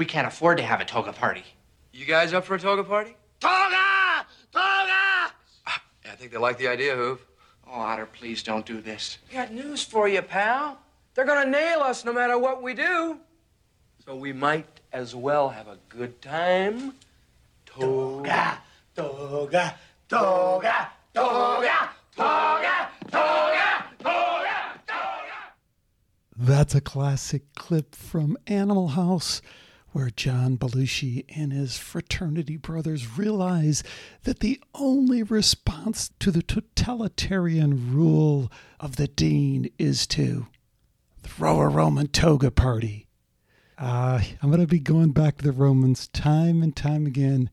We 0.00 0.06
can't 0.06 0.26
afford 0.26 0.56
to 0.56 0.62
have 0.62 0.80
a 0.80 0.86
toga 0.86 1.12
party. 1.12 1.44
You 1.92 2.06
guys 2.06 2.32
up 2.32 2.46
for 2.46 2.54
a 2.54 2.58
toga 2.58 2.82
party? 2.82 3.14
Toga! 3.38 4.24
Toga! 4.50 5.30
Ah, 5.66 5.82
yeah, 6.02 6.12
I 6.12 6.16
think 6.16 6.32
they 6.32 6.38
like 6.38 6.56
the 6.56 6.68
idea, 6.68 6.96
Hoove. 6.96 7.18
Oh, 7.66 7.72
Otter, 7.72 8.06
please 8.06 8.42
don't 8.42 8.64
do 8.64 8.80
this. 8.80 9.18
I 9.30 9.34
got 9.34 9.52
news 9.52 9.84
for 9.84 10.08
you, 10.08 10.22
pal. 10.22 10.78
They're 11.12 11.26
gonna 11.26 11.50
nail 11.50 11.80
us 11.80 12.02
no 12.06 12.14
matter 12.14 12.38
what 12.38 12.62
we 12.62 12.72
do. 12.72 13.18
So 14.02 14.16
we 14.16 14.32
might 14.32 14.80
as 14.90 15.14
well 15.14 15.50
have 15.50 15.68
a 15.68 15.76
good 15.90 16.22
time. 16.22 16.94
Toga. 17.66 18.56
Toga! 18.96 19.74
Toga! 20.08 20.90
Toga! 21.12 21.78
Toga! 22.16 22.88
Toga! 23.10 23.78
Toga! 23.98 24.80
Toga! 24.86 25.36
That's 26.38 26.74
a 26.74 26.80
classic 26.80 27.42
clip 27.54 27.94
from 27.94 28.38
Animal 28.46 28.88
House, 28.88 29.42
where 29.92 30.10
John 30.10 30.56
Belushi 30.56 31.24
and 31.34 31.52
his 31.52 31.76
fraternity 31.78 32.56
brothers 32.56 33.18
realize 33.18 33.82
that 34.24 34.40
the 34.40 34.60
only 34.74 35.22
response 35.22 36.10
to 36.20 36.30
the 36.30 36.42
totalitarian 36.42 37.94
rule 37.94 38.50
of 38.78 38.96
the 38.96 39.08
dean 39.08 39.70
is 39.78 40.06
to 40.08 40.46
throw 41.22 41.60
a 41.60 41.68
Roman 41.68 42.06
toga 42.08 42.50
party. 42.50 43.06
Uh, 43.78 44.20
I'm 44.42 44.50
going 44.50 44.60
to 44.60 44.66
be 44.66 44.78
going 44.78 45.12
back 45.12 45.38
to 45.38 45.44
the 45.44 45.52
Romans 45.52 46.08
time 46.08 46.62
and 46.62 46.76
time 46.76 47.06
again. 47.06 47.50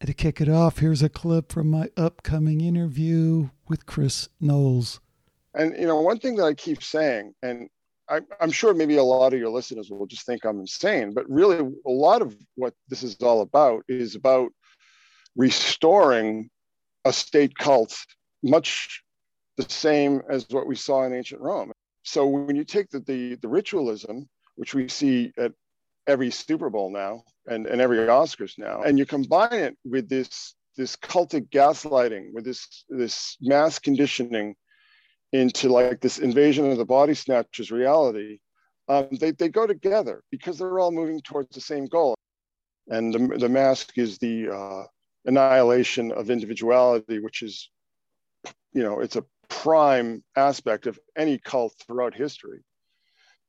And 0.00 0.08
to 0.08 0.14
kick 0.14 0.40
it 0.40 0.48
off, 0.48 0.78
here's 0.78 1.02
a 1.02 1.08
clip 1.08 1.50
from 1.50 1.70
my 1.70 1.88
upcoming 1.96 2.60
interview 2.60 3.48
with 3.66 3.86
Chris 3.86 4.28
Knowles. 4.40 5.00
And 5.54 5.74
you 5.76 5.86
know, 5.86 6.00
one 6.00 6.18
thing 6.18 6.36
that 6.36 6.44
I 6.44 6.54
keep 6.54 6.82
saying, 6.82 7.34
and 7.42 7.68
I, 8.08 8.20
I'm 8.40 8.50
sure 8.50 8.72
maybe 8.74 8.96
a 8.96 9.02
lot 9.02 9.32
of 9.32 9.40
your 9.40 9.50
listeners 9.50 9.90
will 9.90 10.06
just 10.06 10.26
think 10.26 10.44
I'm 10.44 10.60
insane, 10.60 11.12
but 11.12 11.28
really, 11.28 11.58
a 11.58 11.90
lot 11.90 12.22
of 12.22 12.36
what 12.54 12.74
this 12.88 13.02
is 13.02 13.16
all 13.20 13.40
about 13.40 13.84
is 13.88 14.14
about 14.14 14.50
restoring 15.34 16.50
a 17.04 17.12
state 17.12 17.56
cult, 17.56 17.96
much 18.42 19.02
the 19.56 19.66
same 19.68 20.22
as 20.28 20.46
what 20.50 20.66
we 20.66 20.76
saw 20.76 21.04
in 21.04 21.14
ancient 21.14 21.40
Rome. 21.40 21.72
So 22.02 22.26
when 22.26 22.56
you 22.56 22.64
take 22.64 22.90
the 22.90 23.00
the, 23.00 23.34
the 23.36 23.48
ritualism, 23.48 24.28
which 24.54 24.74
we 24.74 24.88
see 24.88 25.32
at 25.38 25.52
every 26.06 26.30
Super 26.30 26.70
Bowl 26.70 26.90
now 26.90 27.24
and, 27.46 27.66
and 27.66 27.80
every 27.80 27.98
Oscars 27.98 28.58
now, 28.58 28.82
and 28.82 28.98
you 28.98 29.06
combine 29.06 29.52
it 29.52 29.76
with 29.84 30.08
this 30.08 30.54
this 30.76 30.94
cultic 30.94 31.48
gaslighting, 31.50 32.32
with 32.32 32.44
this 32.44 32.84
this 32.88 33.36
mass 33.40 33.78
conditioning 33.78 34.54
into 35.32 35.68
like 35.68 36.00
this 36.00 36.18
invasion 36.18 36.70
of 36.70 36.78
the 36.78 36.84
body 36.84 37.14
snatchers 37.14 37.70
reality, 37.70 38.38
um, 38.88 39.08
they, 39.20 39.32
they 39.32 39.48
go 39.48 39.66
together 39.66 40.22
because 40.30 40.58
they're 40.58 40.78
all 40.78 40.92
moving 40.92 41.20
towards 41.20 41.54
the 41.54 41.60
same 41.60 41.86
goal. 41.86 42.14
And 42.88 43.12
the, 43.12 43.38
the 43.38 43.48
mask 43.48 43.98
is 43.98 44.18
the 44.18 44.50
uh, 44.50 44.84
annihilation 45.24 46.12
of 46.12 46.30
individuality, 46.30 47.18
which 47.18 47.42
is, 47.42 47.70
you 48.72 48.82
know, 48.82 49.00
it's 49.00 49.16
a 49.16 49.24
prime 49.48 50.22
aspect 50.36 50.86
of 50.86 50.98
any 51.16 51.38
cult 51.38 51.74
throughout 51.84 52.14
history. 52.14 52.60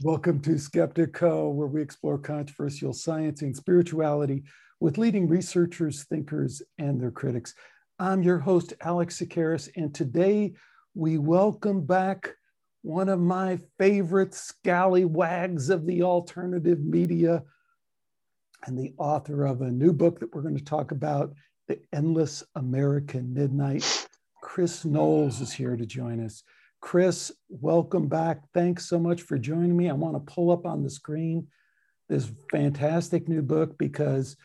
Welcome 0.03 0.41
to 0.41 0.51
Skeptico, 0.51 1.51
where 1.51 1.67
we 1.67 1.81
explore 1.81 2.17
controversial 2.17 2.93
science 2.93 3.41
and 3.41 3.55
spirituality 3.55 4.43
with 4.79 4.97
leading 4.97 5.27
researchers, 5.27 6.03
thinkers, 6.03 6.61
and 6.77 7.01
their 7.01 7.11
critics. 7.11 7.53
I'm 7.99 8.21
your 8.21 8.37
host, 8.37 8.73
Alex 8.81 9.19
Tsakiris, 9.19 9.69
and 9.75 9.93
today 9.93 10.53
we 10.97 11.19
welcome 11.19 11.85
back 11.85 12.33
one 12.81 13.07
of 13.07 13.19
my 13.19 13.59
favorite 13.77 14.33
scallywags 14.33 15.69
of 15.69 15.85
the 15.85 16.01
alternative 16.01 16.79
media 16.79 17.43
and 18.65 18.75
the 18.75 18.95
author 18.97 19.45
of 19.45 19.61
a 19.61 19.69
new 19.69 19.93
book 19.93 20.19
that 20.19 20.33
we're 20.33 20.41
going 20.41 20.57
to 20.57 20.63
talk 20.63 20.89
about, 20.89 21.35
The 21.67 21.79
Endless 21.93 22.43
American 22.55 23.31
Midnight. 23.31 24.07
Chris 24.41 24.85
Knowles 24.85 25.39
is 25.39 25.53
here 25.53 25.77
to 25.77 25.85
join 25.85 26.19
us. 26.19 26.41
Chris, 26.81 27.31
welcome 27.47 28.07
back. 28.07 28.39
Thanks 28.55 28.89
so 28.89 28.97
much 28.97 29.21
for 29.21 29.37
joining 29.37 29.77
me. 29.77 29.91
I 29.91 29.93
want 29.93 30.15
to 30.15 30.33
pull 30.33 30.49
up 30.49 30.65
on 30.65 30.81
the 30.81 30.89
screen 30.89 31.45
this 32.09 32.31
fantastic 32.49 33.27
new 33.27 33.43
book 33.43 33.77
because 33.77 34.35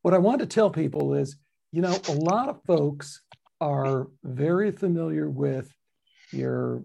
what 0.00 0.14
I 0.14 0.18
want 0.18 0.40
to 0.40 0.46
tell 0.46 0.70
people 0.70 1.12
is, 1.12 1.36
you 1.70 1.82
know, 1.82 1.98
a 2.08 2.12
lot 2.12 2.48
of 2.48 2.62
folks 2.66 3.20
are 3.60 4.06
very 4.24 4.70
familiar 4.70 5.28
with 5.28 5.70
your 6.32 6.84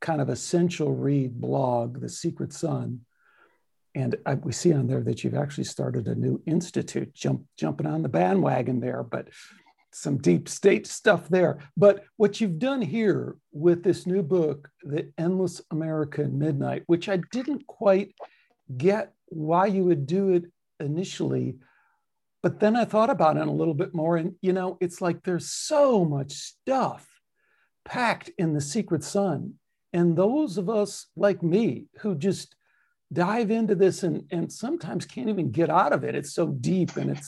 kind 0.00 0.20
of 0.20 0.28
essential 0.28 0.94
read 0.94 1.40
blog, 1.40 2.00
The 2.00 2.08
Secret 2.08 2.52
Sun. 2.52 3.00
And 3.94 4.16
I, 4.26 4.34
we 4.34 4.52
see 4.52 4.72
on 4.72 4.86
there 4.86 5.02
that 5.02 5.22
you've 5.22 5.34
actually 5.34 5.64
started 5.64 6.08
a 6.08 6.14
new 6.14 6.42
institute, 6.46 7.14
jump, 7.14 7.44
jumping 7.56 7.86
on 7.86 8.02
the 8.02 8.08
bandwagon 8.08 8.80
there, 8.80 9.02
but 9.02 9.28
some 9.92 10.18
deep 10.18 10.48
state 10.48 10.86
stuff 10.86 11.28
there. 11.28 11.58
But 11.76 12.04
what 12.16 12.40
you've 12.40 12.58
done 12.58 12.82
here 12.82 13.36
with 13.52 13.84
this 13.84 14.06
new 14.06 14.22
book, 14.22 14.68
The 14.82 15.12
Endless 15.16 15.62
American 15.70 16.38
Midnight, 16.38 16.82
which 16.86 17.08
I 17.08 17.20
didn't 17.30 17.66
quite 17.66 18.14
get 18.76 19.12
why 19.26 19.66
you 19.66 19.84
would 19.84 20.06
do 20.06 20.30
it 20.30 20.44
initially. 20.80 21.56
But 22.42 22.60
then 22.60 22.76
I 22.76 22.84
thought 22.84 23.10
about 23.10 23.36
it 23.36 23.46
a 23.46 23.52
little 23.52 23.74
bit 23.74 23.94
more. 23.94 24.16
And, 24.16 24.34
you 24.42 24.52
know, 24.52 24.76
it's 24.80 25.00
like 25.00 25.22
there's 25.22 25.50
so 25.50 26.04
much 26.04 26.32
stuff 26.32 27.08
packed 27.84 28.30
in 28.38 28.52
the 28.54 28.60
secret 28.60 29.04
sun. 29.04 29.54
And 29.92 30.16
those 30.16 30.58
of 30.58 30.68
us 30.68 31.06
like 31.16 31.42
me 31.42 31.86
who 32.00 32.14
just 32.14 32.56
dive 33.12 33.50
into 33.50 33.74
this 33.74 34.02
and, 34.02 34.24
and 34.30 34.52
sometimes 34.52 35.06
can't 35.06 35.28
even 35.28 35.50
get 35.50 35.70
out 35.70 35.92
of 35.92 36.02
it, 36.04 36.14
it's 36.14 36.32
so 36.32 36.48
deep 36.48 36.96
and 36.96 37.10
it 37.10 37.24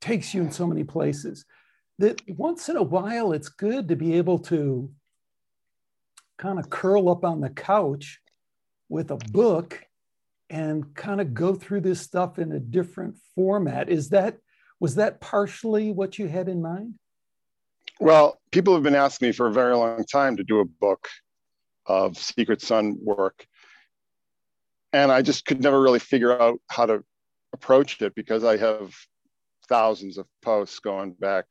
takes 0.00 0.34
you 0.34 0.42
in 0.42 0.50
so 0.50 0.66
many 0.66 0.84
places 0.84 1.44
that 1.98 2.20
once 2.28 2.68
in 2.68 2.76
a 2.76 2.82
while 2.82 3.32
it's 3.32 3.48
good 3.48 3.88
to 3.88 3.96
be 3.96 4.14
able 4.14 4.38
to 4.38 4.90
kind 6.38 6.58
of 6.58 6.70
curl 6.70 7.08
up 7.08 7.24
on 7.24 7.40
the 7.40 7.50
couch 7.50 8.20
with 8.88 9.10
a 9.10 9.16
book 9.16 9.80
and 10.50 10.94
kind 10.94 11.20
of 11.20 11.34
go 11.34 11.54
through 11.54 11.80
this 11.80 12.00
stuff 12.00 12.38
in 12.38 12.52
a 12.52 12.60
different 12.60 13.16
format 13.34 13.88
is 13.88 14.10
that 14.10 14.38
was 14.80 14.96
that 14.96 15.20
partially 15.20 15.90
what 15.90 16.18
you 16.18 16.28
had 16.28 16.48
in 16.48 16.60
mind 16.60 16.94
well 18.00 18.38
people 18.50 18.74
have 18.74 18.82
been 18.82 18.94
asking 18.94 19.28
me 19.28 19.32
for 19.32 19.46
a 19.46 19.52
very 19.52 19.76
long 19.76 20.04
time 20.04 20.36
to 20.36 20.44
do 20.44 20.60
a 20.60 20.64
book 20.64 21.08
of 21.86 22.16
secret 22.16 22.60
sun 22.60 22.96
work 23.02 23.46
and 24.92 25.12
i 25.12 25.22
just 25.22 25.44
could 25.44 25.62
never 25.62 25.80
really 25.80 25.98
figure 25.98 26.40
out 26.40 26.58
how 26.68 26.86
to 26.86 27.02
approach 27.52 28.00
it 28.00 28.14
because 28.14 28.44
i 28.44 28.56
have 28.56 28.94
thousands 29.68 30.18
of 30.18 30.26
posts 30.42 30.78
going 30.78 31.12
back 31.12 31.46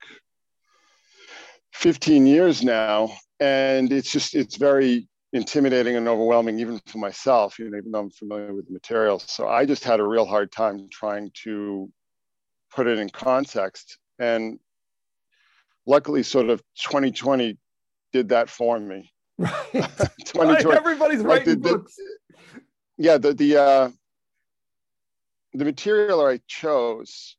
15 1.74 2.26
years 2.26 2.64
now 2.64 3.12
and 3.40 3.92
it's 3.92 4.12
just 4.12 4.36
it's 4.36 4.56
very 4.56 5.08
intimidating 5.34 5.96
and 5.96 6.08
overwhelming 6.08 6.60
even 6.60 6.80
for 6.86 7.00
myself 7.00 7.58
you 7.58 7.70
know 7.70 7.78
even 7.78 7.92
though 7.92 8.00
i'm 8.00 8.12
familiar 8.12 8.54
with 8.54 8.68
the 8.68 8.74
material. 8.74 9.18
So 9.20 9.48
i 9.48 9.66
just 9.66 9.84
had 9.84 10.00
a 10.00 10.08
real 10.08 10.26
hard 10.26 10.52
time 10.52 10.88
trying 10.92 11.32
to 11.44 11.92
put 12.72 12.88
it 12.88 13.00
in 13.00 13.10
context 13.10 13.98
and 14.20 14.60
luckily 15.86 16.24
sort 16.24 16.50
of 16.50 16.62
2020 16.82 17.58
did 18.12 18.30
that 18.30 18.50
for 18.50 18.80
me 18.80 19.12
right, 19.38 19.52
2020 19.74 20.66
right. 20.66 20.78
everybody's 20.78 21.22
like 21.22 21.40
writing 21.40 21.62
the, 21.62 21.70
books 21.70 21.96
the, 21.96 22.62
yeah 22.98 23.18
the 23.18 23.34
the 23.34 23.58
uh 23.58 23.90
the 25.54 25.66
material 25.66 26.26
i 26.26 26.40
chose 26.48 27.36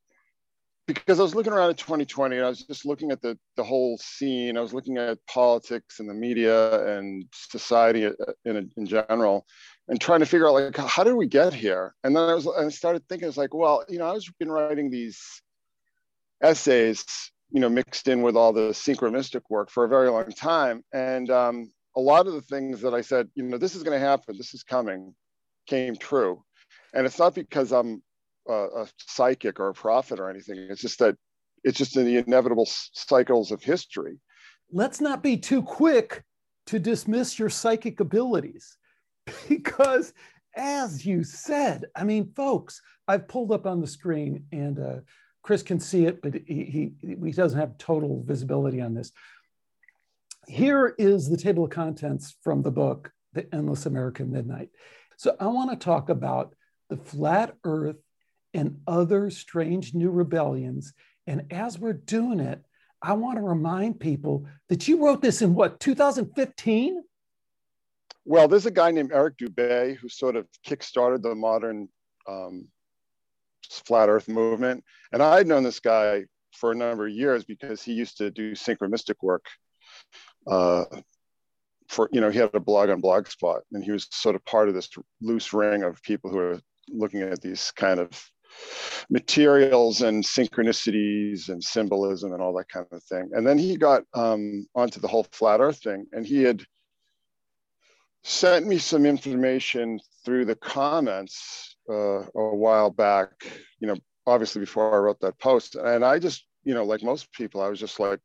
because 0.87 1.19
I 1.19 1.23
was 1.23 1.35
looking 1.35 1.53
around 1.53 1.71
at 1.71 1.79
2020 1.79 2.37
and 2.37 2.45
I 2.45 2.49
was 2.49 2.63
just 2.63 2.85
looking 2.85 3.11
at 3.11 3.23
the, 3.23 3.39
the 3.57 3.65
whole 3.65 3.97
scene. 3.99 4.59
I 4.59 4.61
was 4.61 4.75
looking 4.75 4.99
at 4.99 5.19
politics 5.27 5.99
and 5.99 6.09
the 6.09 6.15
media 6.15 6.99
and 6.99 7.25
society 7.33 8.11
in, 8.45 8.71
in 8.77 8.87
general 8.87 9.47
and 9.89 10.01
trying 10.01 10.21
to 10.21 10.27
figure 10.27 10.47
out 10.49 10.55
like, 10.55 10.77
how 10.77 11.05
did 11.05 11.15
we 11.15 11.27
get 11.27 11.55
here? 11.55 11.95
And 12.05 12.15
then 12.15 12.29
I 12.29 12.35
was, 12.35 12.47
I 12.47 12.69
started 12.69 13.07
thinking, 13.09 13.29
it's 13.29 13.37
like, 13.37 13.55
well, 13.55 13.85
you 13.89 13.99
know, 13.99 14.07
I 14.07 14.13
was 14.13 14.31
been 14.39 14.51
writing 14.51 14.91
these 14.91 15.21
essays, 16.43 17.05
you 17.55 17.61
know, 17.61 17.69
mixed 17.69 18.09
in 18.09 18.21
with 18.21 18.37
all 18.37 18.53
the 18.53 18.71
synchronistic 18.71 19.43
work 19.49 19.71
for 19.71 19.85
a 19.85 19.89
very 19.89 20.11
long 20.11 20.29
time. 20.33 20.83
And 20.93 21.31
um, 21.31 21.71
a 21.97 22.01
lot 22.01 22.27
of 22.27 22.33
the 22.33 22.43
things 22.43 22.81
that 22.81 22.93
I 22.93 23.01
said, 23.01 23.29
you 23.37 23.45
know, 23.45 23.59
this 23.59 23.77
is 23.77 23.85
going 23.85 23.99
to 23.99 24.05
happen, 24.05 24.37
this 24.37 24.55
is 24.55 24.65
coming, 24.65 25.15
came 25.69 25.95
true. 25.95 26.43
And 26.95 27.07
it's 27.07 27.19
not 27.19 27.33
because 27.33 27.71
I'm 27.71 28.03
a, 28.49 28.53
a 28.53 28.89
psychic 28.99 29.61
or 29.61 29.69
a 29.69 29.73
prophet 29.73 30.19
or 30.19 30.29
anything. 30.29 30.67
It's 30.69 30.81
just 30.81 30.99
that 30.99 31.17
it's 31.63 31.79
just 31.79 31.97
in 31.97 32.05
the 32.05 32.17
inevitable 32.17 32.67
cycles 32.69 33.53
of 33.53 33.63
history. 33.63 34.19
Let's 34.73 35.01
not 35.01 35.23
be 35.23 35.37
too 35.37 35.63
quick 35.63 36.25
to 36.67 36.81
dismiss 36.81 37.39
your 37.39 37.51
psychic 37.51 38.01
abilities 38.01 38.77
because 39.49 40.13
as 40.57 41.07
you 41.07 41.23
said, 41.23 41.85
I 41.95 42.03
mean, 42.03 42.33
folks, 42.35 42.83
I've 43.07 43.29
pulled 43.29 43.53
up 43.53 43.65
on 43.65 43.81
the 43.81 43.87
screen 43.87 44.45
and 44.51 44.79
uh, 44.81 44.97
Chris 45.45 45.63
can 45.63 45.79
see 45.79 46.07
it, 46.07 46.23
but 46.23 46.35
he, 46.47 46.65
he, 47.03 47.17
he 47.23 47.33
doesn't 47.33 47.61
have 47.61 47.77
total 47.77 48.25
visibility 48.27 48.81
on 48.81 48.95
this. 48.95 49.13
Here 50.49 50.95
is 50.99 51.29
the 51.29 51.37
table 51.37 51.65
of 51.65 51.71
contents 51.71 52.35
from 52.43 52.63
the 52.63 52.71
book, 52.71 53.13
The 53.35 53.47
Endless 53.55 53.85
American 53.85 54.33
Midnight. 54.33 54.71
So 55.19 55.37
I 55.39 55.47
want 55.49 55.71
to 55.71 55.85
talk 55.85 56.09
about 56.09 56.55
the 56.89 56.97
flat 56.97 57.55
earth 57.63 57.99
and 58.55 58.81
other 58.87 59.29
strange 59.29 59.95
new 59.95 60.11
rebellions. 60.11 60.95
And 61.27 61.53
as 61.53 61.79
we're 61.79 61.93
doing 61.93 62.41
it, 62.41 62.63
I 63.03 63.13
want 63.13 63.37
to 63.37 63.43
remind 63.43 64.01
people 64.01 64.47
that 64.71 64.89
you 64.89 65.05
wrote 65.05 65.21
this 65.21 65.43
in 65.43 65.55
what, 65.55 65.79
2015? 65.79 67.03
Well, 68.25 68.49
there's 68.49 68.65
a 68.65 68.71
guy 68.71 68.93
named 68.93 69.13
Eric 69.13 69.37
Dubay 69.37 69.97
who 69.97 70.09
sort 70.09 70.37
of 70.37 70.47
kickstarted 70.67 71.21
the 71.21 71.35
modern 71.35 71.89
um, 72.27 72.69
flat 73.81 74.09
Earth 74.09 74.29
movement. 74.29 74.85
And 75.13 75.23
I 75.23 75.37
had 75.37 75.47
known 75.47 75.63
this 75.63 75.81
guy 75.81 76.25
for 76.53 76.73
a 76.73 76.77
number 76.77 77.07
of 77.07 77.13
years 77.13 77.45
because 77.45 77.83
he 77.83 77.93
used 77.93 78.19
to 78.19 78.31
do 78.31 78.53
synchronistic 78.53 79.17
work. 79.23 79.45
Uh, 80.47 80.85
for 81.89 82.09
you 82.13 82.21
know, 82.21 82.31
he 82.31 82.39
had 82.39 82.51
a 82.55 82.61
blog 82.61 82.91
on 82.91 83.03
Blogspot, 83.03 83.61
and 83.73 83.85
he 83.85 83.91
was 83.91 84.09
sort 84.11 84.35
of 84.35 84.45
part 84.45 84.69
of 84.69 84.75
this 84.75 84.89
loose 85.21 85.53
ring 85.53 85.83
of 85.83 86.03
people 86.03 86.31
who 86.31 86.39
are 86.39 86.61
looking 86.89 87.23
at 87.23 87.41
these 87.41 87.71
kind 87.73 88.01
of 88.01 88.11
materials 89.11 90.03
and 90.03 90.23
synchronicities 90.23 91.49
and 91.49 91.63
symbolism 91.63 92.33
and 92.33 92.43
all 92.43 92.55
that 92.55 92.69
kind 92.69 92.87
of 92.93 93.03
thing. 93.05 93.31
And 93.33 93.47
then 93.47 93.59
he 93.59 93.77
got 93.77 94.05
um, 94.15 94.67
onto 94.75 95.01
the 95.01 95.09
whole 95.09 95.27
flat 95.33 95.61
Earth 95.61 95.83
thing, 95.83 96.07
and 96.13 96.27
he 96.27 96.43
had 96.43 96.63
sent 98.23 98.67
me 98.67 98.79
some 98.79 99.05
information 99.05 100.01
through 100.25 100.47
the 100.47 100.57
comments 100.57 101.74
uh, 101.89 102.25
a 102.35 102.55
while 102.55 102.91
back. 102.91 103.31
You 103.81 103.89
know, 103.89 103.97
obviously 104.27 104.61
before 104.61 104.95
I 104.95 104.99
wrote 104.99 105.21
that 105.21 105.39
post, 105.39 105.75
and 105.77 106.05
I 106.05 106.19
just, 106.19 106.45
you 106.65 106.75
know, 106.75 106.85
like 106.85 107.03
most 107.03 107.33
people, 107.33 107.61
I 107.61 107.69
was 107.69 107.81
just 107.81 108.01
like, 108.01 108.21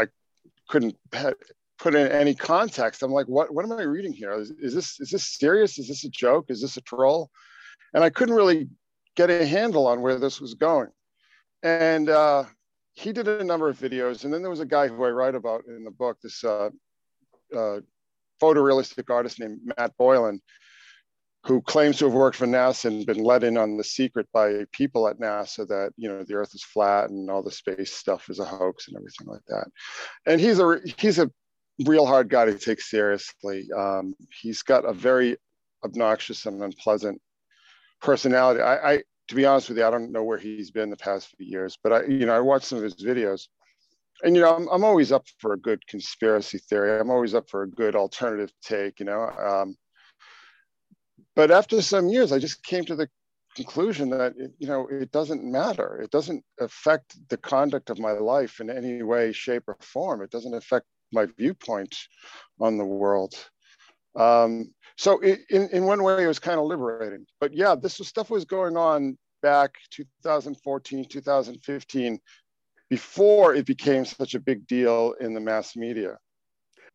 I 0.00 0.06
couldn't 0.68 0.96
put 1.78 1.94
in 1.94 2.06
any 2.08 2.34
context. 2.34 3.02
I'm 3.02 3.12
like, 3.12 3.26
what? 3.26 3.52
What 3.52 3.64
am 3.64 3.72
I 3.72 3.82
reading 3.82 4.12
here? 4.12 4.32
Is, 4.34 4.50
is 4.50 4.74
this 4.74 5.00
is 5.00 5.10
this 5.10 5.24
serious? 5.24 5.78
Is 5.78 5.88
this 5.88 6.04
a 6.04 6.10
joke? 6.10 6.46
Is 6.48 6.60
this 6.62 6.76
a 6.76 6.82
troll? 6.82 7.30
And 7.94 8.02
I 8.02 8.10
couldn't 8.10 8.36
really 8.36 8.68
get 9.16 9.30
a 9.30 9.44
handle 9.44 9.86
on 9.86 10.00
where 10.00 10.18
this 10.18 10.40
was 10.40 10.54
going. 10.54 10.88
And 11.62 12.08
uh, 12.08 12.44
he 12.94 13.12
did 13.12 13.28
a 13.28 13.44
number 13.44 13.68
of 13.68 13.78
videos. 13.78 14.24
And 14.24 14.32
then 14.32 14.42
there 14.42 14.50
was 14.50 14.60
a 14.60 14.66
guy 14.66 14.88
who 14.88 15.04
I 15.04 15.10
write 15.10 15.34
about 15.34 15.64
in 15.66 15.84
the 15.84 15.90
book, 15.90 16.18
this 16.22 16.42
uh, 16.42 16.70
uh, 17.54 17.80
photorealistic 18.40 19.10
artist 19.10 19.40
named 19.40 19.60
Matt 19.76 19.96
Boylan, 19.98 20.40
who 21.44 21.60
claims 21.62 21.98
to 21.98 22.04
have 22.04 22.14
worked 22.14 22.36
for 22.36 22.46
NASA 22.46 22.84
and 22.84 23.04
been 23.04 23.22
let 23.22 23.42
in 23.42 23.56
on 23.56 23.76
the 23.76 23.84
secret 23.84 24.28
by 24.32 24.64
people 24.70 25.08
at 25.08 25.18
NASA 25.18 25.66
that 25.66 25.92
you 25.96 26.08
know 26.08 26.22
the 26.22 26.34
Earth 26.34 26.54
is 26.54 26.62
flat 26.62 27.10
and 27.10 27.28
all 27.30 27.42
the 27.42 27.50
space 27.50 27.92
stuff 27.92 28.30
is 28.30 28.38
a 28.38 28.44
hoax 28.44 28.88
and 28.88 28.96
everything 28.96 29.26
like 29.26 29.44
that. 29.48 29.66
And 30.26 30.40
he's 30.40 30.60
a 30.60 30.78
he's 30.98 31.18
a 31.18 31.30
real 31.84 32.06
hard 32.06 32.28
guy 32.28 32.44
to 32.44 32.58
take 32.58 32.80
seriously. 32.80 33.68
Um, 33.76 34.14
he's 34.40 34.62
got 34.62 34.84
a 34.84 34.92
very 34.92 35.36
obnoxious 35.84 36.46
and 36.46 36.62
unpleasant 36.62 37.20
personality. 38.00 38.60
I, 38.60 38.92
I, 38.92 39.02
to 39.28 39.34
be 39.34 39.44
honest 39.44 39.68
with 39.68 39.78
you, 39.78 39.86
I 39.86 39.90
don't 39.90 40.12
know 40.12 40.24
where 40.24 40.38
he's 40.38 40.70
been 40.70 40.90
the 40.90 40.96
past 40.96 41.28
few 41.36 41.46
years, 41.46 41.76
but 41.82 41.92
I, 41.92 42.04
you 42.04 42.26
know, 42.26 42.36
I 42.36 42.40
watched 42.40 42.66
some 42.66 42.78
of 42.78 42.84
his 42.84 42.96
videos, 42.96 43.48
and 44.22 44.36
you 44.36 44.42
know, 44.42 44.54
I'm, 44.54 44.68
I'm 44.68 44.84
always 44.84 45.10
up 45.10 45.26
for 45.38 45.54
a 45.54 45.58
good 45.58 45.84
conspiracy 45.86 46.58
theory. 46.58 47.00
I'm 47.00 47.10
always 47.10 47.34
up 47.34 47.48
for 47.48 47.62
a 47.62 47.68
good 47.68 47.96
alternative 47.96 48.52
take. 48.62 49.00
You 49.00 49.06
know, 49.06 49.22
um, 49.22 49.76
but 51.34 51.50
after 51.50 51.80
some 51.82 52.08
years, 52.08 52.32
I 52.32 52.38
just 52.38 52.62
came 52.62 52.84
to 52.86 52.96
the 52.96 53.08
conclusion 53.54 54.10
that 54.10 54.34
it, 54.36 54.52
you 54.58 54.66
know 54.66 54.88
it 54.88 55.12
doesn't 55.12 55.44
matter. 55.44 56.00
It 56.02 56.10
doesn't 56.10 56.44
affect 56.60 57.16
the 57.28 57.36
conduct 57.36 57.90
of 57.90 57.98
my 57.98 58.12
life 58.12 58.60
in 58.60 58.70
any 58.70 59.02
way, 59.02 59.32
shape, 59.32 59.64
or 59.66 59.76
form. 59.80 60.22
It 60.22 60.30
doesn't 60.30 60.54
affect 60.54 60.86
my 61.12 61.26
viewpoint 61.38 61.94
on 62.60 62.78
the 62.78 62.84
world. 62.84 63.34
Um, 64.14 64.72
so 64.96 65.18
it, 65.20 65.40
in, 65.50 65.68
in 65.70 65.84
one 65.84 66.02
way, 66.02 66.24
it 66.24 66.28
was 66.28 66.38
kind 66.38 66.58
of 66.58 66.66
liberating. 66.66 67.26
But 67.40 67.54
yeah, 67.54 67.74
this 67.74 67.98
was, 67.98 68.08
stuff 68.08 68.30
was 68.30 68.44
going 68.44 68.76
on 68.76 69.16
back 69.42 69.74
2014, 69.90 71.06
2015, 71.08 72.18
before 72.88 73.54
it 73.54 73.66
became 73.66 74.04
such 74.04 74.34
a 74.34 74.40
big 74.40 74.66
deal 74.66 75.14
in 75.20 75.34
the 75.34 75.40
mass 75.40 75.76
media. 75.76 76.18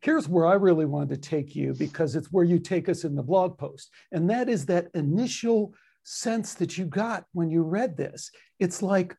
Here's 0.01 0.29
where 0.29 0.45
I 0.45 0.53
really 0.53 0.85
wanted 0.85 1.21
to 1.21 1.29
take 1.29 1.55
you 1.55 1.73
because 1.73 2.15
it's 2.15 2.31
where 2.31 2.45
you 2.45 2.59
take 2.59 2.87
us 2.87 3.03
in 3.03 3.15
the 3.15 3.23
blog 3.23 3.57
post. 3.57 3.89
And 4.11 4.29
that 4.29 4.47
is 4.47 4.65
that 4.67 4.89
initial 4.93 5.73
sense 6.03 6.53
that 6.55 6.77
you 6.77 6.85
got 6.85 7.25
when 7.33 7.49
you 7.49 7.63
read 7.63 7.97
this. 7.97 8.31
It's 8.59 8.81
like, 8.81 9.15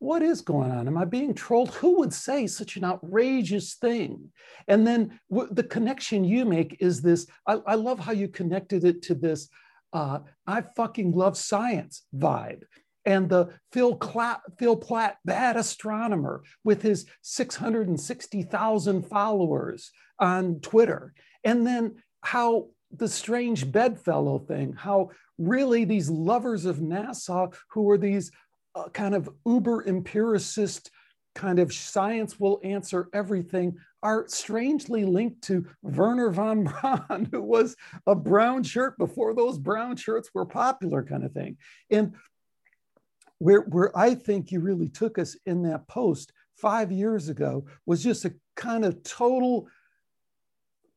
what 0.00 0.22
is 0.22 0.40
going 0.40 0.70
on? 0.70 0.86
Am 0.86 0.96
I 0.96 1.04
being 1.04 1.34
trolled? 1.34 1.74
Who 1.74 1.98
would 1.98 2.12
say 2.12 2.46
such 2.46 2.76
an 2.76 2.84
outrageous 2.84 3.74
thing? 3.74 4.30
And 4.68 4.86
then 4.86 5.18
w- 5.30 5.52
the 5.52 5.64
connection 5.64 6.24
you 6.24 6.44
make 6.44 6.76
is 6.80 7.02
this 7.02 7.26
I, 7.46 7.54
I, 7.66 7.74
love 7.74 7.98
how 7.98 8.12
you 8.12 8.28
connected 8.28 8.84
it 8.84 9.02
to 9.02 9.14
this 9.14 9.48
uh, 9.92 10.20
I 10.46 10.62
fucking 10.76 11.12
love 11.12 11.36
science 11.36 12.04
vibe. 12.14 12.62
And 13.08 13.26
the 13.26 13.48
Phil, 13.72 13.96
Cla- 13.96 14.42
Phil 14.58 14.76
Plait, 14.76 15.12
bad 15.24 15.56
astronomer, 15.56 16.42
with 16.62 16.82
his 16.82 17.06
660,000 17.22 19.02
followers 19.06 19.90
on 20.18 20.60
Twitter. 20.60 21.14
And 21.42 21.66
then 21.66 22.02
how 22.20 22.66
the 22.94 23.08
strange 23.08 23.72
bedfellow 23.72 24.40
thing, 24.40 24.74
how 24.74 25.08
really 25.38 25.86
these 25.86 26.10
lovers 26.10 26.66
of 26.66 26.80
NASA 26.80 27.54
who 27.70 27.88
are 27.88 27.96
these 27.96 28.30
uh, 28.74 28.90
kind 28.90 29.14
of 29.14 29.30
uber 29.46 29.88
empiricist 29.88 30.90
kind 31.34 31.58
of 31.60 31.72
science 31.72 32.38
will 32.38 32.60
answer 32.62 33.08
everything 33.14 33.74
are 34.02 34.28
strangely 34.28 35.06
linked 35.06 35.40
to 35.44 35.64
Wernher 35.82 36.30
von 36.30 36.64
Braun, 36.64 37.26
who 37.32 37.40
was 37.40 37.74
a 38.06 38.14
brown 38.14 38.64
shirt 38.64 38.98
before 38.98 39.32
those 39.32 39.58
brown 39.58 39.96
shirts 39.96 40.28
were 40.34 40.44
popular, 40.44 41.02
kind 41.02 41.24
of 41.24 41.32
thing. 41.32 41.56
And 41.90 42.14
where, 43.38 43.62
where 43.62 43.96
I 43.96 44.14
think 44.14 44.50
you 44.50 44.60
really 44.60 44.88
took 44.88 45.18
us 45.18 45.36
in 45.46 45.62
that 45.62 45.86
post 45.88 46.32
five 46.56 46.90
years 46.90 47.28
ago 47.28 47.66
was 47.86 48.02
just 48.02 48.24
a 48.24 48.34
kind 48.56 48.84
of 48.84 49.02
total 49.02 49.68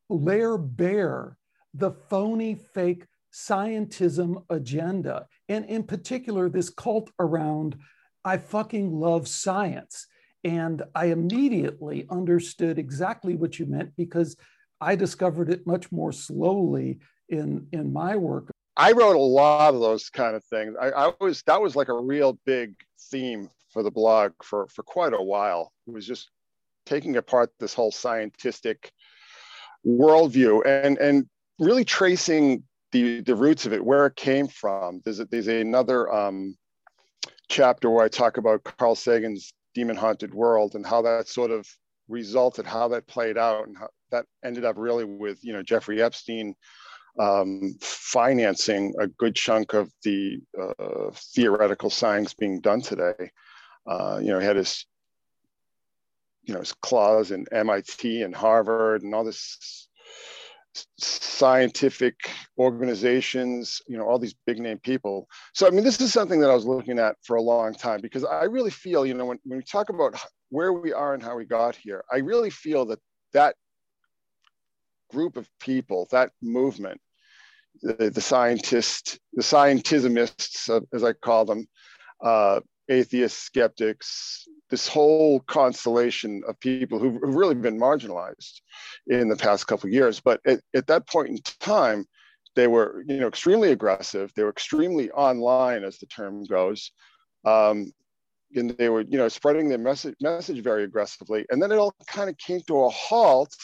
layer 0.08 0.58
bare 0.58 1.36
the 1.74 1.90
phony, 1.90 2.54
fake 2.54 3.06
scientism 3.32 4.44
agenda. 4.50 5.26
And 5.48 5.64
in 5.64 5.84
particular, 5.84 6.48
this 6.48 6.68
cult 6.68 7.10
around, 7.18 7.76
I 8.24 8.36
fucking 8.36 8.92
love 8.92 9.26
science. 9.26 10.06
And 10.44 10.82
I 10.94 11.06
immediately 11.06 12.06
understood 12.10 12.78
exactly 12.78 13.36
what 13.36 13.58
you 13.58 13.66
meant 13.66 13.96
because 13.96 14.36
I 14.80 14.96
discovered 14.96 15.48
it 15.48 15.66
much 15.66 15.90
more 15.92 16.12
slowly 16.12 16.98
in, 17.28 17.68
in 17.72 17.92
my 17.92 18.16
work. 18.16 18.51
I 18.76 18.92
wrote 18.92 19.16
a 19.16 19.18
lot 19.18 19.74
of 19.74 19.80
those 19.80 20.08
kind 20.08 20.34
of 20.34 20.44
things. 20.44 20.74
I, 20.80 20.90
I 20.90 21.12
was 21.20 21.42
that 21.46 21.60
was 21.60 21.76
like 21.76 21.88
a 21.88 22.00
real 22.00 22.38
big 22.46 22.74
theme 23.10 23.50
for 23.72 23.82
the 23.82 23.90
blog 23.90 24.32
for, 24.42 24.66
for 24.68 24.82
quite 24.82 25.12
a 25.12 25.22
while. 25.22 25.72
It 25.86 25.92
was 25.92 26.06
just 26.06 26.30
taking 26.86 27.16
apart 27.16 27.52
this 27.58 27.74
whole 27.74 27.92
scientific 27.92 28.92
worldview 29.86 30.62
and 30.66 30.98
and 30.98 31.28
really 31.58 31.84
tracing 31.84 32.62
the 32.92 33.20
the 33.20 33.34
roots 33.34 33.66
of 33.66 33.72
it, 33.72 33.84
where 33.84 34.06
it 34.06 34.16
came 34.16 34.48
from. 34.48 35.00
There's 35.04 35.20
a, 35.20 35.24
there's 35.26 35.48
another 35.48 36.12
um, 36.12 36.56
chapter 37.48 37.90
where 37.90 38.04
I 38.04 38.08
talk 38.08 38.36
about 38.36 38.64
Carl 38.64 38.94
Sagan's 38.94 39.52
demon 39.74 39.96
haunted 39.96 40.34
world 40.34 40.74
and 40.74 40.86
how 40.86 41.02
that 41.02 41.28
sort 41.28 41.50
of 41.50 41.66
resulted, 42.08 42.66
how 42.66 42.88
that 42.88 43.06
played 43.06 43.38
out, 43.38 43.66
and 43.66 43.76
how 43.76 43.88
that 44.10 44.26
ended 44.44 44.64
up 44.64 44.76
really 44.78 45.04
with 45.04 45.42
you 45.42 45.52
know 45.52 45.62
Jeffrey 45.62 46.02
Epstein 46.02 46.54
um, 47.18 47.76
financing 47.80 48.94
a 48.98 49.06
good 49.06 49.34
chunk 49.34 49.74
of 49.74 49.90
the 50.02 50.38
uh, 50.60 51.10
theoretical 51.34 51.90
science 51.90 52.34
being 52.34 52.60
done 52.60 52.80
today. 52.80 53.30
Uh, 53.86 54.18
you 54.22 54.28
know, 54.28 54.38
he 54.38 54.46
had 54.46 54.56
his 54.56 54.86
you 56.44 56.54
know 56.54 56.60
his 56.60 56.72
claws 56.72 57.30
in 57.30 57.46
MIT 57.52 58.22
and 58.22 58.34
Harvard 58.34 59.02
and 59.02 59.14
all 59.14 59.24
this 59.24 59.88
scientific 60.98 62.14
organizations, 62.58 63.82
you 63.86 63.96
know, 63.98 64.04
all 64.04 64.18
these 64.18 64.34
big 64.46 64.58
name 64.58 64.78
people. 64.78 65.28
So, 65.52 65.66
I 65.66 65.70
mean, 65.70 65.84
this 65.84 66.00
is 66.00 66.12
something 66.12 66.40
that 66.40 66.50
I 66.50 66.54
was 66.54 66.64
looking 66.64 66.98
at 66.98 67.16
for 67.22 67.36
a 67.36 67.42
long 67.42 67.74
time 67.74 68.00
because 68.00 68.24
I 68.24 68.44
really 68.44 68.70
feel, 68.70 69.04
you 69.04 69.14
know, 69.14 69.26
when, 69.26 69.38
when 69.44 69.58
we 69.58 69.64
talk 69.64 69.90
about 69.90 70.14
where 70.48 70.72
we 70.72 70.92
are 70.92 71.14
and 71.14 71.22
how 71.22 71.36
we 71.36 71.44
got 71.44 71.76
here, 71.76 72.04
I 72.10 72.18
really 72.18 72.50
feel 72.50 72.86
that 72.86 73.00
that 73.32 73.56
group 75.12 75.36
of 75.36 75.48
people, 75.60 76.08
that 76.10 76.30
movement, 76.40 77.00
the, 77.82 78.10
the 78.10 78.20
scientists, 78.20 79.18
the 79.32 79.42
scientismists, 79.42 80.68
uh, 80.68 80.80
as 80.92 81.04
I 81.04 81.12
call 81.12 81.44
them, 81.44 81.66
uh, 82.22 82.60
atheists, 82.88 83.42
skeptics, 83.42 84.46
this 84.70 84.88
whole 84.88 85.40
constellation 85.40 86.42
of 86.48 86.58
people 86.60 86.98
who've, 86.98 87.18
really 87.22 87.54
been 87.54 87.78
marginalized 87.78 88.60
in 89.06 89.28
the 89.28 89.36
past 89.36 89.66
couple 89.66 89.88
of 89.88 89.94
years. 89.94 90.20
But 90.20 90.40
at, 90.46 90.60
at 90.74 90.86
that 90.88 91.06
point 91.06 91.28
in 91.28 91.38
time, 91.60 92.04
they 92.54 92.66
were, 92.66 93.04
you 93.06 93.18
know, 93.18 93.28
extremely 93.28 93.72
aggressive. 93.72 94.32
They 94.34 94.44
were 94.44 94.50
extremely 94.50 95.10
online, 95.10 95.84
as 95.84 95.98
the 95.98 96.06
term 96.06 96.44
goes, 96.44 96.92
um, 97.44 97.92
and 98.54 98.70
they 98.70 98.90
were, 98.90 99.00
you 99.02 99.16
know, 99.16 99.28
spreading 99.28 99.68
their 99.68 99.78
message 99.78 100.16
message 100.20 100.62
very 100.62 100.84
aggressively. 100.84 101.46
And 101.48 101.62
then 101.62 101.72
it 101.72 101.78
all 101.78 101.94
kind 102.06 102.28
of 102.28 102.36
came 102.36 102.60
to 102.66 102.84
a 102.84 102.90
halt 102.90 103.56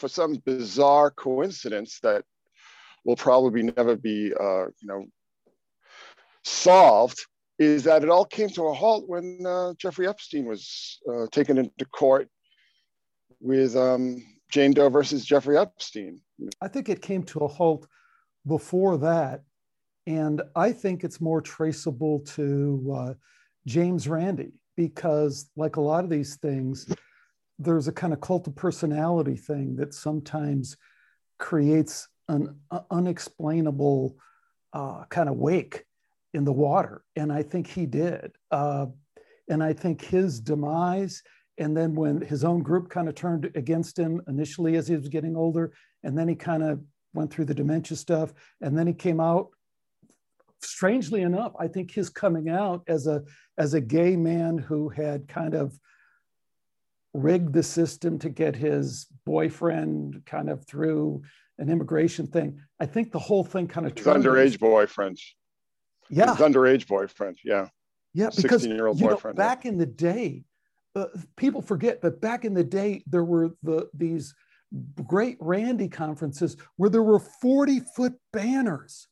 for 0.00 0.08
some 0.08 0.34
bizarre 0.44 1.10
coincidence 1.10 2.00
that 2.02 2.24
will 3.04 3.16
probably 3.16 3.62
never 3.62 3.96
be, 3.96 4.32
uh, 4.34 4.66
you 4.66 4.88
know, 4.88 5.04
solved 6.44 7.18
is 7.58 7.84
that 7.84 8.02
it 8.02 8.08
all 8.08 8.24
came 8.24 8.48
to 8.48 8.66
a 8.68 8.72
halt 8.72 9.04
when 9.06 9.44
uh, 9.46 9.74
Jeffrey 9.76 10.08
Epstein 10.08 10.46
was 10.46 10.98
uh, 11.10 11.26
taken 11.30 11.58
into 11.58 11.84
court 11.84 12.28
with 13.40 13.76
um, 13.76 14.22
Jane 14.50 14.72
Doe 14.72 14.88
versus 14.88 15.24
Jeffrey 15.24 15.58
Epstein. 15.58 16.20
I 16.62 16.68
think 16.68 16.88
it 16.88 17.02
came 17.02 17.22
to 17.24 17.40
a 17.40 17.48
halt 17.48 17.86
before 18.46 18.96
that. 18.98 19.42
And 20.06 20.40
I 20.56 20.72
think 20.72 21.04
it's 21.04 21.20
more 21.20 21.42
traceable 21.42 22.20
to 22.20 22.94
uh, 22.96 23.14
James 23.66 24.08
Randi 24.08 24.52
because, 24.76 25.50
like 25.56 25.76
a 25.76 25.82
lot 25.82 26.04
of 26.04 26.10
these 26.10 26.36
things, 26.36 26.90
there's 27.60 27.88
a 27.88 27.92
kind 27.92 28.12
of 28.12 28.20
cult 28.20 28.46
of 28.46 28.56
personality 28.56 29.36
thing 29.36 29.76
that 29.76 29.92
sometimes 29.92 30.76
creates 31.38 32.08
an 32.28 32.56
uh, 32.70 32.80
unexplainable 32.90 34.16
uh, 34.72 35.04
kind 35.10 35.28
of 35.28 35.36
wake 35.36 35.84
in 36.32 36.44
the 36.44 36.52
water. 36.52 37.02
And 37.16 37.32
I 37.32 37.42
think 37.42 37.66
he 37.66 37.86
did. 37.86 38.32
Uh, 38.50 38.86
and 39.48 39.62
I 39.62 39.72
think 39.74 40.00
his 40.00 40.40
demise, 40.40 41.22
and 41.58 41.76
then 41.76 41.94
when 41.94 42.22
his 42.22 42.44
own 42.44 42.62
group 42.62 42.88
kind 42.88 43.08
of 43.08 43.14
turned 43.14 43.50
against 43.54 43.98
him 43.98 44.22
initially 44.26 44.76
as 44.76 44.88
he 44.88 44.96
was 44.96 45.08
getting 45.08 45.36
older, 45.36 45.72
and 46.02 46.16
then 46.16 46.28
he 46.28 46.36
kind 46.36 46.62
of 46.62 46.80
went 47.12 47.30
through 47.30 47.44
the 47.44 47.54
dementia 47.54 47.96
stuff, 47.96 48.32
and 48.60 48.78
then 48.78 48.86
he 48.86 48.94
came 48.94 49.20
out. 49.20 49.48
Strangely 50.62 51.22
enough, 51.22 51.52
I 51.58 51.68
think 51.68 51.90
his 51.90 52.10
coming 52.10 52.50
out 52.50 52.82
as 52.86 53.06
a 53.06 53.22
as 53.56 53.72
a 53.72 53.80
gay 53.80 54.14
man 54.14 54.58
who 54.58 54.90
had 54.90 55.26
kind 55.26 55.54
of 55.54 55.78
rigged 57.12 57.52
the 57.52 57.62
system 57.62 58.18
to 58.20 58.28
get 58.28 58.54
his 58.54 59.06
boyfriend 59.26 60.22
kind 60.26 60.48
of 60.48 60.64
through 60.66 61.22
an 61.58 61.68
immigration 61.68 62.26
thing. 62.26 62.60
I 62.78 62.86
think 62.86 63.12
the 63.12 63.18
whole 63.18 63.44
thing 63.44 63.68
kind 63.68 63.86
of 63.86 63.96
his 63.96 64.06
underage 64.06 64.58
boyfriends. 64.58 65.20
Yeah, 66.08 66.34
his 66.34 66.44
underage 66.44 66.86
boyfriend. 66.86 67.38
Yeah, 67.44 67.68
yeah, 68.14 68.30
because 68.34 68.66
you 68.66 68.74
know, 68.74 68.94
back 69.34 69.66
in 69.66 69.78
the 69.78 69.86
day, 69.86 70.44
uh, 70.96 71.06
people 71.36 71.62
forget, 71.62 72.00
but 72.00 72.20
back 72.20 72.44
in 72.44 72.54
the 72.54 72.64
day, 72.64 73.02
there 73.06 73.24
were 73.24 73.50
the 73.62 73.88
these 73.94 74.34
great 75.04 75.36
Randi 75.40 75.88
conferences 75.88 76.56
where 76.76 76.90
there 76.90 77.02
were 77.02 77.18
40 77.18 77.80
foot 77.96 78.14
banners 78.32 79.08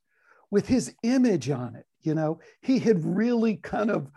with 0.51 0.67
his 0.67 0.95
image 1.03 1.51
on 1.51 1.75
it. 1.77 1.85
You 2.01 2.15
know, 2.15 2.41
he 2.63 2.79
had 2.79 3.05
really 3.05 3.57
kind 3.57 3.91
of 3.91 4.11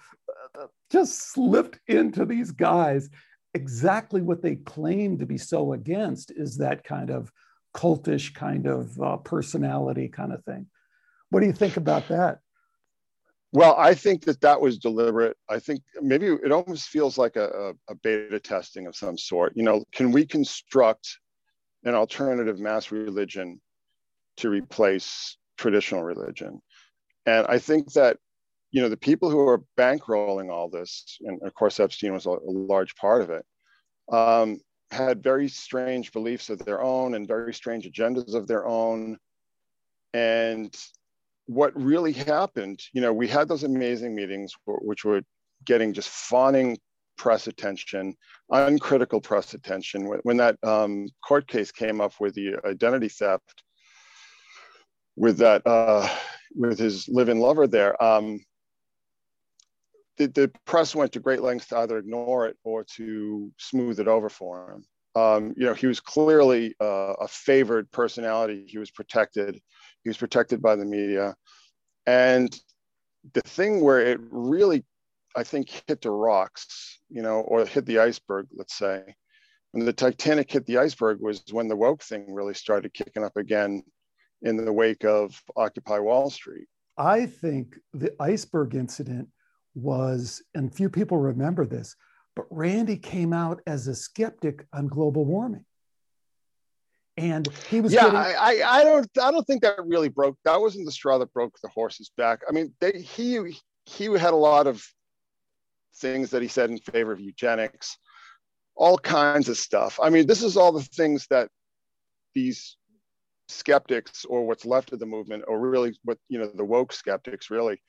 uh, 0.57 0.67
just 0.91 1.31
slipped 1.31 1.79
into 1.87 2.25
these 2.25 2.51
guys 2.51 3.09
exactly 3.53 4.21
what 4.21 4.41
they 4.41 4.55
claim 4.55 5.17
to 5.17 5.25
be 5.25 5.37
so 5.37 5.73
against 5.73 6.31
is 6.31 6.57
that 6.57 6.83
kind 6.83 7.09
of 7.09 7.31
cultish 7.73 8.33
kind 8.33 8.67
of 8.67 8.99
uh, 9.01 9.17
personality 9.17 10.07
kind 10.07 10.33
of 10.33 10.43
thing. 10.43 10.67
What 11.29 11.39
do 11.39 11.45
you 11.45 11.53
think 11.53 11.77
about 11.77 12.07
that? 12.09 12.39
Well, 13.53 13.75
I 13.77 13.95
think 13.95 14.23
that 14.25 14.41
that 14.41 14.61
was 14.61 14.77
deliberate. 14.77 15.35
I 15.49 15.59
think 15.59 15.81
maybe 16.01 16.27
it 16.27 16.51
almost 16.53 16.87
feels 16.87 17.17
like 17.17 17.35
a, 17.35 17.73
a, 17.89 17.95
beta 17.95 18.39
testing 18.39 18.87
of 18.87 18.95
some 18.95 19.17
sort. 19.17 19.53
You 19.57 19.63
know, 19.63 19.83
can 19.91 20.11
we 20.11 20.25
construct 20.25 21.17
an 21.83 21.93
alternative 21.93 22.59
mass 22.59 22.91
religion 22.91 23.59
to 24.37 24.49
replace 24.49 25.37
traditional 25.57 26.03
religion? 26.03 26.61
And 27.25 27.45
I 27.47 27.59
think 27.59 27.91
that, 27.93 28.17
you 28.71 28.81
know, 28.81 28.89
the 28.89 28.97
people 28.97 29.29
who 29.29 29.39
are 29.47 29.63
bankrolling 29.77 30.49
all 30.49 30.69
this, 30.69 31.17
and 31.21 31.41
of 31.43 31.53
course 31.53 31.79
Epstein 31.79 32.13
was 32.13 32.25
a, 32.25 32.29
a 32.29 32.39
large 32.45 32.95
part 32.95 33.21
of 33.21 33.29
it, 33.29 33.45
um, 34.11 34.59
had 34.91 35.23
very 35.23 35.47
strange 35.47 36.11
beliefs 36.11 36.49
of 36.49 36.59
their 36.59 36.81
own 36.81 37.15
and 37.15 37.27
very 37.27 37.53
strange 37.53 37.85
agendas 37.85 38.33
of 38.33 38.47
their 38.47 38.65
own. 38.65 39.17
And 40.13 40.75
what 41.45 41.71
really 41.81 42.13
happened, 42.13 42.81
you 42.93 43.01
know, 43.01 43.13
we 43.13 43.27
had 43.27 43.47
those 43.47 43.63
amazing 43.63 44.15
meetings 44.15 44.53
which 44.65 45.05
were 45.05 45.21
getting 45.65 45.93
just 45.93 46.09
fawning 46.09 46.77
press 47.17 47.47
attention, 47.47 48.15
uncritical 48.49 49.21
press 49.21 49.53
attention. 49.53 50.09
When, 50.23 50.37
that 50.37 50.57
um, 50.63 51.07
court 51.25 51.47
case 51.47 51.71
came 51.71 52.01
up 52.01 52.13
with 52.19 52.33
the 52.35 52.55
identity 52.65 53.09
theft, 53.09 53.63
with 55.15 55.37
that, 55.37 55.61
uh, 55.65 56.09
with 56.55 56.79
his 56.79 57.07
live-in 57.07 57.39
lover 57.39 57.67
there, 57.67 58.01
um, 58.01 58.39
the, 60.17 60.27
the, 60.27 60.51
press 60.65 60.93
went 60.95 61.11
to 61.13 61.19
great 61.19 61.41
lengths 61.41 61.67
to 61.67 61.77
either 61.77 61.97
ignore 61.97 62.47
it 62.47 62.57
or 62.63 62.83
to 62.95 63.51
smooth 63.57 63.99
it 63.99 64.07
over 64.07 64.29
for 64.29 64.73
him. 64.73 64.83
Um, 65.21 65.53
you 65.57 65.65
know, 65.65 65.73
he 65.73 65.87
was 65.87 65.99
clearly 65.99 66.75
uh, 66.79 67.13
a 67.19 67.27
favored 67.27 67.91
personality. 67.91 68.65
He 68.67 68.77
was 68.77 68.91
protected. 68.91 69.59
He 70.03 70.09
was 70.09 70.17
protected 70.17 70.61
by 70.61 70.75
the 70.75 70.85
media. 70.85 71.35
And 72.05 72.57
the 73.33 73.41
thing 73.41 73.81
where 73.81 73.99
it 73.99 74.19
really, 74.29 74.83
I 75.35 75.43
think, 75.43 75.83
hit 75.87 76.01
the 76.01 76.11
rocks, 76.11 76.99
you 77.09 77.21
know, 77.21 77.41
or 77.41 77.65
hit 77.65 77.85
the 77.85 77.99
iceberg, 77.99 78.47
let's 78.55 78.77
say, 78.77 79.15
when 79.71 79.85
the 79.85 79.93
Titanic 79.93 80.51
hit 80.51 80.65
the 80.65 80.77
iceberg 80.77 81.19
was 81.21 81.43
when 81.51 81.67
the 81.67 81.75
woke 81.75 82.03
thing 82.03 82.33
really 82.33 82.53
started 82.53 82.93
kicking 82.93 83.23
up 83.23 83.37
again 83.37 83.83
in 84.41 84.57
the 84.57 84.73
wake 84.73 85.05
of 85.05 85.39
Occupy 85.55 85.99
Wall 85.99 86.29
Street. 86.29 86.67
I 86.97 87.25
think 87.25 87.77
the 87.93 88.13
iceberg 88.19 88.75
incident 88.75 89.29
was, 89.75 90.41
and 90.53 90.73
few 90.73 90.89
people 90.89 91.17
remember 91.17 91.65
this, 91.65 91.95
but 92.35 92.45
Randi 92.49 92.97
came 92.97 93.33
out 93.33 93.61
as 93.67 93.87
a 93.87 93.95
skeptic 93.95 94.65
on 94.73 94.87
global 94.87 95.25
warming. 95.25 95.65
And 97.17 97.47
he 97.69 97.81
was 97.81 97.93
yeah 97.93 98.03
getting... 98.03 98.17
I, 98.17 98.61
I 98.65 98.83
don't 98.83 99.07
i 99.21 99.31
don't 99.31 99.45
think 99.45 99.61
that 99.63 99.75
really 99.85 100.07
broke 100.07 100.37
that 100.45 100.59
wasn't 100.59 100.85
the 100.85 100.93
straw 100.93 101.17
that 101.17 101.33
broke 101.33 101.59
the 101.61 101.67
horse's 101.67 102.09
back. 102.15 102.41
I 102.47 102.53
mean 102.53 102.73
they, 102.79 102.93
he 102.93 103.57
he 103.85 104.05
had 104.05 104.33
a 104.33 104.37
lot 104.37 104.65
of 104.65 104.83
things 105.97 106.29
that 106.31 106.41
he 106.41 106.47
said 106.47 106.69
in 106.69 106.77
favor 106.77 107.11
of 107.11 107.19
eugenics 107.19 107.97
all 108.75 108.97
kinds 108.97 109.49
of 109.49 109.57
stuff. 109.57 109.99
I 110.01 110.09
mean 110.09 110.25
this 110.25 110.41
is 110.41 110.55
all 110.55 110.71
the 110.71 110.83
things 110.83 111.27
that 111.29 111.49
these 112.33 112.77
skeptics 113.49 114.23
or 114.25 114.47
what's 114.47 114.65
left 114.65 114.93
of 114.93 114.99
the 114.99 115.05
movement 115.05 115.43
or 115.47 115.59
really 115.59 115.93
what 116.05 116.17
you 116.29 116.39
know 116.39 116.49
the 116.55 116.63
woke 116.63 116.93
skeptics 116.93 117.49
really 117.49 117.81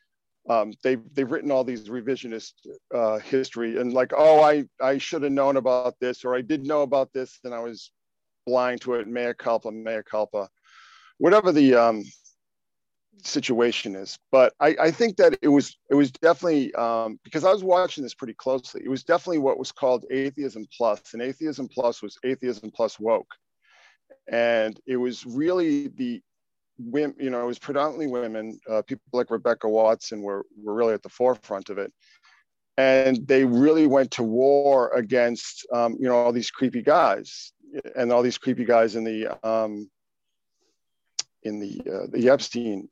um, 0.48 0.72
they've 0.82 1.02
they've 1.14 1.30
written 1.30 1.50
all 1.50 1.64
these 1.64 1.88
revisionist 1.88 2.52
uh, 2.94 3.18
history 3.18 3.80
and 3.80 3.92
like 3.92 4.12
oh 4.16 4.42
I 4.42 4.64
I 4.80 4.98
should 4.98 5.22
have 5.22 5.32
known 5.32 5.56
about 5.56 5.94
this 6.00 6.24
or 6.24 6.34
I 6.34 6.40
did 6.40 6.66
know 6.66 6.82
about 6.82 7.12
this 7.12 7.38
and 7.44 7.54
I 7.54 7.60
was 7.60 7.92
blind 8.46 8.80
to 8.82 8.94
it, 8.94 9.06
mea 9.06 9.32
culpa, 9.34 9.70
mea 9.70 10.02
culpa, 10.08 10.48
whatever 11.18 11.52
the 11.52 11.74
um, 11.74 12.04
situation 13.22 13.94
is. 13.94 14.18
But 14.30 14.52
I, 14.60 14.76
I, 14.80 14.90
think 14.90 15.16
that 15.16 15.38
it 15.42 15.48
was 15.48 15.76
it 15.90 15.94
was 15.94 16.10
definitely 16.10 16.74
um, 16.74 17.18
because 17.24 17.44
I 17.44 17.52
was 17.52 17.62
watching 17.62 18.02
this 18.02 18.14
pretty 18.14 18.34
closely. 18.34 18.82
It 18.84 18.88
was 18.88 19.04
definitely 19.04 19.38
what 19.38 19.58
was 19.58 19.72
called 19.72 20.04
atheism 20.10 20.66
plus, 20.76 21.00
and 21.12 21.22
atheism 21.22 21.68
plus 21.68 22.02
was 22.02 22.18
atheism 22.24 22.70
plus 22.74 22.98
woke, 22.98 23.34
and 24.30 24.78
it 24.86 24.96
was 24.96 25.24
really 25.24 25.88
the 25.88 26.22
women. 26.84 27.16
You 27.18 27.30
know, 27.30 27.42
it 27.42 27.46
was 27.46 27.58
predominantly 27.58 28.06
women. 28.06 28.58
Uh, 28.68 28.82
people 28.82 29.04
like 29.12 29.30
Rebecca 29.30 29.68
Watson 29.68 30.22
were 30.22 30.44
were 30.62 30.74
really 30.74 30.94
at 30.94 31.02
the 31.02 31.08
forefront 31.08 31.70
of 31.70 31.78
it. 31.78 31.92
And 32.78 33.26
they 33.26 33.44
really 33.44 33.86
went 33.86 34.12
to 34.12 34.22
war 34.22 34.90
against, 34.94 35.66
um, 35.74 35.96
you 36.00 36.08
know, 36.08 36.16
all 36.16 36.32
these 36.32 36.50
creepy 36.50 36.80
guys 36.80 37.52
and 37.96 38.12
all 38.12 38.22
these 38.22 38.38
creepy 38.38 38.64
guys 38.64 38.96
in 38.96 39.04
the 39.04 39.38
um, 39.46 39.90
in 41.42 41.60
the 41.60 41.80
uh, 41.80 42.06
the 42.10 42.30
Epstein 42.30 42.88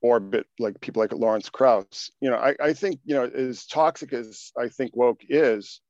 orbit, 0.00 0.46
like 0.58 0.80
people 0.80 1.00
like 1.00 1.12
Lawrence 1.12 1.48
Krauss. 1.48 2.10
You 2.20 2.30
know, 2.30 2.36
I, 2.36 2.54
I 2.60 2.72
think 2.72 3.00
you 3.04 3.14
know 3.14 3.24
as 3.24 3.66
toxic 3.66 4.12
as 4.12 4.52
I 4.56 4.68
think 4.68 4.96
woke 4.96 5.22
is, 5.28 5.80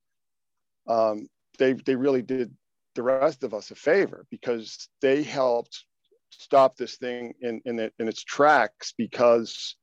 um, 0.87 1.29
they 1.59 1.75
they 1.75 1.97
really 1.97 2.23
did 2.23 2.55
the 2.95 3.03
rest 3.03 3.45
of 3.45 3.55
us 3.55 3.71
a 3.71 3.75
favor 3.75 4.27
because 4.31 4.89
they 5.01 5.23
helped 5.23 5.85
stop 6.31 6.77
this 6.77 6.97
thing 6.97 7.35
in 7.41 7.61
in, 7.65 7.79
it, 7.79 7.93
in 7.99 8.09
its 8.09 8.23
tracks 8.23 8.93
because 8.97 9.77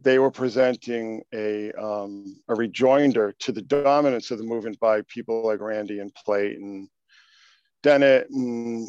they 0.00 0.18
were 0.18 0.30
presenting 0.30 1.22
a, 1.34 1.70
um, 1.72 2.34
a 2.48 2.54
rejoinder 2.54 3.34
to 3.40 3.52
the 3.52 3.62
dominance 3.62 4.30
of 4.30 4.38
the 4.38 4.44
movement 4.44 4.80
by 4.80 5.02
people 5.02 5.46
like 5.46 5.60
Randi 5.60 5.98
and 6.00 6.14
Plait 6.14 6.58
and 6.58 6.88
Dennett 7.82 8.30
and 8.30 8.88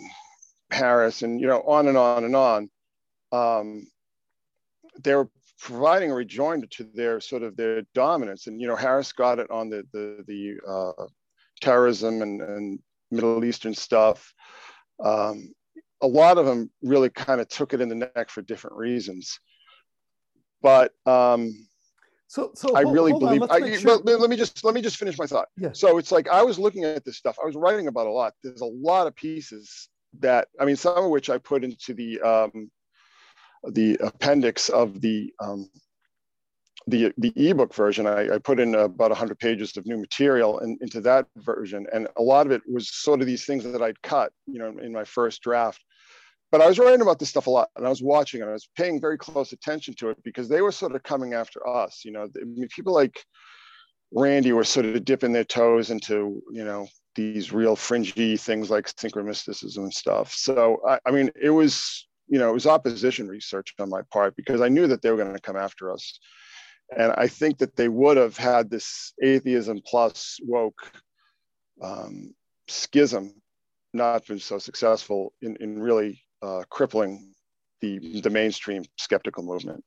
Harris 0.72 1.22
and 1.22 1.40
you 1.42 1.48
know 1.48 1.62
on 1.62 1.88
and 1.88 1.98
on 1.98 2.24
and 2.24 2.36
on. 2.36 2.70
Um, 3.32 3.88
they 5.04 5.16
were 5.16 5.30
providing 5.60 6.12
a 6.12 6.16
rejoinder 6.16 6.68
to 6.68 6.84
their 6.84 7.20
sort 7.20 7.44
of 7.44 7.56
their 7.58 7.84
dominance, 7.94 8.48
and 8.48 8.62
you 8.62 8.68
know 8.68 8.76
Harris 8.76 9.12
got 9.12 9.40
it 9.40 9.50
on 9.50 9.70
the 9.70 9.84
the 9.92 10.24
the 10.28 10.58
uh, 10.68 11.06
terrorism 11.62 12.22
and, 12.22 12.42
and 12.42 12.80
Middle 13.12 13.44
Eastern 13.44 13.74
stuff. 13.74 14.34
Um, 15.04 15.54
a 16.04 16.08
lot 16.08 16.38
of 16.38 16.46
them 16.46 16.70
really 16.84 17.10
kind 17.10 17.42
of 17.42 17.48
took 17.48 17.74
it 17.74 17.82
in 17.82 17.90
the 17.90 17.96
neck 17.96 18.30
for 18.30 18.42
different 18.42 18.76
reasons, 18.76 19.40
but 20.62 20.92
um, 21.06 21.68
so, 22.28 22.52
so 22.56 22.76
I 22.76 22.82
really 22.82 23.12
believe. 23.12 23.44
I, 23.50 23.78
sure. 23.78 23.98
let, 24.04 24.20
let 24.20 24.30
me 24.30 24.36
just 24.36 24.64
let 24.64 24.74
me 24.74 24.82
just 24.82 24.98
finish 24.98 25.18
my 25.18 25.26
thought. 25.26 25.48
Yeah. 25.58 25.70
So 25.72 25.98
it's 25.98 26.12
like 26.12 26.28
I 26.28 26.44
was 26.44 26.60
looking 26.60 26.84
at 26.84 27.06
this 27.06 27.18
stuff. 27.18 27.38
I 27.42 27.46
was 27.46 27.56
writing 27.56 27.88
about 27.88 28.08
a 28.08 28.12
lot. 28.12 28.34
There's 28.44 28.62
a 28.62 28.66
lot 28.66 29.08
of 29.08 29.16
pieces 29.16 29.90
that 30.20 30.48
I 30.60 30.66
mean, 30.66 30.76
some 30.76 31.06
of 31.06 31.10
which 31.10 31.30
I 31.30 31.38
put 31.38 31.64
into 31.64 31.94
the 31.94 32.20
um, 32.22 32.70
the 33.70 33.98
appendix 34.02 34.70
of 34.70 35.00
the 35.00 35.34
um, 35.40 35.70
the 36.88 37.14
the 37.18 37.32
ebook 37.36 37.74
version, 37.74 38.08
I, 38.08 38.36
I 38.36 38.38
put 38.40 38.60
in 38.60 38.76
about 38.76 39.12
100 39.12 39.40
pages 39.40 39.78
of 39.78 39.86
new 39.86 39.98
material 39.98 40.60
in, 40.60 40.78
into 40.82 41.02
that 41.02 41.28
version, 41.38 41.88
and 41.94 42.08
a 42.18 42.22
lot 42.22 42.46
of 42.46 42.52
it 42.52 42.62
was 42.68 42.94
sort 42.94 43.22
of 43.22 43.28
these 43.28 43.46
things 43.46 43.64
that 43.64 43.82
I'd 43.82 44.02
cut, 44.02 44.32
you 44.48 44.60
know, 44.60 44.78
in 44.82 44.92
my 44.92 45.04
first 45.04 45.42
draft. 45.42 45.82
But 46.54 46.62
I 46.62 46.68
was 46.68 46.78
writing 46.78 47.02
about 47.02 47.18
this 47.18 47.30
stuff 47.30 47.48
a 47.48 47.50
lot, 47.50 47.70
and 47.76 47.84
I 47.84 47.90
was 47.90 48.04
watching, 48.04 48.42
and 48.42 48.50
I 48.52 48.54
was 48.54 48.70
paying 48.78 49.02
very 49.02 49.18
close 49.18 49.54
attention 49.54 49.96
to 49.96 50.10
it 50.10 50.24
because 50.24 50.48
they 50.48 50.62
were 50.62 50.72
sort 50.72 50.96
of 50.96 51.02
coming 51.02 51.34
after 51.34 51.68
us. 51.68 52.04
You 52.06 52.12
know, 52.12 52.30
I 52.40 52.44
mean, 52.46 52.68
people 52.68 52.94
like 52.94 53.26
Randi 54.12 54.54
were 54.54 54.64
sort 54.64 54.86
of 54.86 55.04
dipping 55.04 55.34
their 55.34 55.46
toes 55.46 55.90
into, 55.90 56.44
you 56.52 56.64
know, 56.64 56.88
these 57.16 57.52
real 57.52 57.76
fringy 57.76 58.38
things 58.38 58.70
like 58.70 58.86
synchromysticism 58.86 59.78
and 59.78 59.92
stuff. 59.92 60.32
So 60.32 60.80
I, 60.88 61.00
I 61.08 61.10
mean, 61.10 61.32
it 61.42 61.50
was 61.50 62.08
you 62.28 62.38
know 62.38 62.52
it 62.52 62.54
was 62.54 62.68
opposition 62.68 63.28
research 63.28 63.74
on 63.80 63.90
my 63.90 64.02
part 64.14 64.36
because 64.36 64.62
I 64.62 64.70
knew 64.70 64.86
that 64.86 65.02
they 65.02 65.10
were 65.10 65.18
going 65.18 65.34
to 65.34 65.42
come 65.42 65.58
after 65.58 65.92
us 65.92 66.20
and 66.96 67.14
I 67.18 67.28
think 67.28 67.58
that 67.58 67.76
they 67.76 67.90
would 67.90 68.18
have 68.18 68.38
had 68.38 68.70
this 68.70 69.14
atheism 69.22 69.82
plus 69.86 70.38
woke 70.44 70.92
um, 71.82 72.34
schism 72.68 73.34
not 73.94 74.26
been 74.28 74.40
so 74.40 74.60
successful 74.60 75.34
in, 75.42 75.56
in 75.58 75.82
really 75.82 76.24
uh, 76.44 76.64
crippling 76.70 77.34
the, 77.82 78.22
the 78.22 78.30
mainstream 78.30 78.84
skeptical 78.98 79.44
movement. 79.44 79.84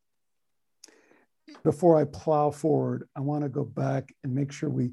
Before 1.63 2.01
I 2.01 2.05
plow 2.05 2.51
forward, 2.51 3.09
I 3.15 3.21
want 3.21 3.45
to 3.45 3.49
go 3.49 3.65
back 3.65 4.15
and 4.25 4.35
make 4.35 4.53
sure 4.53 4.71
we 4.71 4.93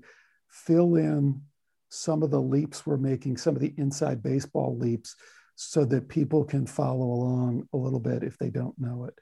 fill 0.50 0.96
in 0.96 1.41
some 1.89 2.22
of 2.22 2.32
the 2.32 2.41
leaps 2.41 2.86
we're 2.86 2.98
making, 2.98 3.38
some 3.38 3.55
of 3.55 3.62
the 3.62 3.74
inside 3.77 4.22
baseball 4.22 4.77
leaps, 4.77 5.15
so 5.55 5.86
that 5.86 6.10
people 6.10 6.43
can 6.43 6.65
follow 6.65 7.05
along 7.05 7.67
a 7.74 7.77
little 7.77 8.00
bit 8.00 8.24
if 8.24 8.38
they 8.38 8.50
don't 8.50 8.77
know 8.77 9.05
it. 9.05 9.13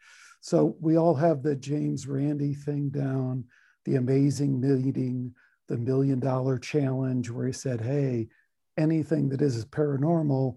So 0.42 0.76
we 0.80 0.98
all 0.98 1.14
have 1.14 1.44
the 1.44 1.56
James 1.56 2.08
Randi 2.08 2.54
thing 2.54 2.90
down, 2.90 3.46
the 3.86 3.96
amazing 3.96 4.60
meeting, 4.60 5.36
the 5.68 5.78
million 5.78 6.20
dollar 6.20 6.58
challenge, 6.58 7.30
where 7.30 7.48
he 7.48 7.54
said, 7.54 7.82
Hey, 7.82 8.30
anything 8.78 9.30
that 9.30 9.42
is 9.42 9.66
paranormal, 9.66 10.56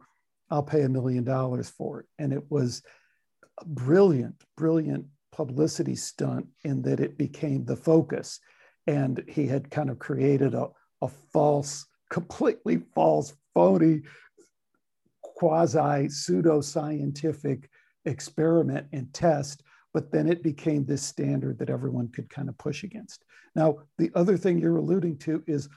I'll 0.50 0.62
pay 0.62 0.82
a 0.82 0.88
million 0.88 1.24
dollars 1.24 1.68
for 1.68 2.00
it. 2.00 2.06
And 2.18 2.32
it 2.32 2.50
was 2.50 2.82
a 3.60 3.64
brilliant, 3.64 4.34
brilliant 4.56 5.06
publicity 5.32 5.96
stunt 5.96 6.46
in 6.64 6.82
that 6.82 7.00
it 7.00 7.18
became 7.18 7.64
the 7.64 7.76
focus. 7.76 8.40
And 8.86 9.24
he 9.28 9.46
had 9.46 9.70
kind 9.70 9.90
of 9.90 9.98
created 9.98 10.54
a, 10.54 10.68
a 11.02 11.08
false, 11.08 11.86
completely 12.10 12.82
false, 12.94 13.34
phony, 13.54 14.02
quasi 15.22 16.08
pseudo 16.08 16.60
scientific 16.60 17.68
experiment 18.04 18.86
and 18.92 19.12
test 19.12 19.62
but 19.94 20.10
then 20.10 20.28
it 20.28 20.42
became 20.42 20.84
this 20.84 21.04
standard 21.04 21.56
that 21.58 21.70
everyone 21.70 22.08
could 22.08 22.28
kind 22.28 22.48
of 22.48 22.58
push 22.58 22.82
against. 22.82 23.24
Now, 23.54 23.78
the 23.96 24.10
other 24.16 24.36
thing 24.36 24.58
you're 24.58 24.76
alluding 24.76 25.18
to 25.18 25.42
is 25.46 25.68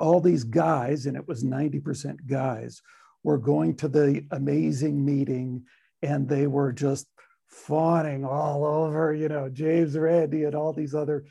all 0.00 0.20
these 0.20 0.42
guys, 0.42 1.06
and 1.06 1.16
it 1.16 1.26
was 1.26 1.44
90% 1.44 2.26
guys, 2.26 2.82
were 3.24 3.38
going 3.38 3.74
to 3.76 3.88
the 3.88 4.24
amazing 4.30 5.04
meeting 5.04 5.64
and 6.02 6.28
they 6.28 6.46
were 6.46 6.72
just 6.72 7.08
fawning 7.48 8.24
all 8.24 8.64
over, 8.64 9.12
you 9.14 9.28
know, 9.28 9.48
James 9.48 9.96
Randi 9.96 10.44
and 10.44 10.54
all 10.54 10.72
these 10.72 10.94
other 10.94 11.24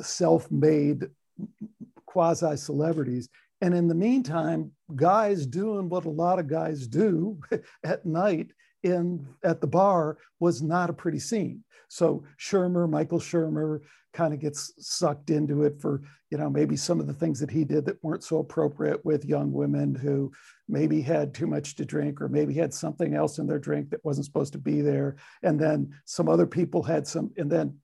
self 0.00 0.50
made 0.50 1.06
quasi 2.04 2.56
celebrities. 2.56 3.28
And 3.60 3.74
in 3.74 3.86
the 3.86 3.94
meantime, 3.94 4.72
guys 4.94 5.46
doing 5.46 5.88
what 5.88 6.04
a 6.04 6.10
lot 6.10 6.38
of 6.38 6.48
guys 6.48 6.86
do 6.86 7.40
at 7.84 8.04
night 8.04 8.50
in 8.82 9.26
at 9.44 9.60
the 9.60 9.66
bar 9.66 10.18
was 10.40 10.62
not 10.62 10.90
a 10.90 10.94
pretty 10.94 11.18
scene. 11.18 11.64
So 11.88 12.24
Shermer, 12.38 12.88
Michael 12.88 13.20
Shermer, 13.20 13.80
kind 14.12 14.34
of 14.34 14.40
gets 14.40 14.72
sucked 14.78 15.30
into 15.30 15.64
it 15.64 15.80
for 15.80 16.02
you 16.30 16.38
know 16.38 16.50
maybe 16.50 16.76
some 16.76 17.00
of 17.00 17.06
the 17.06 17.14
things 17.14 17.40
that 17.40 17.50
he 17.50 17.64
did 17.64 17.84
that 17.84 18.02
weren't 18.02 18.24
so 18.24 18.38
appropriate 18.38 19.04
with 19.04 19.24
young 19.24 19.52
women 19.52 19.94
who 19.94 20.30
maybe 20.68 21.00
had 21.00 21.34
too 21.34 21.46
much 21.46 21.74
to 21.76 21.84
drink 21.84 22.20
or 22.20 22.28
maybe 22.28 22.54
had 22.54 22.72
something 22.72 23.14
else 23.14 23.38
in 23.38 23.46
their 23.46 23.58
drink 23.58 23.90
that 23.90 24.04
wasn't 24.04 24.26
supposed 24.26 24.52
to 24.52 24.58
be 24.58 24.80
there 24.80 25.16
and 25.42 25.58
then 25.58 25.92
some 26.04 26.28
other 26.28 26.46
people 26.46 26.82
had 26.82 27.06
some 27.06 27.30
and 27.36 27.50
then 27.50 27.76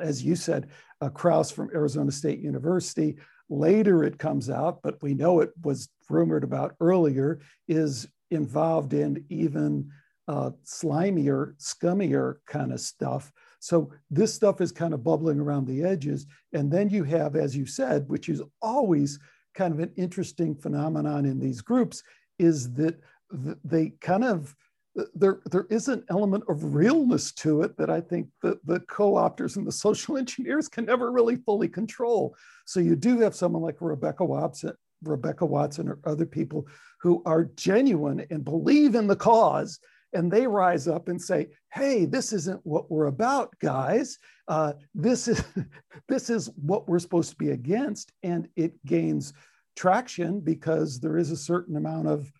as 0.00 0.22
you 0.22 0.36
said 0.36 0.68
uh, 1.00 1.08
Krauss 1.08 1.50
from 1.50 1.70
Arizona 1.74 2.12
State 2.12 2.40
University 2.40 3.16
later 3.48 4.04
it 4.04 4.18
comes 4.18 4.50
out 4.50 4.80
but 4.82 5.02
we 5.02 5.14
know 5.14 5.40
it 5.40 5.52
was 5.62 5.88
rumored 6.08 6.44
about 6.44 6.74
earlier 6.80 7.40
is 7.68 8.06
involved 8.30 8.92
in 8.92 9.24
even 9.28 9.90
uh, 10.28 10.50
slimier, 10.64 11.54
scummier 11.58 12.36
kind 12.46 12.72
of 12.72 12.80
stuff. 12.80 13.32
So 13.58 13.92
this 14.10 14.34
stuff 14.34 14.60
is 14.60 14.72
kind 14.72 14.94
of 14.94 15.04
bubbling 15.04 15.40
around 15.40 15.66
the 15.66 15.82
edges. 15.82 16.26
And 16.52 16.70
then 16.70 16.90
you 16.90 17.04
have, 17.04 17.36
as 17.36 17.56
you 17.56 17.66
said, 17.66 18.08
which 18.08 18.28
is 18.28 18.42
always 18.60 19.18
kind 19.54 19.72
of 19.72 19.80
an 19.80 19.92
interesting 19.96 20.54
phenomenon 20.54 21.26
in 21.26 21.38
these 21.38 21.60
groups, 21.60 22.02
is 22.38 22.72
that 22.74 23.00
they 23.64 23.90
kind 24.00 24.24
of 24.24 24.54
there 25.14 25.40
there 25.46 25.66
is 25.70 25.88
an 25.88 26.04
element 26.10 26.44
of 26.48 26.74
realness 26.74 27.32
to 27.32 27.62
it 27.62 27.76
that 27.78 27.88
I 27.88 28.00
think 28.00 28.28
that 28.42 28.64
the 28.66 28.80
co-opters 28.80 29.56
and 29.56 29.66
the 29.66 29.72
social 29.72 30.16
engineers 30.18 30.68
can 30.68 30.84
never 30.84 31.10
really 31.10 31.36
fully 31.36 31.68
control. 31.68 32.36
So 32.66 32.80
you 32.80 32.96
do 32.96 33.18
have 33.20 33.34
someone 33.34 33.62
like 33.62 33.76
Rebecca 33.80 34.24
Watson, 34.24 34.74
Rebecca 35.02 35.46
Watson, 35.46 35.88
or 35.88 35.98
other 36.04 36.26
people 36.26 36.66
who 37.00 37.22
are 37.24 37.44
genuine 37.56 38.26
and 38.30 38.44
believe 38.44 38.94
in 38.94 39.06
the 39.06 39.16
cause 39.16 39.78
and 40.12 40.30
they 40.30 40.46
rise 40.46 40.88
up 40.88 41.08
and 41.08 41.20
say, 41.20 41.48
"Hey, 41.72 42.04
this 42.04 42.32
isn't 42.32 42.60
what 42.64 42.90
we're 42.90 43.06
about, 43.06 43.58
guys. 43.60 44.18
Uh, 44.48 44.74
this 44.94 45.28
is 45.28 45.42
this 46.08 46.30
is 46.30 46.50
what 46.56 46.88
we're 46.88 46.98
supposed 46.98 47.30
to 47.30 47.36
be 47.36 47.50
against," 47.50 48.12
and 48.22 48.48
it 48.56 48.84
gains 48.84 49.32
traction 49.76 50.40
because 50.40 51.00
there 51.00 51.16
is 51.16 51.30
a 51.30 51.36
certain 51.36 51.76
amount 51.76 52.08
of 52.08 52.30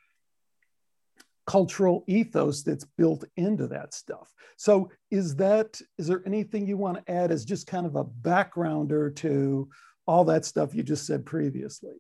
cultural 1.47 2.05
ethos 2.07 2.63
that's 2.63 2.85
built 2.97 3.25
into 3.37 3.67
that 3.67 3.95
stuff. 3.95 4.33
So, 4.57 4.91
is 5.11 5.37
that 5.37 5.81
is 5.99 6.07
there 6.07 6.23
anything 6.27 6.67
you 6.67 6.77
want 6.77 7.05
to 7.05 7.13
add 7.13 7.31
as 7.33 7.45
just 7.45 7.67
kind 7.67 7.87
of 7.87 7.97
a 7.97 8.05
backgrounder 8.05 9.15
to 9.17 9.69
all 10.07 10.25
that 10.27 10.45
stuff 10.45 10.75
you 10.75 10.83
just 10.83 11.07
said 11.07 11.25
previously? 11.27 11.95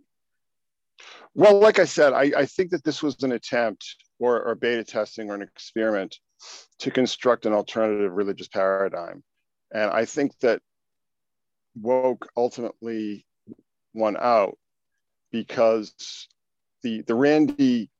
Well, 1.34 1.58
like 1.58 1.78
I 1.78 1.84
said, 1.84 2.12
I, 2.12 2.32
I 2.36 2.46
think 2.46 2.70
that 2.70 2.84
this 2.84 3.02
was 3.02 3.22
an 3.22 3.32
attempt 3.32 3.96
or, 4.22 4.42
or 4.42 4.54
beta 4.54 4.84
testing 4.84 5.30
or 5.30 5.34
an 5.34 5.42
experiment 5.42 6.16
to 6.78 6.90
construct 6.90 7.44
an 7.44 7.52
alternative 7.52 8.12
religious 8.12 8.48
paradigm. 8.48 9.22
And 9.74 9.90
I 9.90 10.04
think 10.04 10.38
that 10.40 10.60
woke 11.74 12.28
ultimately 12.36 13.26
won 13.94 14.16
out 14.16 14.56
because 15.32 16.28
the 16.82 17.02
the 17.02 17.14
Randi 17.14 17.90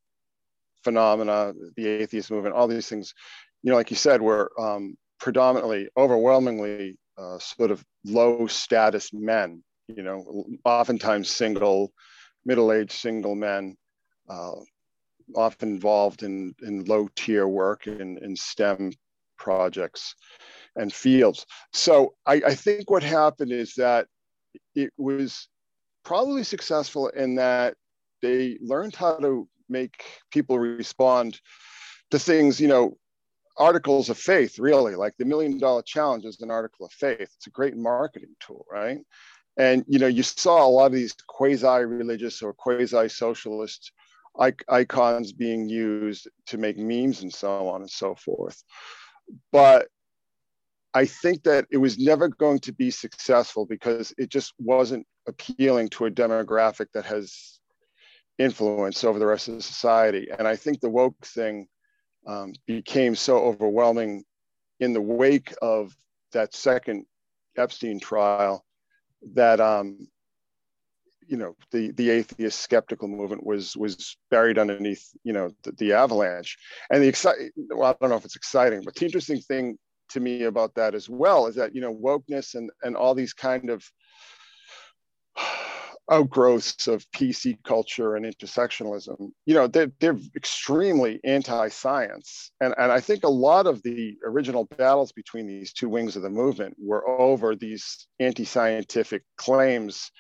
phenomena, 0.85 1.55
the 1.77 1.87
atheist 1.89 2.31
movement, 2.31 2.55
all 2.55 2.69
these 2.69 2.89
things, 2.89 3.15
you 3.63 3.71
know, 3.71 3.77
like 3.77 3.91
you 3.91 3.97
said, 3.97 4.21
were 4.21 4.53
um, 4.61 4.97
predominantly, 5.19 5.89
overwhelmingly 5.97 6.99
uh, 7.19 7.39
sort 7.39 7.71
of 7.71 7.85
low 8.05 8.47
status 8.47 9.13
men, 9.13 9.63
you 9.89 10.03
know, 10.03 10.45
oftentimes 10.65 11.31
single, 11.31 11.93
middle-aged 12.45 12.93
single 12.93 13.37
men, 13.37 13.77
uh, 14.29 14.53
often 15.35 15.71
involved 15.71 16.23
in, 16.23 16.55
in 16.63 16.85
low 16.85 17.09
tier 17.17 17.47
work 17.47 17.87
in, 17.87 18.19
in 18.19 18.37
STEM 18.37 18.93
projects 19.39 20.15
and 20.77 20.93
fields. 20.93 21.47
So 21.73 22.15
I, 22.27 22.35
I 22.47 22.55
think 22.55 22.91
what 22.91 23.03
happened 23.03 23.53
is 23.53 23.75
that 23.75 24.07
it 24.75 24.93
was 24.97 25.49
probably 26.05 26.45
successful 26.45 27.09
in 27.09 27.37
that 27.37 27.75
they 28.21 28.59
learned 28.61 28.95
how 28.95 29.17
to 29.17 29.49
make 29.69 30.05
people 30.31 30.59
respond 30.59 31.41
to 32.11 32.19
things, 32.19 32.61
you 32.61 32.69
know, 32.69 32.97
articles 33.57 34.09
of 34.09 34.19
faith, 34.19 34.59
really, 34.59 34.95
like 34.95 35.15
the 35.19 35.25
million 35.25 35.59
dollar 35.59 35.83
challenge 35.83 36.25
is 36.25 36.41
an 36.41 36.51
article 36.51 36.87
of 36.87 36.93
faith. 36.93 37.21
It's 37.21 37.47
a 37.47 37.51
great 37.51 37.77
marketing 37.77 38.35
tool, 38.41 38.65
right? 38.71 38.99
And 39.59 39.85
you 39.87 39.99
know, 39.99 40.07
you 40.07 40.23
saw 40.23 40.65
a 40.65 40.69
lot 40.69 40.87
of 40.87 40.93
these 40.93 41.15
quasi-religious 41.27 42.43
or 42.43 42.55
quasi-socialist 42.55 43.93
icons 44.39 45.33
being 45.33 45.69
used 45.69 46.29
to 46.47 46.59
make 46.59 46.79
memes 46.79 47.23
and 47.23 47.33
so 47.33 47.69
on 47.69 47.83
and 47.83 47.91
so 47.91 48.15
forth. 48.15 48.63
But 49.51 49.89
I 50.95 51.07
think 51.07 51.43
that 51.45 51.67
it 51.71 51.79
was 51.79 51.99
never 51.99 52.29
going 52.29 52.59
to 52.61 52.73
be 52.73 52.91
successful 52.91 53.67
because 53.67 54.13
it 54.19 54.29
just 54.29 54.53
wasn't 54.59 55.07
appealing 55.27 55.89
to 55.91 56.07
a 56.07 56.11
demographic 56.11 56.87
that 56.93 57.05
has 57.07 57.61
influence 58.39 59.05
over 59.05 59.19
the 59.19 59.27
rest 59.27 59.49
of 59.49 59.55
the 59.55 59.63
society. 59.63 60.29
And 60.39 60.47
I 60.47 60.57
think 60.57 60.81
the 60.81 60.91
woke 60.91 61.17
thing 61.25 61.67
um, 62.27 62.53
became 62.67 63.15
so 63.15 63.39
overwhelming 63.39 64.25
in 64.81 64.93
the 64.93 65.01
wake 65.01 65.55
of 65.63 65.95
that 66.33 66.55
second 66.55 67.07
Epstein 67.57 68.01
trial 68.01 68.65
that 69.35 69.61
um, 69.61 70.09
you 71.27 71.37
know 71.37 71.55
the 71.71 71.91
the 71.93 72.11
atheist 72.11 72.61
skeptical 72.61 73.09
movement 73.09 73.45
was 73.45 73.77
was 73.77 74.17
buried 74.31 74.59
underneath 74.59 75.09
you 75.25 75.33
know 75.33 75.51
the, 75.63 75.73
the 75.73 75.93
avalanche 75.93 76.57
and 76.91 77.03
the 77.03 77.09
exciting 77.09 77.51
well 77.71 77.91
i 77.91 77.97
don't 78.01 78.11
know 78.11 78.17
if 78.17 78.25
it's 78.25 78.37
exciting 78.37 78.83
but 78.83 78.95
the 78.95 79.05
interesting 79.05 79.41
thing 79.41 79.79
to 80.09 80.21
me 80.21 80.45
about 80.45 80.75
that 80.75 80.95
as 80.95 81.09
well 81.09 81.47
is 81.47 81.55
that 81.55 81.75
you 81.75 81.81
know 81.81 81.95
wokeness 81.95 82.55
and 82.55 82.71
and 82.83 82.97
all 82.97 83.15
these 83.15 83.33
kind 83.33 83.71
of 83.71 83.85
outgrowths 86.11 86.89
of 86.89 87.11
PC 87.13 87.57
culture 87.65 88.17
and 88.17 88.27
intersectionalism, 88.27 89.31
you 89.47 89.55
know, 89.55 89.67
they're, 89.67 89.91
they're 90.01 90.19
extremely 90.37 91.21
anti-science. 91.25 92.51
And, 92.61 92.75
and 92.77 92.91
I 92.91 93.01
think 93.01 93.25
a 93.25 93.29
lot 93.29 93.67
of 93.67 93.83
the 93.83 94.17
original 94.27 94.65
battles 94.77 95.13
between 95.13 95.47
these 95.47 95.73
two 95.73 95.89
wings 95.89 96.17
of 96.17 96.23
the 96.23 96.29
movement 96.29 96.77
were 96.79 97.09
over 97.09 97.55
these 97.55 98.07
anti-scientific 98.19 99.23
claims 99.39 100.11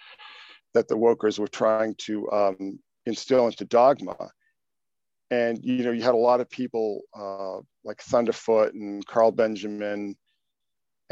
that 0.74 0.88
the 0.88 0.96
wokers 0.96 1.38
were 1.38 1.48
trying 1.48 1.94
to 1.98 2.30
um, 2.30 2.78
instill 3.06 3.46
into 3.46 3.64
dogma. 3.64 4.30
And, 5.30 5.58
you 5.62 5.82
know, 5.84 5.92
you 5.92 6.02
had 6.02 6.14
a 6.14 6.18
lot 6.18 6.40
of 6.40 6.50
people 6.50 7.00
uh, 7.18 7.58
like 7.84 7.98
Thunderfoot 7.98 8.72
and 8.72 9.04
Carl 9.06 9.32
Benjamin 9.32 10.16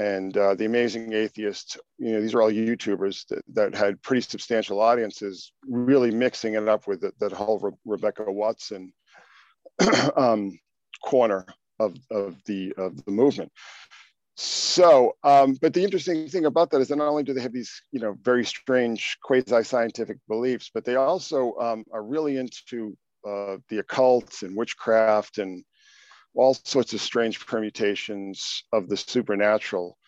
and 0.01 0.35
uh, 0.37 0.55
the 0.55 0.65
amazing 0.65 1.13
atheist 1.13 1.79
you 1.99 2.13
know 2.13 2.21
these 2.23 2.35
are 2.35 2.41
all 2.41 2.51
youtubers 2.51 3.27
that, 3.29 3.43
that 3.53 3.75
had 3.75 4.01
pretty 4.03 4.23
substantial 4.23 4.81
audiences 4.81 5.53
really 5.69 6.11
mixing 6.11 6.55
it 6.55 6.69
up 6.69 6.87
with 6.87 7.03
the, 7.03 7.13
that 7.21 7.33
whole 7.33 7.59
Re- 7.59 7.73
rebecca 7.85 8.25
watson 8.27 8.93
um, 10.17 10.59
corner 11.05 11.45
of, 11.79 11.97
of 12.11 12.37
the 12.47 12.73
of 12.79 13.05
the 13.05 13.11
movement 13.11 13.53
so 14.43 15.13
um, 15.23 15.57
but 15.61 15.75
the 15.75 15.83
interesting 15.83 16.29
thing 16.29 16.47
about 16.47 16.71
that 16.71 16.81
is 16.81 16.89
that 16.89 16.97
not 16.97 17.09
only 17.09 17.23
do 17.23 17.35
they 17.35 17.43
have 17.43 17.53
these 17.53 17.83
you 17.93 18.01
know 18.01 18.17
very 18.23 18.45
strange 18.45 19.19
quasi-scientific 19.23 20.17
beliefs 20.29 20.71
but 20.73 20.85
they 20.85 20.97
also 20.97 21.55
um, 21.61 21.85
are 21.93 22.03
really 22.03 22.37
into 22.39 22.97
uh, 23.27 23.57
the 23.69 23.79
occult 23.79 24.43
and 24.43 24.57
witchcraft 24.57 25.39
and 25.39 25.63
all 26.35 26.55
sorts 26.55 26.93
of 26.93 27.01
strange 27.01 27.45
permutations 27.47 28.65
of 28.73 28.89
the 28.89 28.97
supernatural. 28.97 29.99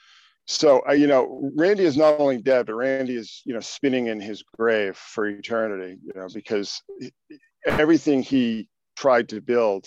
So, 0.46 0.82
uh, 0.88 0.92
you 0.92 1.06
know, 1.06 1.50
Randi 1.56 1.84
is 1.84 1.96
not 1.96 2.18
only 2.18 2.38
dead, 2.38 2.66
but 2.66 2.74
Randi 2.74 3.16
is, 3.16 3.42
you 3.44 3.54
know, 3.54 3.60
spinning 3.60 4.08
in 4.08 4.20
his 4.20 4.42
grave 4.56 4.96
for 4.96 5.26
eternity, 5.26 5.98
you 6.04 6.12
know, 6.14 6.26
because 6.32 6.82
everything 7.66 8.22
he 8.22 8.68
tried 8.96 9.28
to 9.30 9.40
build, 9.40 9.86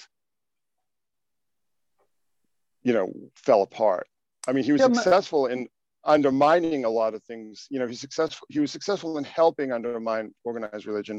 you 2.83 2.93
know, 2.93 3.11
fell 3.35 3.63
apart. 3.63 4.07
I 4.47 4.51
mean, 4.51 4.63
he 4.63 4.71
was 4.71 4.81
yeah, 4.81 4.87
successful 4.87 5.47
in 5.47 5.67
undermining 6.03 6.85
a 6.85 6.89
lot 6.89 7.13
of 7.13 7.23
things. 7.23 7.67
You 7.69 7.79
know, 7.79 7.87
he's 7.87 7.99
successful. 7.99 8.47
He 8.49 8.59
was 8.59 8.71
successful 8.71 9.17
in 9.17 9.23
helping 9.23 9.71
undermine 9.71 10.33
organized 10.43 10.85
religion. 10.85 11.17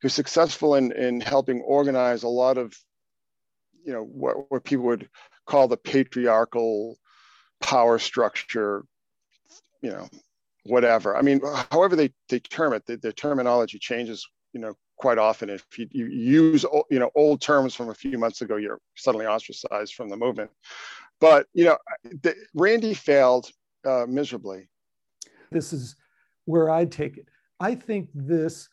He 0.00 0.06
was 0.06 0.14
successful 0.14 0.76
in 0.76 0.92
in 0.92 1.20
helping 1.20 1.60
organize 1.60 2.22
a 2.22 2.28
lot 2.28 2.58
of 2.58 2.74
you 3.84 3.92
know 3.92 4.02
what, 4.02 4.50
what 4.50 4.64
people 4.64 4.86
would 4.86 5.08
call 5.46 5.68
the 5.68 5.76
patriarchal 5.76 6.98
power 7.60 7.98
structure 7.98 8.84
you 9.82 9.90
know 9.90 10.08
whatever 10.64 11.16
i 11.16 11.22
mean 11.22 11.40
however 11.70 11.94
they, 11.94 12.10
they 12.28 12.38
term 12.40 12.72
it 12.72 12.84
the, 12.86 12.96
the 12.96 13.12
terminology 13.12 13.78
changes 13.78 14.26
you 14.52 14.60
know 14.60 14.74
quite 14.96 15.18
often 15.18 15.50
if 15.50 15.64
you, 15.76 15.86
you, 15.90 16.06
use 16.06 16.64
you 16.90 16.98
know 16.98 17.10
old 17.14 17.40
terms 17.40 17.74
from 17.74 17.90
a 17.90 17.94
few 17.94 18.18
months 18.18 18.40
ago 18.40 18.56
you're 18.56 18.78
suddenly 18.96 19.26
ostracized 19.26 19.94
from 19.94 20.08
the 20.08 20.16
movement 20.16 20.50
but 21.20 21.46
you 21.54 21.64
know 21.64 21.78
the, 22.22 22.34
randi 22.54 22.94
failed 22.94 23.50
uh, 23.84 24.06
miserably 24.08 24.68
this 25.50 25.72
is 25.72 25.96
where 26.44 26.70
i'd 26.70 26.92
take 26.92 27.16
it 27.16 27.28
i 27.60 27.74
think 27.74 28.08
this 28.14 28.68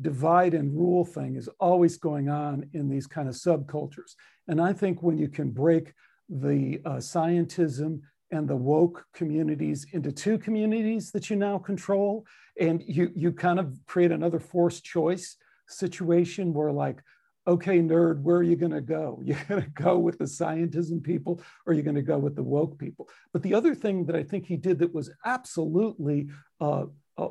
divide 0.00 0.54
and 0.54 0.76
rule 0.76 1.04
thing 1.04 1.36
is 1.36 1.48
always 1.58 1.96
going 1.96 2.28
on 2.28 2.68
in 2.74 2.88
these 2.88 3.06
kind 3.06 3.28
of 3.28 3.34
subcultures. 3.34 4.14
And 4.48 4.60
I 4.60 4.72
think 4.72 5.02
when 5.02 5.16
you 5.18 5.28
can 5.28 5.50
break 5.50 5.92
the 6.28 6.80
uh, 6.84 6.96
scientism 6.96 8.00
and 8.30 8.48
the 8.48 8.56
woke 8.56 9.04
communities 9.14 9.86
into 9.92 10.12
two 10.12 10.38
communities 10.38 11.12
that 11.12 11.30
you 11.30 11.36
now 11.36 11.58
control, 11.58 12.26
and 12.60 12.82
you, 12.86 13.10
you 13.14 13.32
kind 13.32 13.58
of 13.58 13.78
create 13.86 14.10
another 14.10 14.40
forced 14.40 14.84
choice 14.84 15.36
situation 15.68 16.52
where, 16.52 16.72
like, 16.72 17.02
okay, 17.46 17.78
nerd, 17.78 18.22
where 18.22 18.36
are 18.36 18.42
you 18.42 18.56
going 18.56 18.72
to 18.72 18.80
go? 18.80 19.20
You're 19.24 19.44
going 19.48 19.62
to 19.62 19.70
go 19.70 19.98
with 19.98 20.18
the 20.18 20.24
scientism 20.24 21.02
people 21.02 21.40
or 21.64 21.72
you're 21.72 21.82
going 21.82 21.96
to 21.96 22.02
go 22.02 22.18
with 22.18 22.36
the 22.36 22.42
woke 22.42 22.78
people. 22.78 23.08
But 23.32 23.42
the 23.42 23.54
other 23.54 23.74
thing 23.74 24.04
that 24.06 24.16
I 24.16 24.22
think 24.22 24.46
he 24.46 24.56
did 24.56 24.78
that 24.80 24.94
was 24.94 25.10
absolutely 25.24 26.28
uh, 26.60 26.86
uh, 27.18 27.28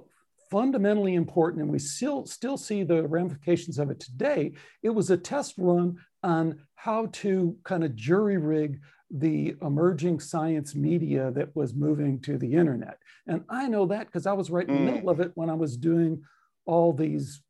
fundamentally 0.50 1.16
important, 1.16 1.64
and 1.64 1.72
we 1.72 1.80
still, 1.80 2.26
still 2.26 2.58
see 2.58 2.84
the 2.84 3.08
ramifications 3.08 3.80
of 3.80 3.90
it 3.90 4.00
today. 4.00 4.54
It 4.84 4.90
was 4.90 5.10
a 5.10 5.18
test 5.18 5.56
run 5.58 5.98
on 6.24 6.62
how 6.76 7.08
to 7.14 7.58
kind 7.64 7.84
of 7.84 7.96
jury 7.96 8.38
rig 8.38 8.80
the 9.12 9.56
emerging 9.62 10.20
science 10.20 10.76
media 10.76 11.32
that 11.32 11.56
was 11.56 11.74
moving 11.74 12.20
to 12.22 12.38
the 12.38 12.54
internet. 12.54 12.98
And 13.28 13.44
I 13.50 13.68
know 13.68 13.86
that 13.88 14.08
because 14.08 14.26
I 14.26 14.34
was 14.34 14.50
right 14.50 14.68
in 14.68 14.74
the 14.74 14.92
mm. 14.92 14.94
middle 14.94 15.10
of 15.10 15.20
it 15.20 15.32
when 15.36 15.50
I 15.50 15.54
was 15.54 15.78
doing 15.78 16.24
all 16.66 16.92
these 16.92 17.42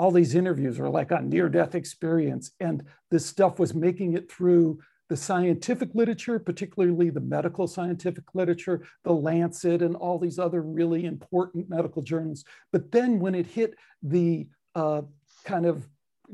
all 0.00 0.10
these 0.10 0.34
interviews 0.34 0.80
or 0.80 0.88
like 0.88 1.10
a 1.10 1.20
near 1.20 1.46
death 1.50 1.74
experience 1.74 2.52
and 2.58 2.82
this 3.10 3.26
stuff 3.26 3.58
was 3.58 3.74
making 3.74 4.14
it 4.14 4.32
through 4.32 4.78
the 5.10 5.16
scientific 5.16 5.90
literature, 5.92 6.38
particularly 6.38 7.10
the 7.10 7.20
medical 7.20 7.66
scientific 7.66 8.24
literature, 8.32 8.82
the 9.04 9.12
Lancet, 9.12 9.82
and 9.82 9.94
all 9.94 10.18
these 10.18 10.38
other 10.38 10.62
really 10.62 11.04
important 11.04 11.68
medical 11.68 12.00
journals. 12.00 12.44
But 12.72 12.90
then 12.90 13.20
when 13.20 13.34
it 13.34 13.46
hit 13.46 13.74
the 14.02 14.48
uh, 14.74 15.02
kind 15.44 15.66
of 15.66 15.86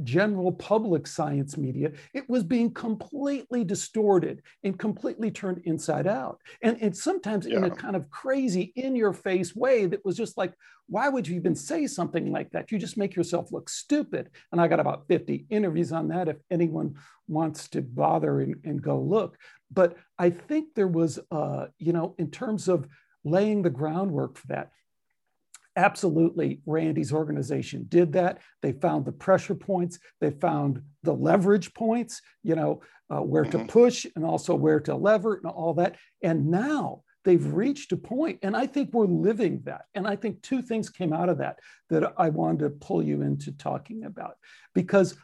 general 0.02 0.52
public 0.52 1.06
science 1.06 1.56
media, 1.56 1.92
it 2.14 2.28
was 2.28 2.42
being 2.42 2.72
completely 2.72 3.64
distorted 3.64 4.42
and 4.64 4.78
completely 4.78 5.30
turned 5.30 5.62
inside 5.64 6.06
out. 6.06 6.40
And, 6.62 6.76
and 6.80 6.96
sometimes 6.96 7.46
yeah. 7.46 7.58
in 7.58 7.64
a 7.64 7.70
kind 7.70 7.96
of 7.96 8.10
crazy, 8.10 8.72
in 8.76 8.96
your 8.96 9.12
face 9.12 9.54
way 9.54 9.86
that 9.86 10.04
was 10.04 10.16
just 10.16 10.36
like, 10.36 10.52
why 10.88 11.08
would 11.08 11.26
you 11.26 11.36
even 11.36 11.54
say 11.54 11.86
something 11.86 12.30
like 12.30 12.50
that? 12.50 12.70
You 12.70 12.78
just 12.78 12.96
make 12.96 13.16
yourself 13.16 13.50
look 13.52 13.68
stupid. 13.68 14.30
And 14.52 14.60
I 14.60 14.68
got 14.68 14.80
about 14.80 15.06
50 15.08 15.46
interviews 15.50 15.92
on 15.92 16.08
that 16.08 16.28
if 16.28 16.36
anyone 16.50 16.94
wants 17.28 17.68
to 17.68 17.82
bother 17.82 18.40
and, 18.40 18.56
and 18.64 18.80
go 18.80 19.00
look. 19.00 19.36
But 19.70 19.96
I 20.18 20.30
think 20.30 20.74
there 20.74 20.88
was, 20.88 21.18
uh, 21.30 21.66
you 21.78 21.92
know, 21.92 22.14
in 22.18 22.30
terms 22.30 22.68
of 22.68 22.86
laying 23.24 23.62
the 23.62 23.70
groundwork 23.70 24.38
for 24.38 24.46
that, 24.48 24.70
absolutely 25.76 26.60
Randi's 26.66 27.12
organization 27.12 27.86
did 27.88 28.12
that. 28.14 28.38
They 28.62 28.72
found 28.72 29.04
the 29.04 29.12
pressure 29.12 29.54
points. 29.54 29.98
They 30.20 30.30
found 30.30 30.82
the 31.02 31.14
leverage 31.14 31.74
points 31.74 32.20
you 32.42 32.56
know 32.56 32.80
uh, 33.10 33.20
where 33.20 33.44
mm-hmm. 33.44 33.66
to 33.66 33.72
push 33.72 34.06
and 34.16 34.24
also 34.24 34.54
where 34.54 34.80
to 34.80 34.94
lever 34.94 35.34
and 35.34 35.46
all 35.46 35.74
that. 35.74 35.96
And 36.22 36.50
now 36.50 37.02
they've 37.24 37.52
reached 37.52 37.90
a 37.90 37.96
point 37.96 38.38
and 38.42 38.56
i 38.56 38.66
think 38.66 38.90
we're 38.92 39.06
living 39.06 39.60
that. 39.64 39.86
And 39.94 40.06
i 40.06 40.16
think 40.16 40.42
two 40.42 40.62
things 40.62 40.88
came 40.88 41.12
out 41.12 41.28
of 41.28 41.38
that 41.38 41.58
that 41.90 42.14
i 42.16 42.28
wanted 42.28 42.60
to 42.60 42.70
pull 42.70 43.02
you 43.02 43.22
into 43.22 43.52
talking 43.52 44.04
about. 44.04 44.36
Because 44.74 45.16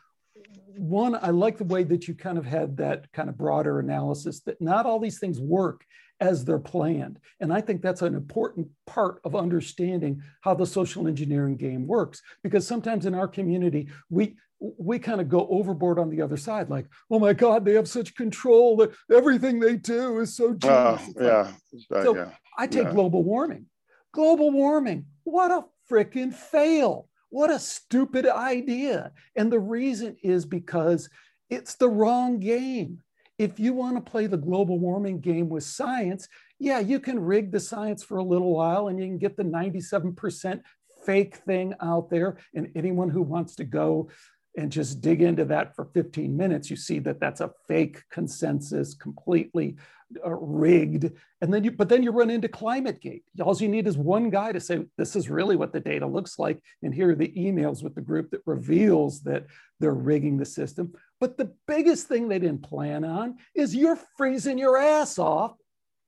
one 0.77 1.15
i 1.15 1.31
like 1.31 1.59
the 1.59 1.65
way 1.65 1.85
that 1.85 2.09
you 2.09 2.15
kind 2.15 2.39
of 2.39 2.45
had 2.45 2.77
that 2.79 3.11
kind 3.13 3.29
of 3.29 3.37
broader 3.37 3.79
analysis 3.79 4.41
that 4.41 4.61
not 4.61 4.87
all 4.87 4.99
these 4.99 5.19
things 5.19 5.39
work 5.39 5.85
as 6.23 6.45
they're 6.45 6.59
planned. 6.59 7.19
And 7.41 7.53
I 7.53 7.61
think 7.61 7.83
that's 7.83 8.01
an 8.01 8.15
important 8.15 8.69
part 8.87 9.21
of 9.25 9.35
understanding 9.35 10.23
how 10.41 10.55
the 10.55 10.65
social 10.65 11.09
engineering 11.09 11.57
game 11.57 11.87
works. 11.87 12.23
Because 12.45 12.65
sometimes 12.67 13.05
in 13.05 13.15
our 13.15 13.29
community, 13.29 13.89
we 14.09 14.37
we 14.79 15.01
kind 15.01 15.21
of 15.21 15.29
go 15.29 15.49
overboard 15.51 15.99
on 15.99 16.09
the 16.09 16.23
other 16.23 16.37
side, 16.37 16.71
like, 16.71 16.87
oh 17.11 17.19
my 17.19 17.33
God, 17.33 17.65
they 17.65 17.75
have 17.75 17.89
such 17.89 18.15
control 18.15 18.77
that 18.77 18.93
everything 19.13 19.59
they 19.59 19.75
do 19.75 20.21
is 20.21 20.37
so 20.37 20.57
uh, 20.63 20.99
yeah. 21.21 21.51
so 21.91 22.15
yeah. 22.15 22.31
I 22.57 22.69
take 22.69 22.85
yeah. 22.85 22.93
global 22.93 23.25
warming. 23.25 23.67
Global 24.13 24.53
warming, 24.53 25.07
what 25.25 25.51
a 25.51 25.65
freaking 25.91 26.33
fail. 26.33 27.09
What 27.31 27.51
a 27.51 27.59
stupid 27.59 28.27
idea. 28.27 29.11
And 29.35 29.51
the 29.51 29.59
reason 29.59 30.17
is 30.23 30.45
because 30.47 31.09
it's 31.51 31.75
the 31.75 31.89
wrong 31.89 32.39
game 32.39 33.03
if 33.43 33.59
you 33.59 33.73
want 33.73 33.97
to 33.97 34.11
play 34.11 34.27
the 34.27 34.37
global 34.37 34.79
warming 34.79 35.21
game 35.21 35.49
with 35.49 35.65
science, 35.65 36.29
yeah, 36.61 36.79
you 36.79 37.01
can 37.01 37.19
rig 37.19 37.51
the 37.51 37.59
science 37.59 38.05
for 38.05 38.19
a 38.19 38.23
little 38.23 38.55
while 38.55 38.87
and 38.87 38.99
you 38.99 39.07
can 39.07 39.19
get 39.19 39.37
the 39.37 39.43
97% 39.43 40.61
fake 41.05 41.37
thing 41.37 41.75
out 41.81 42.09
there. 42.09 42.39
And 42.55 42.71
anyone 42.77 43.11
who 43.11 43.23
wants 43.23 43.57
to 43.57 43.65
go 43.65 44.11
and 44.57 44.71
just 44.71 45.01
dig 45.01 45.23
into 45.23 45.45
that 45.47 45.75
for 45.75 45.87
15 45.87 46.37
minutes, 46.37 46.71
you 46.71 46.77
see 46.77 46.99
that 47.01 47.21
that's 47.21 47.41
a 47.41 47.53
fake 47.67 48.03
consensus, 48.11 48.95
completely 48.95 49.77
uh, 50.25 50.31
rigged. 50.31 51.11
And 51.41 51.53
then 51.53 51.65
you, 51.65 51.71
but 51.71 51.89
then 51.89 52.03
you 52.03 52.11
run 52.11 52.31
into 52.31 52.49
ClimateGate. 52.49 53.23
All 53.41 53.57
you 53.57 53.69
need 53.69 53.87
is 53.87 53.97
one 53.97 54.31
guy 54.31 54.53
to 54.53 54.61
say, 54.61 54.85
this 54.99 55.17
is 55.17 55.31
really 55.31 55.57
what 55.57 55.73
the 55.73 55.81
data 55.81 56.07
looks 56.07 56.39
like. 56.39 56.63
And 56.83 56.95
here 56.95 57.11
are 57.11 57.15
the 57.15 57.33
emails 57.37 57.83
with 57.83 57.95
the 57.95 58.03
group 58.03 58.31
that 58.31 58.43
reveals 58.45 59.23
that 59.23 59.47
they're 59.81 59.95
rigging 59.95 60.37
the 60.37 60.45
system. 60.45 60.93
But 61.19 61.39
the 61.39 61.53
biggest 61.67 62.09
thing 62.09 62.29
they 62.29 62.39
didn't 62.39 62.63
plan 62.63 63.05
on 63.05 63.39
is 63.55 63.75
you're 63.75 63.99
freezing 64.17 64.59
your 64.59 64.77
ass 64.77 65.19
off 65.19 65.57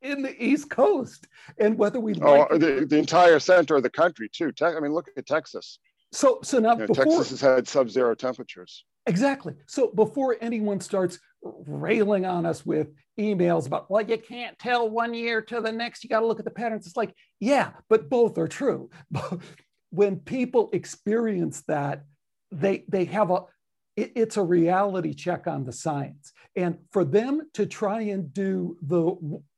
in 0.02 0.22
the 0.22 0.42
East 0.42 0.70
Coast. 0.70 1.26
And 1.58 1.78
whether 1.78 1.98
we 1.98 2.14
oh, 2.20 2.46
like 2.50 2.60
the, 2.60 2.86
the 2.88 2.98
entire 2.98 3.38
center 3.38 3.76
of 3.76 3.82
the 3.82 3.90
country 3.90 4.28
too. 4.28 4.52
I 4.60 4.78
mean, 4.80 4.92
look 4.92 5.08
at 5.16 5.26
Texas. 5.26 5.78
So, 6.14 6.38
so 6.42 6.60
now 6.60 6.76
before, 6.76 6.94
Texas 6.94 7.30
has 7.30 7.40
had 7.40 7.66
sub-zero 7.66 8.14
temperatures. 8.14 8.84
Exactly. 9.06 9.54
So 9.66 9.90
before 9.92 10.36
anyone 10.40 10.80
starts 10.80 11.18
railing 11.42 12.24
on 12.24 12.46
us 12.46 12.64
with 12.64 12.88
emails 13.18 13.66
about, 13.66 13.90
well, 13.90 14.02
you 14.02 14.18
can't 14.18 14.56
tell 14.58 14.88
one 14.88 15.12
year 15.12 15.42
to 15.42 15.60
the 15.60 15.72
next. 15.72 16.04
You 16.04 16.10
got 16.10 16.20
to 16.20 16.26
look 16.26 16.38
at 16.38 16.44
the 16.44 16.52
patterns. 16.52 16.86
It's 16.86 16.96
like, 16.96 17.14
yeah, 17.40 17.72
but 17.88 18.08
both 18.08 18.38
are 18.38 18.46
true. 18.46 18.90
when 19.90 20.20
people 20.20 20.70
experience 20.72 21.62
that, 21.68 22.04
they 22.52 22.84
they 22.88 23.06
have 23.06 23.30
a 23.32 23.42
it, 23.96 24.12
it's 24.14 24.36
a 24.36 24.42
reality 24.42 25.14
check 25.14 25.48
on 25.48 25.64
the 25.64 25.72
science. 25.72 26.32
And 26.54 26.78
for 26.92 27.04
them 27.04 27.42
to 27.54 27.66
try 27.66 28.02
and 28.02 28.32
do 28.32 28.76
the 28.82 29.16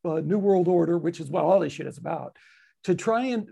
uh, 0.09 0.21
New 0.21 0.39
World 0.39 0.69
Order, 0.69 0.97
which 0.97 1.21
is 1.21 1.29
what 1.29 1.45
all 1.45 1.61
this 1.61 1.75
shit 1.75 1.87
is 1.87 1.99
about, 1.99 2.37
to 2.85 2.95
try 2.95 3.27
and 3.27 3.51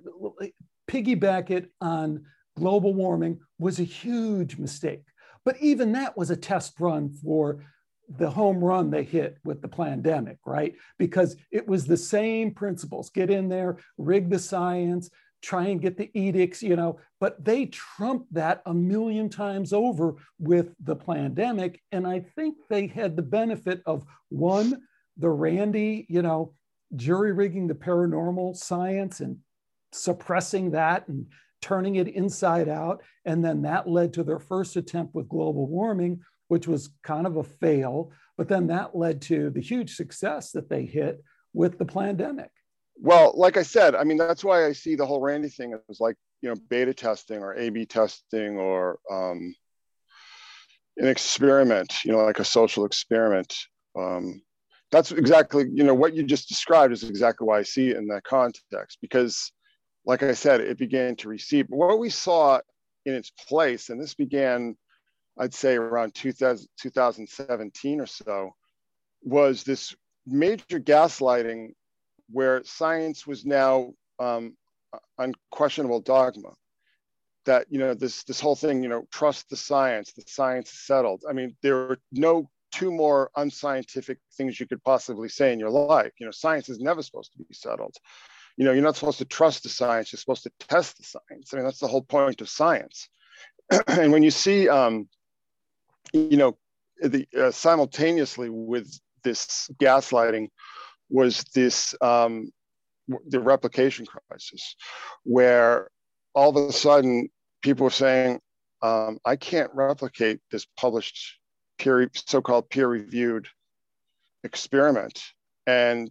piggyback 0.91 1.51
it 1.51 1.71
on 1.81 2.25
global 2.57 2.95
warming 2.95 3.41
was 3.59 3.79
a 3.79 3.85
huge 3.85 4.59
mistake. 4.59 5.03
But 5.45 5.57
even 5.61 5.93
that 5.93 6.17
was 6.17 6.31
a 6.31 6.37
test 6.37 6.81
run 6.81 7.11
for 7.11 7.65
the 8.09 8.31
home 8.31 8.63
run 8.63 8.91
they 8.91 9.03
hit 9.05 9.39
with 9.45 9.63
the 9.63 9.69
pandemic, 9.69 10.39
right? 10.47 10.75
Because 10.99 11.37
it 11.51 11.67
was 11.67 11.87
the 11.87 11.97
same 11.97 12.53
principles 12.53 13.11
get 13.11 13.31
in 13.31 13.49
there, 13.49 13.79
rig 13.97 14.31
the 14.31 14.39
science, 14.39 15.11
try 15.43 15.67
and 15.67 15.81
get 15.81 15.97
the 15.97 16.11
edicts, 16.19 16.63
you 16.63 16.75
know, 16.75 16.99
but 17.21 17.43
they 17.45 17.67
trumped 17.67 18.33
that 18.33 18.63
a 18.67 18.75
million 18.75 19.29
times 19.29 19.73
over 19.73 20.15
with 20.39 20.75
the 20.81 20.97
pandemic. 20.97 21.81
And 21.93 22.07
I 22.07 22.21
think 22.21 22.57
they 22.71 22.87
had 22.87 23.15
the 23.15 23.23
benefit 23.23 23.83
of 23.85 24.05
one, 24.31 24.83
the 25.19 25.29
Randi, 25.29 26.07
you 26.09 26.23
know, 26.23 26.55
jury 26.97 27.33
rigging 27.33 27.67
the 27.67 27.75
paranormal 27.75 28.57
science 28.57 29.21
and 29.21 29.39
suppressing 29.93 30.71
that 30.73 31.07
and 31.09 31.27
turning 31.65 31.97
it 31.97 32.09
inside 32.09 32.69
out. 32.69 33.03
And 33.25 33.43
then 33.43 33.63
that 33.63 33.89
led 33.89 34.13
to 34.15 34.23
their 34.23 34.39
first 34.39 34.77
attempt 34.77 35.15
with 35.15 35.31
global 35.31 35.67
warming, 35.67 36.21
which 36.49 36.69
was 36.69 36.91
kind 37.03 37.27
of 37.27 37.37
a 37.37 37.43
fail. 37.43 38.13
But 38.37 38.49
then 38.49 38.67
that 38.67 38.95
led 38.95 39.23
to 39.23 39.49
the 39.49 39.63
huge 39.63 39.97
success 39.97 40.53
that 40.53 40.69
they 40.69 40.85
hit 40.85 41.25
with 41.55 41.79
the 41.79 41.87
pandemic. 41.87 42.51
Well, 42.97 43.33
like 43.35 43.57
I 43.57 43.63
said, 43.63 43.95
I 43.95 44.05
mean, 44.05 44.19
that's 44.19 44.45
why 44.45 44.67
I 44.67 44.73
see 44.73 44.95
the 44.95 45.07
whole 45.07 45.23
Randi 45.23 45.49
thing 45.49 45.75
as 45.89 46.01
like, 46.01 46.17
you 46.43 46.51
know, 46.51 46.57
beta 46.69 46.93
testing 46.93 47.41
or 47.41 47.55
A 47.55 47.71
B 47.71 47.87
testing 47.87 48.59
or 48.59 48.99
um, 49.11 49.55
an 50.99 51.09
experiment, 51.09 51.93
you 52.05 52.13
know, 52.13 52.23
like 52.25 52.41
a 52.41 52.45
social 52.45 52.85
experiment. 52.85 53.57
Um, 53.99 54.43
that's 54.93 55.13
exactly, 55.13 55.65
you 55.73 55.83
know, 55.83 55.95
what 55.95 56.15
you 56.15 56.23
just 56.23 56.49
described 56.49 56.93
is 56.93 57.05
exactly 57.05 57.47
why 57.47 57.59
I 57.61 57.63
see 57.63 57.89
it 57.91 57.97
in 57.97 58.07
that 58.09 58.25
context 58.25 58.99
because 59.01 59.51
like 60.07 60.23
I 60.23 60.35
said, 60.35 60.61
it 60.61 60.79
began 60.79 61.17
to 61.17 61.29
recede. 61.29 61.69
But 61.69 61.77
what 61.77 61.99
we 61.99 62.11
saw 62.11 62.61
in 63.07 63.15
its 63.15 63.31
place, 63.31 63.91
and 63.91 64.01
this 64.01 64.15
began, 64.15 64.77
I'd 65.39 65.55
say 65.55 65.77
around 65.77 66.15
2000, 66.15 66.69
2017 66.81 68.01
or 68.01 68.07
so, 68.07 68.55
was 69.23 69.65
this 69.65 69.95
major 70.27 70.79
gaslighting 70.81 71.73
where 72.31 72.63
science 72.65 73.27
was 73.27 73.45
now 73.45 73.93
um, 74.19 74.57
unquestionable 75.19 76.01
dogma. 76.01 76.51
That 77.47 77.67
you 77.69 77.79
know 77.79 77.93
this 77.93 78.25
this 78.25 78.41
whole 78.41 78.57
thing, 78.57 78.83
you 78.83 78.89
know, 78.89 79.07
trust 79.13 79.51
the 79.51 79.57
science. 79.57 80.15
The 80.15 80.23
science 80.27 80.73
is 80.73 80.87
settled. 80.87 81.25
I 81.29 81.35
mean, 81.35 81.55
there 81.61 81.77
are 81.77 81.99
no 82.11 82.49
two 82.73 82.91
more 82.91 83.31
unscientific 83.37 84.19
things 84.33 84.59
you 84.59 84.67
could 84.67 84.83
possibly 84.83 85.29
say 85.29 85.53
in 85.53 85.61
your 85.61 85.69
life. 85.69 86.13
You 86.19 86.25
know, 86.25 86.33
science 86.33 86.71
is 86.71 86.81
never 86.81 87.03
supposed 87.03 87.33
to 87.33 87.39
be 87.45 87.53
settled 87.53 87.95
you 88.57 88.65
know, 88.65 88.73
you're 88.73 88.83
not 88.83 88.97
supposed 88.97 89.19
to 89.19 89.25
trust 89.25 89.63
the 89.63 89.69
science, 89.69 90.13
you're 90.13 90.19
supposed 90.19 90.45
to 90.45 90.53
test 90.61 90.99
the 90.99 91.05
science. 91.05 91.53
I 91.53 91.57
mean, 91.57 91.65
that's 91.65 91.81
the 91.81 91.89
whole 91.89 92.03
point 92.03 92.41
of 92.41 92.49
science. 92.49 93.09
and 93.89 94.13
when 94.13 94.23
you 94.23 94.31
see, 94.31 94.69
um, 94.69 95.09
you 96.13 96.37
know, 96.37 96.57
the, 97.03 97.27
uh, 97.39 97.51
simultaneously 97.51 98.49
with 98.51 98.99
this 99.25 99.69
gaslighting 99.83 100.49
was 101.11 101.45
this, 101.55 101.95
um, 102.01 102.53
the 103.29 103.41
replication 103.41 104.07
crisis, 104.07 104.77
where 105.25 105.89
all 106.35 106.57
of 106.57 106.69
a 106.69 106.73
sudden 106.73 107.29
people 107.63 107.85
were 107.85 107.91
saying, 107.91 108.41
um, 108.83 109.19
I 109.25 109.37
can't 109.37 109.71
replicate 109.75 110.41
this 110.51 110.67
published 110.77 111.39
peer, 111.79 112.11
so-called 112.15 112.71
peer-reviewed 112.71 113.49
experiment. 114.45 115.21
And 115.67 116.11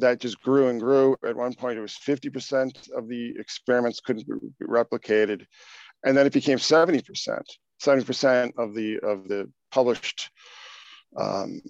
that 0.00 0.20
just 0.20 0.40
grew 0.40 0.68
and 0.68 0.80
grew. 0.80 1.16
At 1.26 1.36
one 1.36 1.54
point, 1.54 1.78
it 1.78 1.82
was 1.82 1.94
50% 1.94 2.90
of 2.92 3.08
the 3.08 3.34
experiments 3.38 4.00
couldn't 4.00 4.26
be 4.26 4.66
replicated. 4.66 5.46
And 6.04 6.16
then 6.16 6.26
it 6.26 6.32
became 6.32 6.58
70%. 6.58 7.42
70% 7.82 8.52
of 8.58 8.74
the, 8.74 8.98
of 8.98 9.28
the 9.28 9.50
published 9.70 10.30
um, 11.16 11.60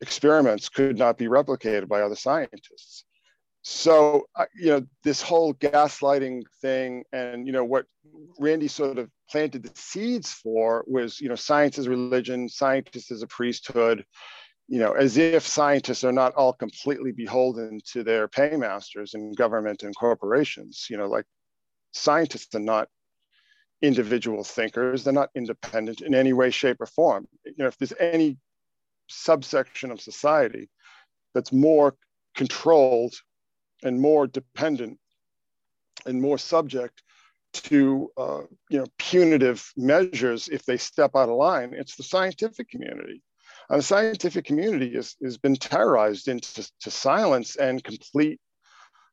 experiments 0.00 0.68
could 0.68 0.98
not 0.98 1.18
be 1.18 1.26
replicated 1.26 1.88
by 1.88 2.00
other 2.00 2.16
scientists. 2.16 3.04
So, 3.62 4.26
uh, 4.36 4.46
you 4.54 4.70
know, 4.70 4.86
this 5.02 5.20
whole 5.20 5.52
gaslighting 5.54 6.42
thing 6.62 7.04
and, 7.12 7.46
you 7.46 7.52
know, 7.52 7.64
what 7.64 7.86
Randi 8.38 8.68
sort 8.68 8.98
of 8.98 9.10
planted 9.28 9.62
the 9.62 9.70
seeds 9.74 10.32
for 10.32 10.84
was, 10.86 11.20
you 11.20 11.28
know, 11.28 11.34
science 11.34 11.76
is 11.76 11.88
religion, 11.88 12.48
scientists 12.48 13.10
is 13.10 13.22
a 13.22 13.26
priesthood, 13.26 14.04
you 14.68 14.78
know, 14.78 14.92
as 14.92 15.16
if 15.16 15.46
scientists 15.46 16.04
are 16.04 16.12
not 16.12 16.34
all 16.34 16.52
completely 16.52 17.10
beholden 17.10 17.80
to 17.86 18.04
their 18.04 18.28
paymasters 18.28 19.14
in 19.14 19.32
government 19.32 19.82
and 19.82 19.96
corporations. 19.96 20.86
You 20.90 20.98
know, 20.98 21.08
like 21.08 21.24
scientists 21.92 22.54
are 22.54 22.60
not 22.60 22.88
individual 23.80 24.44
thinkers, 24.44 25.04
they're 25.04 25.12
not 25.12 25.30
independent 25.34 26.02
in 26.02 26.14
any 26.14 26.34
way, 26.34 26.50
shape, 26.50 26.80
or 26.80 26.86
form. 26.86 27.26
You 27.44 27.54
know, 27.56 27.66
if 27.66 27.78
there's 27.78 27.94
any 27.98 28.36
subsection 29.06 29.90
of 29.90 30.02
society 30.02 30.68
that's 31.34 31.52
more 31.52 31.96
controlled 32.34 33.14
and 33.82 33.98
more 33.98 34.26
dependent 34.26 34.98
and 36.04 36.20
more 36.20 36.36
subject 36.36 37.02
to 37.54 38.10
uh, 38.18 38.42
you 38.68 38.78
know 38.78 38.86
punitive 38.98 39.72
measures 39.78 40.50
if 40.50 40.66
they 40.66 40.76
step 40.76 41.12
out 41.14 41.30
of 41.30 41.36
line, 41.36 41.72
it's 41.72 41.96
the 41.96 42.02
scientific 42.02 42.68
community 42.68 43.22
and 43.22 43.27
the 43.76 43.82
scientific 43.82 44.44
community 44.44 44.94
has, 44.94 45.16
has 45.22 45.36
been 45.36 45.56
terrorized 45.56 46.28
into 46.28 46.68
to 46.80 46.90
silence 46.90 47.56
and 47.56 47.84
complete 47.84 48.40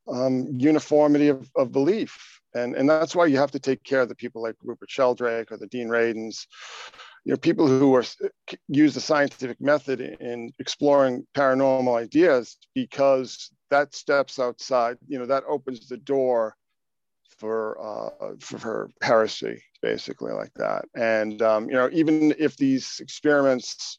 um, 0.08 0.46
uniformity 0.56 1.28
of, 1.28 1.50
of 1.56 1.72
belief. 1.72 2.40
And, 2.54 2.74
and 2.74 2.88
that's 2.88 3.14
why 3.14 3.26
you 3.26 3.36
have 3.36 3.50
to 3.50 3.58
take 3.58 3.82
care 3.84 4.00
of 4.00 4.08
the 4.08 4.14
people 4.14 4.42
like 4.42 4.54
Rupert 4.62 4.90
Sheldrake 4.90 5.52
or 5.52 5.58
the 5.58 5.66
Dean 5.66 5.88
Radins, 5.88 6.46
you 7.24 7.32
know, 7.32 7.36
people 7.36 7.66
who 7.66 7.94
are 7.94 8.04
use 8.68 8.94
the 8.94 9.00
scientific 9.00 9.60
method 9.60 10.00
in 10.00 10.52
exploring 10.58 11.26
paranormal 11.34 11.98
ideas 11.98 12.56
because 12.74 13.50
that 13.70 13.94
steps 13.94 14.38
outside, 14.38 14.96
you 15.06 15.18
know, 15.18 15.26
that 15.26 15.44
opens 15.46 15.88
the 15.88 15.98
door 15.98 16.56
for 17.38 17.78
uh, 17.80 18.34
for, 18.40 18.58
for 18.58 18.90
heresy, 19.02 19.62
basically 19.82 20.32
like 20.32 20.52
that. 20.54 20.86
And 20.94 21.42
um, 21.42 21.68
you 21.68 21.74
know, 21.74 21.90
even 21.92 22.34
if 22.38 22.56
these 22.56 23.00
experiments 23.00 23.98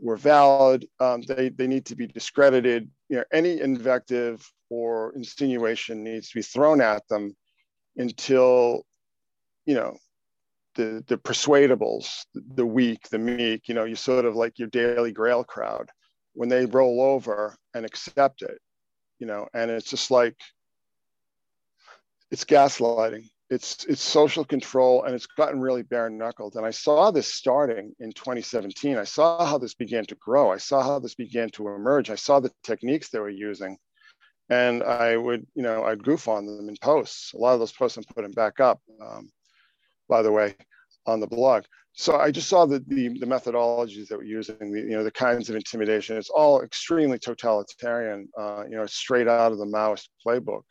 were 0.00 0.16
valid. 0.16 0.86
Um, 1.00 1.22
they, 1.22 1.48
they 1.48 1.66
need 1.66 1.86
to 1.86 1.96
be 1.96 2.06
discredited. 2.06 2.90
You 3.08 3.18
know, 3.18 3.24
any 3.32 3.60
invective 3.60 4.46
or 4.70 5.14
insinuation 5.14 6.02
needs 6.02 6.30
to 6.30 6.38
be 6.38 6.42
thrown 6.42 6.80
at 6.80 7.06
them 7.08 7.36
until, 7.96 8.84
you 9.66 9.74
know, 9.74 9.96
the, 10.74 11.04
the 11.06 11.16
persuadables, 11.16 12.24
the 12.34 12.66
weak, 12.66 13.08
the 13.08 13.18
meek, 13.18 13.68
you 13.68 13.74
know, 13.74 13.84
you 13.84 13.94
sort 13.94 14.24
of 14.24 14.34
like 14.34 14.58
your 14.58 14.68
daily 14.68 15.12
grail 15.12 15.44
crowd, 15.44 15.90
when 16.32 16.48
they 16.48 16.66
roll 16.66 17.00
over 17.00 17.56
and 17.74 17.86
accept 17.86 18.42
it, 18.42 18.58
you 19.20 19.26
know, 19.26 19.46
and 19.54 19.70
it's 19.70 19.88
just 19.88 20.10
like, 20.10 20.36
it's 22.32 22.44
gaslighting 22.44 23.28
it's 23.50 23.84
it's 23.84 24.00
social 24.02 24.44
control 24.44 25.04
and 25.04 25.14
it's 25.14 25.26
gotten 25.26 25.60
really 25.60 25.82
bare 25.82 26.08
knuckled. 26.08 26.56
And 26.56 26.64
i 26.64 26.70
saw 26.70 27.10
this 27.10 27.32
starting 27.32 27.94
in 28.00 28.12
2017 28.12 28.96
i 28.96 29.04
saw 29.04 29.44
how 29.44 29.58
this 29.58 29.74
began 29.74 30.04
to 30.06 30.14
grow. 30.16 30.50
I 30.50 30.56
saw 30.56 30.82
how 30.82 30.98
this 30.98 31.14
began 31.14 31.50
to 31.50 31.68
emerge. 31.68 32.10
I 32.10 32.14
saw 32.14 32.40
the 32.40 32.52
techniques 32.62 33.10
they 33.10 33.18
were 33.18 33.28
using. 33.28 33.76
And 34.48 34.82
i 34.82 35.16
would 35.16 35.46
you 35.54 35.62
know 35.62 35.84
i'd 35.84 36.02
goof 36.02 36.28
on 36.28 36.46
them 36.46 36.68
in 36.68 36.76
posts. 36.80 37.32
A 37.34 37.38
lot 37.38 37.54
of 37.54 37.60
those 37.60 37.72
posts 37.72 37.98
i'm 37.98 38.04
putting 38.14 38.32
back 38.32 38.60
up 38.60 38.80
um, 39.00 39.28
by 40.08 40.22
the 40.22 40.32
way 40.32 40.54
on 41.06 41.20
the 41.20 41.26
blog. 41.26 41.64
So 41.92 42.16
i 42.16 42.30
just 42.30 42.48
saw 42.48 42.64
the, 42.64 42.82
the, 42.86 43.08
the 43.20 43.26
methodologies 43.26 44.08
that 44.08 44.18
we're 44.18 44.24
using 44.24 44.72
the, 44.72 44.80
you 44.80 44.96
know 44.96 45.04
the 45.04 45.10
kinds 45.10 45.50
of 45.50 45.56
intimidation. 45.56 46.16
It's 46.16 46.30
all 46.30 46.62
extremely 46.62 47.18
totalitarian 47.18 48.28
uh, 48.38 48.64
you 48.70 48.76
know 48.76 48.86
straight 48.86 49.28
out 49.28 49.52
of 49.52 49.58
the 49.58 49.66
maoist 49.66 50.08
playbook 50.26 50.62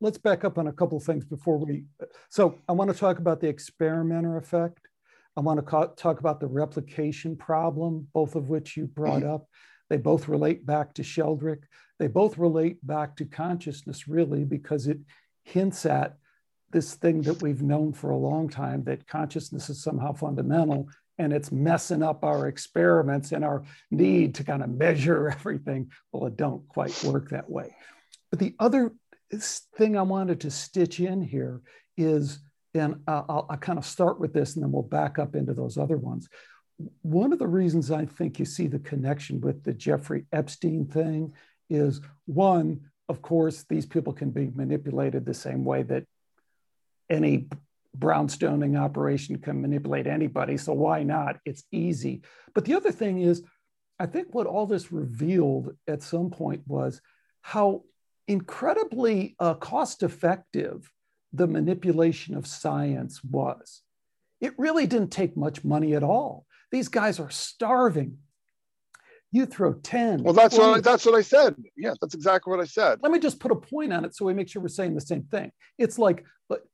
let's 0.00 0.18
back 0.18 0.44
up 0.44 0.58
on 0.58 0.66
a 0.66 0.72
couple 0.72 0.98
of 0.98 1.04
things 1.04 1.24
before 1.24 1.58
we. 1.58 1.84
So 2.28 2.58
I 2.68 2.72
want 2.72 2.90
to 2.90 2.96
talk 2.96 3.18
about 3.18 3.40
the 3.40 3.48
experimenter 3.48 4.36
effect. 4.36 4.88
I 5.36 5.40
want 5.40 5.64
to 5.64 5.90
talk 5.96 6.20
about 6.20 6.40
the 6.40 6.46
replication 6.46 7.36
problem, 7.36 8.08
both 8.12 8.34
of 8.34 8.48
which 8.48 8.76
you 8.76 8.86
brought 8.86 9.22
up. 9.22 9.46
They 9.88 9.96
both 9.96 10.28
relate 10.28 10.66
back 10.66 10.94
to 10.94 11.02
Sheldrake. 11.02 11.64
They 11.98 12.08
both 12.08 12.38
relate 12.38 12.84
back 12.86 13.16
to 13.16 13.24
consciousness, 13.24 14.08
really, 14.08 14.44
because 14.44 14.86
it 14.86 14.98
hints 15.44 15.86
at 15.86 16.16
this 16.70 16.94
thing 16.94 17.22
that 17.22 17.42
we've 17.42 17.62
known 17.62 17.92
for 17.92 18.10
a 18.10 18.16
long 18.16 18.48
time 18.48 18.84
that 18.84 19.06
consciousness 19.06 19.68
is 19.68 19.82
somehow 19.82 20.12
fundamental 20.12 20.88
and 21.18 21.32
it's 21.32 21.52
messing 21.52 22.02
up 22.02 22.24
our 22.24 22.48
experiments 22.48 23.32
and 23.32 23.44
our 23.44 23.62
need 23.90 24.34
to 24.36 24.44
kind 24.44 24.62
of 24.62 24.70
measure 24.70 25.28
everything. 25.38 25.90
Well, 26.12 26.26
it 26.26 26.36
don't 26.36 26.66
quite 26.68 27.04
work 27.04 27.30
that 27.30 27.50
way. 27.50 27.74
But 28.30 28.38
the 28.38 28.54
other 28.58 28.92
thing 29.32 29.96
I 29.96 30.02
wanted 30.02 30.40
to 30.40 30.50
stitch 30.50 31.00
in 31.00 31.22
here 31.22 31.60
is, 31.96 32.40
and 32.74 32.96
I'll, 33.06 33.46
I'll 33.48 33.56
kind 33.56 33.78
of 33.78 33.84
start 33.84 34.20
with 34.20 34.32
this 34.32 34.54
and 34.54 34.64
then 34.64 34.72
we'll 34.72 34.82
back 34.82 35.18
up 35.18 35.34
into 35.34 35.54
those 35.54 35.78
other 35.78 35.96
ones. 35.96 36.28
One 37.02 37.32
of 37.32 37.38
the 37.38 37.46
reasons 37.46 37.90
I 37.90 38.06
think 38.06 38.38
you 38.38 38.44
see 38.44 38.66
the 38.66 38.78
connection 38.78 39.40
with 39.40 39.62
the 39.64 39.72
Jeffrey 39.72 40.24
Epstein 40.32 40.86
thing 40.86 41.34
is 41.68 42.00
one, 42.26 42.80
of 43.08 43.22
course, 43.22 43.64
these 43.68 43.86
people 43.86 44.12
can 44.12 44.30
be 44.30 44.50
manipulated 44.54 45.24
the 45.24 45.34
same 45.34 45.64
way 45.64 45.82
that 45.84 46.04
any 47.08 47.48
brownstoning 47.98 48.80
operation 48.80 49.38
can 49.38 49.60
manipulate 49.60 50.06
anybody. 50.06 50.56
So 50.56 50.72
why 50.72 51.02
not? 51.02 51.38
It's 51.44 51.64
easy. 51.72 52.22
But 52.54 52.64
the 52.64 52.74
other 52.74 52.92
thing 52.92 53.20
is, 53.20 53.42
I 53.98 54.06
think 54.06 54.34
what 54.34 54.46
all 54.46 54.66
this 54.66 54.92
revealed 54.92 55.76
at 55.86 56.02
some 56.02 56.30
point 56.30 56.62
was 56.66 57.00
how 57.42 57.82
incredibly 58.28 59.36
uh, 59.38 59.54
cost 59.54 60.02
effective 60.02 60.90
the 61.32 61.46
manipulation 61.46 62.36
of 62.36 62.46
science 62.46 63.22
was. 63.22 63.82
It 64.40 64.54
really 64.58 64.86
didn't 64.86 65.10
take 65.10 65.36
much 65.36 65.64
money 65.64 65.94
at 65.94 66.02
all. 66.02 66.46
These 66.70 66.88
guys 66.88 67.20
are 67.20 67.30
starving. 67.30 68.18
You 69.32 69.46
throw 69.46 69.74
10. 69.74 70.24
Well, 70.24 70.34
that's 70.34 70.56
20. 70.56 70.70
what 70.70 70.84
that's 70.84 71.06
what 71.06 71.14
I 71.14 71.22
said. 71.22 71.54
Yeah, 71.76 71.94
that's 72.00 72.14
exactly 72.14 72.50
what 72.50 72.60
I 72.60 72.64
said. 72.64 72.98
Let 73.02 73.12
me 73.12 73.20
just 73.20 73.38
put 73.38 73.52
a 73.52 73.56
point 73.56 73.92
on 73.92 74.04
it 74.04 74.16
so 74.16 74.24
we 74.24 74.34
make 74.34 74.48
sure 74.48 74.60
we're 74.60 74.68
saying 74.68 74.94
the 74.94 75.00
same 75.00 75.22
thing. 75.24 75.52
It's 75.78 75.98
like, 75.98 76.24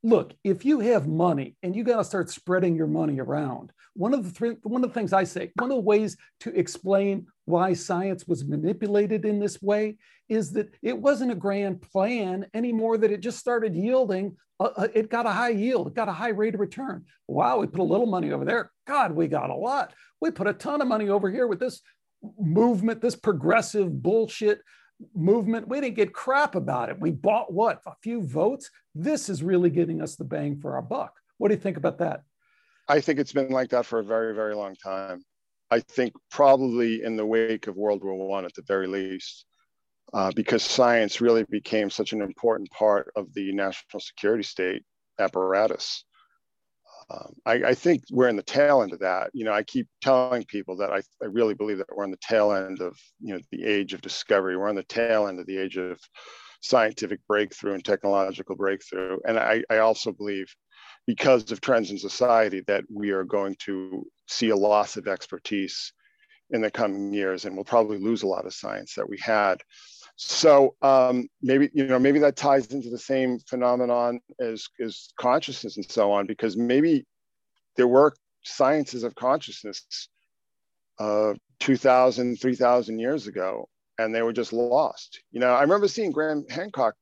look, 0.02 0.32
if 0.42 0.64
you 0.64 0.80
have 0.80 1.06
money 1.06 1.56
and 1.62 1.76
you 1.76 1.84
got 1.84 1.98
to 1.98 2.04
start 2.04 2.30
spreading 2.30 2.74
your 2.74 2.86
money 2.86 3.20
around, 3.20 3.72
one 3.94 4.14
of 4.14 4.24
the 4.24 4.30
three, 4.30 4.56
one 4.62 4.82
of 4.82 4.90
the 4.90 4.94
things 4.94 5.12
I 5.12 5.24
say, 5.24 5.52
one 5.56 5.70
of 5.70 5.76
the 5.76 5.82
ways 5.82 6.16
to 6.40 6.58
explain 6.58 7.26
why 7.46 7.72
science 7.72 8.26
was 8.26 8.44
manipulated 8.44 9.24
in 9.24 9.38
this 9.38 9.62
way 9.62 9.96
is 10.28 10.52
that 10.52 10.74
it 10.82 10.98
wasn't 10.98 11.30
a 11.30 11.36
grand 11.36 11.80
plan 11.80 12.44
anymore 12.52 12.98
that 12.98 13.12
it 13.12 13.20
just 13.20 13.38
started 13.38 13.74
yielding 13.74 14.36
uh, 14.58 14.70
uh, 14.76 14.88
it 14.94 15.10
got 15.10 15.26
a 15.26 15.30
high 15.30 15.50
yield 15.50 15.86
it 15.86 15.94
got 15.94 16.08
a 16.08 16.12
high 16.12 16.30
rate 16.30 16.54
of 16.54 16.60
return. 16.60 17.04
Wow 17.28 17.58
we 17.58 17.66
put 17.66 17.80
a 17.80 17.84
little 17.84 18.06
money 18.06 18.32
over 18.32 18.44
there. 18.44 18.72
God 18.86 19.12
we 19.12 19.28
got 19.28 19.50
a 19.50 19.54
lot. 19.54 19.94
We 20.20 20.30
put 20.30 20.48
a 20.48 20.52
ton 20.52 20.82
of 20.82 20.88
money 20.88 21.08
over 21.08 21.30
here 21.30 21.46
with 21.46 21.60
this 21.60 21.80
movement 22.38 23.00
this 23.00 23.16
progressive 23.16 24.02
bullshit 24.02 24.60
movement. 25.14 25.68
We 25.68 25.80
didn't 25.80 25.96
get 25.96 26.12
crap 26.12 26.54
about 26.56 26.88
it. 26.88 26.98
We 26.98 27.12
bought 27.12 27.52
what 27.52 27.80
a 27.86 27.92
few 28.02 28.22
votes? 28.22 28.70
This 28.94 29.28
is 29.28 29.42
really 29.42 29.70
getting 29.70 30.02
us 30.02 30.16
the 30.16 30.24
bang 30.24 30.58
for 30.58 30.74
our 30.74 30.82
buck. 30.82 31.14
What 31.38 31.48
do 31.48 31.54
you 31.54 31.60
think 31.60 31.76
about 31.76 31.98
that? 31.98 32.22
I 32.88 33.00
think 33.00 33.18
it's 33.18 33.32
been 33.32 33.50
like 33.50 33.70
that 33.70 33.86
for 33.86 34.00
a 34.00 34.04
very 34.04 34.34
very 34.34 34.56
long 34.56 34.74
time 34.74 35.22
I 35.70 35.80
think 35.80 36.14
probably 36.30 37.02
in 37.02 37.16
the 37.16 37.26
wake 37.26 37.66
of 37.66 37.76
World 37.76 38.02
War 38.02 38.14
One 38.28 38.44
at 38.44 38.54
the 38.54 38.62
very 38.62 38.86
least, 38.86 39.44
uh, 40.12 40.30
because 40.34 40.62
science 40.62 41.20
really 41.20 41.44
became 41.50 41.90
such 41.90 42.12
an 42.12 42.22
important 42.22 42.70
part 42.70 43.12
of 43.16 43.32
the 43.34 43.52
national 43.52 44.00
security 44.00 44.44
state 44.44 44.82
apparatus. 45.18 46.04
Um, 47.08 47.34
I, 47.44 47.52
I, 47.52 47.74
think 47.74 48.02
we're 48.10 48.28
in 48.28 48.34
the 48.34 48.42
tail 48.42 48.82
end 48.82 48.92
of 48.92 48.98
that. 48.98 49.30
You 49.32 49.44
know, 49.44 49.52
I 49.52 49.62
keep 49.62 49.86
telling 50.02 50.44
people 50.44 50.76
that 50.78 50.90
I, 50.90 51.02
I 51.22 51.26
really 51.26 51.54
believe 51.54 51.78
that 51.78 51.86
we're 51.94 52.02
in 52.02 52.10
the 52.10 52.16
tail 52.16 52.50
end 52.52 52.80
of 52.80 52.96
you 53.20 53.34
know 53.34 53.40
the 53.52 53.64
age 53.64 53.92
of 53.94 54.00
discovery. 54.00 54.56
We're 54.56 54.68
on 54.68 54.74
the 54.74 54.82
tail 54.82 55.28
end 55.28 55.38
of 55.38 55.46
the 55.46 55.56
age 55.56 55.76
of 55.76 56.00
scientific 56.62 57.20
breakthrough 57.28 57.74
and 57.74 57.84
technological 57.84 58.56
breakthrough. 58.56 59.18
And 59.24 59.38
I, 59.38 59.62
I 59.70 59.78
also 59.78 60.10
believe 60.10 60.46
because 61.06 61.50
of 61.52 61.60
trends 61.60 61.90
in 61.90 61.98
society 61.98 62.62
that 62.66 62.84
we 62.92 63.10
are 63.10 63.24
going 63.24 63.54
to 63.60 64.04
see 64.26 64.50
a 64.50 64.56
loss 64.56 64.96
of 64.96 65.06
expertise 65.06 65.92
in 66.50 66.60
the 66.60 66.70
coming 66.70 67.12
years 67.12 67.44
and 67.44 67.54
we'll 67.54 67.64
probably 67.64 67.98
lose 67.98 68.22
a 68.22 68.26
lot 68.26 68.46
of 68.46 68.54
science 68.54 68.94
that 68.94 69.08
we 69.08 69.18
had. 69.18 69.60
So 70.16 70.74
um, 70.82 71.28
maybe 71.42 71.70
you 71.74 71.86
know 71.86 71.98
maybe 71.98 72.18
that 72.20 72.36
ties 72.36 72.68
into 72.68 72.88
the 72.88 72.98
same 72.98 73.38
phenomenon 73.38 74.20
as 74.40 74.66
as 74.82 75.08
consciousness 75.20 75.76
and 75.76 75.90
so 75.90 76.10
on 76.10 76.26
because 76.26 76.56
maybe 76.56 77.04
there 77.76 77.88
were 77.88 78.14
sciences 78.44 79.02
of 79.02 79.14
consciousness 79.14 80.08
uh, 80.98 81.34
2000 81.60 82.40
3000 82.40 82.98
years 82.98 83.26
ago 83.26 83.68
and 83.98 84.14
they 84.14 84.22
were 84.22 84.32
just 84.32 84.54
lost. 84.54 85.20
You 85.32 85.40
know 85.40 85.52
i 85.52 85.60
remember 85.60 85.86
seeing 85.86 86.12
graham 86.12 86.46
hancock 86.48 86.94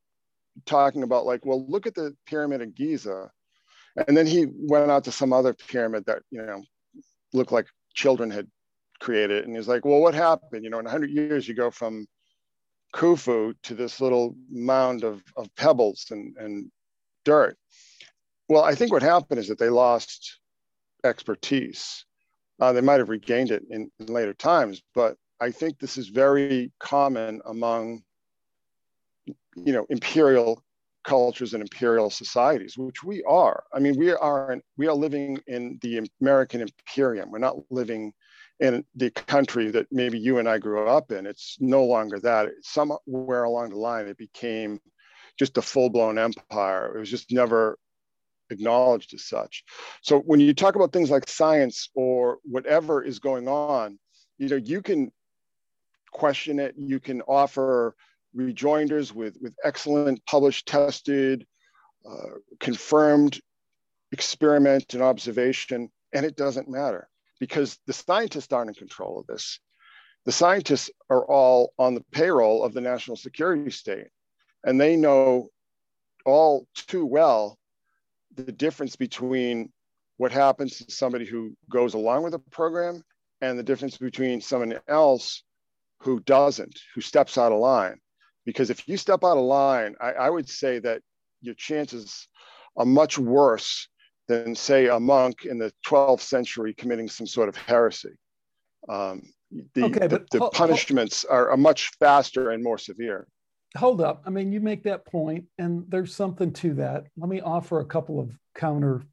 talking 0.65 1.03
about 1.03 1.25
like 1.25 1.45
well 1.45 1.65
look 1.69 1.87
at 1.87 1.95
the 1.95 2.13
pyramid 2.25 2.61
of 2.61 2.75
giza 2.75 3.29
and 4.07 4.15
then 4.15 4.27
he 4.27 4.47
went 4.49 4.91
out 4.91 5.03
to 5.05 5.11
some 5.11 5.33
other 5.33 5.53
pyramid 5.53 6.05
that 6.05 6.21
you 6.31 6.41
know 6.41 6.63
looked 7.33 7.51
like 7.51 7.67
children 7.93 8.29
had 8.29 8.47
created. 8.99 9.45
And 9.45 9.55
he's 9.55 9.67
like 9.67 9.85
well 9.85 9.99
what 9.99 10.13
happened? 10.13 10.63
You 10.63 10.69
know 10.69 10.79
in 10.79 10.85
100 10.85 11.09
years 11.09 11.47
you 11.47 11.53
go 11.53 11.71
from 11.71 12.05
khufu 12.93 13.53
to 13.63 13.75
this 13.75 13.99
little 13.99 14.35
mound 14.49 15.03
of, 15.03 15.21
of 15.35 15.53
pebbles 15.55 16.05
and, 16.11 16.35
and 16.37 16.71
dirt. 17.23 17.57
Well 18.49 18.63
i 18.63 18.75
think 18.75 18.91
what 18.91 19.01
happened 19.01 19.39
is 19.39 19.47
that 19.47 19.59
they 19.59 19.69
lost 19.69 20.39
expertise. 21.03 22.05
Uh, 22.59 22.71
they 22.71 22.81
might 22.81 22.99
have 22.99 23.09
regained 23.09 23.51
it 23.51 23.63
in, 23.69 23.91
in 23.99 24.05
later 24.05 24.33
times 24.33 24.81
but 24.93 25.17
i 25.41 25.51
think 25.51 25.77
this 25.77 25.97
is 25.97 26.07
very 26.07 26.71
common 26.79 27.41
among 27.45 28.01
you 29.55 29.73
know 29.73 29.85
imperial 29.89 30.63
cultures 31.05 31.53
and 31.53 31.61
imperial 31.61 32.09
societies, 32.09 32.77
which 32.77 33.03
we 33.03 33.23
are. 33.23 33.63
I 33.73 33.79
mean, 33.79 33.95
we 33.97 34.11
are 34.11 34.59
we 34.77 34.87
are 34.87 34.93
living 34.93 35.39
in 35.47 35.79
the 35.81 36.09
American 36.21 36.61
imperium. 36.61 37.31
We're 37.31 37.39
not 37.39 37.57
living 37.69 38.13
in 38.59 38.85
the 38.95 39.11
country 39.11 39.69
that 39.71 39.87
maybe 39.91 40.17
you 40.17 40.39
and 40.39 40.47
I 40.47 40.57
grew 40.57 40.87
up 40.87 41.11
in. 41.11 41.25
It's 41.25 41.57
no 41.59 41.83
longer 41.83 42.19
that. 42.21 42.49
Somewhere 42.61 43.43
along 43.43 43.69
the 43.69 43.77
line, 43.77 44.07
it 44.07 44.17
became 44.17 44.79
just 45.37 45.57
a 45.57 45.61
full-blown 45.61 46.17
empire. 46.17 46.95
It 46.95 46.99
was 46.99 47.09
just 47.09 47.31
never 47.31 47.77
acknowledged 48.49 49.13
as 49.13 49.25
such. 49.25 49.63
So 50.01 50.19
when 50.19 50.39
you 50.39 50.53
talk 50.53 50.75
about 50.75 50.93
things 50.93 51.09
like 51.09 51.27
science 51.27 51.89
or 51.95 52.37
whatever 52.43 53.03
is 53.03 53.19
going 53.19 53.47
on, 53.47 53.99
you 54.37 54.47
know, 54.49 54.55
you 54.55 54.81
can 54.81 55.11
question 56.11 56.59
it. 56.59 56.75
You 56.77 56.99
can 56.99 57.21
offer 57.23 57.95
rejoinders 58.35 59.13
with, 59.13 59.37
with 59.41 59.55
excellent 59.63 60.23
published, 60.25 60.67
tested, 60.67 61.45
uh, 62.07 62.37
confirmed 62.59 63.39
experiment 64.11 64.93
and 64.93 65.01
observation, 65.01 65.89
and 66.13 66.25
it 66.25 66.35
doesn't 66.35 66.69
matter 66.69 67.07
because 67.39 67.79
the 67.87 67.93
scientists 67.93 68.53
aren't 68.53 68.69
in 68.69 68.75
control 68.75 69.19
of 69.19 69.27
this. 69.27 69.59
The 70.25 70.31
scientists 70.31 70.89
are 71.09 71.25
all 71.25 71.73
on 71.77 71.95
the 71.95 72.03
payroll 72.11 72.63
of 72.63 72.73
the 72.73 72.81
national 72.81 73.17
security 73.17 73.71
state, 73.71 74.07
and 74.63 74.79
they 74.79 74.95
know 74.95 75.49
all 76.25 76.67
too 76.75 77.05
well 77.05 77.57
the 78.35 78.51
difference 78.51 78.95
between 78.95 79.71
what 80.17 80.31
happens 80.31 80.77
to 80.77 80.91
somebody 80.91 81.25
who 81.25 81.55
goes 81.69 81.93
along 81.93 82.23
with 82.23 82.33
a 82.33 82.39
program 82.39 83.03
and 83.41 83.59
the 83.59 83.63
difference 83.63 83.97
between 83.97 84.41
someone 84.41 84.79
else 84.87 85.43
who 85.99 86.19
doesn't, 86.21 86.79
who 86.93 87.01
steps 87.01 87.37
out 87.37 87.51
of 87.51 87.59
line 87.59 87.99
because 88.45 88.69
if 88.69 88.87
you 88.87 88.97
step 88.97 89.23
out 89.23 89.37
of 89.37 89.43
line, 89.43 89.95
I, 89.99 90.13
I 90.13 90.29
would 90.29 90.47
say 90.47 90.79
that 90.79 91.01
your 91.41 91.55
chances 91.55 92.27
are 92.77 92.85
much 92.85 93.17
worse 93.17 93.87
than, 94.27 94.55
say, 94.55 94.87
a 94.87 94.99
monk 94.99 95.45
in 95.45 95.57
the 95.57 95.71
12th 95.85 96.21
century 96.21 96.73
committing 96.73 97.07
some 97.07 97.27
sort 97.27 97.49
of 97.49 97.55
heresy. 97.55 98.17
Um, 98.87 99.23
the, 99.73 99.85
okay, 99.85 100.07
the, 100.07 100.25
the 100.31 100.49
punishments 100.51 101.25
are, 101.25 101.51
are 101.51 101.57
much 101.57 101.91
faster 101.99 102.51
and 102.51 102.63
more 102.63 102.77
severe. 102.77 103.27
Hold 103.77 104.01
up. 104.01 104.23
I 104.25 104.29
mean, 104.29 104.51
you 104.51 104.59
make 104.61 104.83
that 104.83 105.05
point, 105.05 105.45
and 105.57 105.85
there's 105.89 106.15
something 106.15 106.53
to 106.53 106.75
that. 106.75 107.05
Let 107.17 107.29
me 107.29 107.41
offer 107.41 107.79
a 107.79 107.85
couple 107.85 108.19
of 108.19 108.31
counter 108.55 109.03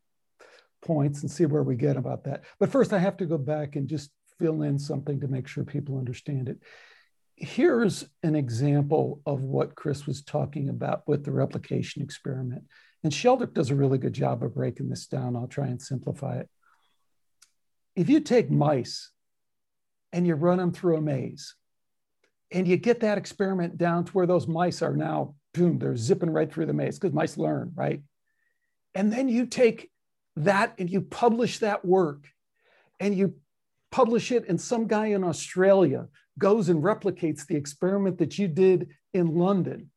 points 0.83 1.23
and 1.23 1.31
see 1.31 1.47
where 1.47 1.63
we 1.63 1.77
get 1.77 1.97
about 1.97 2.25
that. 2.25 2.45
But 2.61 2.71
first, 2.71 2.93
I 2.93 2.99
have 2.99 3.17
to 3.19 3.27
go 3.27 3.39
back 3.39 3.77
and 3.77 3.89
just 3.89 4.11
fill 4.39 4.63
in 4.63 4.79
something 4.79 5.21
to 5.21 5.29
make 5.29 5.47
sure 5.47 5.65
people 5.65 5.99
understand 5.99 6.49
it 6.49 6.59
here's 7.37 8.05
an 8.23 8.35
example 8.35 9.21
of 9.27 9.43
what 9.43 9.75
Chris 9.75 10.07
was 10.07 10.23
talking 10.23 10.69
about 10.69 11.03
with 11.07 11.25
the 11.25 11.33
replication 11.33 12.03
experiment. 12.03 12.65
And 13.03 13.13
Sheldrake 13.13 13.55
does 13.55 13.71
a 13.71 13.75
really 13.75 13.99
good 13.99 14.13
job 14.13 14.43
of 14.43 14.55
breaking 14.55 14.89
this 14.89 15.07
down. 15.07 15.35
I'll 15.35 15.49
try 15.49 15.67
and 15.67 15.83
simplify 15.83 16.39
it. 16.39 16.49
If 17.97 18.09
you 18.09 18.21
take 18.21 18.51
mice 18.51 19.11
and 20.13 20.27
you 20.27 20.35
run 20.35 20.59
them 20.59 20.73
through 20.73 20.97
a 20.97 21.01
maze, 21.01 21.55
and 22.55 22.69
you 22.69 22.77
get 22.77 23.01
that 23.01 23.17
experiment 23.17 23.79
down 23.79 24.05
to 24.05 24.13
where 24.13 24.27
those 24.27 24.47
mice 24.47 24.83
are 24.83 24.95
now, 24.95 25.35
boom, 25.55 25.79
they're 25.79 25.97
zipping 25.97 26.31
right 26.31 26.53
through 26.53 26.67
the 26.67 26.75
maze 26.75 26.99
because 26.99 27.15
mice 27.15 27.39
learn, 27.39 27.73
right? 27.75 28.03
And 28.95 29.11
then 29.11 29.29
you 29.29 29.47
take 29.47 29.91
that 30.37 30.75
and 30.79 30.91
you 30.91 31.01
publish 31.01 31.61
that 31.61 31.83
work 31.85 32.27
and 33.01 33.17
you 33.17 33.37
publish 33.91 34.33
it, 34.33 34.49
and 34.49 34.61
some 34.61 34.87
guy 34.87 35.07
in 35.07 35.25
Australia 35.25 36.09
goes 36.39 36.69
and 36.69 36.83
replicates 36.83 37.47
the 37.47 37.57
experiment 37.57 38.19
that 38.19 38.39
you 38.39 38.49
did 38.49 38.89
in 39.13 39.37
London, 39.37 39.91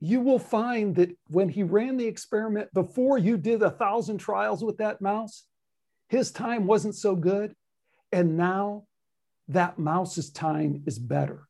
you 0.00 0.20
will 0.20 0.38
find 0.38 0.96
that 0.96 1.16
when 1.28 1.48
he 1.48 1.62
ran 1.62 1.96
the 1.96 2.06
experiment 2.06 2.72
before 2.74 3.18
you 3.18 3.36
did 3.36 3.62
a 3.62 3.70
thousand 3.70 4.18
trials 4.18 4.64
with 4.64 4.78
that 4.78 5.00
mouse, 5.00 5.44
his 6.08 6.30
time 6.30 6.66
wasn't 6.66 6.94
so 6.94 7.14
good. 7.14 7.54
And 8.10 8.36
now 8.36 8.84
that 9.48 9.78
mouse's 9.78 10.30
time 10.30 10.82
is 10.86 10.98
better 10.98 11.48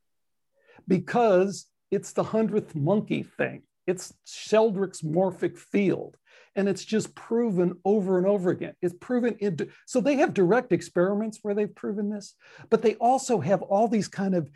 because 0.86 1.66
it's 1.90 2.12
the 2.12 2.22
hundredth 2.22 2.74
monkey 2.74 3.22
thing. 3.22 3.62
It's 3.86 4.12
Sheldrake's 4.26 5.02
morphic 5.02 5.58
field. 5.58 6.16
And 6.54 6.68
it's 6.68 6.84
just 6.84 7.14
proven 7.14 7.78
over 7.84 8.18
and 8.18 8.26
over 8.26 8.50
again. 8.50 8.74
It's 8.82 8.94
proven 9.00 9.36
into, 9.38 9.68
so 9.86 10.00
they 10.00 10.16
have 10.16 10.34
direct 10.34 10.72
experiments 10.72 11.38
where 11.42 11.54
they've 11.54 11.74
proven 11.74 12.10
this, 12.10 12.34
but 12.68 12.82
they 12.82 12.94
also 12.96 13.40
have 13.40 13.62
all 13.62 13.88
these 13.88 14.08
kind 14.08 14.34
of 14.34 14.50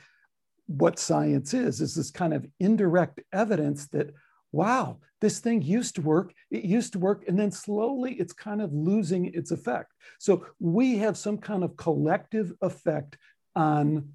what 0.66 0.98
science 0.98 1.54
is, 1.54 1.80
is 1.80 1.94
this 1.94 2.10
kind 2.10 2.34
of 2.34 2.46
indirect 2.60 3.20
evidence 3.32 3.86
that, 3.88 4.12
wow, 4.52 4.98
this 5.20 5.38
thing 5.38 5.62
used 5.62 5.94
to 5.94 6.02
work, 6.02 6.34
it 6.50 6.64
used 6.64 6.92
to 6.92 6.98
work, 6.98 7.24
and 7.26 7.38
then 7.38 7.50
slowly 7.50 8.12
it's 8.14 8.32
kind 8.32 8.60
of 8.60 8.72
losing 8.72 9.32
its 9.32 9.50
effect. 9.50 9.92
So 10.18 10.46
we 10.60 10.98
have 10.98 11.16
some 11.16 11.38
kind 11.38 11.64
of 11.64 11.76
collective 11.76 12.52
effect 12.60 13.16
on 13.54 14.10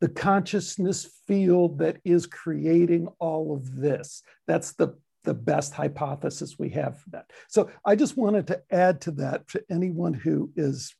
the 0.00 0.08
consciousness 0.08 1.20
field 1.26 1.78
that 1.78 1.98
is 2.04 2.26
creating 2.26 3.08
all 3.18 3.54
of 3.54 3.76
this. 3.76 4.22
That's 4.46 4.72
the, 4.72 4.96
the 5.24 5.34
best 5.34 5.72
hypothesis 5.74 6.58
we 6.58 6.70
have 6.70 6.98
for 6.98 7.10
that. 7.10 7.30
So 7.48 7.70
I 7.84 7.96
just 7.96 8.16
wanted 8.16 8.46
to 8.48 8.62
add 8.70 9.00
to 9.02 9.10
that 9.12 9.48
to 9.48 9.64
anyone 9.70 10.14
who 10.14 10.50
is 10.56 10.94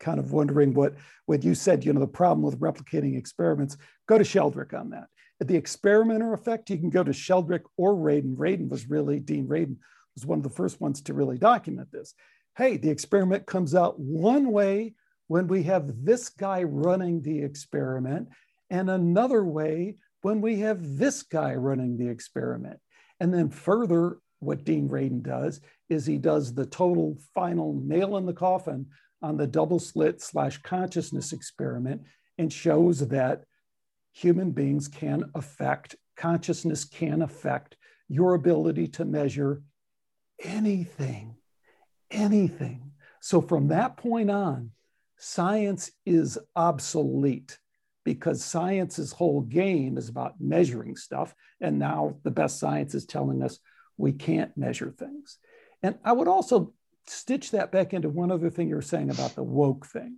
kind 0.00 0.18
of 0.18 0.32
wondering 0.32 0.74
what, 0.74 0.94
what 1.26 1.44
you 1.44 1.54
said, 1.54 1.84
you 1.84 1.92
know, 1.92 2.00
the 2.00 2.06
problem 2.06 2.42
with 2.42 2.60
replicating 2.60 3.16
experiments, 3.16 3.76
go 4.06 4.18
to 4.18 4.24
Sheldrake 4.24 4.74
on 4.74 4.90
that. 4.90 5.08
At 5.40 5.48
the 5.48 5.56
experimenter 5.56 6.32
effect, 6.32 6.70
you 6.70 6.78
can 6.78 6.90
go 6.90 7.04
to 7.04 7.12
Sheldrake 7.12 7.66
or 7.76 7.94
Radin. 7.94 8.36
Radin 8.36 8.68
was 8.68 8.88
really, 8.88 9.20
Dean 9.20 9.46
Radin 9.46 9.76
was 10.14 10.26
one 10.26 10.38
of 10.38 10.42
the 10.42 10.50
first 10.50 10.80
ones 10.80 11.00
to 11.02 11.14
really 11.14 11.38
document 11.38 11.90
this. 11.92 12.14
Hey, 12.56 12.76
the 12.76 12.90
experiment 12.90 13.46
comes 13.46 13.74
out 13.74 13.98
one 14.00 14.50
way 14.50 14.94
when 15.28 15.46
we 15.46 15.62
have 15.64 16.04
this 16.04 16.28
guy 16.28 16.64
running 16.64 17.22
the 17.22 17.40
experiment, 17.40 18.28
and 18.70 18.90
another 18.90 19.44
way 19.44 19.96
when 20.22 20.40
we 20.40 20.58
have 20.60 20.96
this 20.96 21.22
guy 21.22 21.54
running 21.54 21.96
the 21.96 22.08
experiment. 22.08 22.80
And 23.20 23.32
then 23.32 23.50
further, 23.50 24.18
what 24.40 24.64
Dean 24.64 24.88
Radin 24.88 25.22
does 25.22 25.60
is 25.88 26.06
he 26.06 26.18
does 26.18 26.54
the 26.54 26.66
total 26.66 27.18
final 27.34 27.80
nail 27.84 28.16
in 28.16 28.26
the 28.26 28.32
coffin 28.32 28.86
on 29.22 29.36
the 29.36 29.46
double 29.46 29.80
slit 29.80 30.22
slash 30.22 30.58
consciousness 30.62 31.32
experiment 31.32 32.02
and 32.36 32.52
shows 32.52 33.08
that 33.08 33.44
human 34.12 34.52
beings 34.52 34.86
can 34.86 35.24
affect, 35.34 35.96
consciousness 36.16 36.84
can 36.84 37.22
affect 37.22 37.76
your 38.08 38.34
ability 38.34 38.86
to 38.88 39.04
measure 39.04 39.62
anything, 40.42 41.36
anything. 42.10 42.92
So 43.20 43.40
from 43.40 43.68
that 43.68 43.96
point 43.96 44.30
on, 44.30 44.70
science 45.18 45.90
is 46.06 46.38
obsolete 46.54 47.58
because 48.08 48.42
science's 48.42 49.12
whole 49.12 49.42
game 49.42 49.98
is 49.98 50.08
about 50.08 50.40
measuring 50.40 50.96
stuff. 50.96 51.34
And 51.60 51.78
now 51.78 52.16
the 52.22 52.30
best 52.30 52.58
science 52.58 52.94
is 52.94 53.04
telling 53.04 53.42
us 53.42 53.58
we 53.98 54.12
can't 54.12 54.56
measure 54.56 54.90
things. 54.90 55.36
And 55.82 55.98
I 56.02 56.12
would 56.12 56.26
also 56.26 56.72
stitch 57.06 57.50
that 57.50 57.70
back 57.70 57.92
into 57.92 58.08
one 58.08 58.32
other 58.32 58.48
thing 58.48 58.70
you 58.70 58.76
were 58.76 58.80
saying 58.80 59.10
about 59.10 59.34
the 59.34 59.42
woke 59.42 59.84
thing. 59.84 60.16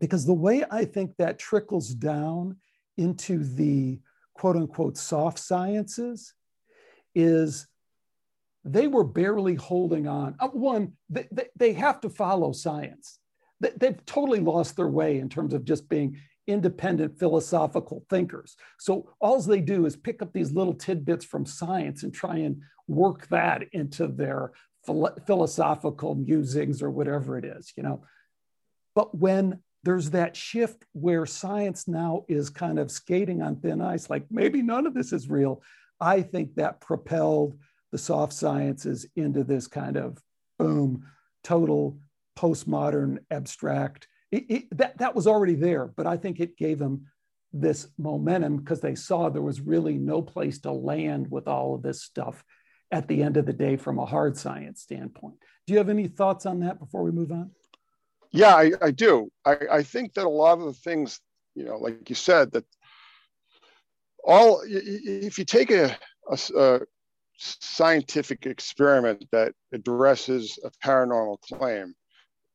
Because 0.00 0.26
the 0.26 0.32
way 0.32 0.64
I 0.68 0.86
think 0.86 1.12
that 1.18 1.38
trickles 1.38 1.90
down 1.90 2.56
into 2.96 3.44
the 3.44 4.00
quote 4.34 4.56
unquote 4.56 4.96
soft 4.96 5.38
sciences 5.38 6.34
is 7.14 7.68
they 8.64 8.88
were 8.88 9.04
barely 9.04 9.54
holding 9.54 10.08
on. 10.08 10.34
Uh, 10.40 10.48
one, 10.48 10.94
they, 11.10 11.28
they, 11.30 11.46
they, 11.54 11.72
have 11.74 12.00
to 12.00 12.10
follow 12.10 12.50
science. 12.50 13.20
They've 13.60 14.04
totally 14.04 14.40
lost 14.40 14.74
their 14.74 14.88
way 14.88 15.20
in 15.20 15.28
terms 15.28 15.54
of 15.54 15.64
just 15.64 15.88
being 15.88 16.18
independent 16.46 17.18
philosophical 17.18 18.04
thinkers. 18.10 18.56
So 18.78 19.12
all 19.20 19.40
they 19.40 19.60
do 19.60 19.86
is 19.86 19.96
pick 19.96 20.22
up 20.22 20.32
these 20.32 20.52
little 20.52 20.74
tidbits 20.74 21.24
from 21.24 21.46
science 21.46 22.02
and 22.02 22.12
try 22.12 22.38
and 22.38 22.62
work 22.88 23.28
that 23.28 23.64
into 23.72 24.06
their 24.06 24.52
philosophical 25.26 26.14
musings 26.14 26.82
or 26.82 26.90
whatever 26.90 27.38
it 27.38 27.44
is, 27.44 27.72
you 27.76 27.82
know. 27.82 28.02
But 28.94 29.16
when 29.16 29.60
there's 29.82 30.10
that 30.10 30.36
shift 30.36 30.84
where 30.92 31.24
science 31.26 31.88
now 31.88 32.24
is 32.28 32.50
kind 32.50 32.78
of 32.78 32.90
skating 32.90 33.42
on 33.42 33.56
thin 33.56 33.80
ice, 33.80 34.10
like 34.10 34.24
maybe 34.30 34.62
none 34.62 34.86
of 34.86 34.94
this 34.94 35.12
is 35.12 35.30
real, 35.30 35.62
I 36.00 36.22
think 36.22 36.54
that 36.56 36.80
propelled 36.80 37.58
the 37.92 37.98
soft 37.98 38.32
sciences 38.32 39.06
into 39.16 39.44
this 39.44 39.66
kind 39.66 39.96
of 39.96 40.18
boom, 40.58 41.06
total 41.44 41.98
postmodern 42.38 43.18
abstract. 43.30 44.08
It, 44.32 44.44
it, 44.48 44.78
that, 44.78 44.98
that 44.98 45.14
was 45.14 45.26
already 45.26 45.54
there, 45.54 45.86
but 45.86 46.06
I 46.06 46.16
think 46.16 46.40
it 46.40 46.56
gave 46.56 46.78
them 46.78 47.06
this 47.52 47.88
momentum 47.98 48.58
because 48.58 48.80
they 48.80 48.94
saw 48.94 49.28
there 49.28 49.42
was 49.42 49.60
really 49.60 49.94
no 49.94 50.22
place 50.22 50.60
to 50.60 50.72
land 50.72 51.30
with 51.30 51.48
all 51.48 51.74
of 51.74 51.82
this 51.82 52.02
stuff 52.02 52.44
at 52.92 53.08
the 53.08 53.22
end 53.22 53.36
of 53.36 53.46
the 53.46 53.52
day 53.52 53.76
from 53.76 53.98
a 53.98 54.06
hard 54.06 54.36
science 54.36 54.82
standpoint. 54.82 55.34
Do 55.66 55.72
you 55.72 55.78
have 55.78 55.88
any 55.88 56.08
thoughts 56.08 56.46
on 56.46 56.60
that 56.60 56.78
before 56.78 57.02
we 57.02 57.10
move 57.10 57.32
on? 57.32 57.50
Yeah, 58.32 58.54
I, 58.54 58.72
I 58.80 58.90
do. 58.92 59.30
I, 59.44 59.56
I 59.70 59.82
think 59.82 60.14
that 60.14 60.26
a 60.26 60.28
lot 60.28 60.58
of 60.58 60.64
the 60.66 60.72
things, 60.72 61.20
you 61.54 61.64
know, 61.64 61.78
like 61.78 62.08
you 62.08 62.14
said, 62.14 62.52
that 62.52 62.64
all, 64.22 64.62
if 64.64 65.38
you 65.38 65.44
take 65.44 65.70
a, 65.70 65.96
a, 66.28 66.38
a 66.56 66.80
scientific 67.36 68.46
experiment 68.46 69.24
that 69.32 69.54
addresses 69.72 70.58
a 70.62 70.70
paranormal 70.86 71.40
claim, 71.40 71.94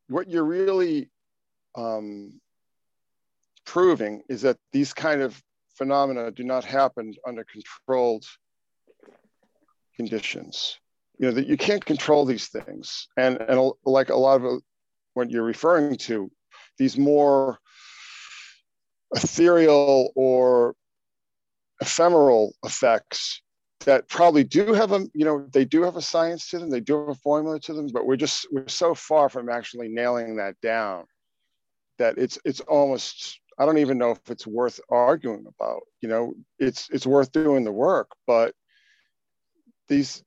what 0.08 0.30
you're 0.30 0.44
really 0.44 1.10
um, 1.76 2.40
proving 3.64 4.22
is 4.28 4.42
that 4.42 4.56
these 4.72 4.92
kind 4.92 5.22
of 5.22 5.40
phenomena 5.76 6.30
do 6.30 6.42
not 6.42 6.64
happen 6.64 7.14
under 7.26 7.44
controlled 7.44 8.24
conditions. 9.96 10.78
You 11.18 11.28
know 11.28 11.34
that 11.34 11.46
you 11.46 11.56
can't 11.56 11.84
control 11.84 12.24
these 12.24 12.48
things, 12.48 13.08
and 13.16 13.38
and 13.40 13.72
like 13.84 14.10
a 14.10 14.16
lot 14.16 14.42
of 14.42 14.60
what 15.14 15.30
you're 15.30 15.42
referring 15.42 15.96
to, 15.96 16.30
these 16.78 16.98
more 16.98 17.58
ethereal 19.14 20.12
or 20.14 20.74
ephemeral 21.80 22.54
effects 22.64 23.42
that 23.84 24.08
probably 24.08 24.44
do 24.44 24.72
have 24.72 24.92
a 24.92 25.06
you 25.14 25.24
know 25.24 25.46
they 25.52 25.64
do 25.64 25.82
have 25.82 25.96
a 25.96 26.02
science 26.02 26.48
to 26.48 26.58
them 26.58 26.70
they 26.70 26.80
do 26.80 26.98
have 26.98 27.08
a 27.08 27.14
formula 27.14 27.60
to 27.60 27.72
them 27.72 27.88
but 27.92 28.06
we're 28.06 28.16
just 28.16 28.46
we're 28.50 28.66
so 28.66 28.94
far 28.94 29.28
from 29.28 29.48
actually 29.48 29.88
nailing 29.88 30.36
that 30.36 30.58
down 30.60 31.04
that 31.98 32.18
it's 32.18 32.38
it's 32.44 32.60
almost 32.60 33.40
i 33.58 33.66
don't 33.66 33.78
even 33.78 33.98
know 33.98 34.10
if 34.10 34.30
it's 34.30 34.46
worth 34.46 34.80
arguing 34.90 35.44
about 35.46 35.80
you 36.00 36.08
know 36.08 36.34
it's 36.58 36.88
it's 36.90 37.06
worth 37.06 37.32
doing 37.32 37.64
the 37.64 37.72
work 37.72 38.10
but 38.26 38.54
these 39.88 40.22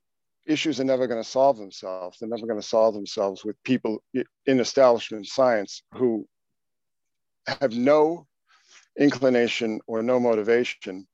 issues 0.46 0.80
are 0.80 0.84
never 0.84 1.06
going 1.06 1.22
to 1.22 1.28
solve 1.28 1.58
themselves. 1.58 2.18
They're 2.18 2.28
never 2.28 2.46
going 2.46 2.60
to 2.60 2.66
solve 2.66 2.94
themselves 2.94 3.44
with 3.44 3.62
people 3.62 4.02
in 4.14 4.60
establishment 4.60 5.26
science 5.26 5.82
who 5.94 6.26
have 7.46 7.72
no 7.72 8.26
inclination 8.98 9.80
or 9.86 10.02
no 10.02 10.20
motivation 10.20 11.06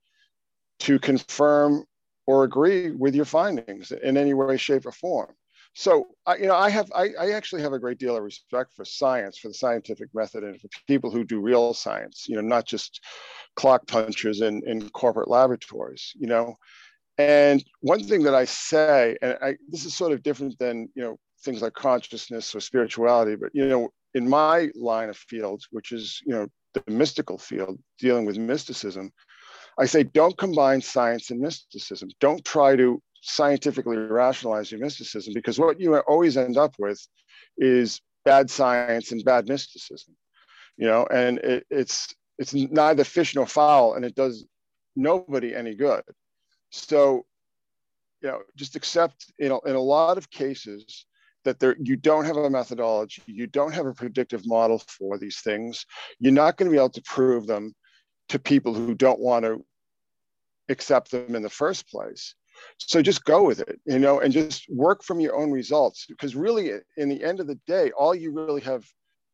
to 0.79 0.99
confirm 0.99 1.83
or 2.25 2.43
agree 2.43 2.91
with 2.91 3.15
your 3.15 3.25
findings 3.25 3.91
in 3.91 4.17
any 4.17 4.33
way, 4.33 4.57
shape, 4.57 4.85
or 4.85 4.91
form. 4.91 5.33
So, 5.79 6.07
I, 6.25 6.37
you 6.37 6.47
know, 6.47 6.55
I 6.55 6.71
have, 6.71 6.91
I, 6.95 7.09
I 7.19 7.31
actually 7.33 7.61
have 7.61 7.71
a 7.71 7.77
great 7.77 7.99
deal 7.99 8.17
of 8.17 8.23
respect 8.23 8.73
for 8.73 8.83
science, 8.83 9.37
for 9.37 9.49
the 9.49 9.53
scientific 9.53 10.09
method, 10.11 10.43
and 10.43 10.59
for 10.59 10.69
people 10.87 11.11
who 11.11 11.23
do 11.23 11.39
real 11.39 11.71
science. 11.75 12.25
You 12.27 12.35
know, 12.37 12.41
not 12.41 12.65
just 12.65 12.99
clock 13.55 13.85
punchers 13.85 14.41
in, 14.41 14.63
in 14.65 14.89
corporate 14.89 15.29
laboratories. 15.29 16.13
You 16.17 16.25
know, 16.25 16.55
and 17.19 17.63
one 17.81 18.03
thing 18.03 18.23
that 18.23 18.33
I 18.33 18.45
say, 18.45 19.17
and 19.21 19.37
I, 19.39 19.57
this 19.69 19.85
is 19.85 19.95
sort 19.95 20.13
of 20.13 20.23
different 20.23 20.57
than 20.57 20.89
you 20.95 21.03
know 21.03 21.19
things 21.43 21.61
like 21.61 21.73
consciousness 21.75 22.55
or 22.55 22.59
spirituality, 22.59 23.35
but 23.35 23.51
you 23.53 23.69
know, 23.69 23.89
in 24.15 24.27
my 24.27 24.71
line 24.73 25.09
of 25.09 25.17
field, 25.17 25.61
which 25.69 25.91
is 25.91 26.19
you 26.25 26.33
know 26.33 26.47
the 26.73 26.83
mystical 26.91 27.37
field, 27.37 27.77
dealing 27.99 28.25
with 28.25 28.39
mysticism, 28.39 29.11
I 29.77 29.85
say 29.85 30.01
don't 30.01 30.39
combine 30.39 30.81
science 30.81 31.29
and 31.29 31.39
mysticism. 31.39 32.09
Don't 32.19 32.43
try 32.43 32.75
to 32.75 32.99
scientifically 33.21 33.97
rationalize 33.97 34.71
your 34.71 34.79
mysticism 34.79 35.33
because 35.33 35.59
what 35.59 35.79
you 35.79 35.97
always 35.97 36.37
end 36.37 36.57
up 36.57 36.75
with 36.79 37.05
is 37.57 38.01
bad 38.25 38.49
science 38.49 39.11
and 39.11 39.23
bad 39.23 39.47
mysticism. 39.47 40.15
You 40.77 40.87
know, 40.87 41.07
and 41.11 41.39
it, 41.39 41.65
it's 41.69 42.13
it's 42.37 42.53
neither 42.53 43.03
fish 43.03 43.35
nor 43.35 43.47
fowl, 43.47 43.95
and 43.95 44.05
it 44.05 44.15
does 44.15 44.45
nobody 44.95 45.55
any 45.55 45.75
good. 45.75 46.03
So, 46.71 47.25
you 48.21 48.29
know, 48.29 48.41
just 48.55 48.75
accept, 48.75 49.31
you 49.39 49.49
know, 49.49 49.59
in 49.65 49.75
a 49.75 49.79
lot 49.79 50.17
of 50.17 50.29
cases 50.29 51.05
that 51.45 51.59
there 51.59 51.75
you 51.79 51.95
don't 51.95 52.25
have 52.25 52.37
a 52.37 52.49
methodology, 52.49 53.23
you 53.25 53.47
don't 53.47 53.73
have 53.73 53.85
a 53.85 53.93
predictive 53.93 54.45
model 54.45 54.79
for 54.87 55.17
these 55.17 55.39
things. 55.39 55.85
You're 56.19 56.33
not 56.33 56.57
going 56.57 56.69
to 56.69 56.75
be 56.75 56.79
able 56.79 56.89
to 56.89 57.01
prove 57.03 57.47
them 57.47 57.73
to 58.29 58.39
people 58.39 58.73
who 58.73 58.93
don't 58.93 59.19
want 59.19 59.45
to 59.45 59.65
accept 60.69 61.11
them 61.11 61.35
in 61.35 61.43
the 61.43 61.49
first 61.49 61.89
place. 61.89 62.35
So 62.77 63.01
just 63.01 63.25
go 63.25 63.43
with 63.43 63.59
it, 63.59 63.79
you 63.85 63.99
know, 63.99 64.19
and 64.19 64.31
just 64.33 64.65
work 64.69 65.03
from 65.03 65.19
your 65.19 65.35
own 65.35 65.51
results 65.51 66.05
because 66.07 66.35
really 66.35 66.71
in 66.97 67.09
the 67.09 67.23
end 67.23 67.39
of 67.39 67.47
the 67.47 67.59
day, 67.67 67.91
all 67.91 68.15
you 68.15 68.31
really 68.31 68.61
have 68.61 68.85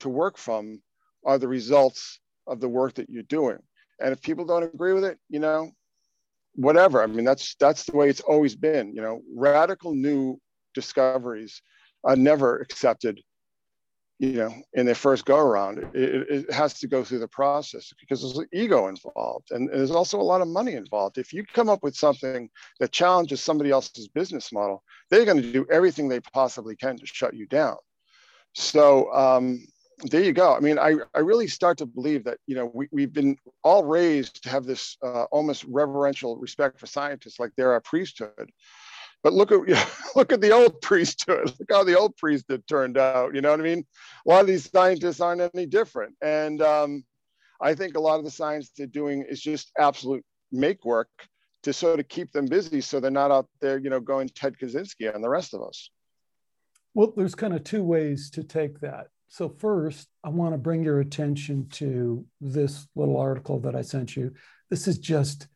to 0.01 0.09
work 0.09 0.37
from 0.37 0.81
are 1.25 1.37
the 1.37 1.47
results 1.47 2.19
of 2.47 2.59
the 2.59 2.69
work 2.69 2.95
that 2.95 3.09
you're 3.09 3.23
doing. 3.23 3.59
And 3.99 4.11
if 4.11 4.21
people 4.21 4.45
don't 4.45 4.63
agree 4.63 4.93
with 4.93 5.05
it, 5.05 5.17
you 5.29 5.39
know, 5.39 5.71
whatever. 6.55 7.01
I 7.01 7.07
mean, 7.07 7.25
that's 7.25 7.55
that's 7.55 7.85
the 7.85 7.95
way 7.95 8.09
it's 8.09 8.21
always 8.21 8.55
been. 8.55 8.93
You 8.95 9.01
know, 9.01 9.21
radical 9.35 9.93
new 9.93 10.39
discoveries 10.73 11.61
are 12.03 12.15
never 12.15 12.59
accepted. 12.59 13.21
You 14.23 14.31
know, 14.31 14.55
in 14.71 14.85
their 14.85 14.95
first 14.95 15.25
go 15.25 15.37
around, 15.37 15.79
it, 15.79 15.89
it, 15.93 16.53
has 16.53 16.75
to 16.75 16.87
go 16.87 17.03
through 17.03 17.19
the 17.19 17.27
process 17.27 17.91
because 17.99 18.21
there's 18.21 18.47
ego 18.53 18.87
involved, 18.87 19.51
and 19.51 19.67
there's 19.67 19.91
also 19.91 20.17
a 20.17 20.23
lot 20.23 20.39
of 20.39 20.47
money 20.47 20.75
involved. 20.75 21.17
If 21.17 21.33
you 21.33 21.43
come 21.43 21.67
up 21.67 21.83
with 21.83 21.93
something 21.93 22.49
that 22.79 22.93
challenges 22.93 23.43
somebody 23.43 23.69
else's 23.69 24.07
business 24.07 24.53
model, 24.53 24.81
they're 25.09 25.25
going 25.25 25.41
to 25.41 25.51
do 25.51 25.65
everything 25.69 26.07
they 26.07 26.21
possibly 26.21 26.73
can 26.77 26.95
to 26.95 27.05
shut 27.05 27.33
you 27.33 27.47
down. 27.47 27.75
So 28.53 29.13
um, 29.13 29.67
there 30.03 30.23
you 30.23 30.31
go. 30.31 30.55
I 30.55 30.61
mean, 30.61 30.79
I, 30.79 30.95
I 31.13 31.19
really 31.19 31.47
start 31.47 31.77
to 31.79 31.85
believe 31.85 32.23
that, 32.23 32.37
you 32.47 32.55
know, 32.55 32.71
we, 32.73 32.87
we've 32.93 33.11
been 33.11 33.35
all 33.61 33.83
raised 33.83 34.41
to 34.43 34.49
have 34.49 34.63
this 34.63 34.95
uh, 35.03 35.23
almost 35.31 35.65
reverential 35.67 36.37
respect 36.37 36.79
for 36.79 36.87
scientists, 36.87 37.41
like 37.41 37.51
they're 37.57 37.73
our 37.73 37.81
priesthood. 37.81 38.51
But 39.23 39.33
look 39.33 39.51
at 39.51 39.61
look 40.15 40.31
at 40.31 40.41
the 40.41 40.51
old 40.51 40.81
priesthood. 40.81 41.53
Look 41.59 41.69
how 41.71 41.83
the 41.83 41.97
old 41.97 42.15
priesthood 42.17 42.63
turned 42.67 42.97
out. 42.97 43.33
You 43.33 43.41
know 43.41 43.51
what 43.51 43.59
I 43.59 43.63
mean? 43.63 43.85
A 44.25 44.29
lot 44.29 44.41
of 44.41 44.47
these 44.47 44.69
scientists 44.69 45.21
aren't 45.21 45.41
any 45.53 45.65
different. 45.65 46.15
And 46.21 46.61
um, 46.61 47.03
I 47.61 47.73
think 47.73 47.95
a 47.95 48.01
lot 48.01 48.19
of 48.19 48.25
the 48.25 48.31
science 48.31 48.71
they're 48.77 48.87
doing 48.87 49.25
is 49.27 49.41
just 49.41 49.71
absolute 49.79 50.23
make 50.51 50.85
work 50.85 51.09
to 51.63 51.73
sort 51.73 51.99
of 51.99 52.07
keep 52.09 52.31
them 52.31 52.45
busy, 52.45 52.81
so 52.81 52.99
they're 52.99 53.09
not 53.09 53.31
out 53.31 53.47
there, 53.61 53.77
you 53.77 53.89
know, 53.89 53.99
going 53.99 54.27
Ted 54.27 54.57
Kaczynski 54.61 55.13
and 55.13 55.23
the 55.23 55.29
rest 55.29 55.53
of 55.53 55.63
us. 55.63 55.89
Well, 56.93 57.13
there's 57.15 57.35
kind 57.35 57.53
of 57.53 57.63
two 57.63 57.83
ways 57.83 58.29
to 58.31 58.43
take 58.43 58.81
that. 58.81 59.07
So, 59.29 59.49
first, 59.49 60.07
I 60.23 60.29
want 60.29 60.53
to 60.53 60.59
bring 60.59 60.83
your 60.83 60.99
attention 60.99 61.69
to 61.71 62.25
this 62.39 62.87
little 62.95 63.17
article 63.17 63.59
that 63.61 63.75
I 63.75 63.81
sent 63.81 64.15
you. 64.15 64.33
This 64.69 64.87
is 64.87 64.99
just, 64.99 65.47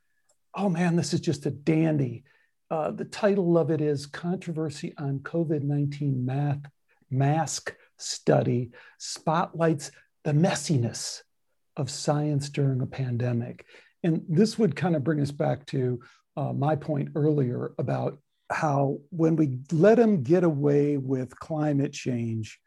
oh 0.56 0.70
man, 0.70 0.96
this 0.96 1.14
is 1.14 1.20
just 1.20 1.46
a 1.46 1.52
dandy. 1.52 2.24
Uh, 2.70 2.92
the 2.92 3.06
title 3.06 3.58
of 3.58 3.72
it 3.72 3.80
is 3.80 4.06
Controversy 4.06 4.94
on 4.98 5.20
COVID 5.20 5.64
19 5.64 6.26
Math 6.26 6.60
Mask 7.10 7.74
Study 7.98 8.72
Spotlights 8.98 9.92
the 10.26 10.34
Messiness 10.34 11.22
of 11.78 11.90
Science 11.90 12.50
During 12.50 12.82
a 12.82 12.86
Pandemic. 12.86 13.66
And 14.04 14.24
this 14.28 14.60
would 14.60 14.76
kind 14.76 14.96
of 14.96 15.04
bring 15.04 15.22
us 15.22 15.32
back 15.32 15.66
to 15.68 16.02
uh, 16.36 16.52
my 16.52 16.76
point 16.76 17.10
earlier 17.16 17.72
about 17.78 18.20
how 18.52 19.00
when 19.10 19.38
we 19.38 19.60
let 19.72 19.96
them 19.96 20.24
get 20.24 20.44
away 20.44 20.98
with 20.98 21.40
climate 21.40 21.94
change, 21.94 22.60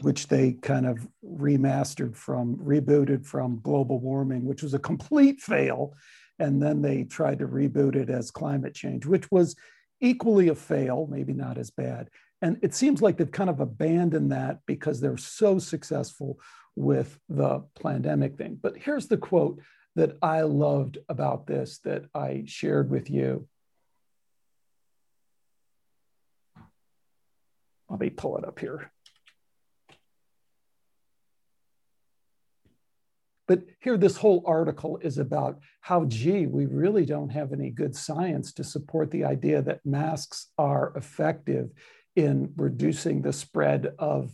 which 0.00 0.28
they 0.28 0.52
kind 0.52 0.86
of 0.86 1.06
remastered 1.24 2.16
from, 2.16 2.56
rebooted 2.56 3.26
from 3.26 3.60
global 3.62 3.98
warming, 3.98 4.44
which 4.44 4.62
was 4.62 4.74
a 4.74 4.78
complete 4.78 5.40
fail. 5.40 5.94
And 6.42 6.60
then 6.60 6.82
they 6.82 7.04
tried 7.04 7.38
to 7.38 7.46
reboot 7.46 7.94
it 7.94 8.10
as 8.10 8.32
climate 8.32 8.74
change, 8.74 9.06
which 9.06 9.30
was 9.30 9.54
equally 10.00 10.48
a 10.48 10.56
fail, 10.56 11.06
maybe 11.08 11.32
not 11.32 11.56
as 11.56 11.70
bad. 11.70 12.10
And 12.42 12.58
it 12.62 12.74
seems 12.74 13.00
like 13.00 13.16
they've 13.16 13.30
kind 13.30 13.48
of 13.48 13.60
abandoned 13.60 14.32
that 14.32 14.58
because 14.66 15.00
they're 15.00 15.16
so 15.16 15.60
successful 15.60 16.40
with 16.74 17.16
the 17.28 17.60
pandemic 17.80 18.36
thing. 18.36 18.58
But 18.60 18.76
here's 18.76 19.06
the 19.06 19.18
quote 19.18 19.60
that 19.94 20.18
I 20.20 20.40
loved 20.40 20.98
about 21.08 21.46
this 21.46 21.78
that 21.84 22.06
I 22.12 22.42
shared 22.46 22.90
with 22.90 23.08
you. 23.08 23.46
Let 27.88 28.00
me 28.00 28.10
pull 28.10 28.36
it 28.38 28.44
up 28.44 28.58
here. 28.58 28.90
But 33.52 33.64
here, 33.80 33.98
this 33.98 34.16
whole 34.16 34.42
article 34.46 34.96
is 35.02 35.18
about 35.18 35.58
how, 35.82 36.06
gee, 36.06 36.46
we 36.46 36.64
really 36.64 37.04
don't 37.04 37.28
have 37.28 37.52
any 37.52 37.68
good 37.68 37.94
science 37.94 38.50
to 38.54 38.64
support 38.64 39.10
the 39.10 39.26
idea 39.26 39.60
that 39.60 39.84
masks 39.84 40.46
are 40.56 40.94
effective 40.96 41.68
in 42.16 42.54
reducing 42.56 43.20
the 43.20 43.34
spread 43.34 43.92
of 43.98 44.30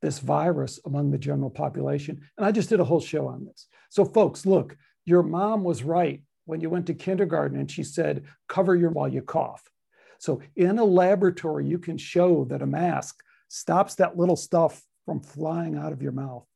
this 0.00 0.20
virus 0.20 0.78
among 0.86 1.10
the 1.10 1.18
general 1.18 1.50
population. 1.50 2.20
And 2.38 2.46
I 2.46 2.52
just 2.52 2.68
did 2.68 2.78
a 2.78 2.84
whole 2.84 3.00
show 3.00 3.26
on 3.26 3.44
this. 3.46 3.66
So, 3.90 4.04
folks, 4.04 4.46
look, 4.46 4.76
your 5.06 5.24
mom 5.24 5.64
was 5.64 5.82
right 5.82 6.22
when 6.44 6.60
you 6.60 6.70
went 6.70 6.86
to 6.86 6.94
kindergarten 6.94 7.58
and 7.58 7.68
she 7.68 7.82
said, 7.82 8.22
cover 8.48 8.76
your 8.76 8.90
while 8.90 9.08
you 9.08 9.22
cough. 9.22 9.68
So, 10.20 10.40
in 10.54 10.78
a 10.78 10.84
laboratory, 10.84 11.66
you 11.66 11.80
can 11.80 11.98
show 11.98 12.44
that 12.44 12.62
a 12.62 12.66
mask 12.66 13.24
stops 13.48 13.96
that 13.96 14.16
little 14.16 14.36
stuff 14.36 14.80
from 15.04 15.18
flying 15.18 15.76
out 15.76 15.92
of 15.92 16.00
your 16.00 16.12
mouth. 16.12 16.46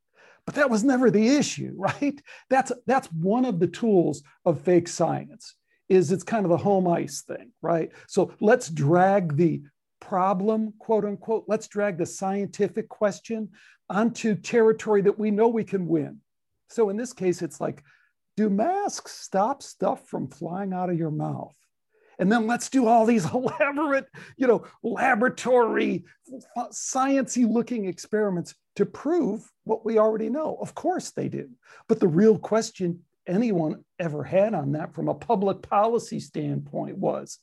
But 0.46 0.54
that 0.54 0.70
was 0.70 0.84
never 0.84 1.10
the 1.10 1.28
issue, 1.36 1.72
right? 1.76 2.20
That's, 2.48 2.72
that's 2.86 3.08
one 3.08 3.44
of 3.44 3.58
the 3.58 3.66
tools 3.66 4.22
of 4.44 4.60
fake 4.60 4.88
science 4.88 5.54
is 5.88 6.10
it's 6.10 6.24
kind 6.24 6.44
of 6.44 6.50
the 6.50 6.56
home 6.56 6.88
ice 6.88 7.22
thing, 7.22 7.52
right? 7.62 7.90
So 8.08 8.32
let's 8.40 8.68
drag 8.68 9.36
the 9.36 9.62
problem, 10.00 10.72
quote 10.78 11.04
unquote, 11.04 11.44
let's 11.46 11.68
drag 11.68 11.98
the 11.98 12.06
scientific 12.06 12.88
question 12.88 13.50
onto 13.88 14.34
territory 14.34 15.02
that 15.02 15.18
we 15.18 15.30
know 15.30 15.48
we 15.48 15.64
can 15.64 15.86
win. 15.86 16.20
So 16.68 16.88
in 16.90 16.96
this 16.96 17.12
case, 17.12 17.42
it's 17.42 17.60
like, 17.60 17.82
do 18.36 18.50
masks 18.50 19.12
stop 19.12 19.62
stuff 19.62 20.06
from 20.08 20.28
flying 20.28 20.72
out 20.72 20.90
of 20.90 20.98
your 20.98 21.10
mouth? 21.10 21.56
And 22.18 22.30
then 22.30 22.46
let's 22.46 22.68
do 22.68 22.86
all 22.86 23.04
these 23.04 23.24
elaborate, 23.32 24.06
you 24.36 24.46
know, 24.46 24.64
laboratory, 24.82 26.04
sciency 26.72 27.50
looking 27.50 27.86
experiments 27.86 28.54
to 28.76 28.86
prove 28.86 29.50
what 29.64 29.84
we 29.84 29.98
already 29.98 30.28
know. 30.28 30.56
Of 30.60 30.74
course 30.74 31.10
they 31.10 31.28
do. 31.28 31.50
But 31.88 32.00
the 32.00 32.08
real 32.08 32.38
question 32.38 33.00
anyone 33.26 33.84
ever 33.98 34.22
had 34.22 34.54
on 34.54 34.72
that 34.72 34.94
from 34.94 35.08
a 35.08 35.14
public 35.14 35.62
policy 35.62 36.20
standpoint 36.20 36.96
was 36.96 37.38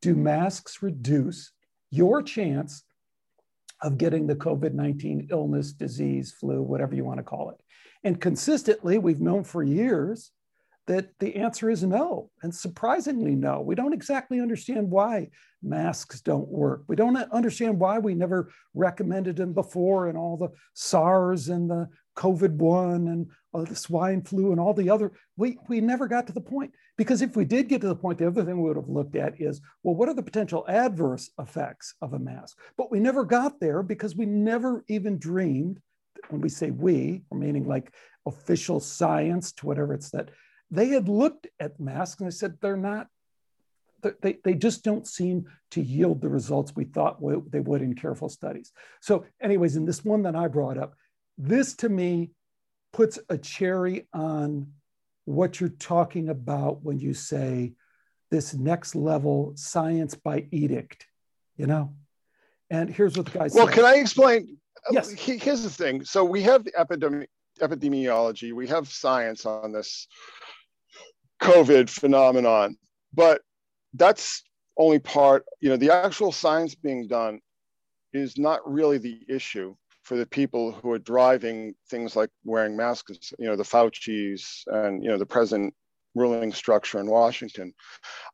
do 0.00 0.14
masks 0.14 0.82
reduce 0.82 1.52
your 1.90 2.22
chance 2.22 2.82
of 3.80 3.98
getting 3.98 4.26
the 4.26 4.36
COVID 4.36 4.74
19 4.74 5.28
illness, 5.30 5.72
disease, 5.72 6.32
flu, 6.32 6.62
whatever 6.62 6.94
you 6.94 7.04
want 7.04 7.18
to 7.18 7.24
call 7.24 7.50
it? 7.50 7.60
And 8.04 8.20
consistently, 8.20 8.98
we've 8.98 9.20
known 9.20 9.44
for 9.44 9.62
years 9.62 10.30
that 10.86 11.10
the 11.20 11.36
answer 11.36 11.70
is 11.70 11.84
no, 11.84 12.30
and 12.42 12.54
surprisingly 12.54 13.34
no. 13.34 13.60
We 13.60 13.74
don't 13.74 13.92
exactly 13.92 14.40
understand 14.40 14.90
why 14.90 15.28
masks 15.62 16.20
don't 16.20 16.48
work. 16.48 16.82
We 16.88 16.96
don't 16.96 17.16
understand 17.16 17.78
why 17.78 17.98
we 17.98 18.14
never 18.14 18.50
recommended 18.74 19.36
them 19.36 19.52
before 19.52 20.08
and 20.08 20.18
all 20.18 20.36
the 20.36 20.48
SARS 20.74 21.48
and 21.48 21.70
the 21.70 21.88
COVID 22.16 22.56
1 22.56 23.08
and 23.08 23.30
uh, 23.54 23.62
the 23.62 23.76
swine 23.76 24.22
flu 24.22 24.50
and 24.50 24.60
all 24.60 24.74
the 24.74 24.90
other. 24.90 25.12
We, 25.36 25.58
we 25.68 25.80
never 25.80 26.08
got 26.08 26.26
to 26.26 26.32
the 26.32 26.40
point 26.40 26.72
because 26.96 27.22
if 27.22 27.36
we 27.36 27.44
did 27.44 27.68
get 27.68 27.80
to 27.82 27.88
the 27.88 27.96
point, 27.96 28.18
the 28.18 28.26
other 28.26 28.44
thing 28.44 28.60
we 28.60 28.68
would 28.68 28.76
have 28.76 28.88
looked 28.88 29.16
at 29.16 29.40
is 29.40 29.60
well, 29.82 29.94
what 29.94 30.08
are 30.08 30.14
the 30.14 30.22
potential 30.22 30.64
adverse 30.68 31.30
effects 31.38 31.94
of 32.02 32.12
a 32.12 32.18
mask? 32.18 32.58
But 32.76 32.90
we 32.90 32.98
never 32.98 33.24
got 33.24 33.60
there 33.60 33.82
because 33.82 34.16
we 34.16 34.26
never 34.26 34.84
even 34.88 35.18
dreamed. 35.18 35.80
When 36.28 36.40
we 36.40 36.48
say 36.48 36.70
we, 36.70 37.22
meaning 37.32 37.66
like 37.66 37.92
official 38.26 38.78
science 38.78 39.52
to 39.52 39.66
whatever 39.66 39.94
it's 39.94 40.10
that 40.10 40.30
they 40.72 40.88
had 40.88 41.08
looked 41.08 41.46
at 41.60 41.78
masks 41.78 42.20
and 42.20 42.28
they 42.28 42.34
said 42.34 42.56
they're 42.60 42.76
not 42.76 43.06
they, 44.20 44.38
they 44.42 44.54
just 44.54 44.82
don't 44.82 45.06
seem 45.06 45.46
to 45.70 45.80
yield 45.80 46.20
the 46.20 46.28
results 46.28 46.74
we 46.74 46.84
thought 46.84 47.20
they 47.50 47.60
would 47.60 47.82
in 47.82 47.94
careful 47.94 48.28
studies. 48.28 48.72
So, 49.00 49.24
anyways, 49.40 49.76
in 49.76 49.84
this 49.84 50.04
one 50.04 50.22
that 50.22 50.34
I 50.34 50.48
brought 50.48 50.78
up, 50.78 50.94
this 51.38 51.74
to 51.76 51.88
me 51.88 52.32
puts 52.92 53.18
a 53.28 53.38
cherry 53.38 54.08
on 54.12 54.72
what 55.24 55.60
you're 55.60 55.68
talking 55.70 56.28
about 56.28 56.82
when 56.82 56.98
you 56.98 57.14
say 57.14 57.74
this 58.30 58.54
next 58.54 58.94
level 58.94 59.52
science 59.56 60.14
by 60.14 60.46
edict, 60.50 61.06
you 61.56 61.66
know? 61.66 61.94
And 62.70 62.90
here's 62.90 63.16
what 63.16 63.26
the 63.26 63.38
guy 63.38 63.48
said. 63.48 63.56
Well, 63.56 63.66
said. 63.66 63.74
can 63.76 63.84
I 63.84 63.94
explain? 63.96 64.56
Uh, 64.88 64.94
yes. 64.94 65.10
Here's 65.12 65.62
the 65.62 65.70
thing. 65.70 66.04
So 66.04 66.24
we 66.24 66.42
have 66.42 66.64
the 66.64 66.72
epidemi- 66.72 67.28
epidemiology, 67.60 68.52
we 68.52 68.66
have 68.66 68.88
science 68.88 69.46
on 69.46 69.72
this 69.72 70.08
COVID 71.42 71.90
phenomenon. 71.90 72.76
But 73.12 73.42
that's 73.94 74.42
only 74.78 74.98
part, 74.98 75.44
you 75.60 75.68
know, 75.68 75.76
the 75.76 75.92
actual 75.92 76.32
science 76.32 76.74
being 76.74 77.06
done 77.08 77.40
is 78.12 78.38
not 78.38 78.60
really 78.70 78.98
the 78.98 79.20
issue 79.28 79.74
for 80.02 80.16
the 80.16 80.26
people 80.26 80.72
who 80.72 80.90
are 80.92 80.98
driving 80.98 81.74
things 81.88 82.16
like 82.16 82.30
wearing 82.44 82.76
masks, 82.76 83.32
you 83.38 83.46
know, 83.46 83.56
the 83.56 83.64
Fauci's 83.64 84.64
and, 84.66 85.02
you 85.02 85.10
know, 85.10 85.18
the 85.18 85.26
present 85.26 85.74
ruling 86.14 86.52
structure 86.52 86.98
in 86.98 87.06
Washington. 87.06 87.72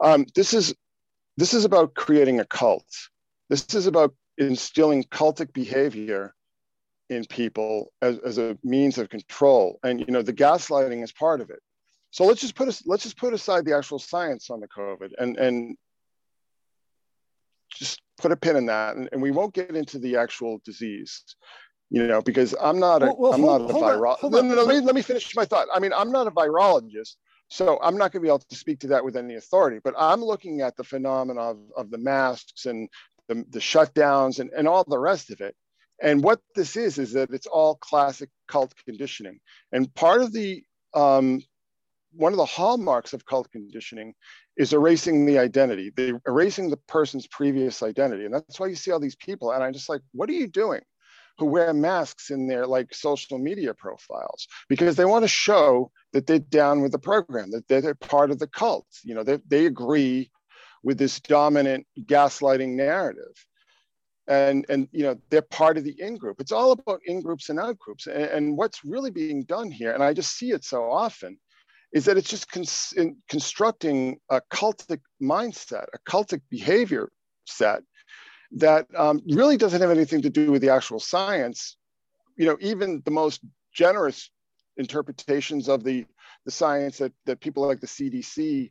Um, 0.01 0.27
this 0.35 0.55
is 0.55 0.75
this 1.37 1.55
is 1.55 1.65
about 1.65 1.95
creating 1.95 2.41
a 2.41 2.45
cult. 2.45 2.89
This 3.49 3.75
is 3.75 3.87
about 3.87 4.15
instilling 4.39 5.05
cultic 5.05 5.53
behavior 5.53 6.35
in 7.11 7.25
people 7.27 7.93
as, 8.03 8.19
as 8.19 8.39
a 8.39 8.59
means 8.65 8.99
of 8.99 9.09
control. 9.09 9.79
And 9.83 10.01
you 10.01 10.07
know, 10.09 10.23
the 10.23 10.33
gaslighting 10.33 11.03
is 11.03 11.13
part 11.13 11.41
of 11.41 11.51
it. 11.51 11.61
So 12.11 12.25
let's 12.25 12.41
just 12.41 12.55
put 12.55 12.69
us 12.69 12.83
let's 12.87 13.03
just 13.03 13.19
put 13.19 13.35
aside 13.35 13.65
the 13.65 13.77
actual 13.77 13.99
science 13.99 14.51
on 14.51 14.61
the 14.61 14.69
COVID 14.69 15.11
and 15.19 15.37
and 15.37 15.77
just 17.71 18.01
put 18.19 18.33
a 18.33 18.37
pin 18.37 18.57
in 18.57 18.67
that, 18.67 18.97
and, 18.97 19.09
and 19.13 19.23
we 19.23 19.31
won't 19.31 19.55
get 19.55 19.77
into 19.77 19.99
the 19.99 20.17
actual 20.17 20.61
disease. 20.65 21.23
You 21.91 22.07
know, 22.07 22.21
because 22.21 22.55
I'm 22.61 22.79
not 22.79 23.03
a 23.03 23.07
Well, 23.07 23.17
well, 23.19 23.35
am 23.35 23.41
hold- 23.41 23.63
not 23.63 23.71
a 23.71 23.97
virologist. 23.97 24.31
No, 24.31 24.41
no, 24.43 24.55
no, 24.57 24.65
let 24.65 24.77
me 24.77 24.81
let 24.85 24.95
me 24.95 25.03
finish 25.03 25.35
my 25.35 25.47
thought. 25.47 25.69
I 25.73 25.79
mean, 25.79 25.93
I'm 25.95 26.13
not 26.13 26.27
a 26.27 26.31
virologist, 26.31 27.17
so 27.49 27.79
I'm 27.83 27.97
not 27.97 28.13
going 28.13 28.21
to 28.21 28.27
be 28.27 28.29
able 28.29 28.41
to 28.41 28.57
speak 28.57 28.81
to 28.81 28.89
that 28.89 29.03
with 29.03 29.17
any 29.17 29.37
authority. 29.37 29.81
But 29.83 29.95
I'm 29.97 30.23
looking 30.23 30.61
at 30.61 30.77
the 30.77 30.85
phenomena 30.85 31.41
of, 31.41 31.59
of 31.77 31.91
the 31.91 31.97
masks 31.97 32.67
and 32.67 32.91
the, 33.29 33.37
the 33.51 33.59
shutdowns 33.59 34.39
and, 34.39 34.51
and 34.51 34.69
all 34.69 34.85
the 34.85 34.99
rest 34.99 35.31
of 35.31 35.41
it. 35.41 35.57
And 36.03 36.23
what 36.23 36.41
this 36.55 36.77
is 36.77 36.99
is 36.99 37.13
that 37.15 37.31
it's 37.31 37.47
all 37.47 37.77
classic 37.77 38.29
cult 38.49 38.75
conditioning. 38.85 39.41
And 39.73 39.93
part 39.95 40.21
of 40.21 40.33
the 40.33 40.63
um, 40.93 41.43
one 42.19 42.33
of 42.33 42.37
the 42.37 42.45
hallmarks 42.45 43.13
of 43.13 43.25
cult 43.25 43.49
conditioning 43.53 44.13
is 44.57 44.73
erasing 44.73 45.25
the 45.25 45.39
identity, 45.39 45.93
the 45.95 46.21
erasing 46.27 46.69
the 46.69 46.77
person's 46.77 47.29
previous 47.29 47.81
identity. 47.81 48.25
And 48.25 48.35
that's 48.35 48.59
why 48.59 48.67
you 48.67 48.75
see 48.75 48.91
all 48.91 48.99
these 48.99 49.17
people. 49.17 49.53
And 49.53 49.63
I'm 49.63 49.73
just 49.73 49.89
like, 49.89 50.01
what 50.13 50.29
are 50.29 50.33
you 50.33 50.49
doing? 50.49 50.81
Who 51.39 51.47
wear 51.47 51.73
masks 51.73 52.31
in 52.31 52.49
their 52.49 52.67
like 52.67 52.93
social 52.93 53.39
media 53.39 53.73
profiles 53.73 54.49
because 54.69 54.97
they 54.97 55.05
want 55.05 55.23
to 55.23 55.29
show 55.29 55.93
that 56.13 56.27
they're 56.27 56.41
down 56.41 56.83
with 56.83 56.91
the 56.91 56.99
program, 56.99 57.53
that 57.53 57.69
they're 57.69 57.95
part 57.95 58.33
of 58.33 58.41
the 58.41 58.49
cult. 58.49 58.87
You 59.05 59.15
know, 59.15 59.23
they, 59.23 59.39
they 59.47 59.67
agree 59.67 60.33
with 60.83 60.99
this 60.99 61.21
dominant 61.21 61.87
gaslighting 62.01 62.75
narrative. 62.75 63.47
And, 64.27 64.67
and 64.69 64.89
you 64.93 65.05
know 65.05 65.17
they're 65.31 65.41
part 65.41 65.79
of 65.79 65.85
the 65.85 65.99
in 65.99 66.17
group. 66.17 66.41
It's 66.41 66.53
all 66.53 66.73
about 66.73 67.01
in 67.07 67.23
groups 67.23 67.49
and 67.49 67.61
out 67.61 67.79
groups. 67.79 68.09
And, 68.09 68.25
and 68.25 68.57
what's 68.59 68.85
really 68.85 69.11
being 69.11 69.45
done 69.45 69.71
here, 69.71 69.93
and 69.93 70.03
I 70.03 70.13
just 70.13 70.37
see 70.37 70.51
it 70.51 70.65
so 70.65 70.91
often, 70.91 71.39
is 71.93 72.05
that 72.05 72.17
it's 72.17 72.29
just 72.29 72.51
cons- 72.51 72.93
in 72.97 73.17
constructing 73.29 74.19
a 74.31 74.41
cultic 74.53 75.01
mindset, 75.23 75.87
a 75.95 76.11
cultic 76.11 76.41
behavior 76.51 77.11
set 77.47 77.83
that 78.53 78.87
um, 78.97 79.21
really 79.31 79.57
doesn't 79.57 79.81
have 79.81 79.91
anything 79.91 80.23
to 80.23 80.31
do 80.31 80.51
with 80.51 80.63
the 80.63 80.71
actual 80.71 81.01
science. 81.01 81.77
You 82.37 82.47
know, 82.47 82.57
even 82.61 83.03
the 83.05 83.11
most 83.11 83.41
generous 83.75 84.31
interpretations 84.77 85.69
of 85.69 85.85
the, 85.85 86.07
the 86.45 86.51
science 86.51 86.99
that, 86.99 87.13
that 87.27 87.41
people 87.41 87.67
like 87.67 87.81
the 87.81 87.87
CDC 87.87 88.71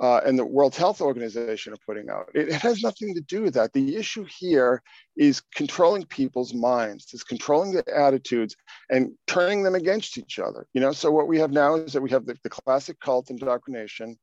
uh, 0.00 0.20
and 0.24 0.38
the 0.38 0.44
World 0.44 0.76
Health 0.76 1.00
Organization 1.00 1.72
are 1.72 1.78
putting 1.84 2.08
out. 2.08 2.28
It, 2.34 2.48
it, 2.48 2.54
has 2.54 2.82
nothing 2.82 3.14
to 3.14 3.20
do 3.22 3.42
with 3.42 3.54
that. 3.54 3.72
The 3.72 3.96
issue 3.96 4.24
here 4.38 4.80
is 5.16 5.42
controlling 5.54 6.04
people's 6.04 6.54
minds, 6.54 7.12
is 7.12 7.24
controlling 7.24 7.72
their 7.72 7.94
attitudes 7.94 8.54
and 8.90 9.10
turning 9.26 9.64
them 9.64 9.74
against 9.74 10.16
each 10.16 10.38
other. 10.38 10.66
You 10.72 10.80
know, 10.80 10.92
so 10.92 11.10
what 11.10 11.26
we 11.26 11.38
have 11.40 11.50
now 11.50 11.74
is 11.74 11.92
that 11.92 12.02
we 12.02 12.10
have 12.10 12.26
the, 12.26 12.36
the 12.44 12.50
classic 12.50 13.00
cult 13.00 13.30
indoctrination, 13.30 14.16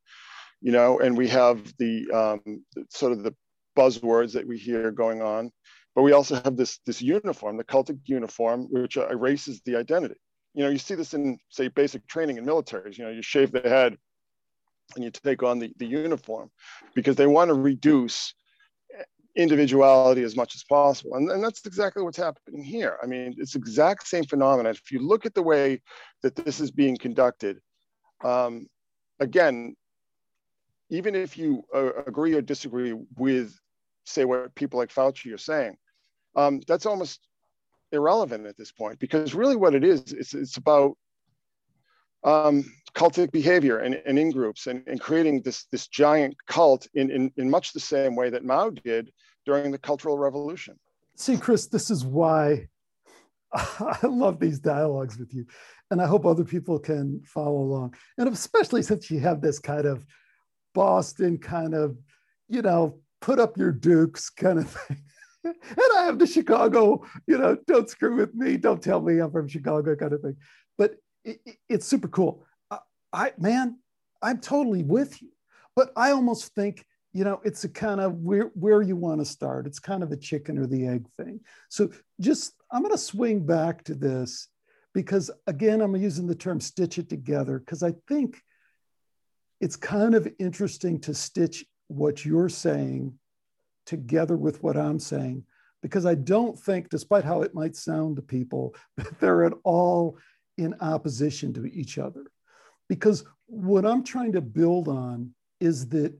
you 0.61 0.71
know, 0.71 0.99
and 0.99 1.17
we 1.17 1.27
have 1.27 1.73
the 1.77 2.09
um, 2.11 2.63
sort 2.89 3.11
of 3.11 3.23
the 3.23 3.35
buzzwords 3.77 4.31
that 4.31 4.47
we 4.47 4.57
hear 4.57 4.91
going 4.91 5.21
on, 5.21 5.51
but 5.93 6.03
we 6.03 6.13
also 6.13 6.35
have 6.35 6.55
this 6.55 6.79
this 6.85 7.01
uniform, 7.01 7.57
the 7.57 7.63
cultic 7.65 7.99
uniform, 8.05 8.67
which 8.69 8.95
erases 8.95 9.61
the 9.65 9.75
identity. 9.75 10.15
You 10.53 10.63
know, 10.63 10.69
you 10.69 10.77
see 10.77 10.95
this 10.95 11.13
in 11.13 11.37
say 11.49 11.67
basic 11.67 12.07
training 12.07 12.37
in 12.37 12.45
militaries. 12.45 12.97
You 12.97 13.03
know, 13.03 13.11
you 13.11 13.21
shave 13.21 13.51
the 13.51 13.59
head 13.59 13.97
and 14.95 15.03
you 15.03 15.11
take 15.11 15.43
on 15.43 15.59
the, 15.59 15.73
the 15.77 15.85
uniform 15.85 16.49
because 16.93 17.15
they 17.15 17.27
want 17.27 17.49
to 17.49 17.53
reduce 17.53 18.33
individuality 19.35 20.23
as 20.23 20.35
much 20.35 20.55
as 20.55 20.63
possible. 20.63 21.15
And, 21.15 21.29
and 21.29 21.43
that's 21.43 21.65
exactly 21.65 22.03
what's 22.03 22.17
happening 22.17 22.63
here. 22.63 22.97
I 23.03 23.05
mean, 23.05 23.35
it's 23.37 23.55
exact 23.55 24.07
same 24.07 24.23
phenomenon. 24.23 24.71
If 24.71 24.91
you 24.91 24.99
look 24.99 25.25
at 25.25 25.33
the 25.33 25.43
way 25.43 25.81
that 26.23 26.35
this 26.35 26.59
is 26.59 26.71
being 26.71 26.97
conducted, 26.97 27.59
um, 28.23 28.67
again, 29.19 29.75
even 30.89 31.15
if 31.15 31.37
you 31.37 31.63
uh, 31.73 31.91
agree 32.07 32.33
or 32.33 32.41
disagree 32.41 32.93
with, 33.17 33.57
say, 34.05 34.23
what 34.23 34.55
people 34.55 34.79
like 34.79 34.93
Fauci 34.93 35.33
are 35.33 35.37
saying, 35.37 35.75
um, 36.35 36.61
that's 36.67 36.85
almost 36.85 37.27
irrelevant 37.91 38.45
at 38.45 38.57
this 38.57 38.71
point 38.71 38.99
because 38.99 39.33
really 39.33 39.55
what 39.55 39.75
it 39.75 39.83
is, 39.83 40.13
it's, 40.13 40.33
it's 40.33 40.57
about 40.57 40.97
um, 42.23 42.65
cultic 42.95 43.31
behavior 43.31 43.79
and, 43.79 44.01
and 44.05 44.17
in 44.17 44.31
groups 44.31 44.67
and, 44.67 44.81
and 44.87 44.99
creating 44.99 45.41
this, 45.41 45.65
this 45.71 45.87
giant 45.87 46.35
cult 46.47 46.87
in, 46.93 47.11
in, 47.11 47.31
in 47.37 47.49
much 47.49 47.73
the 47.73 47.79
same 47.79 48.15
way 48.15 48.29
that 48.29 48.45
Mao 48.45 48.69
did 48.69 49.11
during 49.45 49.71
the 49.71 49.77
Cultural 49.77 50.17
Revolution. 50.17 50.79
See, 51.15 51.37
Chris, 51.37 51.67
this 51.67 51.91
is 51.91 52.05
why 52.05 52.67
I 53.53 53.99
love 54.03 54.39
these 54.39 54.59
dialogues 54.59 55.17
with 55.17 55.33
you. 55.33 55.45
And 55.91 56.01
I 56.01 56.07
hope 56.07 56.25
other 56.25 56.43
people 56.43 56.79
can 56.79 57.21
follow 57.25 57.59
along. 57.59 57.95
And 58.17 58.27
especially 58.29 58.81
since 58.81 59.11
you 59.11 59.19
have 59.19 59.41
this 59.41 59.59
kind 59.59 59.85
of 59.85 60.05
Boston 60.73 61.37
kind 61.37 61.73
of, 61.73 61.97
you 62.47 62.61
know, 62.61 62.99
put 63.21 63.39
up 63.39 63.57
your 63.57 63.71
dukes 63.71 64.29
kind 64.29 64.59
of 64.59 64.69
thing. 64.69 64.97
and 65.43 65.55
I 65.97 66.05
have 66.05 66.17
the 66.17 66.27
Chicago, 66.27 67.05
you 67.27 67.37
know, 67.37 67.57
don't 67.67 67.89
screw 67.89 68.15
with 68.15 68.33
me, 68.33 68.57
don't 68.57 68.81
tell 68.81 69.01
me 69.01 69.19
I'm 69.19 69.31
from 69.31 69.47
Chicago 69.47 69.95
kind 69.95 70.13
of 70.13 70.21
thing. 70.21 70.37
But 70.77 70.95
it, 71.23 71.39
it, 71.45 71.57
it's 71.69 71.85
super 71.85 72.07
cool. 72.07 72.44
I, 73.15 73.31
man, 73.37 73.79
I'm 74.21 74.39
totally 74.39 74.83
with 74.83 75.21
you. 75.21 75.29
But 75.75 75.91
I 75.95 76.11
almost 76.11 76.53
think, 76.53 76.85
you 77.13 77.23
know, 77.23 77.41
it's 77.43 77.63
a 77.63 77.69
kind 77.69 78.01
of 78.01 78.15
where, 78.15 78.51
where 78.53 78.81
you 78.81 78.95
want 78.95 79.21
to 79.21 79.25
start. 79.25 79.67
It's 79.67 79.79
kind 79.79 80.03
of 80.03 80.11
a 80.11 80.17
chicken 80.17 80.57
or 80.57 80.67
the 80.67 80.87
egg 80.87 81.05
thing. 81.17 81.39
So 81.69 81.89
just, 82.19 82.53
I'm 82.71 82.81
going 82.81 82.93
to 82.93 82.97
swing 82.97 83.45
back 83.45 83.83
to 83.85 83.95
this 83.95 84.49
because, 84.93 85.31
again, 85.47 85.81
I'm 85.81 85.95
using 85.95 86.27
the 86.27 86.35
term 86.35 86.59
stitch 86.59 86.97
it 86.97 87.09
together 87.09 87.59
because 87.59 87.83
I 87.83 87.93
think 88.07 88.41
it's 89.61 89.75
kind 89.77 90.13
of 90.13 90.27
interesting 90.39 90.99
to 91.01 91.13
stitch 91.13 91.65
what 91.87 92.25
you're 92.25 92.49
saying 92.49 93.17
together 93.85 94.35
with 94.35 94.61
what 94.61 94.75
I'm 94.75 94.99
saying 94.99 95.45
because 95.81 96.05
I 96.05 96.15
don't 96.15 96.57
think, 96.57 96.89
despite 96.89 97.23
how 97.23 97.43
it 97.43 97.53
might 97.53 97.75
sound 97.75 98.15
to 98.15 98.21
people, 98.21 98.75
that 98.97 99.19
they're 99.19 99.45
at 99.45 99.53
all 99.63 100.17
in 100.57 100.73
opposition 100.81 101.53
to 101.53 101.65
each 101.65 101.97
other. 101.97 102.25
Because 102.87 103.23
what 103.47 103.85
I'm 103.85 104.03
trying 104.03 104.33
to 104.33 104.41
build 104.41 104.87
on 104.87 105.33
is 105.59 105.89
that 105.89 106.13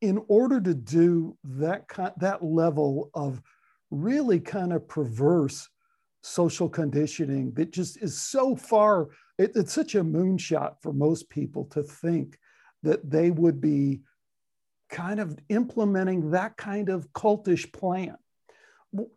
in 0.00 0.22
order 0.28 0.60
to 0.60 0.74
do 0.74 1.36
that, 1.44 1.88
that 2.18 2.44
level 2.44 3.10
of 3.14 3.40
really 3.90 4.40
kind 4.40 4.72
of 4.72 4.88
perverse 4.88 5.68
social 6.22 6.68
conditioning 6.68 7.52
that 7.54 7.72
just 7.72 8.02
is 8.02 8.20
so 8.20 8.56
far, 8.56 9.08
it, 9.38 9.52
it's 9.54 9.72
such 9.72 9.94
a 9.94 10.04
moonshot 10.04 10.74
for 10.82 10.92
most 10.92 11.30
people 11.30 11.64
to 11.66 11.82
think 11.82 12.38
that 12.82 13.08
they 13.08 13.30
would 13.30 13.60
be 13.60 14.00
kind 14.90 15.20
of 15.20 15.38
implementing 15.48 16.30
that 16.30 16.56
kind 16.56 16.88
of 16.88 17.12
cultish 17.12 17.72
plan. 17.72 18.16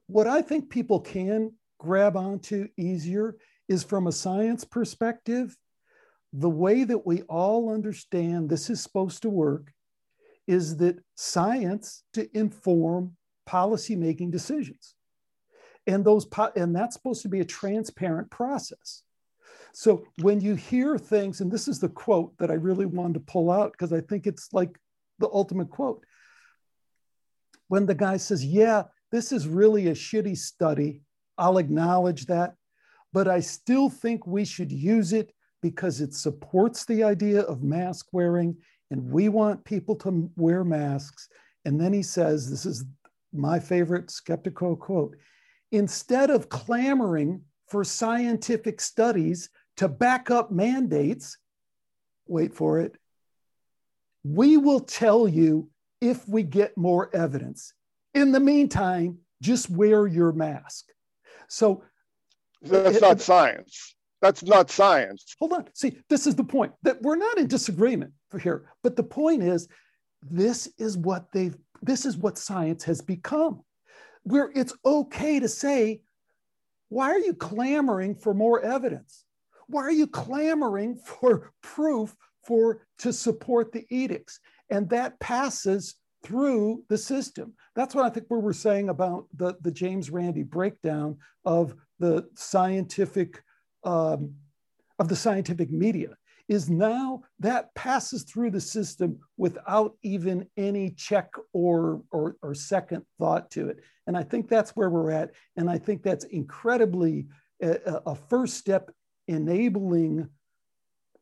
What 0.07 0.27
I 0.27 0.41
think 0.41 0.69
people 0.69 0.99
can 0.99 1.53
grab 1.79 2.17
onto 2.17 2.67
easier 2.77 3.35
is 3.67 3.83
from 3.83 4.07
a 4.07 4.11
science 4.11 4.63
perspective, 4.63 5.55
the 6.33 6.49
way 6.49 6.83
that 6.83 7.05
we 7.05 7.23
all 7.23 7.73
understand 7.73 8.49
this 8.49 8.69
is 8.69 8.81
supposed 8.81 9.21
to 9.23 9.29
work 9.29 9.73
is 10.47 10.77
that 10.77 10.97
science 11.15 12.03
to 12.13 12.27
inform 12.37 13.15
policymaking 13.47 14.31
decisions. 14.31 14.95
And 15.87 16.05
those 16.05 16.27
and 16.55 16.75
that's 16.75 16.95
supposed 16.95 17.23
to 17.23 17.29
be 17.29 17.39
a 17.39 17.45
transparent 17.45 18.29
process. 18.29 19.03
So 19.73 20.05
when 20.21 20.41
you 20.41 20.55
hear 20.55 20.97
things, 20.97 21.41
and 21.41 21.51
this 21.51 21.67
is 21.67 21.79
the 21.79 21.89
quote 21.89 22.37
that 22.37 22.51
I 22.51 22.55
really 22.55 22.85
wanted 22.85 23.15
to 23.15 23.31
pull 23.31 23.51
out 23.51 23.71
because 23.71 23.93
I 23.93 24.01
think 24.01 24.27
it's 24.27 24.49
like 24.53 24.77
the 25.19 25.29
ultimate 25.31 25.69
quote. 25.69 26.03
When 27.67 27.85
the 27.85 27.95
guy 27.95 28.17
says, 28.17 28.43
Yeah, 28.43 28.83
this 29.11 29.31
is 29.31 29.47
really 29.47 29.87
a 29.87 29.93
shitty 29.93 30.37
study, 30.37 31.01
I'll 31.37 31.57
acknowledge 31.57 32.25
that, 32.25 32.55
but 33.13 33.27
I 33.27 33.39
still 33.39 33.89
think 33.89 34.27
we 34.27 34.45
should 34.45 34.71
use 34.71 35.13
it 35.13 35.33
because 35.61 36.01
it 36.01 36.13
supports 36.13 36.85
the 36.85 37.03
idea 37.03 37.41
of 37.41 37.63
mask 37.63 38.07
wearing, 38.11 38.55
and 38.91 39.11
we 39.11 39.29
want 39.29 39.63
people 39.65 39.95
to 39.97 40.31
wear 40.35 40.63
masks. 40.63 41.29
And 41.65 41.79
then 41.79 41.93
he 41.93 42.03
says, 42.03 42.49
This 42.49 42.65
is 42.65 42.85
my 43.33 43.59
favorite 43.59 44.09
skeptical 44.09 44.75
quote 44.75 45.15
instead 45.71 46.29
of 46.29 46.49
clamoring 46.49 47.41
for 47.67 47.83
scientific 47.83 48.81
studies 48.81 49.49
to 49.77 49.87
back 49.87 50.31
up 50.31 50.51
mandates, 50.51 51.37
wait 52.27 52.53
for 52.53 52.79
it, 52.79 52.95
we 54.23 54.57
will 54.57 54.79
tell 54.79 55.27
you 55.27 55.69
if 56.01 56.27
we 56.27 56.43
get 56.43 56.77
more 56.77 57.13
evidence. 57.15 57.73
In 58.13 58.31
the 58.31 58.39
meantime, 58.39 59.19
just 59.41 59.69
wear 59.69 60.07
your 60.07 60.31
mask. 60.31 60.85
So 61.47 61.83
that's 62.61 62.97
it, 62.97 63.01
not 63.01 63.17
it, 63.17 63.21
science. 63.21 63.95
That's 64.21 64.43
not 64.43 64.69
science. 64.69 65.35
Hold 65.39 65.53
on. 65.53 65.65
See, 65.73 65.97
this 66.09 66.27
is 66.27 66.35
the 66.35 66.43
point 66.43 66.73
that 66.83 67.01
we're 67.01 67.15
not 67.15 67.37
in 67.37 67.47
disagreement 67.47 68.11
for 68.29 68.37
here, 68.37 68.69
but 68.83 68.95
the 68.95 69.03
point 69.03 69.43
is 69.43 69.67
this 70.21 70.67
is 70.77 70.97
what 70.97 71.31
they've 71.31 71.55
this 71.81 72.05
is 72.05 72.17
what 72.17 72.37
science 72.37 72.83
has 72.83 72.99
become. 72.99 73.61
Where 74.23 74.51
it's 74.53 74.73
okay 74.85 75.39
to 75.39 75.47
say, 75.47 76.01
why 76.89 77.09
are 77.09 77.19
you 77.19 77.33
clamoring 77.33 78.15
for 78.15 78.33
more 78.33 78.61
evidence? 78.61 79.23
Why 79.67 79.83
are 79.83 79.91
you 79.91 80.07
clamoring 80.07 80.97
for 80.97 81.51
proof 81.61 82.13
for 82.43 82.81
to 82.99 83.13
support 83.13 83.71
the 83.71 83.85
edicts? 83.89 84.39
And 84.69 84.89
that 84.89 85.19
passes 85.19 85.95
through 86.23 86.83
the 86.89 86.97
system. 86.97 87.53
That's 87.75 87.95
what 87.95 88.05
I 88.05 88.09
think 88.09 88.25
we 88.29 88.39
were 88.39 88.51
saying 88.51 88.89
about 88.89 89.27
the, 89.33 89.55
the 89.61 89.71
James 89.71 90.09
Randi 90.09 90.43
breakdown 90.43 91.17
of 91.45 91.75
the 91.99 92.27
scientific 92.35 93.41
um, 93.83 94.35
of 94.97 95.07
the 95.07 95.15
scientific 95.15 95.71
media 95.71 96.09
is 96.47 96.69
now 96.69 97.21
that 97.39 97.73
passes 97.75 98.23
through 98.23 98.49
the 98.49 98.59
system 98.59 99.19
without 99.37 99.95
even 100.01 100.47
any 100.57 100.89
check 100.89 101.29
or, 101.53 102.01
or, 102.11 102.35
or 102.41 102.55
second 102.55 103.05
thought 103.19 103.51
to 103.51 103.69
it. 103.69 103.79
And 104.07 104.17
I 104.17 104.23
think 104.23 104.49
that's 104.49 104.71
where 104.71 104.89
we're 104.89 105.11
at. 105.11 105.31
And 105.55 105.69
I 105.69 105.77
think 105.77 106.01
that's 106.01 106.25
incredibly 106.25 107.27
a, 107.61 108.01
a 108.07 108.15
first 108.15 108.57
step 108.57 108.91
enabling 109.27 110.27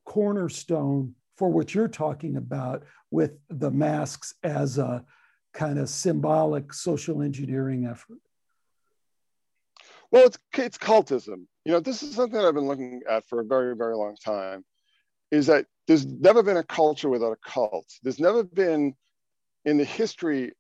cornerstone 0.06 1.14
for 1.36 1.50
what 1.50 1.76
you're 1.76 1.90
talking 1.90 2.38
about 2.38 2.84
with 3.12 3.34
the 3.50 3.70
masks 3.70 4.34
as 4.44 4.78
a 4.78 5.04
kind 5.54 5.78
of 5.78 5.90
symbolic 5.90 6.74
social 6.74 7.22
engineering 7.22 7.86
effort. 7.86 8.20
Well, 10.12 10.26
it's, 10.26 10.38
it's 10.54 10.78
cultism. 10.78 11.46
You 11.66 11.74
know, 11.74 11.80
this 11.80 12.02
is 12.02 12.16
something 12.16 12.40
that 12.40 12.48
I've 12.48 12.54
been 12.54 12.68
looking 12.68 13.02
at 13.10 13.28
for 13.28 13.42
a 13.42 13.46
very, 13.46 13.76
very 13.76 13.96
long 13.96 14.16
time 14.24 14.64
is 15.32 15.48
that 15.48 15.66
there's 15.88 16.06
never 16.06 16.42
been 16.42 16.58
a 16.58 16.64
culture 16.64 17.10
without 17.10 17.34
a 17.34 17.50
cult. 17.50 17.88
There's 18.04 18.20
never 18.20 18.44
been 18.44 18.94
in 19.66 19.78
the 19.78 19.86
history 19.86 20.54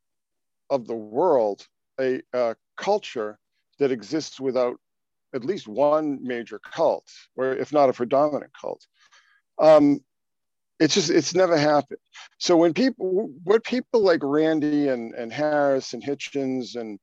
of 0.69 0.85
the 0.87 0.95
world 0.95 1.65
a, 1.99 2.21
a 2.33 2.55
culture 2.75 3.39
that 3.79 3.91
exists 3.91 4.39
without 4.39 4.77
at 5.33 5.45
least 5.45 5.67
one 5.67 6.19
major 6.21 6.59
cult, 6.59 7.05
or 7.35 7.53
if 7.53 7.71
not 7.71 7.89
a 7.89 7.93
predominant 7.93 8.51
cult. 8.59 8.85
Um, 9.59 9.99
it's 10.79 10.93
just 10.93 11.09
it's 11.09 11.33
never 11.33 11.57
happened. 11.57 11.99
So 12.37 12.55
when 12.55 12.73
people, 12.73 13.31
what 13.43 13.63
people 13.63 14.01
like 14.01 14.21
Randi 14.23 14.89
and 14.89 15.13
and 15.15 15.33
Harris 15.33 15.93
and 15.93 16.03
Hitchens 16.03 16.75
and 16.75 16.99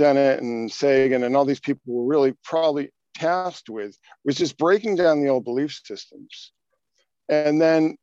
Dennett 0.00 0.40
and 0.40 0.72
Sagan 0.72 1.24
and 1.24 1.36
all 1.36 1.44
these 1.44 1.60
people 1.60 1.82
were 1.86 2.06
really 2.06 2.32
probably 2.42 2.90
tasked 3.14 3.68
with 3.68 3.98
was 4.24 4.36
just 4.36 4.56
breaking 4.56 4.96
down 4.96 5.20
the 5.20 5.28
old 5.28 5.44
belief 5.44 5.78
systems 5.84 6.52
and 7.28 7.60
then 7.60 7.96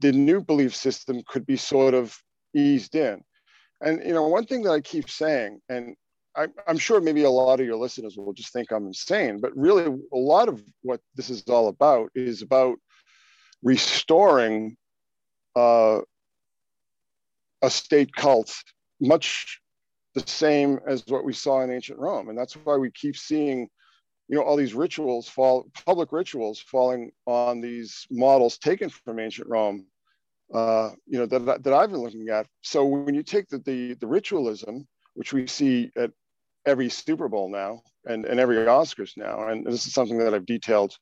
the 0.00 0.10
new 0.10 0.40
belief 0.40 0.74
system 0.74 1.22
could 1.28 1.46
be 1.46 1.56
sort 1.56 1.94
of 1.94 2.16
eased 2.54 2.96
in. 2.96 3.22
And 3.80 4.02
you 4.04 4.12
know, 4.12 4.26
one 4.26 4.46
thing 4.46 4.62
that 4.62 4.72
I 4.72 4.80
keep 4.80 5.08
saying, 5.08 5.60
and 5.68 5.94
I, 6.36 6.48
am 6.66 6.78
sure 6.78 7.00
maybe 7.00 7.22
a 7.22 7.30
lot 7.30 7.60
of 7.60 7.66
your 7.66 7.76
listeners 7.76 8.16
will 8.16 8.32
just 8.32 8.52
think 8.52 8.72
I'm 8.72 8.86
insane, 8.86 9.40
but 9.40 9.56
really 9.56 9.84
a 9.84 10.16
lot 10.16 10.48
of 10.48 10.60
what 10.82 11.00
this 11.14 11.30
is 11.30 11.42
all 11.48 11.68
about 11.68 12.10
is 12.14 12.42
about 12.42 12.78
restoring 13.62 14.76
uh, 15.54 16.00
a 17.62 17.70
state 17.70 18.12
cult, 18.14 18.52
much 19.00 19.61
the 20.14 20.24
same 20.26 20.78
as 20.86 21.04
what 21.06 21.24
we 21.24 21.32
saw 21.32 21.62
in 21.62 21.70
ancient 21.72 21.98
Rome, 21.98 22.28
and 22.28 22.38
that's 22.38 22.54
why 22.54 22.76
we 22.76 22.90
keep 22.90 23.16
seeing 23.16 23.68
you 24.28 24.38
know 24.38 24.44
all 24.44 24.56
these 24.56 24.74
rituals 24.74 25.28
fall 25.28 25.68
public 25.84 26.10
rituals 26.10 26.58
falling 26.58 27.12
on 27.26 27.60
these 27.60 28.06
models 28.10 28.56
taken 28.56 28.88
from 28.88 29.18
ancient 29.18 29.46
rome 29.48 29.84
uh, 30.54 30.90
you 31.06 31.18
know 31.18 31.26
that, 31.26 31.62
that 31.62 31.72
i've 31.72 31.90
been 31.90 32.00
looking 32.00 32.28
at. 32.28 32.46
So 32.62 32.84
when 32.84 33.14
you 33.14 33.22
take 33.22 33.48
the, 33.48 33.58
the 33.58 33.94
the 33.94 34.06
ritualism 34.06 34.86
which 35.14 35.32
we 35.32 35.46
see 35.46 35.90
at 35.96 36.10
every 36.64 36.88
super 36.88 37.28
bowl 37.28 37.50
now 37.50 37.82
and, 38.06 38.24
and 38.24 38.40
every 38.40 38.56
oscars 38.56 39.12
now 39.16 39.48
and 39.48 39.66
this 39.66 39.86
is 39.86 39.92
something 39.92 40.18
that 40.18 40.34
i've 40.34 40.46
detailed 40.46 40.96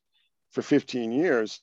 for 0.51 0.61
15 0.61 1.11
years 1.11 1.61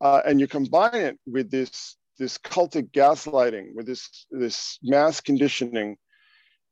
uh, 0.00 0.20
and 0.26 0.40
you 0.40 0.48
combine 0.48 0.94
it 0.94 1.18
with 1.26 1.50
this 1.50 1.96
this 2.18 2.38
cultic 2.38 2.90
gaslighting 2.90 3.74
with 3.74 3.86
this 3.86 4.26
this 4.30 4.78
mass 4.82 5.20
conditioning 5.20 5.96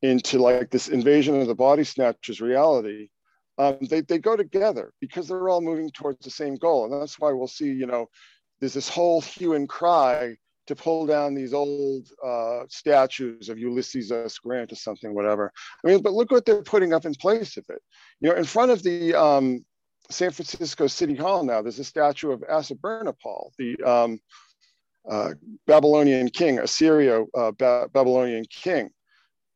into 0.03 0.39
like 0.39 0.71
this 0.71 0.89
invasion 0.89 1.41
of 1.41 1.47
the 1.47 1.55
body 1.55 1.85
snatchers 1.85 2.41
reality 2.41 3.09
um, 3.59 3.79
they, 3.89 4.03
they 4.03 4.19
go 4.19 4.37
together 4.37 4.93
because 5.01 5.29
they're 5.29 5.49
all 5.49 5.61
moving 5.61 5.91
towards 5.91 6.25
the 6.25 6.31
same 6.31 6.57
goal. 6.57 6.85
And 6.85 7.01
that's 7.01 7.19
why 7.19 7.33
we'll 7.33 7.49
see, 7.49 7.71
you 7.71 7.87
know, 7.87 8.07
there's 8.61 8.75
this 8.75 8.89
whole 8.89 9.21
hue 9.21 9.55
and 9.55 9.69
cry 9.69 10.37
to 10.67 10.77
pull 10.77 11.07
down 11.07 11.35
these 11.35 11.55
old 11.55 12.09
uh, 12.25 12.65
statues 12.69 13.49
of 13.49 13.59
Ulysses 13.59 14.11
S. 14.11 14.39
Grant 14.39 14.73
or 14.73 14.77
something, 14.77 15.15
whatever. 15.15 15.53
I 15.85 15.89
mean, 15.89 16.03
but 16.03 16.13
look 16.13 16.31
what 16.31 16.45
they're 16.45 16.63
putting 16.63 16.93
up 16.93 17.05
in 17.07 17.15
place 17.15 17.57
of 17.57 17.65
it. 17.69 17.81
You 18.21 18.31
know, 18.31 18.37
in 18.37 18.45
front 18.45 18.73
of 18.73 18.83
the 18.83 19.15
um, 19.15 19.65
San 20.11 20.33
Francisco 20.33 20.87
City 20.87 21.15
Hall 21.15 21.45
now, 21.45 21.63
there's 21.63 21.79
a 21.79 21.85
statue 21.85 22.33
of 22.33 22.41
Ashurbanipal, 22.41 23.51
the 23.59 23.77
um, 23.85 24.19
uh, 25.09 25.31
Babylonian 25.67 26.29
king, 26.31 26.59
Assyria 26.59 27.23
uh, 27.35 27.53
ba- 27.53 27.89
Babylonian 27.93 28.45
king. 28.51 28.91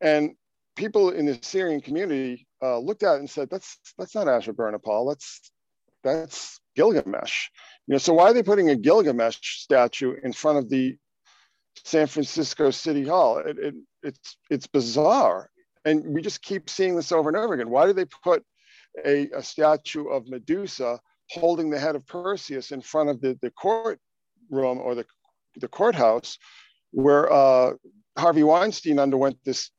And 0.01 0.35
people 0.77 1.11
in 1.11 1.27
the 1.27 1.39
Syrian 1.43 1.81
community 1.81 2.47
uh, 2.63 2.79
looked 2.79 3.03
at 3.03 3.15
it 3.15 3.21
and 3.21 3.31
said, 3.31 3.51
"That's 3.51 3.79
that's 3.99 4.15
not 4.15 4.27
Ashurbanipal. 4.27 5.11
That's 5.11 5.51
that's 6.03 6.61
Gilgamesh." 6.77 7.49
You 7.87 7.93
know, 7.93 7.99
so 7.99 8.15
why 8.15 8.31
are 8.31 8.35
they 8.35 8.43
putting 8.43 8.71
a 8.71 8.77
Gilgamesh 8.77 9.39
statue 9.63 10.15
in 10.23 10.33
front 10.33 10.59
of 10.59 10.69
the 10.69 10.97
San 11.85 12.07
Francisco 12.07 12.71
City 12.71 13.07
Hall? 13.07 13.39
It, 13.39 13.59
it, 13.59 13.75
it's 14.03 14.37
it's 14.51 14.67
bizarre, 14.67 15.51
and 15.85 16.05
we 16.07 16.23
just 16.23 16.43
keep 16.43 16.71
seeing 16.71 16.97
this 16.97 17.13
over 17.13 17.29
and 17.29 17.37
over 17.37 17.55
again. 17.55 17.71
Why 17.71 17.87
do 17.87 17.93
they 17.93 18.07
put 18.23 18.45
a, 19.05 19.29
a 19.35 19.43
statue 19.43 20.09
of 20.09 20.29
Medusa 20.29 20.99
holding 21.31 21.71
the 21.71 21.79
head 21.79 21.95
of 21.95 22.07
Perseus 22.07 22.73
in 22.73 22.81
front 22.81 23.09
of 23.09 23.21
the, 23.21 23.39
the 23.41 23.51
courtroom 23.51 23.99
or 24.51 24.95
the 24.95 25.07
the 25.57 25.69
courthouse 25.69 26.39
where 26.93 27.33
uh, 27.33 27.73
Harvey 28.17 28.43
Weinstein 28.43 28.99
underwent 28.99 29.37
this 29.45 29.71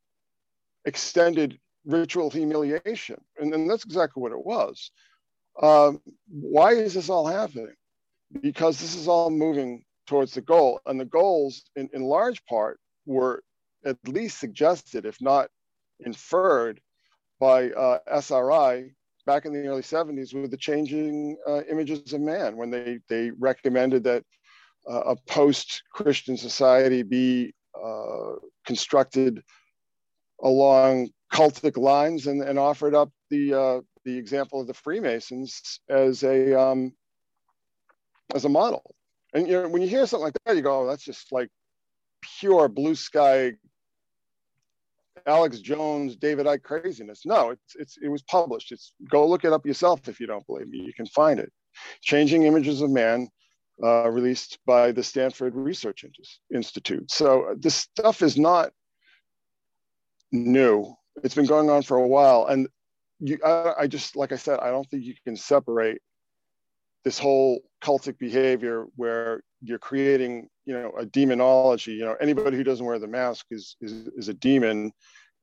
extended 0.86 1.59
ritual 1.86 2.29
humiliation. 2.29 3.19
And, 3.39 3.53
and 3.53 3.69
that's 3.69 3.86
exactly 3.86 4.21
what 4.21 4.32
it 4.32 4.45
was. 4.45 4.91
Um, 5.61 6.01
why 6.29 6.73
is 6.73 6.93
this 6.93 7.09
all 7.09 7.27
happening? 7.27 7.73
Because 8.41 8.79
this 8.79 8.95
is 8.95 9.07
all 9.07 9.29
moving 9.29 9.84
towards 10.07 10.34
the 10.34 10.41
goal. 10.41 10.79
And 10.86 10.99
the 10.99 11.05
goals, 11.05 11.63
in, 11.75 11.89
in 11.93 12.03
large 12.03 12.43
part, 12.45 12.79
were 13.05 13.43
at 13.86 13.97
least 14.07 14.39
suggested, 14.39 15.05
if 15.05 15.19
not 15.21 15.49
inferred, 15.99 16.79
by 17.39 17.71
uh, 17.71 17.97
SRI 18.07 18.91
back 19.25 19.45
in 19.45 19.53
the 19.53 19.67
early 19.67 19.82
70s 19.82 20.34
with 20.34 20.51
the 20.51 20.57
changing 20.57 21.38
uh, 21.47 21.61
images 21.69 22.13
of 22.13 22.21
man 22.21 22.55
when 22.55 22.69
they, 22.69 22.99
they 23.07 23.32
recommended 23.32 24.03
that 24.03 24.23
uh, 24.89 25.01
a 25.01 25.15
post 25.27 25.84
Christian 25.93 26.38
society 26.38 27.03
be 27.03 27.53
uh, 27.75 28.34
constructed 28.65 29.43
along 30.41 31.09
cultic 31.31 31.77
lines 31.77 32.27
and, 32.27 32.41
and 32.41 32.59
offered 32.59 32.93
up 32.93 33.09
the 33.29 33.53
uh, 33.53 33.81
the 34.03 34.17
example 34.17 34.59
of 34.59 34.67
the 34.67 34.73
Freemasons 34.73 35.79
as 35.89 36.23
a 36.23 36.59
um, 36.59 36.93
as 38.33 38.45
a 38.45 38.49
model. 38.49 38.95
And 39.33 39.47
you 39.47 39.53
know, 39.53 39.69
when 39.69 39.81
you 39.81 39.87
hear 39.87 40.05
something 40.05 40.25
like 40.25 40.35
that, 40.45 40.55
you 40.55 40.61
go, 40.61 40.81
"Oh, 40.81 40.87
that's 40.87 41.03
just 41.03 41.31
like 41.31 41.49
pure 42.39 42.67
blue 42.67 42.95
sky, 42.95 43.53
Alex 45.25 45.59
Jones, 45.59 46.15
David 46.15 46.45
Icke 46.45 46.63
craziness." 46.63 47.25
No, 47.25 47.51
it's 47.51 47.75
it's 47.75 47.97
it 48.01 48.09
was 48.09 48.23
published. 48.23 48.71
It's 48.71 48.93
go 49.09 49.27
look 49.27 49.45
it 49.45 49.53
up 49.53 49.65
yourself 49.65 50.07
if 50.09 50.19
you 50.19 50.27
don't 50.27 50.45
believe 50.47 50.67
me. 50.67 50.79
You 50.79 50.93
can 50.93 51.05
find 51.05 51.39
it. 51.39 51.51
Changing 52.01 52.43
Images 52.43 52.81
of 52.81 52.89
Man, 52.89 53.29
uh, 53.81 54.09
released 54.09 54.59
by 54.65 54.91
the 54.91 55.03
Stanford 55.03 55.55
Research 55.55 56.03
Institute. 56.53 57.09
So 57.09 57.55
this 57.57 57.75
stuff 57.75 58.21
is 58.21 58.37
not 58.37 58.71
new. 60.32 60.93
It's 61.23 61.36
been 61.36 61.45
going 61.45 61.69
on 61.69 61.84
for 61.84 61.97
a 61.97 62.07
while, 62.07 62.45
and 62.47 62.67
you, 63.19 63.38
I, 63.45 63.73
I 63.79 63.88
just 63.88 64.15
like 64.15 64.32
I 64.32 64.38
said, 64.38 64.59
I 64.59 64.69
don't 64.69 64.89
think 64.89 65.03
you 65.03 65.13
can 65.23 65.36
separate 65.36 66.01
this 67.03 67.19
whole 67.19 67.61
cultic 67.84 68.17
behavior 68.17 68.86
where 68.95 69.43
you're 69.61 69.79
creating, 69.79 70.47
you 70.65 70.73
know, 70.73 70.91
a 70.97 71.05
demonology. 71.05 71.93
You 71.93 72.05
know, 72.05 72.15
anybody 72.21 72.57
who 72.57 72.63
doesn't 72.63 72.86
wear 72.86 72.99
the 72.99 73.07
mask 73.07 73.47
is 73.51 73.75
is, 73.82 74.09
is 74.15 74.29
a 74.29 74.34
demon, 74.34 74.91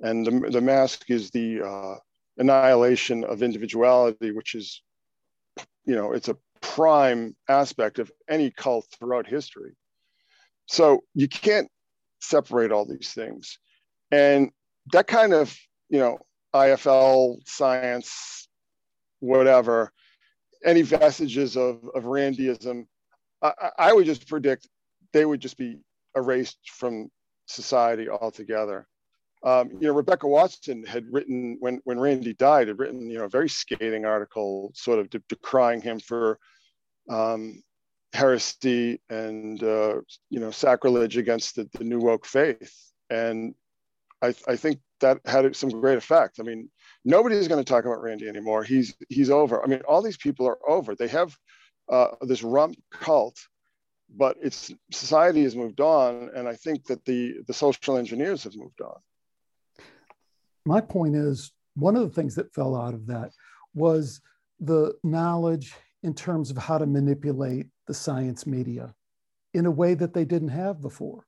and 0.01 0.27
the, 0.27 0.51
the 0.51 0.61
mask 0.61 1.11
is 1.11 1.31
the 1.31 1.63
uh, 1.63 1.97
annihilation 2.39 3.25
of 3.25 3.43
individuality, 3.43 4.31
which 4.31 4.55
is, 4.55 4.83
you 5.85 5.95
know, 5.95 6.13
it's 6.13 6.29
a 6.29 6.37
prime 6.61 7.37
aspect 7.49 7.99
of 7.99 8.11
any 8.29 8.51
cult 8.51 8.87
throughout 8.99 9.27
history. 9.27 9.73
So 10.67 11.03
you 11.15 11.29
can't 11.29 11.69
separate 12.21 12.73
all 12.73 12.85
these 12.85 13.13
things. 13.13 13.59
And 14.11 14.51
that 14.93 15.07
kind 15.07 15.33
of, 15.33 15.57
you 15.89 15.99
know, 15.99 16.19
IFL 16.55 17.37
science, 17.47 18.49
whatever, 19.21 19.93
any 20.65 20.83
vestiges 20.83 21.57
of, 21.57 21.85
of 21.95 22.05
Randyism, 22.05 22.87
I, 23.43 23.71
I 23.79 23.93
would 23.93 24.07
just 24.07 24.29
predict 24.29 24.69
they 25.13 25.25
would 25.25 25.41
just 25.41 25.57
be 25.57 25.79
erased 26.17 26.59
from 26.71 27.11
society 27.47 28.09
altogether. 28.09 28.87
Um, 29.45 29.71
you 29.81 29.87
know, 29.87 29.95
Rebecca 29.95 30.27
Watson 30.27 30.85
had 30.85 31.07
written 31.11 31.57
when 31.61 31.81
when 31.85 32.01
Randi 32.01 32.35
died, 32.35 32.69
had 32.69 32.79
written 32.79 33.09
you 33.09 33.19
know 33.19 33.25
a 33.25 33.29
very 33.29 33.49
scathing 33.49 34.05
article, 34.05 34.73
sort 34.75 34.99
of 34.99 35.09
de- 35.11 35.23
decrying 35.29 35.81
him 35.81 36.01
for 36.01 36.39
um, 37.09 37.63
heresy 38.13 39.01
and 39.09 39.63
uh, 39.63 40.01
you 40.29 40.41
know 40.41 40.51
sacrilege 40.51 41.17
against 41.17 41.55
the, 41.55 41.69
the 41.75 41.85
new 41.85 42.01
woke 42.01 42.27
faith 42.27 42.75
and 43.11 43.55
I, 44.23 44.35
I 44.47 44.57
think 44.57 44.81
that 45.01 45.21
had 45.25 45.55
some 45.55 45.71
great 45.71 45.99
effect. 45.99 46.41
I 46.41 46.43
mean, 46.43 46.71
nobody's 47.05 47.49
going 47.49 47.63
to 47.63 47.69
talk 47.69 47.85
about 47.85 48.03
Randi 48.03 48.29
anymore. 48.29 48.65
He's 48.65 48.95
he's 49.09 49.31
over. 49.31 49.63
I 49.63 49.67
mean, 49.67 49.81
all 49.89 50.03
these 50.03 50.17
people 50.17 50.47
are 50.47 50.59
over. 50.69 50.95
They 50.95 51.09
have 51.09 51.37
uh, 51.89 52.09
this 52.23 52.43
rump 52.43 52.77
cult, 52.91 53.39
but 54.15 54.37
it's 54.43 54.73
society 54.93 55.45
has 55.45 55.55
moved 55.55 55.81
on, 55.81 56.31
and 56.35 56.49
I 56.49 56.55
think 56.55 56.87
that 56.87 57.05
the 57.05 57.37
the 57.47 57.55
social 57.55 57.97
engineers 57.97 58.45
have 58.45 58.57
moved 58.57 58.81
on. 58.81 58.97
My 60.67 60.81
point 60.81 61.15
is, 61.15 61.53
one 61.75 61.97
of 61.97 62.03
the 62.03 62.15
things 62.15 62.35
that 62.35 62.53
fell 62.53 62.77
out 62.77 62.95
of 62.95 63.07
that 63.07 63.31
was 63.75 64.21
the 64.61 64.95
knowledge 65.05 65.73
in 66.03 66.15
terms 66.15 66.51
of 66.51 66.57
how 66.57 66.79
to 66.79 66.87
manipulate 66.87 67.67
the 67.87 67.95
science 67.95 68.47
media 68.47 68.95
in 69.55 69.67
a 69.67 69.71
way 69.71 69.95
that 69.95 70.13
they 70.13 70.25
didn't 70.25 70.49
have 70.49 70.81
before. 70.81 71.25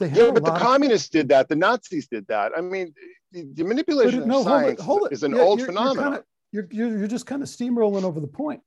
Yeah, 0.00 0.30
but 0.32 0.44
the 0.44 0.58
communists 0.58 1.08
did 1.08 1.28
that. 1.28 1.48
The 1.48 1.56
Nazis 1.56 2.08
did 2.08 2.26
that. 2.28 2.52
I 2.56 2.60
mean, 2.60 2.94
the, 3.32 3.48
the 3.54 3.64
manipulation 3.64 4.20
of 4.20 4.26
no, 4.26 4.42
science 4.42 4.80
hold 4.80 5.02
it, 5.02 5.02
hold 5.02 5.12
it. 5.12 5.12
is 5.12 5.22
an 5.22 5.34
yeah, 5.34 5.42
old 5.42 5.58
you're, 5.58 5.68
phenomenon. 5.68 6.20
You're, 6.52 6.68
you're, 6.70 6.98
you're 6.98 7.08
just 7.08 7.26
kind 7.26 7.42
of 7.42 7.48
steamrolling 7.48 8.04
over 8.04 8.20
the 8.20 8.26
point. 8.26 8.60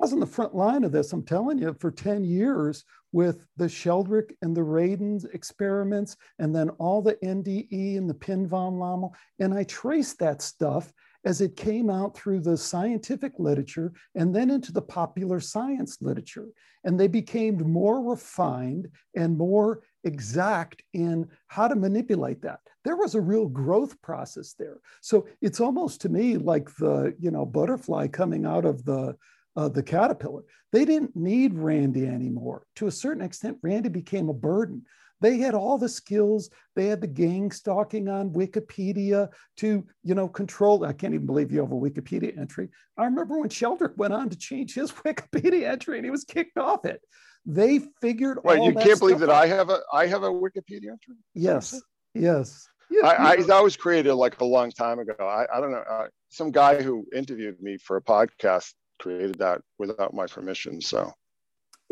I 0.00 0.04
was 0.04 0.12
on 0.12 0.20
the 0.20 0.26
front 0.26 0.54
line 0.54 0.84
of 0.84 0.92
this, 0.92 1.12
I'm 1.12 1.24
telling 1.24 1.58
you, 1.58 1.76
for 1.78 1.90
10 1.90 2.24
years 2.24 2.84
with 3.12 3.46
the 3.56 3.68
Sheldrake 3.68 4.34
and 4.42 4.56
the 4.56 4.62
Radins 4.62 5.32
experiments, 5.34 6.16
and 6.38 6.54
then 6.54 6.70
all 6.70 7.02
the 7.02 7.14
NDE 7.22 7.98
and 7.98 8.08
the 8.08 8.14
Pim 8.14 8.48
van 8.48 8.78
Lommel. 8.78 9.12
And 9.38 9.54
I 9.54 9.64
traced 9.64 10.18
that 10.18 10.42
stuff 10.42 10.92
as 11.24 11.40
it 11.40 11.56
came 11.56 11.88
out 11.88 12.16
through 12.16 12.40
the 12.40 12.56
scientific 12.56 13.34
literature 13.38 13.92
and 14.14 14.34
then 14.34 14.50
into 14.50 14.72
the 14.72 14.82
popular 14.82 15.38
science 15.38 15.98
literature. 16.00 16.48
And 16.84 16.98
they 16.98 17.06
became 17.06 17.58
more 17.70 18.02
refined 18.02 18.88
and 19.14 19.38
more 19.38 19.82
exact 20.04 20.82
in 20.92 21.28
how 21.48 21.68
to 21.68 21.74
manipulate 21.74 22.42
that. 22.42 22.60
There 22.84 22.96
was 22.96 23.14
a 23.14 23.20
real 23.20 23.48
growth 23.48 24.00
process 24.02 24.54
there. 24.58 24.78
So 25.00 25.26
it's 25.40 25.60
almost 25.60 26.00
to 26.02 26.08
me 26.08 26.36
like 26.36 26.74
the, 26.76 27.14
you 27.18 27.30
know, 27.30 27.46
butterfly 27.46 28.08
coming 28.08 28.44
out 28.44 28.64
of 28.64 28.84
the 28.84 29.16
uh, 29.54 29.68
the 29.68 29.82
caterpillar. 29.82 30.42
They 30.72 30.84
didn't 30.86 31.14
need 31.14 31.54
Randi 31.54 32.06
anymore. 32.06 32.66
To 32.76 32.86
a 32.86 32.90
certain 32.90 33.22
extent, 33.22 33.58
Randi 33.62 33.90
became 33.90 34.30
a 34.30 34.34
burden. 34.34 34.82
They 35.20 35.38
had 35.38 35.54
all 35.54 35.78
the 35.78 35.88
skills. 35.88 36.50
They 36.74 36.86
had 36.86 37.00
the 37.00 37.06
gang 37.06 37.52
stalking 37.52 38.08
on 38.08 38.32
Wikipedia 38.32 39.28
to, 39.58 39.86
you 40.02 40.14
know, 40.14 40.26
control. 40.26 40.84
I 40.84 40.92
can't 40.92 41.14
even 41.14 41.26
believe 41.26 41.52
you 41.52 41.60
have 41.60 41.70
a 41.70 41.76
Wikipedia 41.76 42.36
entry. 42.36 42.70
I 42.98 43.04
remember 43.04 43.38
when 43.38 43.48
Sheldrake 43.48 43.96
went 43.96 44.14
on 44.14 44.30
to 44.30 44.36
change 44.36 44.74
his 44.74 44.90
Wikipedia 45.06 45.70
entry 45.70 45.96
and 45.96 46.04
he 46.04 46.10
was 46.10 46.24
kicked 46.24 46.58
off 46.58 46.84
it. 46.84 47.00
They 47.44 47.80
figured. 48.00 48.38
Wait, 48.44 48.62
you 48.62 48.74
can't 48.74 48.98
believe 48.98 49.18
that 49.20 49.30
out. 49.30 49.42
I 49.42 49.46
have 49.46 49.70
a 49.70 49.80
I 49.92 50.06
have 50.06 50.22
a 50.22 50.30
Wikipedia 50.30 50.90
entry. 50.90 51.16
Yes, 51.34 51.80
yes. 52.14 52.68
I, 53.02 53.16
I, 53.16 53.36
that 53.44 53.62
was 53.62 53.74
created 53.74 54.12
like 54.14 54.38
a 54.40 54.44
long 54.44 54.70
time 54.70 54.98
ago. 54.98 55.14
I, 55.18 55.46
I 55.50 55.60
don't 55.60 55.72
know. 55.72 55.82
Uh, 55.90 56.08
some 56.28 56.50
guy 56.50 56.82
who 56.82 57.06
interviewed 57.14 57.58
me 57.62 57.78
for 57.78 57.96
a 57.96 58.02
podcast 58.02 58.74
created 59.00 59.38
that 59.38 59.62
without 59.78 60.12
my 60.12 60.26
permission. 60.26 60.78
So 60.78 61.10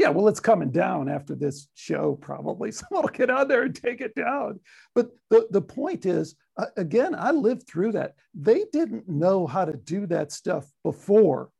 yeah, 0.00 0.08
well, 0.08 0.28
it's 0.28 0.40
coming 0.40 0.70
down 0.70 1.10
after 1.10 1.34
this 1.34 1.68
show, 1.74 2.14
probably. 2.22 2.72
Someone 2.72 3.02
will 3.02 3.10
get 3.10 3.28
on 3.28 3.48
there 3.48 3.64
and 3.64 3.74
take 3.74 4.00
it 4.00 4.14
down. 4.14 4.58
But 4.94 5.10
the, 5.28 5.46
the 5.50 5.60
point 5.60 6.06
is, 6.06 6.36
uh, 6.56 6.66
again, 6.78 7.14
I 7.14 7.32
lived 7.32 7.68
through 7.68 7.92
that. 7.92 8.14
They 8.32 8.64
didn't 8.72 9.10
know 9.10 9.46
how 9.46 9.66
to 9.66 9.76
do 9.76 10.06
that 10.06 10.32
stuff 10.32 10.66
before. 10.84 11.50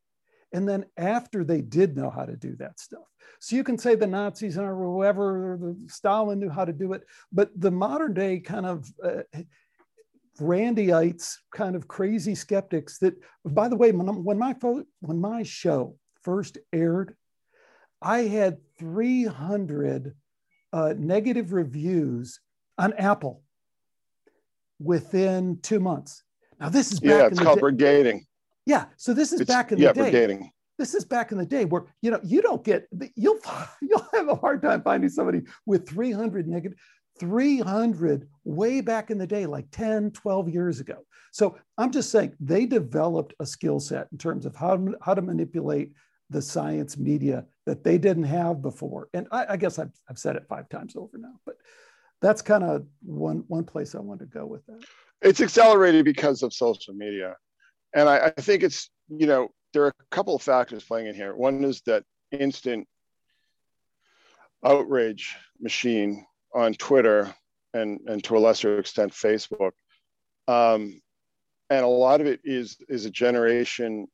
And 0.55 0.67
then 0.67 0.87
after 0.97 1.45
they 1.45 1.61
did 1.61 1.99
know 1.99 2.09
how 2.09 2.25
to 2.25 2.35
do 2.35 2.57
that 2.57 2.81
stuff. 2.81 3.03
So 3.41 3.57
you 3.57 3.65
can 3.65 3.79
say 3.79 3.95
the 3.95 4.07
Nazis 4.07 4.59
or 4.59 4.75
whoever, 4.75 5.53
or 5.53 5.57
the 5.57 5.77
Stalin 5.89 6.39
knew 6.39 6.51
how 6.51 6.67
to 6.67 6.73
do 6.73 6.93
it. 6.93 7.03
But 7.33 7.51
the 7.59 7.71
modern 7.71 8.13
day 8.13 8.39
kind 8.39 8.67
of 8.67 8.87
uh, 9.03 9.23
Randyites, 10.39 11.37
kind 11.51 11.75
of 11.75 11.89
crazy 11.89 12.35
skeptics 12.35 12.99
that, 12.99 13.15
by 13.45 13.69
the 13.69 13.77
way, 13.77 13.93
when, 13.93 14.25
when 14.25 14.39
my, 14.39 14.55
when 15.01 15.21
my 15.21 15.43
show 15.43 15.97
first 16.23 16.59
aired, 16.71 17.17
I 18.03 18.21
had 18.21 18.59
300 18.79 20.15
uh, 20.73 20.95
negative 20.99 21.55
reviews 21.55 22.41
on 22.79 22.93
Apple 22.95 23.43
within 24.79 25.61
two 25.63 25.81
months. 25.81 26.23
Now 26.59 26.69
this 26.69 26.93
is 26.93 27.01
back 27.01 27.09
in 27.09 27.09
the 27.09 27.15
day. 27.15 27.21
yeah, 27.21 27.27
it's 27.29 27.41
called 27.41 27.61
brigading. 27.61 28.27
Yeah, 28.67 28.85
so 28.97 29.15
this 29.15 29.33
is 29.33 29.41
it's, 29.41 29.49
back 29.49 29.73
in 29.73 29.79
yeah, 29.79 29.93
the 29.93 30.05
day. 30.05 30.13
brigading. 30.13 30.51
This 30.81 30.95
is 30.95 31.05
back 31.05 31.31
in 31.31 31.39
the 31.39 31.47
day 31.47 31.67
where 31.67 31.85
you 32.03 32.11
know 32.11 32.21
you 32.25 32.43
don't 32.43 32.65
get 32.65 32.89
you'll 33.15 33.39
you'll 33.83 34.09
have 34.13 34.29
a 34.29 34.35
hard 34.35 34.63
time 34.63 34.83
finding 34.83 35.11
somebody 35.11 35.43
with 35.67 35.89
300 35.89 36.49
negative 36.49 36.79
300 37.19 38.29
way 38.45 38.81
back 38.81 39.11
in 39.11 39.19
the 39.19 39.27
day 39.27 39.45
like 39.45 39.67
10 39.73 40.11
12 40.13 40.49
years 40.49 40.81
ago 40.81 41.05
so 41.33 41.59
i'm 41.77 41.91
just 41.91 42.09
saying 42.09 42.35
they 42.41 42.65
developed 42.65 43.35
a 43.41 43.47
skill 43.47 43.79
set 43.79 44.09
in 44.11 44.17
terms 44.17 44.47
of 44.47 44.57
how, 44.57 44.83
how 45.03 45.13
to 45.13 45.21
manipulate 45.21 45.93
the 46.31 46.41
science 46.41 46.97
media 46.97 47.45
that 47.67 47.85
they 47.85 47.99
didn't 47.99 48.25
have 48.25 48.63
before. 48.63 49.09
And 49.13 49.27
I, 49.31 49.47
I 49.51 49.57
guess 49.57 49.79
I've, 49.79 49.93
I've 50.09 50.19
said 50.19 50.37
it 50.37 50.47
five 50.49 50.69
times 50.69 50.95
over 50.97 51.19
now, 51.19 51.35
but 51.45 51.57
that's 52.23 52.41
kind 52.41 52.63
of 52.65 52.87
one 53.03 53.45
one 53.49 53.65
place 53.65 53.95
I 53.95 54.01
want 54.01 54.21
to 54.21 54.27
go 54.27 54.47
with 54.47 54.65
that. 54.67 54.85
It's 55.23 55.41
accelerated 55.41 56.05
because 56.05 56.43
of 56.43 56.53
social 56.53 56.95
media, 56.95 57.35
and 57.95 58.09
I, 58.09 58.33
I 58.37 58.41
think 58.41 58.63
it's 58.63 58.91
you 59.09 59.27
know 59.27 59.49
there 59.73 59.85
are 59.85 59.89
a 59.89 60.05
couple 60.11 60.35
of 60.35 60.43
factors 60.43 60.85
playing 60.85 61.07
in 61.07 61.15
here. 61.15 61.35
One 61.35 61.65
is 61.65 61.81
that 61.83 62.05
instant 62.33 62.87
outrage 64.65 65.37
machine 65.61 66.27
on 66.55 66.75
Twitter 66.75 67.35
and 67.73 68.01
and 68.07 68.23
to 68.25 68.37
a 68.37 68.41
lesser 68.41 68.79
extent 68.79 69.13
Facebook, 69.13 69.73
um, 70.49 71.01
and 71.71 71.85
a 71.85 71.89
lot 71.89 72.21
of 72.21 72.27
it 72.27 72.41
is 72.45 72.77
is 72.89 73.05
a 73.05 73.11
generation 73.11 74.09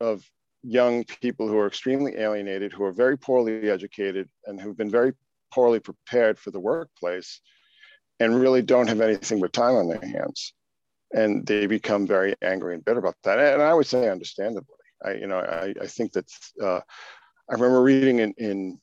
of 0.00 0.22
young 0.62 1.04
people 1.04 1.48
who 1.48 1.58
are 1.58 1.66
extremely 1.66 2.16
alienated, 2.16 2.72
who 2.72 2.84
are 2.84 2.92
very 2.92 3.16
poorly 3.16 3.70
educated, 3.70 4.28
and 4.46 4.60
who've 4.60 4.76
been 4.76 4.90
very 4.90 5.12
poorly 5.52 5.80
prepared 5.80 6.38
for 6.38 6.50
the 6.50 6.60
workplace 6.60 7.40
and 8.20 8.40
really 8.40 8.62
don't 8.62 8.88
have 8.88 9.00
anything 9.00 9.40
but 9.40 9.52
time 9.52 9.74
on 9.74 9.88
their 9.88 10.00
hands. 10.00 10.54
And 11.12 11.44
they 11.46 11.66
become 11.66 12.06
very 12.06 12.34
angry 12.40 12.74
and 12.74 12.84
bitter 12.84 13.00
about 13.00 13.16
that. 13.24 13.38
And 13.38 13.62
I 13.62 13.74
would 13.74 13.86
say 13.86 14.08
understandably. 14.08 14.76
I, 15.04 15.14
you 15.14 15.26
know, 15.26 15.38
I, 15.38 15.74
I 15.80 15.86
think 15.86 16.12
that 16.12 16.30
uh, 16.62 16.80
I 17.50 17.52
remember 17.52 17.82
reading 17.82 18.20
in, 18.20 18.34
in 18.38 18.80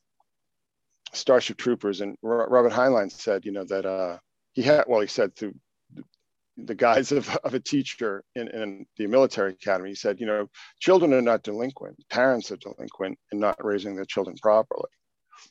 Starship 1.13 1.57
Troopers, 1.57 2.01
and 2.01 2.17
Robert 2.21 2.71
Heinlein 2.71 3.11
said, 3.11 3.45
you 3.45 3.51
know, 3.51 3.65
that 3.65 3.85
uh, 3.85 4.17
he 4.53 4.61
had, 4.61 4.85
well, 4.87 5.01
he 5.01 5.07
said 5.07 5.35
through 5.35 5.55
the 6.65 6.75
guise 6.75 7.11
of, 7.11 7.29
of 7.43 7.53
a 7.53 7.59
teacher 7.59 8.23
in, 8.35 8.49
in 8.49 8.85
the 8.97 9.07
military 9.07 9.53
academy. 9.53 9.89
He 9.89 9.95
said, 9.95 10.19
you 10.19 10.25
know, 10.25 10.49
children 10.79 11.13
are 11.13 11.21
not 11.21 11.43
delinquent. 11.43 11.97
Parents 12.09 12.51
are 12.51 12.57
delinquent 12.57 13.17
in 13.31 13.39
not 13.39 13.63
raising 13.63 13.95
their 13.95 14.05
children 14.05 14.35
properly. 14.41 14.89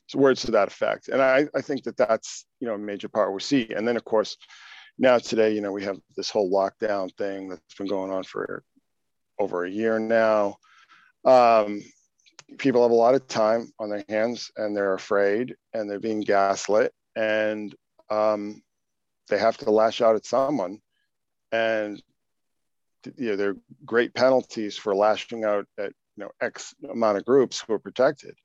So 0.07 0.19
words 0.19 0.43
to 0.43 0.51
that 0.51 0.67
effect. 0.67 1.07
And 1.07 1.21
I, 1.21 1.47
I 1.55 1.61
think 1.61 1.83
that 1.83 1.97
that's, 1.97 2.45
you 2.59 2.67
know, 2.67 2.75
a 2.75 2.77
major 2.77 3.09
part 3.09 3.33
we 3.33 3.39
see. 3.39 3.71
And 3.75 3.87
then, 3.87 3.97
of 3.97 4.05
course, 4.05 4.37
now 4.99 5.17
today, 5.17 5.53
you 5.53 5.61
know, 5.61 5.71
we 5.71 5.83
have 5.83 5.97
this 6.15 6.29
whole 6.29 6.51
lockdown 6.51 7.09
thing 7.17 7.49
that's 7.49 7.75
been 7.75 7.87
going 7.87 8.11
on 8.11 8.23
for 8.23 8.63
over 9.39 9.65
a 9.65 9.69
year 9.69 9.99
now. 9.99 10.57
Um, 11.25 11.81
people 12.57 12.81
have 12.81 12.91
a 12.91 12.95
lot 12.95 13.15
of 13.15 13.27
time 13.27 13.71
on 13.79 13.89
their 13.89 14.03
hands 14.09 14.51
and 14.57 14.75
they're 14.75 14.93
afraid 14.93 15.55
and 15.73 15.89
they're 15.89 15.99
being 15.99 16.21
gaslit 16.21 16.93
and 17.15 17.75
um, 18.09 18.61
they 19.29 19.37
have 19.37 19.57
to 19.57 19.71
lash 19.71 20.01
out 20.01 20.15
at 20.15 20.25
someone. 20.25 20.79
And 21.51 22.01
you 23.15 23.29
know 23.29 23.35
there 23.37 23.49
are 23.51 23.57
great 23.85 24.13
penalties 24.13 24.77
for 24.77 24.93
lashing 24.93 25.45
out 25.45 25.65
at 25.77 25.93
you 26.17 26.23
know 26.23 26.31
x 26.41 26.75
amount 26.91 27.17
of 27.17 27.25
groups 27.25 27.61
who 27.61 27.73
are 27.73 27.79
protected. 27.79 28.35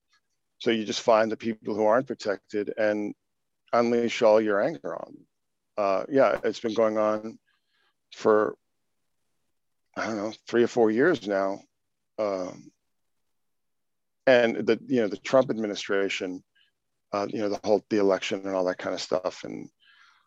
So 0.59 0.71
you 0.71 0.85
just 0.85 1.03
find 1.03 1.31
the 1.31 1.37
people 1.37 1.75
who 1.75 1.85
aren't 1.85 2.07
protected 2.07 2.73
and 2.79 3.15
unleash 3.73 4.23
all 4.23 4.41
your 4.41 4.63
anger 4.63 4.95
on 4.95 5.13
them. 5.13 5.27
Uh, 5.77 6.05
yeah 6.09 6.39
it's 6.45 6.61
been 6.61 6.75
going 6.75 6.99
on 6.99 7.39
for 8.13 8.55
i 9.97 10.07
don't 10.07 10.17
know 10.17 10.33
three 10.47 10.63
or 10.63 10.69
four 10.69 10.91
years 10.91 11.27
now 11.27 11.59
um, 12.19 12.71
and 14.27 14.57
the 14.57 14.79
you 14.87 15.01
know 15.01 15.09
the 15.09 15.17
trump 15.19 15.51
administration 15.51 16.43
uh, 17.13 17.27
you 17.29 17.39
know 17.39 17.49
the 17.49 17.61
whole 17.65 17.85
the 17.91 17.99
election 17.99 18.43
and 18.45 18.55
all 18.55 18.65
that 18.65 18.79
kind 18.79 18.95
of 18.95 19.01
stuff 19.01 19.45
and 19.45 19.69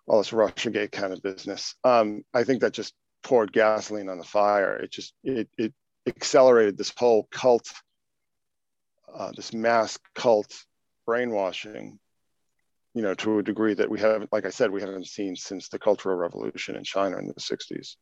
all 0.07 0.19
this 0.19 0.31
Russiagate 0.31 0.91
kind 0.91 1.13
of 1.13 1.21
business. 1.21 1.75
Um, 1.83 2.23
I 2.33 2.43
think 2.43 2.61
that 2.61 2.73
just 2.73 2.93
poured 3.23 3.51
gasoline 3.51 4.09
on 4.09 4.17
the 4.17 4.23
fire. 4.23 4.77
It 4.77 4.91
just 4.91 5.13
it 5.23 5.49
it 5.57 5.73
accelerated 6.07 6.77
this 6.77 6.93
whole 6.97 7.27
cult, 7.29 7.69
uh, 9.13 9.31
this 9.35 9.53
mass 9.53 9.99
cult 10.15 10.53
brainwashing, 11.05 11.99
you 12.93 13.01
know, 13.01 13.13
to 13.15 13.39
a 13.39 13.43
degree 13.43 13.73
that 13.73 13.89
we 13.89 13.99
haven't, 13.99 14.31
like 14.31 14.45
I 14.45 14.49
said, 14.49 14.71
we 14.71 14.81
haven't 14.81 15.07
seen 15.07 15.35
since 15.35 15.67
the 15.67 15.79
Cultural 15.79 16.15
Revolution 16.15 16.77
in 16.77 16.83
China 16.83 17.17
in 17.17 17.27
the 17.27 17.33
'60s. 17.33 17.95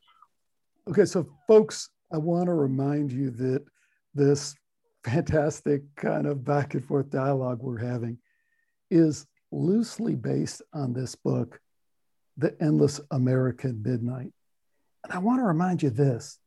Okay, 0.88 1.06
so 1.06 1.28
folks, 1.48 1.90
I 2.14 2.20
want 2.20 2.46
to 2.46 2.54
remind 2.54 3.12
you 3.12 3.32
that 3.32 3.66
this 4.14 4.56
fantastic 5.04 5.82
kind 5.96 6.28
of 6.28 6.46
back 6.46 6.76
and 6.76 6.86
forth 6.86 7.10
dialogue 7.10 7.60
we're 7.60 7.80
having 7.80 8.20
is 8.92 9.26
loosely 9.52 10.14
based 10.14 10.62
on 10.74 10.94
this 10.94 11.16
book 11.16 11.60
The 12.38 12.56
Endless 12.62 13.02
American 13.10 13.82
Midnight. 13.84 14.32
And 15.04 15.12
I 15.12 15.18
want 15.18 15.40
to 15.40 15.46
remind 15.46 15.82
you 15.82 15.90
this 15.90 16.38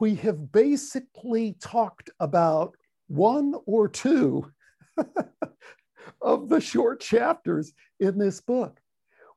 we 0.00 0.16
have 0.16 0.50
basically 0.50 1.54
talked 1.60 2.10
about 2.18 2.76
one 3.06 3.54
or 3.66 3.88
two 3.88 4.50
of 6.20 6.48
the 6.48 6.60
short 6.60 7.00
chapters 7.00 7.72
in 8.00 8.18
this 8.18 8.40
book. 8.40 8.80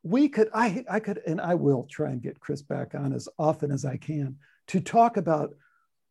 We 0.03 0.29
could, 0.29 0.49
I, 0.53 0.83
I 0.89 0.99
could, 0.99 1.21
and 1.27 1.39
I 1.39 1.55
will 1.55 1.87
try 1.89 2.09
and 2.09 2.21
get 2.21 2.39
Chris 2.39 2.61
back 2.61 2.95
on 2.95 3.13
as 3.13 3.29
often 3.37 3.71
as 3.71 3.85
I 3.85 3.97
can 3.97 4.37
to 4.67 4.79
talk 4.79 5.17
about 5.17 5.53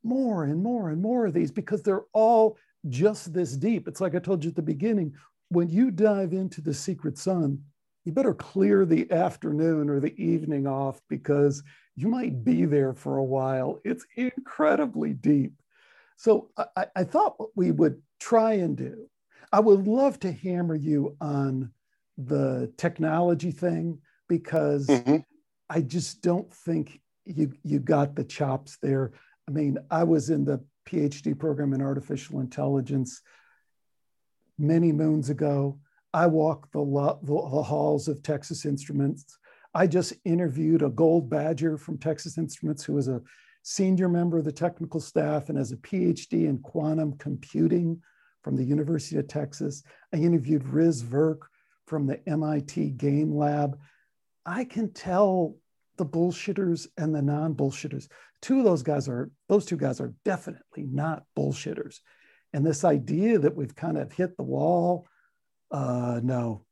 more 0.03 0.45
and 0.45 0.62
more 0.62 0.91
and 0.91 1.03
more 1.03 1.26
of 1.26 1.34
these 1.34 1.51
because 1.51 1.82
they're 1.82 2.05
all 2.12 2.57
just 2.88 3.32
this 3.32 3.57
deep. 3.57 3.88
It's 3.88 4.01
like 4.01 4.14
I 4.14 4.18
told 4.18 4.45
you 4.45 4.51
at 4.51 4.57
the 4.57 4.62
beginning 4.62 5.14
when 5.49 5.68
you 5.68 5.91
dive 5.91 6.32
into 6.32 6.61
the 6.61 6.72
secret 6.72 7.18
sun, 7.18 7.62
you 8.05 8.12
better 8.12 8.34
clear 8.34 8.86
the 8.86 9.11
afternoon 9.11 9.91
or 9.91 10.01
the 10.01 10.16
evening 10.22 10.66
off 10.66 11.01
because 11.09 11.62
you 11.97 12.09
might 12.09 12.45
be 12.45 12.64
there 12.64 12.95
for 12.95 13.18
a 13.18 13.24
while. 13.24 13.78
It's 13.84 14.07
incredibly 14.16 15.12
deep. 15.12 15.53
So 16.16 16.51
I, 16.76 16.86
I 16.97 17.05
thought 17.05 17.38
what 17.38 17.51
we 17.57 17.72
would 17.72 18.01
try 18.18 18.55
and 18.55 18.76
do, 18.76 19.07
I 19.53 19.61
would 19.61 19.86
love 19.86 20.18
to 20.20 20.32
hammer 20.32 20.76
you 20.76 21.16
on 21.20 21.72
the 22.27 22.73
technology 22.77 23.51
thing 23.51 23.99
because 24.29 24.87
mm-hmm. 24.87 25.16
I 25.68 25.81
just 25.81 26.23
don't 26.23 26.53
think 26.53 27.01
you 27.25 27.53
you 27.62 27.79
got 27.79 28.14
the 28.14 28.25
chops 28.25 28.79
there. 28.83 29.12
I 29.49 29.53
mean, 29.53 29.79
I 29.91 30.05
was 30.05 30.31
in 30.31 30.45
the 30.45 30.64
PhD 30.89 31.39
program 31.39 31.73
in 31.73 31.83
artificial 31.83 32.41
intelligence 32.41 33.23
many 34.59 34.93
moons 34.93 35.31
ago. 35.31 35.79
I 36.12 36.27
walked 36.27 36.73
the, 36.73 36.81
lo- 36.81 37.21
the, 37.23 37.62
halls 37.62 38.09
of 38.09 38.23
Texas 38.23 38.64
Instruments. 38.64 39.39
I 39.75 39.87
just 39.87 40.12
interviewed 40.25 40.83
a 40.83 40.91
gold 40.91 41.31
badger 41.31 41.79
from 41.79 41.99
Texas 41.99 42.37
Instruments 42.37 42.85
who 42.85 42.95
was 42.95 43.07
a 43.07 43.23
senior 43.62 44.09
member 44.09 44.39
of 44.39 44.45
the 44.45 44.53
technical 44.53 45.01
staff 45.01 45.49
and 45.49 45.59
has 45.59 45.71
a 45.71 45.77
PhD 45.77 46.49
in 46.49 46.59
quantum 46.59 47.16
computing 47.18 48.03
from 48.43 48.57
the 48.57 48.64
University 48.64 49.18
of 49.18 49.29
Texas. 49.29 49.85
I 50.12 50.16
interviewed 50.16 50.66
Riz 50.66 51.03
Virk 51.03 51.41
from 51.91 52.07
the 52.07 52.20
MIT 52.28 52.91
Game 52.91 53.34
Lab. 53.34 53.76
I 54.47 54.62
can 54.62 54.93
tell 54.93 55.57
the 55.99 56.07
bullshitters 56.07 56.86
and 56.97 57.12
the 57.12 57.20
non-bullshitters. 57.20 58.07
Two 58.41 58.61
of 58.61 58.64
those 58.64 58.84
guys 58.84 59.09
are, 59.09 59.28
those 59.49 59.66
two 59.66 59.76
guys 59.76 60.01
are 60.01 60.14
definitely 60.24 60.84
not 60.84 61.24
bullshitters. 61.36 61.99
And 62.53 62.64
this 62.64 62.84
idea 62.84 63.41
that 63.41 63.57
we've 63.57 63.74
kind 63.74 63.99
of 63.99 64.12
hit 64.12 64.36
the 64.36 64.45
wall, 64.45 65.09
uh, 65.72 66.20
no, 66.22 66.64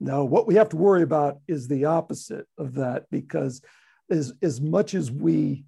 no. 0.00 0.24
What 0.24 0.46
we 0.46 0.54
have 0.54 0.70
to 0.70 0.76
worry 0.76 1.02
about 1.02 1.40
is 1.46 1.68
the 1.68 1.84
opposite 1.84 2.46
of 2.56 2.74
that 2.76 3.04
because 3.10 3.60
as, 4.10 4.32
as 4.40 4.62
much 4.62 4.94
as 4.94 5.10
we 5.10 5.66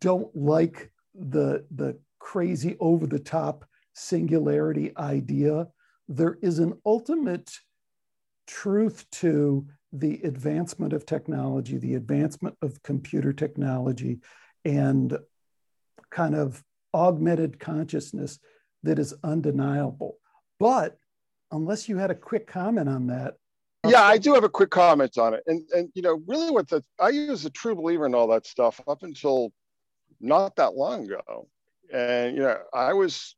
don't 0.00 0.34
like 0.34 0.92
the, 1.12 1.66
the 1.74 1.98
crazy 2.20 2.76
over 2.78 3.08
the 3.08 3.18
top 3.18 3.64
singularity 3.94 4.96
idea, 4.96 5.66
there 6.08 6.38
is 6.42 6.58
an 6.58 6.74
ultimate 6.86 7.50
truth 8.46 9.04
to 9.12 9.66
the 9.92 10.20
advancement 10.24 10.92
of 10.92 11.06
technology, 11.06 11.78
the 11.78 11.94
advancement 11.94 12.56
of 12.62 12.82
computer 12.82 13.32
technology, 13.32 14.20
and 14.64 15.16
kind 16.10 16.34
of 16.34 16.62
augmented 16.94 17.60
consciousness 17.60 18.38
that 18.82 18.98
is 18.98 19.14
undeniable. 19.22 20.18
But 20.58 20.96
unless 21.50 21.88
you 21.88 21.98
had 21.98 22.10
a 22.10 22.14
quick 22.14 22.46
comment 22.46 22.88
on 22.88 23.08
that. 23.08 23.34
Yeah, 23.86 24.02
I 24.02 24.18
do 24.18 24.34
have 24.34 24.44
a 24.44 24.48
quick 24.48 24.70
comment 24.70 25.18
on 25.18 25.34
it. 25.34 25.42
And 25.46 25.62
and 25.74 25.90
you 25.94 26.02
know, 26.02 26.22
really 26.26 26.50
what 26.50 26.68
the 26.68 26.82
I 26.98 27.10
was 27.28 27.44
a 27.44 27.50
true 27.50 27.74
believer 27.74 28.06
in 28.06 28.14
all 28.14 28.28
that 28.28 28.46
stuff 28.46 28.80
up 28.88 29.02
until 29.02 29.52
not 30.20 30.56
that 30.56 30.74
long 30.74 31.04
ago. 31.04 31.48
And 31.92 32.36
you 32.36 32.42
know, 32.42 32.58
I 32.74 32.92
was 32.92 33.36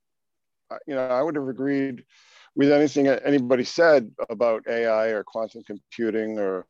you 0.86 0.94
know, 0.94 1.06
I 1.06 1.22
would 1.22 1.36
have 1.36 1.48
agreed 1.48 2.04
with 2.56 2.72
anything 2.72 3.06
anybody 3.06 3.64
said 3.64 4.10
about 4.28 4.66
AI 4.68 5.08
or 5.08 5.24
quantum 5.24 5.62
computing 5.62 6.38
or 6.38 6.66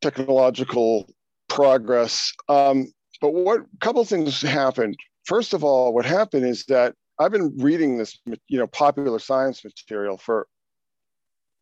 technological 0.00 1.08
progress. 1.48 2.32
Um, 2.48 2.92
but 3.20 3.32
what 3.32 3.60
a 3.60 3.66
couple 3.80 4.04
things 4.04 4.42
happened. 4.42 4.96
First 5.24 5.54
of 5.54 5.64
all, 5.64 5.92
what 5.92 6.04
happened 6.04 6.44
is 6.44 6.64
that 6.66 6.94
I've 7.18 7.32
been 7.32 7.56
reading 7.58 7.96
this, 7.96 8.18
you 8.26 8.58
know, 8.58 8.66
popular 8.66 9.18
science 9.18 9.64
material 9.64 10.18
for 10.18 10.46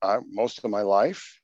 uh, 0.02 0.18
most 0.28 0.62
of 0.62 0.70
my 0.70 0.82
life, 0.82 1.40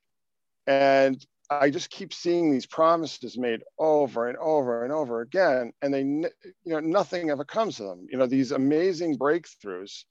and 0.67 1.25
I 1.49 1.69
just 1.69 1.89
keep 1.89 2.13
seeing 2.13 2.51
these 2.51 2.65
promises 2.65 3.37
made 3.37 3.61
over 3.79 4.27
and 4.27 4.37
over 4.37 4.83
and 4.83 4.93
over 4.93 5.21
again, 5.21 5.71
and 5.81 5.93
they, 5.93 6.01
you 6.01 6.29
know, 6.65 6.79
nothing 6.79 7.29
ever 7.29 7.43
comes 7.43 7.77
to 7.77 7.83
them. 7.83 8.05
You 8.11 8.17
know, 8.17 8.27
these 8.27 8.51
amazing 8.51 9.17
breakthroughs 9.17 10.03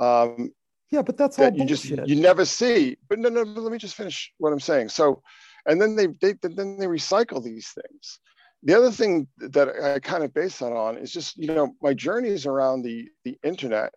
um, 0.00 0.52
yeah, 0.90 1.02
but 1.02 1.16
that's 1.16 1.38
all 1.38 1.46
you 1.46 1.64
bullshit. 1.64 1.68
just 1.68 2.08
you 2.08 2.16
never 2.16 2.44
see. 2.44 2.96
But 3.08 3.18
no, 3.18 3.28
no, 3.28 3.42
no. 3.42 3.60
Let 3.60 3.72
me 3.72 3.78
just 3.78 3.96
finish 3.96 4.32
what 4.38 4.52
I'm 4.52 4.60
saying. 4.60 4.90
So, 4.90 5.22
and 5.66 5.80
then 5.80 5.96
they, 5.96 6.06
they 6.06 6.34
then 6.42 6.78
they 6.78 6.86
recycle 6.86 7.42
these 7.42 7.68
things. 7.68 8.20
The 8.62 8.74
other 8.74 8.90
thing 8.90 9.26
that 9.38 9.68
I 9.68 9.98
kind 9.98 10.24
of 10.24 10.32
base 10.32 10.58
that 10.58 10.72
on 10.72 10.96
is 10.98 11.12
just 11.12 11.36
you 11.36 11.48
know 11.48 11.74
my 11.82 11.92
journeys 11.92 12.46
around 12.46 12.82
the 12.82 13.08
the 13.24 13.36
internet. 13.42 13.92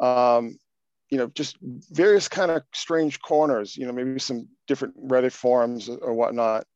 Um, 0.00 0.58
you 1.10 1.18
know, 1.18 1.28
just 1.28 1.56
various 1.62 2.26
kind 2.26 2.50
of 2.50 2.62
strange 2.74 3.20
corners. 3.20 3.76
You 3.76 3.86
know, 3.86 3.92
maybe 3.92 4.18
some 4.18 4.48
different 4.66 5.08
Reddit 5.08 5.32
forums 5.32 5.88
or 5.88 6.12
whatnot. 6.14 6.66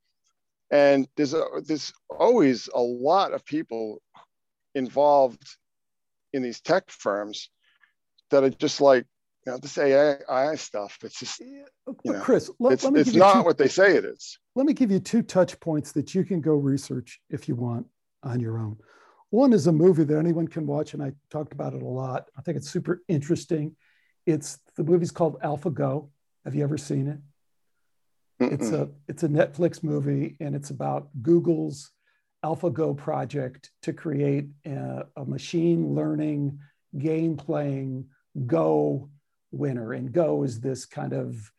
And 0.71 1.09
there's 1.17 1.35
a, 1.35 1.45
there's 1.67 1.93
always 2.09 2.69
a 2.73 2.81
lot 2.81 3.33
of 3.33 3.45
people 3.45 4.01
involved 4.77 5.43
in 6.33 6.43
these 6.43 6.61
tech 6.61 6.89
firms 6.91 7.51
that 8.31 8.45
are 8.45 8.51
just 8.51 8.81
like 8.81 9.07
you 9.47 9.53
know 9.53 9.59
this 9.59 9.79
AI, 9.79 10.17
AI 10.29 10.55
stuff. 10.57 10.99
It's 11.03 11.19
just 11.19 11.41
you 11.41 11.65
uh, 11.87 11.93
know, 12.05 12.21
Chris, 12.21 12.51
let, 12.59 12.75
it's, 12.75 12.85
let 12.85 12.93
me 12.93 13.01
it's 13.01 13.15
not 13.15 13.35
two, 13.35 13.43
what 13.43 13.59
they 13.59 13.69
say 13.69 13.97
it 13.97 14.05
is. 14.05 14.39
Let 14.55 14.67
me 14.67 14.73
give 14.73 14.91
you 14.91 15.01
two 15.01 15.23
touch 15.23 15.59
points 15.61 15.93
that 15.93 16.15
you 16.15 16.25
can 16.25 16.41
go 16.41 16.55
research 16.55 17.21
if 17.31 17.49
you 17.49 17.55
want 17.55 17.87
on 18.23 18.41
your 18.41 18.59
own. 18.59 18.77
One 19.31 19.53
is 19.53 19.67
a 19.67 19.73
movie 19.73 20.05
that 20.05 20.19
anyone 20.19 20.49
can 20.49 20.67
watch, 20.67 20.95
and 20.95 21.03
I 21.03 21.13
talked 21.31 21.53
about 21.53 21.75
it 21.75 21.83
a 21.83 21.87
lot. 21.87 22.27
I 22.37 22.43
think 22.43 22.57
it's 22.57 22.69
super 22.69 23.03
interesting. 23.09 23.77
It's 24.27 24.59
the 24.77 24.85
movie's 24.85 25.13
called 25.13 25.41
AlphaGo. 25.41 26.09
Have 26.45 26.55
you 26.55 26.65
ever 26.65 26.77
seen 26.77 27.09
it? 27.09 27.19
Mm-mm. 28.43 28.53
It's 28.53 28.71
a 28.71 28.91
it's 29.09 29.23
a 29.23 29.29
Netflix 29.29 29.83
movie, 29.83 30.37
and 30.41 30.55
it's 30.55 30.71
about 30.71 31.09
Google's 31.23 31.91
AlphaGo 32.45 32.97
project 32.97 33.71
to 33.83 33.93
create 33.93 34.47
a, 34.67 35.05
a 35.17 35.25
machine 35.25 35.95
learning 35.95 36.59
game 36.99 37.37
playing 37.37 38.07
Go 38.47 39.11
winner. 39.51 39.93
And 39.93 40.13
Go 40.13 40.43
is 40.43 40.61
this 40.61 40.87
kind 40.87 41.13
of 41.13 41.51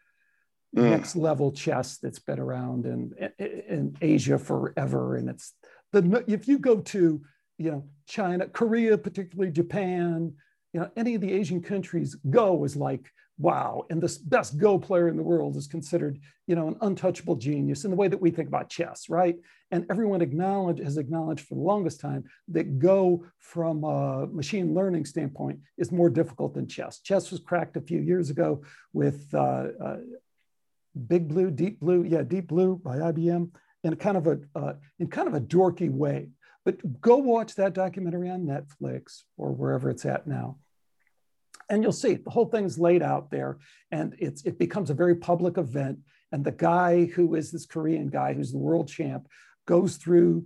mm. 0.75 0.89
next 0.89 1.15
level 1.15 1.51
chess 1.51 1.97
that's 1.97 2.19
been 2.19 2.39
around 2.39 2.85
in, 2.85 3.13
in 3.39 3.95
Asia 4.01 4.37
forever. 4.37 5.15
And 5.15 5.29
it's 5.29 5.53
the 5.91 6.23
if 6.27 6.47
you 6.47 6.59
go 6.59 6.77
to 6.77 7.21
you 7.57 7.71
know 7.71 7.83
China, 8.07 8.47
Korea, 8.47 8.97
particularly 8.97 9.51
Japan, 9.51 10.33
you 10.73 10.79
know 10.79 10.89
any 10.95 11.15
of 11.15 11.21
the 11.21 11.33
Asian 11.33 11.61
countries, 11.61 12.15
Go 12.29 12.63
is 12.63 12.75
like 12.75 13.11
wow, 13.41 13.85
and 13.89 14.01
the 14.01 14.17
best 14.25 14.57
Go 14.57 14.77
player 14.77 15.07
in 15.07 15.17
the 15.17 15.23
world 15.23 15.55
is 15.55 15.67
considered, 15.67 16.19
you 16.45 16.55
know, 16.55 16.67
an 16.67 16.77
untouchable 16.81 17.35
genius 17.35 17.83
in 17.83 17.91
the 17.91 17.97
way 17.97 18.07
that 18.07 18.21
we 18.21 18.29
think 18.29 18.47
about 18.47 18.69
chess, 18.69 19.09
right? 19.09 19.35
And 19.71 19.85
everyone 19.89 20.21
acknowledge, 20.21 20.79
has 20.79 20.97
acknowledged 20.97 21.47
for 21.47 21.55
the 21.55 21.61
longest 21.61 21.99
time 21.99 22.25
that 22.49 22.77
Go, 22.77 23.25
from 23.39 23.83
a 23.83 24.27
machine 24.27 24.73
learning 24.73 25.05
standpoint, 25.05 25.59
is 25.77 25.91
more 25.91 26.09
difficult 26.09 26.53
than 26.53 26.67
chess. 26.67 26.99
Chess 26.99 27.31
was 27.31 27.39
cracked 27.39 27.77
a 27.77 27.81
few 27.81 27.99
years 27.99 28.29
ago 28.29 28.63
with 28.93 29.27
uh, 29.33 29.67
uh, 29.83 29.97
Big 31.07 31.27
Blue, 31.27 31.49
Deep 31.49 31.79
Blue, 31.79 32.03
yeah, 32.03 32.21
Deep 32.21 32.47
Blue 32.47 32.75
by 32.75 32.97
IBM, 32.97 33.49
in 33.83 33.95
kind 33.95 34.17
of 34.17 34.27
a 34.27 34.39
uh, 34.55 34.73
in 34.99 35.07
kind 35.07 35.27
of 35.27 35.33
a 35.33 35.41
dorky 35.41 35.89
way. 35.89 36.29
But 36.63 37.01
go 37.01 37.17
watch 37.17 37.55
that 37.55 37.73
documentary 37.73 38.29
on 38.29 38.45
Netflix 38.45 39.23
or 39.35 39.51
wherever 39.51 39.89
it's 39.89 40.05
at 40.05 40.27
now 40.27 40.57
and 41.71 41.81
you'll 41.81 41.91
see 41.91 42.13
the 42.15 42.29
whole 42.29 42.45
thing's 42.45 42.77
laid 42.77 43.01
out 43.01 43.31
there 43.31 43.57
and 43.91 44.15
it's 44.19 44.43
it 44.43 44.59
becomes 44.59 44.89
a 44.89 44.93
very 44.93 45.15
public 45.15 45.57
event 45.57 45.97
and 46.31 46.43
the 46.45 46.51
guy 46.51 47.05
who 47.05 47.33
is 47.35 47.51
this 47.51 47.65
korean 47.65 48.07
guy 48.07 48.33
who's 48.33 48.51
the 48.51 48.57
world 48.57 48.87
champ 48.87 49.27
goes 49.65 49.97
through 49.97 50.45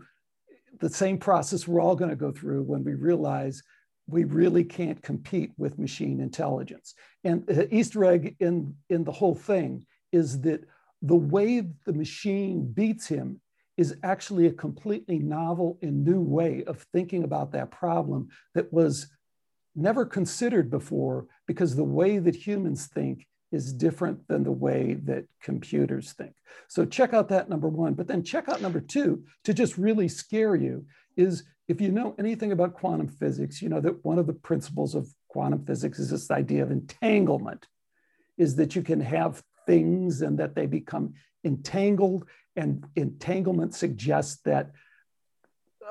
the 0.79 0.89
same 0.89 1.17
process 1.17 1.67
we're 1.67 1.81
all 1.81 1.95
going 1.95 2.09
to 2.09 2.15
go 2.15 2.31
through 2.31 2.63
when 2.63 2.83
we 2.83 2.93
realize 2.93 3.61
we 4.07 4.23
really 4.23 4.63
can't 4.63 5.01
compete 5.01 5.51
with 5.57 5.79
machine 5.79 6.19
intelligence. 6.19 6.93
And 7.23 7.45
the 7.47 7.73
easter 7.73 8.05
egg 8.05 8.35
in 8.39 8.75
in 8.89 9.03
the 9.03 9.11
whole 9.11 9.35
thing 9.35 9.85
is 10.11 10.41
that 10.41 10.63
the 11.01 11.15
way 11.15 11.63
the 11.85 11.93
machine 11.93 12.71
beats 12.71 13.07
him 13.07 13.41
is 13.77 13.97
actually 14.03 14.47
a 14.47 14.53
completely 14.53 15.19
novel 15.19 15.77
and 15.81 16.05
new 16.05 16.21
way 16.21 16.63
of 16.65 16.85
thinking 16.93 17.23
about 17.23 17.51
that 17.51 17.71
problem 17.71 18.29
that 18.53 18.71
was 18.71 19.07
never 19.75 20.05
considered 20.05 20.69
before 20.69 21.27
because 21.47 21.75
the 21.75 21.83
way 21.83 22.17
that 22.17 22.35
humans 22.35 22.87
think 22.87 23.27
is 23.51 23.73
different 23.73 24.27
than 24.27 24.43
the 24.43 24.51
way 24.51 24.93
that 25.03 25.25
computers 25.41 26.13
think. 26.13 26.33
So 26.67 26.85
check 26.85 27.13
out 27.13 27.29
that 27.29 27.49
number 27.49 27.69
one. 27.69 27.93
But 27.93 28.07
then 28.07 28.23
check 28.23 28.49
out 28.49 28.61
number 28.61 28.79
two 28.79 29.23
to 29.43 29.53
just 29.53 29.77
really 29.77 30.07
scare 30.07 30.55
you 30.55 30.85
is 31.15 31.43
if 31.67 31.81
you 31.81 31.91
know 31.91 32.15
anything 32.19 32.51
about 32.51 32.73
quantum 32.73 33.07
physics, 33.07 33.61
you 33.61 33.69
know 33.69 33.81
that 33.81 34.03
one 34.03 34.19
of 34.19 34.27
the 34.27 34.33
principles 34.33 34.93
of 34.93 35.07
quantum 35.29 35.65
physics 35.65 35.99
is 35.99 36.09
this 36.09 36.29
idea 36.31 36.63
of 36.63 36.71
entanglement, 36.71 37.67
is 38.37 38.55
that 38.57 38.75
you 38.75 38.81
can 38.81 38.99
have 38.99 39.41
things 39.65 40.21
and 40.21 40.37
that 40.37 40.55
they 40.55 40.65
become 40.65 41.13
entangled. 41.43 42.25
And 42.55 42.85
entanglement 42.95 43.73
suggests 43.73 44.41
that 44.43 44.71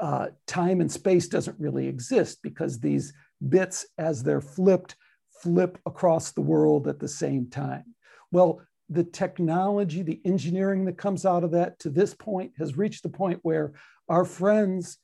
uh, 0.01 0.28
time 0.47 0.80
and 0.80 0.91
space 0.91 1.28
doesn't 1.28 1.59
really 1.59 1.87
exist 1.89 2.39
because 2.43 2.80
these 2.80 3.12
bits, 3.49 3.86
as 3.99 4.22
they're 4.22 4.40
flipped, 4.40 4.97
flip 5.42 5.78
across 5.86 6.32
the 6.32 6.40
world 6.40 6.88
at 6.88 6.99
the 6.99 7.09
same 7.09 7.49
time. 7.51 7.95
Well, 8.32 8.61
the 8.88 9.05
technology, 9.05 10.03
the 10.03 10.20
engineering 10.24 10.84
that 10.84 10.99
comes 10.99 11.24
out 11.24 11.45
of 11.45 11.53
that 11.53 11.78
to 11.80 11.90
this 11.90 12.14
point 12.14 12.53
has 12.59 12.76
reached 12.76 13.03
the 13.03 13.09
point 13.09 13.40
where 13.42 13.72
our 14.09 14.24
friends 14.24 14.99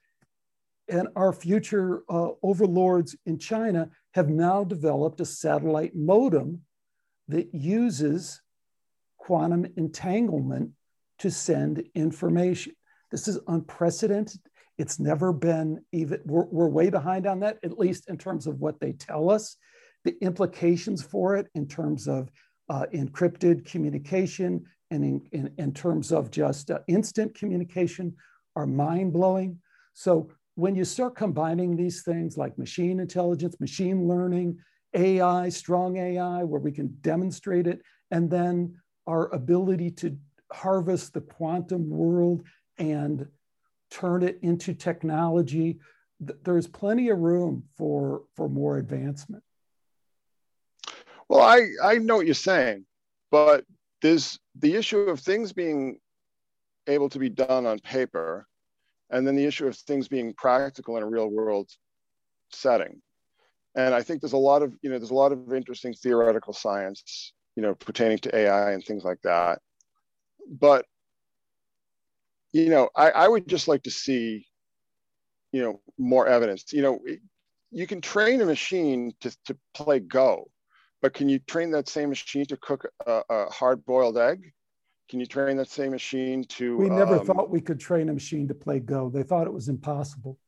and 0.89 1.09
our 1.17 1.33
future 1.33 2.03
uh, 2.09 2.31
overlords 2.43 3.17
in 3.27 3.39
China 3.39 3.89
have 4.15 4.29
now 4.29 4.65
developed 4.65 5.21
a 5.21 5.25
satellite 5.25 5.95
modem 5.95 6.63
that 7.29 7.55
uses 7.55 8.43
quantum 9.17 9.67
entanglement 9.77 10.73
to 11.19 11.31
send 11.31 11.85
information. 11.95 12.73
This 13.11 13.29
is 13.29 13.39
unprecedented. 13.47 14.41
It's 14.81 14.99
never 14.99 15.31
been 15.31 15.85
even, 15.93 16.23
we're, 16.25 16.47
we're 16.47 16.71
way 16.71 16.89
behind 16.89 17.27
on 17.27 17.41
that, 17.41 17.59
at 17.63 17.79
least 17.79 18.09
in 18.09 18.17
terms 18.17 18.47
of 18.47 18.61
what 18.61 18.81
they 18.81 18.93
tell 18.93 19.29
us. 19.29 19.59
The 20.05 20.17
implications 20.23 21.03
for 21.03 21.37
it 21.37 21.49
in 21.55 21.69
terms 21.69 22.09
of 22.09 22.31
uh, 22.71 22.87
encrypted 22.95 23.67
communication 23.67 24.65
and 24.91 25.05
in, 25.05 25.21
in, 25.33 25.53
in 25.59 25.75
terms 25.75 26.13
of 26.13 26.31
just 26.31 26.71
uh, 26.71 26.79
instant 26.89 27.35
communication 27.35 28.17
are 28.57 28.67
mind 28.67 29.13
blowing. 29.13 29.59
So 29.93 30.31
when 30.55 30.75
you 30.75 30.87
start 30.87 31.15
combining 31.15 31.77
these 31.77 32.03
things 32.03 32.39
like 32.39 32.57
machine 32.57 33.01
intelligence, 33.01 33.61
machine 33.61 34.09
learning, 34.09 34.61
AI, 34.95 35.51
strong 35.51 35.99
AI, 35.99 36.43
where 36.45 36.61
we 36.61 36.73
can 36.73 36.97
demonstrate 37.03 37.67
it, 37.67 37.83
and 38.11 38.31
then 38.31 38.77
our 39.07 39.29
ability 39.35 39.91
to 39.91 40.17
harvest 40.51 41.13
the 41.13 41.21
quantum 41.21 41.91
world 41.91 42.45
and 42.79 43.27
turn 43.91 44.23
it 44.23 44.39
into 44.43 44.75
technology, 44.75 45.79
there's 46.21 46.67
plenty 46.67 47.09
of 47.09 47.19
room 47.19 47.65
for, 47.77 48.23
for 48.37 48.49
more 48.49 48.79
advancement. 48.79 49.43
Well, 51.29 51.41
I, 51.41 51.67
I 51.83 51.99
know 51.99 52.17
what 52.17 52.27
you're 52.27 52.35
saying, 52.35 52.85
but 53.31 53.65
there's 54.03 54.39
the 54.59 54.75
issue 54.75 54.99
of 54.99 55.21
things 55.21 55.53
being 55.53 55.99
able 56.87 57.09
to 57.11 57.19
be 57.19 57.29
done 57.29 57.67
on 57.67 57.79
paper 57.79 58.47
and 59.11 59.27
then 59.27 59.37
the 59.37 59.45
issue 59.45 59.67
of 59.67 59.77
things 59.77 60.09
being 60.09 60.33
practical 60.35 60.97
in 60.97 61.03
a 61.03 61.09
real 61.09 61.29
world 61.29 61.69
setting 62.51 63.01
and 63.77 63.95
i 63.95 64.03
think 64.03 64.21
there's 64.21 64.33
a 64.33 64.37
lot 64.37 64.63
of 64.63 64.75
you 64.83 64.91
know 64.91 64.99
there's 64.99 65.11
a 65.11 65.15
lot 65.15 65.33
of 65.33 65.53
interesting 65.53 65.95
theoretical 65.95 66.53
science 66.53 67.33
you 67.57 67.63
know 67.63 67.75
pertaining 67.75 68.19
to 68.19 68.35
ai 68.37 68.73
and 68.73 68.85
things 68.85 69.05
like 69.05 69.21
that 69.23 69.61
but 70.49 70.85
you 72.53 72.69
know 72.69 72.89
i, 72.97 73.11
I 73.11 73.29
would 73.29 73.47
just 73.49 73.69
like 73.69 73.83
to 73.85 73.91
see 73.91 74.47
you 75.53 75.63
know 75.63 75.81
more 75.99 76.27
evidence 76.27 76.73
you 76.73 76.83
know 76.83 77.01
you 77.71 77.87
can 77.87 78.01
train 78.01 78.41
a 78.41 78.47
machine 78.47 79.13
to, 79.21 79.37
to 79.47 79.57
play 79.75 80.01
go 80.01 80.51
but 81.03 81.15
can 81.15 81.29
you 81.29 81.39
train 81.39 81.71
that 81.71 81.89
same 81.89 82.11
machine 82.11 82.45
to 82.47 82.57
cook 82.57 82.91
a, 83.07 83.23
a 83.29 83.47
hard 83.51 83.85
boiled 83.85 84.19
egg 84.19 84.53
can 85.11 85.19
you 85.19 85.27
train 85.27 85.57
that 85.57 85.69
same 85.69 85.91
machine 85.91 86.45
to? 86.45 86.77
We 86.77 86.89
never 86.89 87.19
um, 87.19 87.27
thought 87.27 87.51
we 87.51 87.61
could 87.61 87.81
train 87.81 88.09
a 88.09 88.13
machine 88.13 88.47
to 88.47 88.55
play 88.55 88.79
Go. 88.79 89.11
They 89.11 89.25
thought 89.25 89.49
it 89.49 89.53
was 89.53 89.69
impossible. 89.69 90.39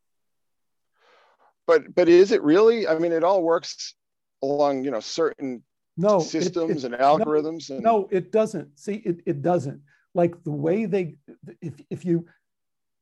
But 1.66 1.92
but 1.96 2.08
is 2.08 2.30
it 2.30 2.42
really? 2.44 2.86
I 2.86 2.96
mean, 2.98 3.10
it 3.10 3.24
all 3.24 3.42
works 3.42 3.94
along 4.40 4.84
you 4.84 4.92
know 4.92 5.00
certain 5.00 5.64
no 5.96 6.20
systems 6.20 6.84
it, 6.84 6.92
it, 6.92 6.94
and 6.94 7.02
algorithms. 7.02 7.70
No, 7.70 7.74
and... 7.74 7.84
no, 7.84 8.08
it 8.12 8.30
doesn't. 8.30 8.78
See, 8.78 9.02
it, 9.04 9.22
it 9.26 9.42
doesn't. 9.42 9.80
Like 10.14 10.42
the 10.44 10.50
way 10.50 10.84
they, 10.84 11.16
if 11.60 11.74
if 11.90 12.04
you 12.04 12.26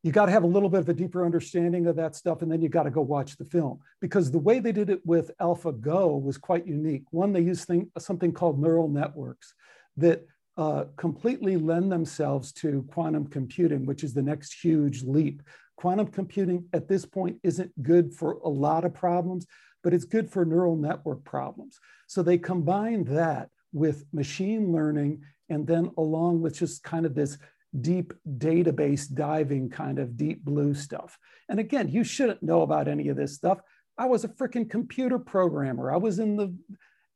you 0.02 0.12
got 0.12 0.26
to 0.26 0.32
have 0.32 0.44
a 0.44 0.46
little 0.46 0.70
bit 0.70 0.80
of 0.80 0.88
a 0.88 0.94
deeper 0.94 1.26
understanding 1.26 1.86
of 1.86 1.96
that 1.96 2.16
stuff 2.16 2.40
and 2.40 2.50
then 2.50 2.62
you 2.62 2.68
got 2.68 2.84
to 2.84 2.90
go 2.90 3.02
watch 3.02 3.36
the 3.36 3.44
film 3.44 3.80
because 4.00 4.30
the 4.30 4.38
way 4.38 4.58
they 4.58 4.72
did 4.72 4.88
it 4.88 5.04
with 5.04 5.30
AlphaGo 5.40 6.22
was 6.22 6.38
quite 6.38 6.66
unique 6.66 7.04
one 7.10 7.32
they 7.32 7.42
used 7.42 7.66
thing, 7.66 7.90
something 7.98 8.32
called 8.32 8.58
neural 8.58 8.88
networks 8.88 9.52
that 9.98 10.26
uh, 10.56 10.84
completely 10.96 11.56
lend 11.56 11.90
themselves 11.92 12.52
to 12.52 12.84
quantum 12.90 13.26
computing, 13.26 13.86
which 13.86 14.04
is 14.04 14.14
the 14.14 14.22
next 14.22 14.54
huge 14.62 15.02
leap. 15.02 15.42
Quantum 15.76 16.06
computing 16.06 16.64
at 16.72 16.88
this 16.88 17.06
point 17.06 17.38
isn't 17.42 17.70
good 17.82 18.12
for 18.12 18.32
a 18.44 18.48
lot 18.48 18.84
of 18.84 18.92
problems, 18.92 19.46
but 19.82 19.94
it's 19.94 20.04
good 20.04 20.30
for 20.30 20.44
neural 20.44 20.76
network 20.76 21.24
problems. 21.24 21.78
So 22.08 22.22
they 22.22 22.38
combine 22.38 23.04
that 23.04 23.48
with 23.72 24.04
machine 24.12 24.72
learning 24.72 25.22
and 25.50 25.66
then 25.66 25.90
along 25.98 26.40
with 26.40 26.58
just 26.58 26.82
kind 26.82 27.04
of 27.04 27.14
this 27.14 27.36
deep 27.80 28.12
database 28.38 29.12
diving 29.12 29.70
kind 29.70 29.98
of 29.98 30.16
deep 30.16 30.44
blue 30.44 30.74
stuff. 30.74 31.18
And 31.48 31.60
again, 31.60 31.88
you 31.88 32.02
shouldn't 32.04 32.42
know 32.42 32.62
about 32.62 32.88
any 32.88 33.08
of 33.08 33.16
this 33.16 33.34
stuff. 33.34 33.60
I 33.98 34.06
was 34.06 34.24
a 34.24 34.28
freaking 34.28 34.68
computer 34.68 35.18
programmer. 35.18 35.92
I 35.92 35.98
was 35.98 36.18
in 36.18 36.36
the 36.36 36.54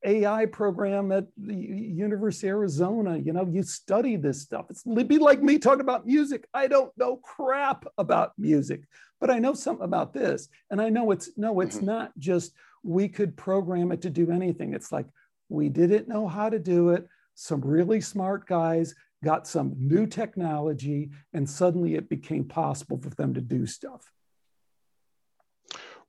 AI 0.05 0.45
program 0.47 1.12
at 1.12 1.26
the 1.37 1.55
University 1.55 2.49
of 2.49 2.57
Arizona. 2.57 3.16
You 3.16 3.32
know, 3.32 3.49
you 3.51 3.62
study 3.62 4.16
this 4.16 4.43
stuff. 4.43 4.66
It's 4.68 4.82
be 4.82 5.18
like 5.18 5.43
me 5.43 5.59
talking 5.59 5.80
about 5.80 6.07
music. 6.07 6.47
I 6.53 6.66
don't 6.66 6.93
know 6.99 7.16
crap 7.16 7.87
about 7.97 8.32
music, 8.39 8.82
but 9.18 9.30
I 9.30 9.39
know 9.39 9.55
something 9.55 9.85
about 9.85 10.12
this. 10.12 10.49
And 10.70 10.80
I 10.80 10.91
know 10.91 11.11
it's 11.11 11.30
no, 11.37 11.61
it's 11.61 11.76
mm-hmm. 11.76 11.87
not 11.87 12.18
just 12.18 12.53
we 12.82 13.09
could 13.09 13.37
program 13.37 13.93
it 13.93 14.03
to 14.03 14.11
do 14.11 14.30
anything. 14.30 14.74
It's 14.74 14.93
like 14.93 15.07
we 15.49 15.70
didn't 15.70 16.09
know 16.09 16.28
how 16.28 16.51
to 16.51 16.59
do 16.59 16.91
it. 16.91 17.09
Some 17.35 17.61
really 17.61 18.01
smart 18.01 18.47
guys 18.47 18.95
got 19.24 19.47
some 19.47 19.74
new 19.76 20.07
technology, 20.07 21.11
and 21.32 21.49
suddenly 21.49 21.95
it 21.95 22.09
became 22.09 22.45
possible 22.45 22.99
for 23.01 23.11
them 23.11 23.35
to 23.35 23.41
do 23.41 23.66
stuff. 23.66 24.12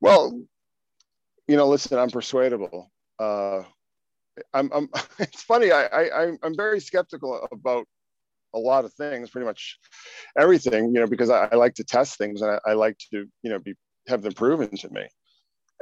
Well, 0.01 0.39
you 1.47 1.55
know, 1.55 1.67
listen, 1.67 1.97
I'm 1.97 2.09
persuadable. 2.09 2.91
Uh, 3.17 3.63
I'm, 4.53 4.69
I'm 4.73 4.89
it's 5.19 5.43
funny. 5.43 5.71
I, 5.71 5.85
I 5.85 6.31
I'm 6.43 6.55
very 6.55 6.79
skeptical 6.79 7.47
about 7.51 7.85
a 8.53 8.59
lot 8.59 8.85
of 8.85 8.93
things, 8.93 9.29
pretty 9.29 9.45
much 9.45 9.77
everything, 10.39 10.85
you 10.85 11.01
know, 11.01 11.07
because 11.07 11.29
I, 11.29 11.49
I 11.51 11.55
like 11.55 11.75
to 11.75 11.83
test 11.83 12.17
things 12.17 12.41
and 12.41 12.51
I, 12.51 12.71
I, 12.71 12.73
like 12.73 12.97
to, 13.11 13.25
you 13.43 13.49
know, 13.49 13.59
be 13.59 13.75
have 14.07 14.21
them 14.21 14.33
proven 14.33 14.75
to 14.77 14.89
me. 14.89 15.07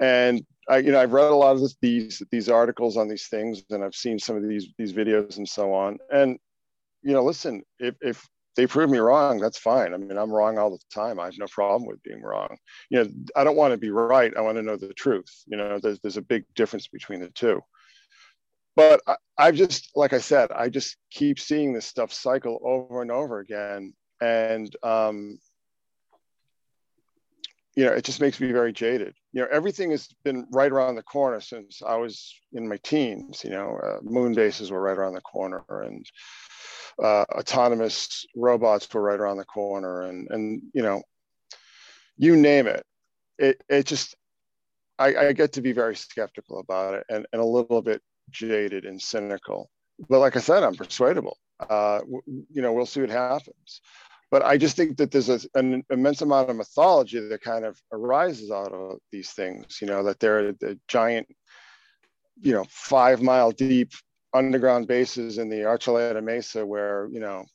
And 0.02 0.44
I, 0.70 0.78
you 0.78 0.92
know, 0.92 1.02
I've 1.02 1.14
read 1.14 1.32
a 1.32 1.36
lot 1.36 1.56
of 1.56 1.62
this, 1.62 1.76
these 1.82 2.22
these 2.32 2.50
articles 2.50 2.98
on 2.98 3.08
these 3.08 3.28
things, 3.28 3.64
and 3.70 3.84
I've 3.84 3.96
seen 3.96 4.20
some 4.20 4.36
of 4.36 4.48
these 4.48 4.70
these 4.78 4.94
videos 4.94 5.38
and 5.38 5.48
so 5.48 5.74
on. 5.74 6.00
And 6.12 6.38
you 7.02 7.14
know, 7.14 7.24
listen, 7.24 7.64
if 7.80 7.96
if 8.02 8.26
they 8.56 8.68
prove 8.68 8.90
me 8.90 9.00
wrong, 9.00 9.40
that's 9.40 9.58
fine. 9.58 9.94
I 9.94 9.98
mean, 9.98 10.18
I'm 10.18 10.32
wrong 10.32 10.58
all 10.58 10.70
the 10.70 10.80
time. 10.94 11.20
I 11.20 11.26
have 11.26 11.38
no 11.40 11.48
problem 11.48 11.88
with 11.88 12.02
being 12.04 12.22
wrong. 12.22 12.56
You 12.90 13.04
know, 13.04 13.10
I 13.36 13.44
don't 13.44 13.58
want 13.58 13.72
to 13.72 13.78
be 13.78 13.90
right. 13.90 14.32
I 14.38 14.42
want 14.42 14.58
to 14.58 14.64
know 14.64 14.78
the 14.78 14.94
truth. 14.94 15.44
You 15.48 15.58
know, 15.58 15.80
there's 15.80 16.00
there's 16.00 16.18
a 16.18 16.22
big 16.22 16.46
difference 16.56 16.88
between 16.88 17.20
the 17.20 17.30
two 17.30 17.62
but 18.76 19.02
I, 19.08 19.16
I've 19.38 19.56
just 19.56 19.92
like 19.96 20.14
I 20.14 20.20
said, 20.20 20.52
I 20.52 20.70
just 20.70 20.98
keep 21.12 21.40
seeing 21.40 21.74
this 21.74 21.86
stuff 21.86 22.14
cycle 22.14 22.60
over 22.64 23.02
and 23.02 23.12
over 23.12 23.40
again, 23.40 23.94
and 24.22 24.76
um, 24.84 25.40
you 27.76 27.86
know, 27.86 27.92
it 27.92 28.04
just 28.04 28.22
makes 28.22 28.40
me 28.40 28.52
very 28.52 28.74
jaded. 28.74 29.16
You 29.34 29.42
know, 29.42 29.48
everything 29.52 29.92
has 29.92 30.08
been 30.24 30.46
right 30.52 30.72
around 30.72 30.96
the 30.96 31.04
corner 31.04 31.42
since 31.42 31.82
I 31.86 31.96
was 31.96 32.34
in 32.54 32.68
my 32.68 32.78
teens. 32.78 33.44
You 33.44 33.50
know, 33.50 33.80
uh, 33.84 33.98
moon 34.04 34.34
bases 34.34 34.72
were 34.72 34.82
right 34.82 34.98
around 34.98 35.16
the 35.16 35.22
corner, 35.22 35.64
and 35.70 36.06
uh, 37.02 37.26
autonomous 37.32 38.26
robots 38.36 38.92
were 38.94 39.02
right 39.02 39.20
around 39.20 39.38
the 39.38 39.46
corner, 39.46 40.04
and 40.04 40.28
and 40.30 40.62
you 40.74 40.84
know, 40.84 41.02
you 42.18 42.36
name 42.36 42.68
it. 42.68 42.86
It 43.40 43.64
it 43.68 43.88
just 43.88 44.16
I, 45.00 45.16
I 45.16 45.34
get 45.34 45.54
to 45.54 45.62
be 45.62 45.72
very 45.72 45.96
skeptical 45.96 46.60
about 46.60 46.94
it 46.94 47.06
and, 47.10 47.26
and 47.34 47.42
a 47.42 47.46
little 47.46 47.82
bit 47.82 48.02
jaded 48.30 48.86
and 48.86 49.02
cynical. 49.02 49.70
But 50.10 50.20
like 50.20 50.36
I 50.36 50.40
said, 50.40 50.64
I'm 50.64 50.76
persuadable. 50.76 51.38
Uh, 51.60 52.02
you 52.28 52.62
know, 52.62 52.74
we'll 52.74 52.86
see 52.86 53.02
what 53.02 53.10
happens. 53.10 53.82
But 54.34 54.44
I 54.44 54.58
just 54.58 54.76
think 54.76 54.98
that 54.98 55.12
there's 55.12 55.30
a, 55.30 55.40
an 55.54 55.84
immense 55.92 56.24
amount 56.24 56.50
of 56.50 56.56
mythology 56.56 57.20
that 57.20 57.42
kind 57.42 57.66
of 57.66 57.80
arises 57.92 58.50
out 58.50 58.74
of 58.74 58.98
these 59.12 59.30
things. 59.30 59.78
You 59.80 59.86
know, 59.86 60.02
that 60.06 60.20
they're 60.20 60.54
the 60.54 60.80
giant, 60.88 61.28
you 62.42 62.54
know, 62.54 62.66
five 62.68 63.22
mile 63.22 63.52
deep 63.52 63.92
underground 64.34 64.88
bases 64.88 65.38
in 65.38 65.50
the 65.50 65.58
Archuleta 65.58 66.24
Mesa 66.24 66.66
where 66.66 67.10
you 67.12 67.20
know 67.20 67.46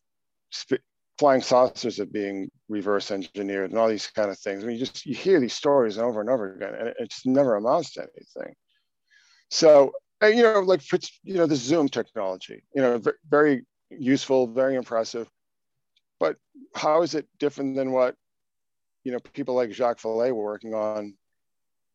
sp- 0.54 0.86
flying 1.18 1.42
saucers 1.42 1.98
are 1.98 2.06
being 2.06 2.48
reverse 2.68 3.10
engineered 3.10 3.70
and 3.70 3.78
all 3.80 3.88
these 3.88 4.06
kind 4.06 4.30
of 4.30 4.38
things. 4.38 4.62
I 4.62 4.68
mean, 4.68 4.76
you 4.76 4.86
just 4.86 5.04
you 5.04 5.16
hear 5.16 5.40
these 5.40 5.54
stories 5.54 5.98
over 5.98 6.20
and 6.20 6.30
over 6.30 6.54
again, 6.54 6.76
and 6.78 6.86
it, 6.90 6.96
it 7.00 7.10
just 7.10 7.26
never 7.26 7.56
amounts 7.56 7.94
to 7.94 8.02
anything. 8.02 8.54
So 9.50 9.90
and, 10.20 10.36
you 10.36 10.44
know, 10.44 10.60
like 10.60 10.82
you 11.24 11.34
know, 11.34 11.46
the 11.46 11.56
Zoom 11.56 11.88
technology, 11.88 12.62
you 12.72 12.82
know, 12.82 13.02
very 13.28 13.64
useful, 13.90 14.46
very 14.46 14.76
impressive. 14.76 15.28
But 16.20 16.36
how 16.74 17.02
is 17.02 17.14
it 17.14 17.26
different 17.38 17.76
than 17.76 17.92
what 17.92 18.16
you 19.04 19.12
know 19.12 19.18
people 19.18 19.54
like 19.54 19.72
Jacques 19.72 20.00
Vallée 20.00 20.32
were 20.32 20.44
working 20.44 20.74
on 20.74 21.14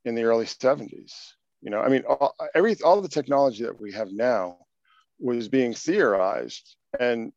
in 0.06 0.16
the 0.16 0.24
early 0.24 0.45
70s? 0.45 1.14
You 1.62 1.70
know, 1.70 1.80
I 1.80 1.90
mean, 1.90 2.04
all, 2.04 2.36
every 2.54 2.76
all 2.84 3.02
the 3.02 3.08
technology 3.08 3.64
that 3.64 3.80
we 3.80 3.94
have 3.94 4.12
now 4.12 4.58
was 5.20 5.48
being 5.48 5.74
theorized 5.74 6.76
and 7.00 7.32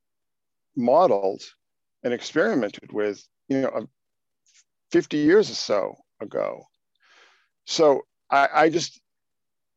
modeled 0.76 1.42
and 2.02 2.12
experimented 2.12 2.92
with, 2.92 3.22
you 3.48 3.62
know, 3.62 3.86
50 4.90 5.16
years 5.16 5.50
or 5.50 5.54
so 5.54 5.96
ago. 6.20 6.64
So 7.66 8.02
I, 8.30 8.48
I 8.52 8.68
just 8.68 9.00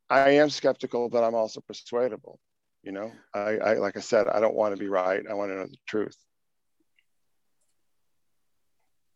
I 0.10 0.31
am 0.31 0.49
skeptical, 0.49 1.10
but 1.10 1.23
I'm 1.23 1.36
also 1.36 1.61
persuadable. 1.61 2.40
You 2.84 2.94
know, 2.94 3.11
I, 3.34 3.57
I 3.57 3.73
like 3.76 3.98
I 3.98 3.99
said, 3.99 4.27
I 4.27 4.40
don't 4.40 4.56
want 4.56 4.73
to 4.73 4.80
be 4.80 4.88
right. 4.88 5.22
I 5.30 5.34
want 5.34 5.52
to 5.52 5.56
know 5.56 5.65
the 5.65 5.77
truth. 5.88 6.15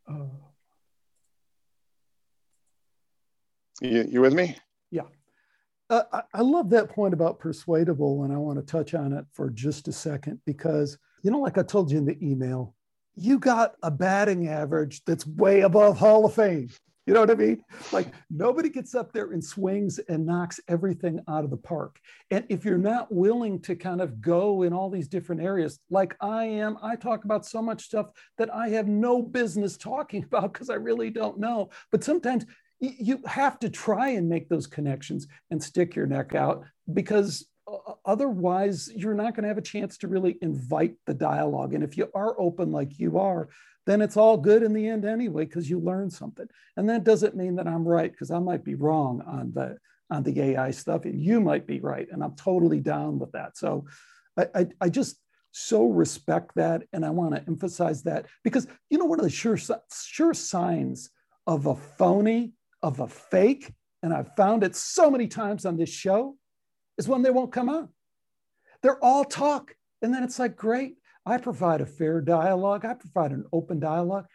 Uh, 0.08 0.26
you, 3.80 4.06
you 4.08 4.20
with 4.20 4.34
me? 4.34 4.56
Yeah. 4.90 5.02
Uh, 5.90 6.02
I, 6.12 6.22
I 6.34 6.40
love 6.40 6.70
that 6.70 6.88
point 6.88 7.14
about 7.14 7.38
persuadable, 7.38 8.24
and 8.24 8.32
I 8.32 8.36
want 8.36 8.58
to 8.58 8.64
touch 8.64 8.94
on 8.94 9.12
it 9.12 9.24
for 9.32 9.50
just 9.50 9.88
a 9.88 9.92
second 9.92 10.40
because, 10.46 10.98
you 11.22 11.30
know, 11.30 11.40
like 11.40 11.58
I 11.58 11.62
told 11.62 11.90
you 11.90 11.98
in 11.98 12.06
the 12.06 12.18
email, 12.22 12.74
you 13.14 13.38
got 13.38 13.74
a 13.82 13.90
batting 13.90 14.48
average 14.48 15.04
that's 15.04 15.26
way 15.26 15.60
above 15.60 15.98
Hall 15.98 16.24
of 16.24 16.34
Fame. 16.34 16.68
You 17.06 17.12
know 17.12 17.20
what 17.20 17.30
I 17.30 17.34
mean? 17.34 17.62
Like 17.92 18.08
nobody 18.30 18.70
gets 18.70 18.94
up 18.94 19.12
there 19.12 19.32
and 19.32 19.44
swings 19.44 19.98
and 20.08 20.24
knocks 20.24 20.58
everything 20.68 21.20
out 21.28 21.44
of 21.44 21.50
the 21.50 21.56
park. 21.56 21.98
And 22.30 22.46
if 22.48 22.64
you're 22.64 22.78
not 22.78 23.12
willing 23.12 23.60
to 23.62 23.76
kind 23.76 24.00
of 24.00 24.22
go 24.22 24.62
in 24.62 24.72
all 24.72 24.88
these 24.88 25.08
different 25.08 25.42
areas, 25.42 25.78
like 25.90 26.16
I 26.20 26.44
am, 26.44 26.78
I 26.82 26.96
talk 26.96 27.24
about 27.24 27.44
so 27.44 27.60
much 27.60 27.84
stuff 27.84 28.06
that 28.38 28.52
I 28.54 28.68
have 28.70 28.88
no 28.88 29.20
business 29.20 29.76
talking 29.76 30.24
about 30.32 30.54
because 30.54 30.70
I 30.70 30.74
really 30.74 31.10
don't 31.10 31.38
know. 31.38 31.70
But 31.92 32.04
sometimes 32.04 32.46
you 32.80 33.20
have 33.26 33.58
to 33.60 33.70
try 33.70 34.10
and 34.10 34.28
make 34.28 34.48
those 34.48 34.66
connections 34.66 35.26
and 35.50 35.62
stick 35.62 35.94
your 35.94 36.06
neck 36.06 36.34
out 36.34 36.64
because 36.92 37.46
otherwise 38.04 38.90
you're 38.94 39.14
not 39.14 39.34
going 39.34 39.42
to 39.42 39.48
have 39.48 39.58
a 39.58 39.62
chance 39.62 39.96
to 39.98 40.08
really 40.08 40.36
invite 40.42 40.94
the 41.06 41.14
dialogue. 41.14 41.74
And 41.74 41.82
if 41.82 41.96
you 41.96 42.08
are 42.14 42.38
open 42.38 42.72
like 42.72 42.98
you 42.98 43.18
are, 43.18 43.48
then 43.86 44.00
it's 44.00 44.16
all 44.16 44.36
good 44.36 44.62
in 44.62 44.72
the 44.72 44.88
end 44.88 45.04
anyway 45.04 45.44
because 45.44 45.68
you 45.68 45.78
learn 45.78 46.10
something. 46.10 46.46
And 46.76 46.88
that 46.88 47.04
doesn't 47.04 47.36
mean 47.36 47.56
that 47.56 47.68
I'm 47.68 47.86
right 47.86 48.10
because 48.10 48.30
I 48.30 48.38
might 48.38 48.64
be 48.64 48.74
wrong 48.74 49.22
on 49.26 49.52
the 49.52 49.78
on 50.10 50.22
the 50.22 50.38
AI 50.40 50.70
stuff, 50.70 51.04
and 51.04 51.20
you 51.20 51.40
might 51.40 51.66
be 51.66 51.80
right, 51.80 52.06
and 52.12 52.22
I'm 52.22 52.36
totally 52.36 52.78
down 52.78 53.18
with 53.18 53.32
that. 53.32 53.56
So 53.56 53.86
I, 54.36 54.46
I, 54.54 54.66
I 54.82 54.88
just 54.90 55.16
so 55.50 55.86
respect 55.86 56.52
that, 56.56 56.82
and 56.92 57.04
I 57.06 57.10
want 57.10 57.34
to 57.34 57.44
emphasize 57.46 58.02
that 58.02 58.26
because 58.42 58.66
you 58.90 58.98
know 58.98 59.06
one 59.06 59.18
of 59.18 59.24
the 59.24 59.30
sure 59.30 59.56
sure 59.56 60.34
signs 60.34 61.10
of 61.46 61.66
a 61.66 61.74
phony, 61.74 62.52
of 62.82 63.00
a 63.00 63.08
fake, 63.08 63.72
and 64.02 64.12
I've 64.12 64.34
found 64.36 64.62
it 64.62 64.76
so 64.76 65.10
many 65.10 65.26
times 65.26 65.64
on 65.64 65.76
this 65.76 65.90
show, 65.90 66.36
is 66.98 67.08
when 67.08 67.22
they 67.22 67.30
won't 67.30 67.52
come 67.52 67.68
on. 67.68 67.88
They're 68.82 69.02
all 69.02 69.24
talk, 69.24 69.74
and 70.02 70.12
then 70.12 70.22
it's 70.22 70.38
like 70.38 70.56
great 70.56 70.96
I 71.26 71.38
provide 71.38 71.80
a 71.80 71.86
fair 71.86 72.20
dialogue, 72.20 72.84
I 72.84 72.94
provide 72.94 73.32
an 73.32 73.44
open 73.52 73.80
dialogue, 73.80 74.26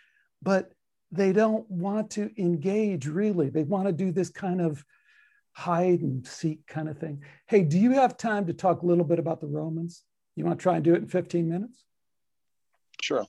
but 0.42 0.72
they 1.12 1.34
don't 1.34 1.70
want 1.70 2.12
to 2.12 2.32
engage 2.38 3.08
really. 3.08 3.50
They 3.50 3.64
want 3.64 3.88
to 3.88 3.94
do 3.94 4.12
this 4.12 4.30
kind 4.30 4.62
of 4.62 4.84
hide 5.54 6.02
and 6.02 6.26
seek 6.26 6.66
kind 6.68 6.88
of 6.88 6.98
thing. 6.98 7.24
Hey, 7.48 7.64
do 7.64 7.78
you 7.78 7.92
have 7.92 8.18
time 8.18 8.48
to 8.48 8.54
talk 8.54 8.82
a 8.82 8.86
little 8.86 9.04
bit 9.04 9.20
about 9.20 9.42
the 9.42 9.48
Romans? 9.48 10.04
You 10.36 10.46
want 10.46 10.60
to 10.60 10.64
try 10.64 10.76
and 10.76 10.84
do 10.84 10.94
it 10.94 11.02
in 11.02 11.08
15 11.08 11.50
minutes? 11.50 11.84
Sure. 13.02 13.26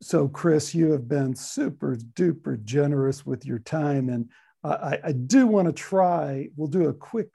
So, 0.00 0.28
Chris, 0.28 0.74
you 0.74 0.92
have 0.92 1.08
been 1.08 1.34
super 1.34 1.96
duper 1.96 2.62
generous 2.62 3.24
with 3.24 3.44
your 3.46 3.58
time. 3.58 4.08
And 4.08 4.28
I, 4.62 4.98
I 5.04 5.12
do 5.12 5.46
want 5.46 5.66
to 5.66 5.72
try, 5.72 6.48
we'll 6.56 6.68
do 6.68 6.88
a 6.88 6.94
quick 6.94 7.30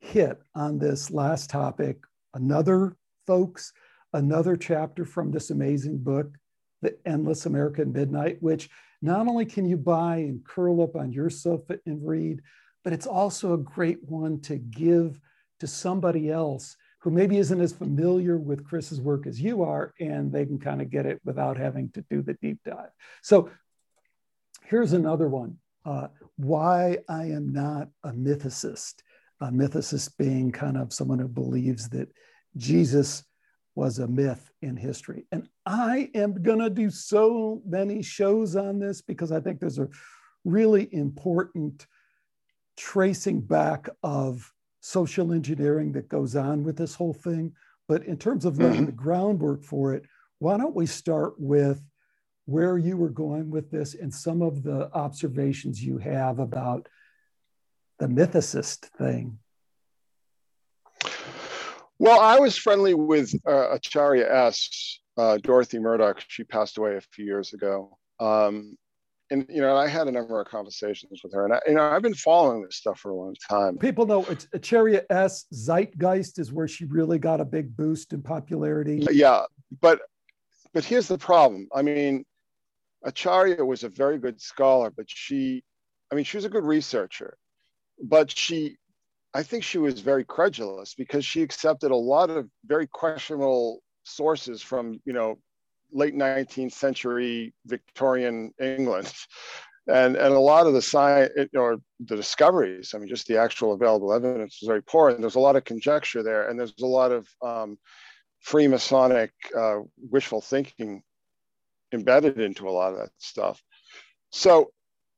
hit 0.00 0.38
on 0.54 0.78
this 0.78 1.10
last 1.10 1.50
topic. 1.50 1.98
Another, 2.34 2.96
folks, 3.26 3.72
another 4.12 4.56
chapter 4.56 5.04
from 5.04 5.30
this 5.30 5.50
amazing 5.50 5.98
book, 5.98 6.36
The 6.82 6.96
Endless 7.06 7.46
American 7.46 7.92
Midnight, 7.92 8.38
which 8.40 8.70
not 9.02 9.26
only 9.26 9.44
can 9.44 9.66
you 9.66 9.76
buy 9.76 10.16
and 10.16 10.44
curl 10.44 10.82
up 10.82 10.96
on 10.96 11.12
your 11.12 11.30
sofa 11.30 11.78
and 11.86 12.06
read, 12.06 12.40
but 12.84 12.92
it's 12.92 13.06
also 13.06 13.52
a 13.52 13.58
great 13.58 14.02
one 14.04 14.40
to 14.42 14.56
give 14.56 15.20
to 15.60 15.66
somebody 15.66 16.30
else 16.30 16.76
who 17.00 17.10
maybe 17.10 17.38
isn't 17.38 17.60
as 17.60 17.72
familiar 17.72 18.38
with 18.38 18.64
Chris's 18.64 19.00
work 19.00 19.26
as 19.26 19.40
you 19.40 19.62
are, 19.62 19.94
and 20.00 20.32
they 20.32 20.44
can 20.44 20.58
kind 20.58 20.82
of 20.82 20.90
get 20.90 21.06
it 21.06 21.20
without 21.24 21.56
having 21.56 21.90
to 21.90 22.04
do 22.10 22.22
the 22.22 22.34
deep 22.34 22.58
dive. 22.64 22.90
So 23.22 23.50
here's 24.64 24.92
another 24.92 25.28
one 25.28 25.58
uh, 25.84 26.08
Why 26.36 26.98
I 27.08 27.26
Am 27.26 27.52
Not 27.52 27.88
a 28.02 28.10
Mythicist. 28.10 28.94
A 29.40 29.46
mythicist 29.46 30.16
being 30.18 30.50
kind 30.50 30.76
of 30.76 30.92
someone 30.92 31.20
who 31.20 31.28
believes 31.28 31.88
that 31.90 32.08
Jesus 32.56 33.22
was 33.78 34.00
a 34.00 34.08
myth 34.08 34.50
in 34.60 34.76
history. 34.76 35.24
And 35.30 35.48
I 35.64 36.10
am 36.12 36.42
going 36.42 36.58
to 36.58 36.68
do 36.68 36.90
so 36.90 37.62
many 37.64 38.02
shows 38.02 38.56
on 38.56 38.80
this 38.80 39.00
because 39.00 39.30
I 39.30 39.38
think 39.38 39.60
there's 39.60 39.78
a 39.78 39.88
really 40.44 40.92
important 40.92 41.86
tracing 42.76 43.40
back 43.40 43.88
of 44.02 44.52
social 44.80 45.32
engineering 45.32 45.92
that 45.92 46.08
goes 46.08 46.34
on 46.34 46.64
with 46.64 46.76
this 46.76 46.96
whole 46.96 47.14
thing. 47.14 47.52
But 47.86 48.02
in 48.02 48.16
terms 48.16 48.44
of 48.44 48.58
laying 48.58 48.74
mm-hmm. 48.74 48.86
the 48.86 48.92
groundwork 48.92 49.62
for 49.62 49.94
it, 49.94 50.02
why 50.40 50.56
don't 50.56 50.74
we 50.74 50.86
start 50.86 51.34
with 51.38 51.80
where 52.46 52.78
you 52.78 52.96
were 52.96 53.10
going 53.10 53.48
with 53.48 53.70
this 53.70 53.94
and 53.94 54.12
some 54.12 54.42
of 54.42 54.64
the 54.64 54.92
observations 54.92 55.84
you 55.84 55.98
have 55.98 56.40
about 56.40 56.88
the 58.00 58.06
mythicist 58.06 58.86
thing 58.98 59.38
well, 61.98 62.20
I 62.20 62.38
was 62.38 62.56
friendly 62.56 62.94
with 62.94 63.32
uh, 63.46 63.70
Acharya 63.70 64.32
S. 64.32 65.00
Uh, 65.16 65.36
Dorothy 65.38 65.78
Murdock. 65.78 66.22
She 66.28 66.44
passed 66.44 66.78
away 66.78 66.96
a 66.96 67.00
few 67.00 67.24
years 67.24 67.52
ago. 67.52 67.98
Um, 68.20 68.76
and 69.30 69.46
you 69.48 69.60
know, 69.60 69.76
I 69.76 69.88
had 69.88 70.08
a 70.08 70.12
number 70.12 70.40
of 70.40 70.48
conversations 70.48 71.20
with 71.22 71.34
her, 71.34 71.44
and 71.44 71.54
I, 71.54 71.60
you 71.66 71.74
know, 71.74 71.82
I've 71.82 72.02
been 72.02 72.14
following 72.14 72.62
this 72.62 72.76
stuff 72.76 73.00
for 73.00 73.10
a 73.10 73.14
long 73.14 73.34
time. 73.48 73.76
People 73.76 74.06
know 74.06 74.26
Acharya 74.52 75.02
S. 75.10 75.44
Zeitgeist 75.52 76.38
is 76.38 76.52
where 76.52 76.68
she 76.68 76.86
really 76.86 77.18
got 77.18 77.40
a 77.40 77.44
big 77.44 77.76
boost 77.76 78.12
in 78.12 78.22
popularity. 78.22 79.06
Yeah, 79.10 79.42
but 79.80 80.00
but 80.72 80.84
here's 80.84 81.08
the 81.08 81.18
problem. 81.18 81.68
I 81.74 81.82
mean, 81.82 82.24
Acharya 83.04 83.64
was 83.64 83.84
a 83.84 83.88
very 83.88 84.18
good 84.18 84.40
scholar, 84.40 84.90
but 84.90 85.06
she, 85.08 85.62
I 86.10 86.14
mean, 86.14 86.24
she 86.24 86.36
was 86.36 86.44
a 86.44 86.50
good 86.50 86.64
researcher, 86.64 87.36
but 88.02 88.30
she 88.30 88.76
I 89.34 89.42
think 89.42 89.62
she 89.62 89.78
was 89.78 90.00
very 90.00 90.24
credulous 90.24 90.94
because 90.94 91.24
she 91.24 91.42
accepted 91.42 91.90
a 91.90 91.96
lot 91.96 92.30
of 92.30 92.48
very 92.64 92.86
questionable 92.86 93.82
sources 94.04 94.62
from, 94.62 95.00
you 95.04 95.12
know, 95.12 95.38
late 95.92 96.14
19th 96.14 96.72
century 96.72 97.52
Victorian 97.66 98.52
England. 98.60 99.12
And, 99.90 100.16
and 100.16 100.34
a 100.34 100.38
lot 100.38 100.66
of 100.66 100.74
the 100.74 100.82
science 100.82 101.30
or 101.56 101.78
the 101.98 102.14
discoveries, 102.14 102.92
I 102.94 102.98
mean, 102.98 103.08
just 103.08 103.26
the 103.26 103.38
actual 103.38 103.72
available 103.72 104.12
evidence 104.12 104.58
was 104.60 104.68
very 104.68 104.82
poor. 104.82 105.08
And 105.08 105.22
there's 105.22 105.36
a 105.36 105.40
lot 105.40 105.56
of 105.56 105.64
conjecture 105.64 106.22
there. 106.22 106.50
And 106.50 106.58
there's 106.58 106.74
a 106.82 106.86
lot 106.86 107.10
of 107.10 107.26
um, 107.40 107.78
Freemasonic 108.46 109.30
uh, 109.56 109.78
wishful 109.96 110.42
thinking 110.42 111.02
embedded 111.94 112.38
into 112.38 112.68
a 112.68 112.70
lot 112.70 112.92
of 112.92 112.98
that 112.98 113.12
stuff. 113.16 113.62
So, 114.30 114.72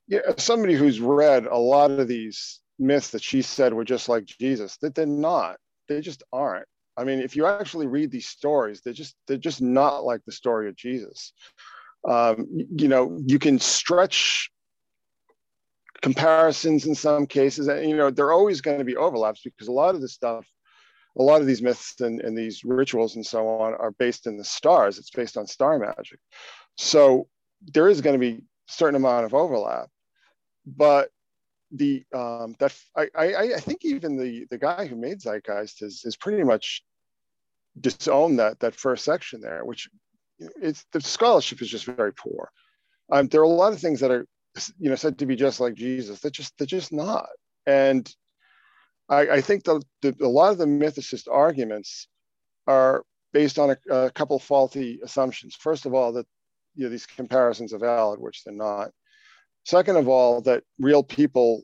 yeah, 0.06 0.20
somebody 0.36 0.74
who's 0.74 1.00
read 1.00 1.46
a 1.46 1.58
lot 1.58 1.90
of 1.90 2.06
these 2.06 2.60
myths 2.80 3.10
that 3.10 3.22
she 3.22 3.42
said 3.42 3.72
were 3.72 3.84
just 3.84 4.08
like 4.08 4.24
Jesus, 4.24 4.76
that 4.78 4.94
they're 4.94 5.06
not. 5.06 5.58
They 5.88 6.00
just 6.00 6.22
aren't. 6.32 6.66
I 6.96 7.04
mean, 7.04 7.20
if 7.20 7.36
you 7.36 7.46
actually 7.46 7.86
read 7.86 8.10
these 8.10 8.26
stories, 8.26 8.80
they're 8.80 8.92
just 8.92 9.14
they're 9.26 9.36
just 9.36 9.62
not 9.62 10.04
like 10.04 10.22
the 10.24 10.32
story 10.32 10.68
of 10.68 10.76
Jesus. 10.76 11.32
Um, 12.08 12.46
you 12.50 12.88
know, 12.88 13.20
you 13.24 13.38
can 13.38 13.58
stretch 13.58 14.50
comparisons 16.02 16.86
in 16.86 16.94
some 16.94 17.26
cases, 17.26 17.68
and 17.68 17.88
you 17.88 17.96
know, 17.96 18.10
they're 18.10 18.32
always 18.32 18.60
going 18.60 18.78
to 18.78 18.84
be 18.84 18.96
overlaps 18.96 19.42
because 19.42 19.68
a 19.68 19.72
lot 19.72 19.94
of 19.94 20.00
this 20.00 20.14
stuff, 20.14 20.46
a 21.18 21.22
lot 21.22 21.40
of 21.40 21.46
these 21.46 21.62
myths 21.62 22.00
and, 22.00 22.20
and 22.20 22.36
these 22.36 22.64
rituals 22.64 23.16
and 23.16 23.24
so 23.24 23.48
on 23.48 23.74
are 23.74 23.92
based 23.92 24.26
in 24.26 24.36
the 24.36 24.44
stars. 24.44 24.98
It's 24.98 25.10
based 25.10 25.36
on 25.36 25.46
star 25.46 25.78
magic. 25.78 26.18
So 26.76 27.28
there 27.72 27.88
is 27.88 28.00
going 28.00 28.14
to 28.14 28.18
be 28.18 28.38
a 28.38 28.72
certain 28.72 28.96
amount 28.96 29.26
of 29.26 29.34
overlap. 29.34 29.88
But 30.66 31.10
the 31.72 32.04
um, 32.14 32.56
that 32.58 32.74
I, 32.96 33.08
I 33.16 33.42
I 33.54 33.60
think 33.60 33.84
even 33.84 34.16
the 34.16 34.46
the 34.50 34.58
guy 34.58 34.86
who 34.86 34.96
made 34.96 35.20
Zeitgeist 35.20 35.82
is 35.82 36.02
is 36.04 36.16
pretty 36.16 36.42
much 36.42 36.82
disowned 37.80 38.38
that 38.38 38.58
that 38.60 38.74
first 38.74 39.04
section 39.04 39.40
there, 39.40 39.64
which 39.64 39.88
it's 40.38 40.84
the 40.92 41.00
scholarship 41.00 41.62
is 41.62 41.68
just 41.68 41.84
very 41.84 42.12
poor. 42.12 42.50
Um, 43.12 43.28
there 43.28 43.40
are 43.40 43.44
a 43.44 43.48
lot 43.48 43.72
of 43.72 43.80
things 43.80 44.00
that 44.00 44.10
are 44.10 44.26
you 44.78 44.90
know 44.90 44.96
said 44.96 45.18
to 45.18 45.26
be 45.26 45.36
just 45.36 45.60
like 45.60 45.74
Jesus. 45.74 46.20
They're 46.20 46.30
just 46.30 46.56
they're 46.58 46.66
just 46.66 46.92
not. 46.92 47.28
And 47.66 48.12
I, 49.08 49.28
I 49.28 49.40
think 49.40 49.64
the, 49.64 49.82
the, 50.02 50.14
a 50.22 50.28
lot 50.28 50.52
of 50.52 50.58
the 50.58 50.66
mythicist 50.66 51.26
arguments 51.30 52.08
are 52.66 53.04
based 53.32 53.58
on 53.58 53.70
a, 53.70 53.94
a 53.94 54.10
couple 54.10 54.38
faulty 54.38 55.00
assumptions. 55.04 55.56
First 55.56 55.84
of 55.84 55.94
all, 55.94 56.12
that 56.12 56.26
you 56.74 56.84
know, 56.84 56.90
these 56.90 57.06
comparisons 57.06 57.72
are 57.72 57.78
valid, 57.78 58.20
which 58.20 58.44
they're 58.44 58.54
not. 58.54 58.90
Second 59.70 59.98
of 59.98 60.08
all, 60.08 60.40
that 60.40 60.64
real 60.80 61.04
people 61.04 61.62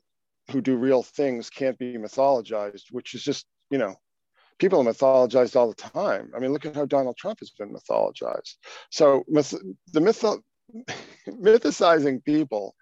who 0.53 0.61
do 0.61 0.77
real 0.77 1.03
things 1.03 1.51
can't 1.51 1.77
be 1.77 1.97
mythologized, 1.97 2.85
which 2.93 3.17
is 3.17 3.25
just, 3.25 3.47
you 3.69 3.79
know, 3.79 3.97
people 4.61 4.79
are 4.81 4.85
mythologized 4.93 5.57
all 5.57 5.67
the 5.67 5.75
time. 5.75 6.31
I 6.33 6.39
mean, 6.39 6.53
look 6.53 6.65
at 6.65 6.77
how 6.77 6.87
Donald 6.87 7.17
Trump 7.17 7.41
has 7.41 7.51
been 7.51 7.75
mythologized. 7.75 8.59
So 8.93 9.25
myth, 9.27 9.53
the 9.93 10.01
myth, 10.01 10.25
mythicizing 11.29 12.25
people, 12.25 12.77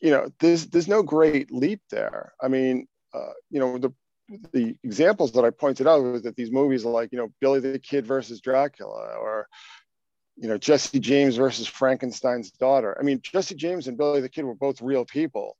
you 0.00 0.10
know, 0.10 0.32
there's 0.40 0.66
there's 0.66 0.88
no 0.88 1.04
great 1.04 1.52
leap 1.52 1.80
there. 1.88 2.32
I 2.42 2.48
mean, 2.48 2.88
uh, 3.14 3.34
you 3.50 3.60
know, 3.60 3.78
the 3.78 3.94
the 4.52 4.74
examples 4.82 5.30
that 5.34 5.44
I 5.44 5.50
pointed 5.50 5.86
out 5.86 6.02
was 6.02 6.22
that 6.22 6.34
these 6.34 6.50
movies 6.50 6.84
like, 6.84 7.12
you 7.12 7.18
know, 7.18 7.28
Billy 7.40 7.60
the 7.60 7.78
Kid 7.78 8.04
versus 8.04 8.40
Dracula 8.40 9.14
or 9.20 9.46
you 10.36 10.48
know, 10.48 10.58
Jesse 10.58 11.00
James 11.00 11.36
versus 11.36 11.66
Frankenstein's 11.66 12.50
daughter. 12.50 12.96
I 13.00 13.02
mean, 13.02 13.20
Jesse 13.22 13.54
James 13.54 13.88
and 13.88 13.96
Billy 13.96 14.20
the 14.20 14.28
Kid 14.28 14.44
were 14.44 14.54
both 14.54 14.82
real 14.82 15.04
people. 15.04 15.56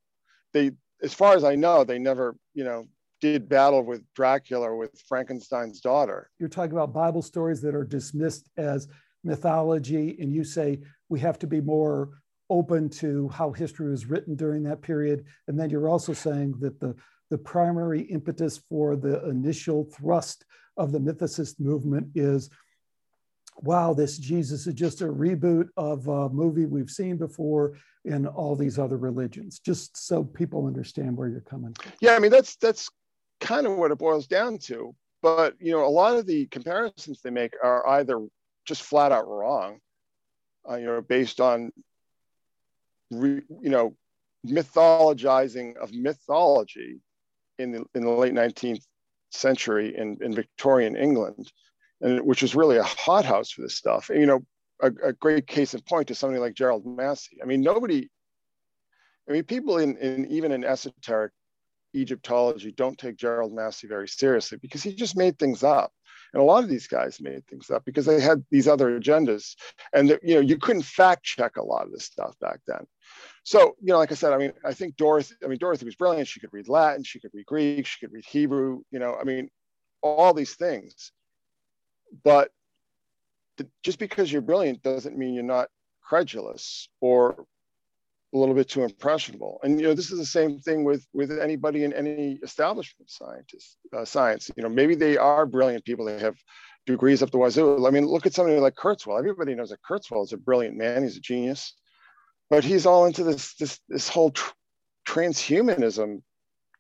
They, 0.53 0.73
as 1.03 1.15
far 1.15 1.35
as 1.35 1.45
I 1.45 1.55
know, 1.55 1.85
they 1.85 1.99
never, 1.99 2.37
you 2.55 2.65
know, 2.65 2.87
did 3.21 3.49
battle 3.49 3.83
with 3.83 4.03
Dracula 4.15 4.71
or 4.71 4.77
with 4.77 5.01
Frankenstein's 5.09 5.81
daughter. 5.81 6.31
You're 6.39 6.51
talking 6.51 6.73
about 6.73 6.93
Bible 6.93 7.23
stories 7.23 7.63
that 7.63 7.75
are 7.75 7.85
dismissed 7.85 8.51
as 8.59 8.89
mythology, 9.25 10.17
and 10.21 10.33
you 10.33 10.45
say 10.45 10.79
we 11.09 11.21
have 11.21 11.39
to 11.39 11.47
be 11.47 11.61
more 11.61 12.11
open 12.51 12.89
to 12.89 13.29
how 13.31 13.51
history 13.53 13.91
was 13.91 14.07
written 14.07 14.37
during 14.37 14.63
that 14.65 14.83
period. 14.83 15.25
And 15.49 15.59
then 15.59 15.71
you're 15.71 15.89
also 15.89 16.13
saying 16.13 16.55
that 16.61 16.79
the, 16.79 16.95
the 17.31 17.39
primary 17.39 18.03
impetus 18.03 18.59
for 18.69 18.95
the 18.95 19.27
initial 19.29 19.85
thrust 19.85 20.45
of 20.77 20.93
the 20.93 21.01
mythicist 21.01 21.59
movement 21.59 22.09
is 22.15 22.51
wow, 23.63 23.95
this 23.95 24.19
Jesus 24.19 24.67
is 24.67 24.75
just 24.75 25.01
a 25.01 25.07
reboot 25.07 25.69
of 25.77 26.09
a 26.09 26.29
movie 26.29 26.67
we've 26.67 26.91
seen 26.91 27.17
before 27.17 27.75
in 28.05 28.27
all 28.27 28.55
these 28.55 28.79
other 28.79 28.97
religions, 28.97 29.59
just 29.59 29.97
so 29.97 30.23
people 30.23 30.67
understand 30.67 31.17
where 31.17 31.29
you're 31.29 31.41
coming 31.41 31.75
from. 31.75 31.93
Yeah, 32.01 32.15
I 32.15 32.19
mean 32.19 32.31
that's 32.31 32.57
that's 32.57 32.89
kind 33.41 33.67
of 33.67 33.77
what 33.77 33.91
it 33.91 33.99
boils 33.99 34.27
down 34.27 34.59
to. 34.59 34.95
But 35.23 35.55
you 35.59 35.73
know, 35.73 35.85
a 35.85 35.89
lot 35.89 36.17
of 36.17 36.27
the 36.27 36.47
comparisons 36.47 37.21
they 37.21 37.31
make 37.31 37.55
are 37.63 37.87
either 37.89 38.21
just 38.67 38.83
flat 38.83 39.13
out 39.13 39.29
wrong, 39.29 39.79
uh, 40.69 40.77
you 40.77 40.87
know, 40.87 41.01
based 41.01 41.41
on 41.41 41.73
re, 43.11 43.43
you 43.61 43.71
know 43.71 43.97
mythologizing 44.47 45.77
of 45.77 45.93
mythology 45.93 47.01
in 47.59 47.73
the 47.73 47.85
in 47.95 48.05
the 48.05 48.11
late 48.11 48.33
19th 48.33 48.85
century 49.31 49.97
in, 49.97 50.17
in 50.21 50.35
Victorian 50.35 50.97
England 50.97 51.51
and 52.01 52.21
which 52.21 52.43
was 52.43 52.55
really 52.55 52.77
a 52.77 52.83
hothouse 52.83 53.51
for 53.51 53.63
this 53.63 53.77
stuff. 53.77 54.11
And, 54.11 54.21
you 54.21 54.27
know, 54.27 54.45
a, 54.83 54.93
a, 55.03 55.13
great 55.13 55.47
case 55.47 55.75
in 55.75 55.81
point 55.81 56.11
is 56.11 56.19
somebody 56.19 56.41
like 56.41 56.55
Gerald 56.55 56.85
Massey. 56.87 57.39
I 57.43 57.47
mean, 57.47 57.63
nobody, 57.63 58.09
I 59.29 59.33
mean, 59.33 59.45
people 59.45 59.79
in, 59.79 59.97
in 59.97 60.27
even 60.27 60.53
in 60.53 60.65
esoteric 60.65 61.33
Egyptology 61.95 62.73
don't 62.73 62.99
take 62.99 63.17
Gerald 63.17 63.55
Massey 63.55 63.87
very 63.87 64.09
seriously 64.09 64.59
because 64.61 64.83
he 64.83 64.95
just 64.95 65.17
made 65.17 65.39
things 65.39 65.63
up. 65.63 65.93
And 66.33 66.43
a 66.43 66.45
lot 66.45 66.63
of 66.63 66.69
these 66.69 66.87
guys 66.87 67.21
made 67.21 67.47
things 67.47 67.71
up 67.71 67.85
because 67.87 68.05
they 68.05 68.21
had 68.21 68.45
these 68.51 68.69
other 68.69 68.99
agendas. 68.99 69.55
And, 69.95 70.19
you 70.23 70.35
know, 70.35 70.41
you 70.41 70.59
couldn't 70.59 70.83
fact 70.83 71.25
check 71.25 71.57
a 71.57 71.65
lot 71.65 71.87
of 71.87 71.93
this 71.93 72.05
stuff 72.05 72.39
back 72.41 72.61
then. 72.67 72.85
So, 73.45 73.77
you 73.81 73.93
know, 73.93 73.99
like 73.99 74.13
I 74.13 74.17
said, 74.17 74.33
I 74.33 74.39
mean, 74.39 74.53
I 74.65 74.75
think 74.75 74.97
Dorothy, 74.97 75.37
I 75.43 75.47
mean, 75.47 75.59
Dorothy 75.59 75.87
was 75.87 75.95
brilliant. 75.95 76.29
She 76.29 76.41
could 76.41 76.53
read 76.53 76.69
Latin, 76.69 77.05
she 77.05 77.21
could 77.21 77.31
read 77.33 77.47
Greek, 77.47 77.87
she 77.87 78.05
could 78.05 78.13
read 78.13 78.27
Hebrew, 78.27 78.83
you 78.91 78.99
know, 78.99 79.17
I 79.19 79.25
mean, 79.25 79.49
all 80.03 80.35
these 80.35 80.55
things 80.57 81.13
but 82.25 82.51
just 83.83 83.99
because 83.99 84.31
you're 84.31 84.43
brilliant 84.43 84.83
doesn't 84.83 85.17
mean 85.17 85.35
you're 85.35 85.43
not 85.43 85.69
credulous 86.03 86.89
or 87.01 87.47
a 88.35 88.39
little 88.39 88.55
bit 88.55 88.69
too 88.69 88.83
impressionable. 88.83 89.59
And 89.63 89.81
you 89.81 89.87
know, 89.87 89.95
this 89.95 90.11
is 90.11 90.19
the 90.19 90.27
same 90.27 90.59
thing 90.61 90.85
with 90.85 91.07
with 91.13 91.31
anybody 91.39 91.85
in 91.85 91.93
any 91.93 92.39
establishment 92.43 93.11
scientist 93.11 93.77
uh, 93.97 94.05
science. 94.05 94.51
You 94.57 94.63
know, 94.63 94.69
maybe 94.69 94.95
they 94.95 95.17
are 95.17 95.47
brilliant 95.47 95.85
people. 95.85 96.05
They 96.05 96.19
have 96.19 96.37
degrees 96.87 97.23
up 97.23 97.31
the 97.31 97.39
wazoo. 97.39 97.87
I 97.87 97.91
mean, 97.91 98.07
look 98.07 98.27
at 98.27 98.35
somebody 98.35 98.59
like 98.61 98.75
Kurzweil. 98.75 99.19
Everybody 99.19 99.55
knows 99.55 99.71
that 99.71 99.83
Kurzweil 99.89 100.25
is 100.25 100.33
a 100.33 100.37
brilliant 100.37 100.77
man. 100.77 101.03
He's 101.03 101.17
a 101.17 101.21
genius, 101.21 101.75
but 102.51 102.65
he's 102.65 102.87
all 102.87 103.07
into 103.07 103.25
this 103.25 103.55
this 103.55 103.81
this 103.89 104.09
whole 104.09 104.31
tr- 104.31 104.53
transhumanism 105.09 106.23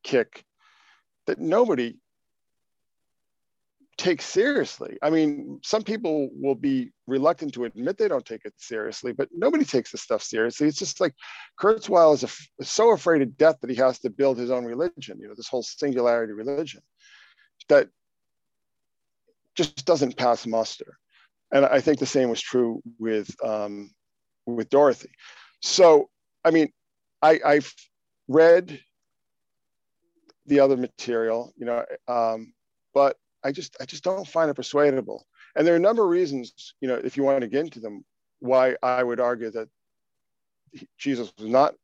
kick 0.02 0.44
that 1.26 1.40
nobody 1.40 1.96
take 3.98 4.20
seriously. 4.20 4.98
I 5.02 5.10
mean, 5.10 5.58
some 5.64 5.82
people 5.82 6.28
will 6.34 6.54
be 6.54 6.90
reluctant 7.06 7.54
to 7.54 7.64
admit 7.64 7.96
they 7.96 8.08
don't 8.08 8.26
take 8.26 8.44
it 8.44 8.52
seriously, 8.58 9.12
but 9.12 9.28
nobody 9.32 9.64
takes 9.64 9.90
this 9.90 10.02
stuff 10.02 10.22
seriously. 10.22 10.68
It's 10.68 10.78
just 10.78 11.00
like 11.00 11.14
Kurzweil 11.58 12.14
is, 12.14 12.24
a, 12.24 12.64
so 12.64 12.92
afraid 12.92 13.22
of 13.22 13.36
death 13.38 13.56
that 13.60 13.70
he 13.70 13.76
has 13.76 13.98
to 14.00 14.10
build 14.10 14.38
his 14.38 14.50
own 14.50 14.64
religion, 14.64 15.18
you 15.18 15.28
know, 15.28 15.34
this 15.34 15.48
whole 15.48 15.62
singularity 15.62 16.34
religion 16.34 16.82
that 17.68 17.88
just 19.54 19.86
doesn't 19.86 20.18
pass 20.18 20.46
muster. 20.46 20.98
And 21.50 21.64
I 21.64 21.80
think 21.80 21.98
the 21.98 22.06
same 22.06 22.28
was 22.28 22.40
true 22.40 22.82
with, 22.98 23.34
um, 23.42 23.90
with 24.44 24.68
Dorothy. 24.68 25.10
So, 25.62 26.10
I 26.44 26.50
mean, 26.50 26.70
I, 27.22 27.40
I've 27.44 27.72
read 28.28 28.78
the 30.44 30.60
other 30.60 30.76
material, 30.76 31.52
you 31.56 31.64
know, 31.64 31.84
um, 32.06 32.52
but 32.92 33.16
I 33.46 33.52
just 33.52 33.76
I 33.80 33.84
just 33.84 34.02
don't 34.02 34.26
find 34.26 34.50
it 34.50 34.54
persuadable. 34.54 35.24
And 35.54 35.64
there 35.64 35.74
are 35.74 35.78
a 35.78 35.88
number 35.88 36.02
of 36.02 36.10
reasons, 36.10 36.74
you 36.80 36.88
know, 36.88 36.96
if 36.96 37.16
you 37.16 37.22
want 37.22 37.42
to 37.42 37.46
get 37.46 37.60
into 37.60 37.78
them, 37.78 38.04
why 38.40 38.74
I 38.82 39.02
would 39.02 39.20
argue 39.20 39.50
that 39.52 39.68
Jesus 40.98 41.32
was 41.38 41.48
not 41.48 41.74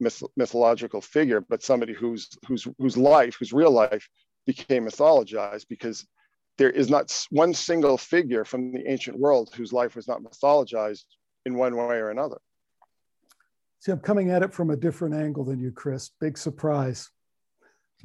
myth- 0.00 0.32
mythological 0.36 1.02
figure, 1.02 1.42
but 1.42 1.62
somebody 1.62 1.92
whose 1.92 2.30
whose 2.46 2.66
whose 2.78 2.96
life, 2.96 3.36
whose 3.38 3.52
real 3.52 3.70
life, 3.70 4.08
became 4.46 4.86
mythologized 4.86 5.66
because 5.68 6.06
there 6.56 6.70
is 6.70 6.88
not 6.88 7.26
one 7.30 7.52
single 7.52 7.98
figure 7.98 8.44
from 8.46 8.72
the 8.72 8.90
ancient 8.90 9.18
world 9.18 9.50
whose 9.54 9.74
life 9.74 9.94
was 9.94 10.08
not 10.08 10.22
mythologized 10.22 11.04
in 11.44 11.54
one 11.54 11.76
way 11.76 11.96
or 11.96 12.10
another. 12.10 12.38
See, 13.80 13.92
I'm 13.92 14.00
coming 14.00 14.30
at 14.30 14.42
it 14.42 14.54
from 14.54 14.70
a 14.70 14.76
different 14.76 15.14
angle 15.14 15.44
than 15.44 15.60
you, 15.60 15.70
Chris. 15.70 16.10
Big 16.18 16.38
surprise. 16.38 17.10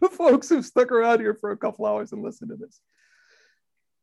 The 0.01 0.09
folks 0.09 0.49
who've 0.49 0.65
stuck 0.65 0.91
around 0.91 1.21
here 1.21 1.33
for 1.33 1.51
a 1.51 1.57
couple 1.57 1.85
hours 1.85 2.11
and 2.11 2.21
listened 2.21 2.49
to 2.49 2.57
this 2.57 2.81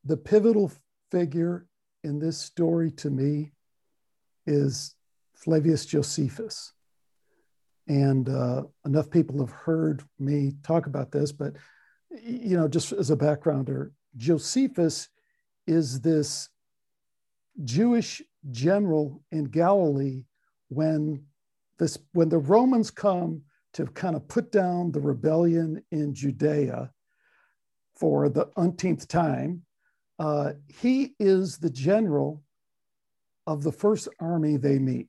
the 0.05 0.17
pivotal 0.17 0.73
figure 1.11 1.67
in 2.05 2.19
this 2.19 2.39
story 2.39 2.91
to 2.91 3.11
me 3.11 3.53
is 4.47 4.95
Flavius 5.35 5.87
Josephus. 5.87 6.73
And 7.89 8.29
uh, 8.29 8.65
enough 8.85 9.11
people 9.11 9.41
have 9.41 9.51
heard 9.51 10.03
me 10.19 10.53
talk 10.63 10.87
about 10.87 11.11
this, 11.11 11.33
but 11.33 11.55
you 12.23 12.57
know, 12.57 12.69
just 12.69 12.93
as 12.93 13.11
a 13.11 13.17
backgrounder, 13.17 13.91
Josephus 14.17 15.09
is 15.67 16.01
this 16.01 16.49
Jewish 17.65 18.23
general 18.51 19.23
in 19.31 19.45
Galilee 19.45 20.25
when 20.69 21.25
this 21.79 21.99
when 22.13 22.29
the 22.29 22.39
Romans 22.39 22.91
come 22.91 23.43
to 23.75 23.87
kind 23.87 24.15
of 24.15 24.29
put 24.29 24.53
down 24.53 24.93
the 24.93 25.01
rebellion 25.01 25.83
in 25.91 26.15
Judea 26.15 26.91
for 27.95 28.29
the 28.29 28.51
umpteenth 28.57 29.09
time, 29.09 29.63
uh, 30.23 30.53
he 30.69 31.17
is 31.19 31.59
the 31.59 31.69
general 31.69 32.45
of 33.49 33.65
the 33.65 33.73
first 33.73 34.07
army 34.21 34.57
they 34.57 34.79
meet. 34.79 35.09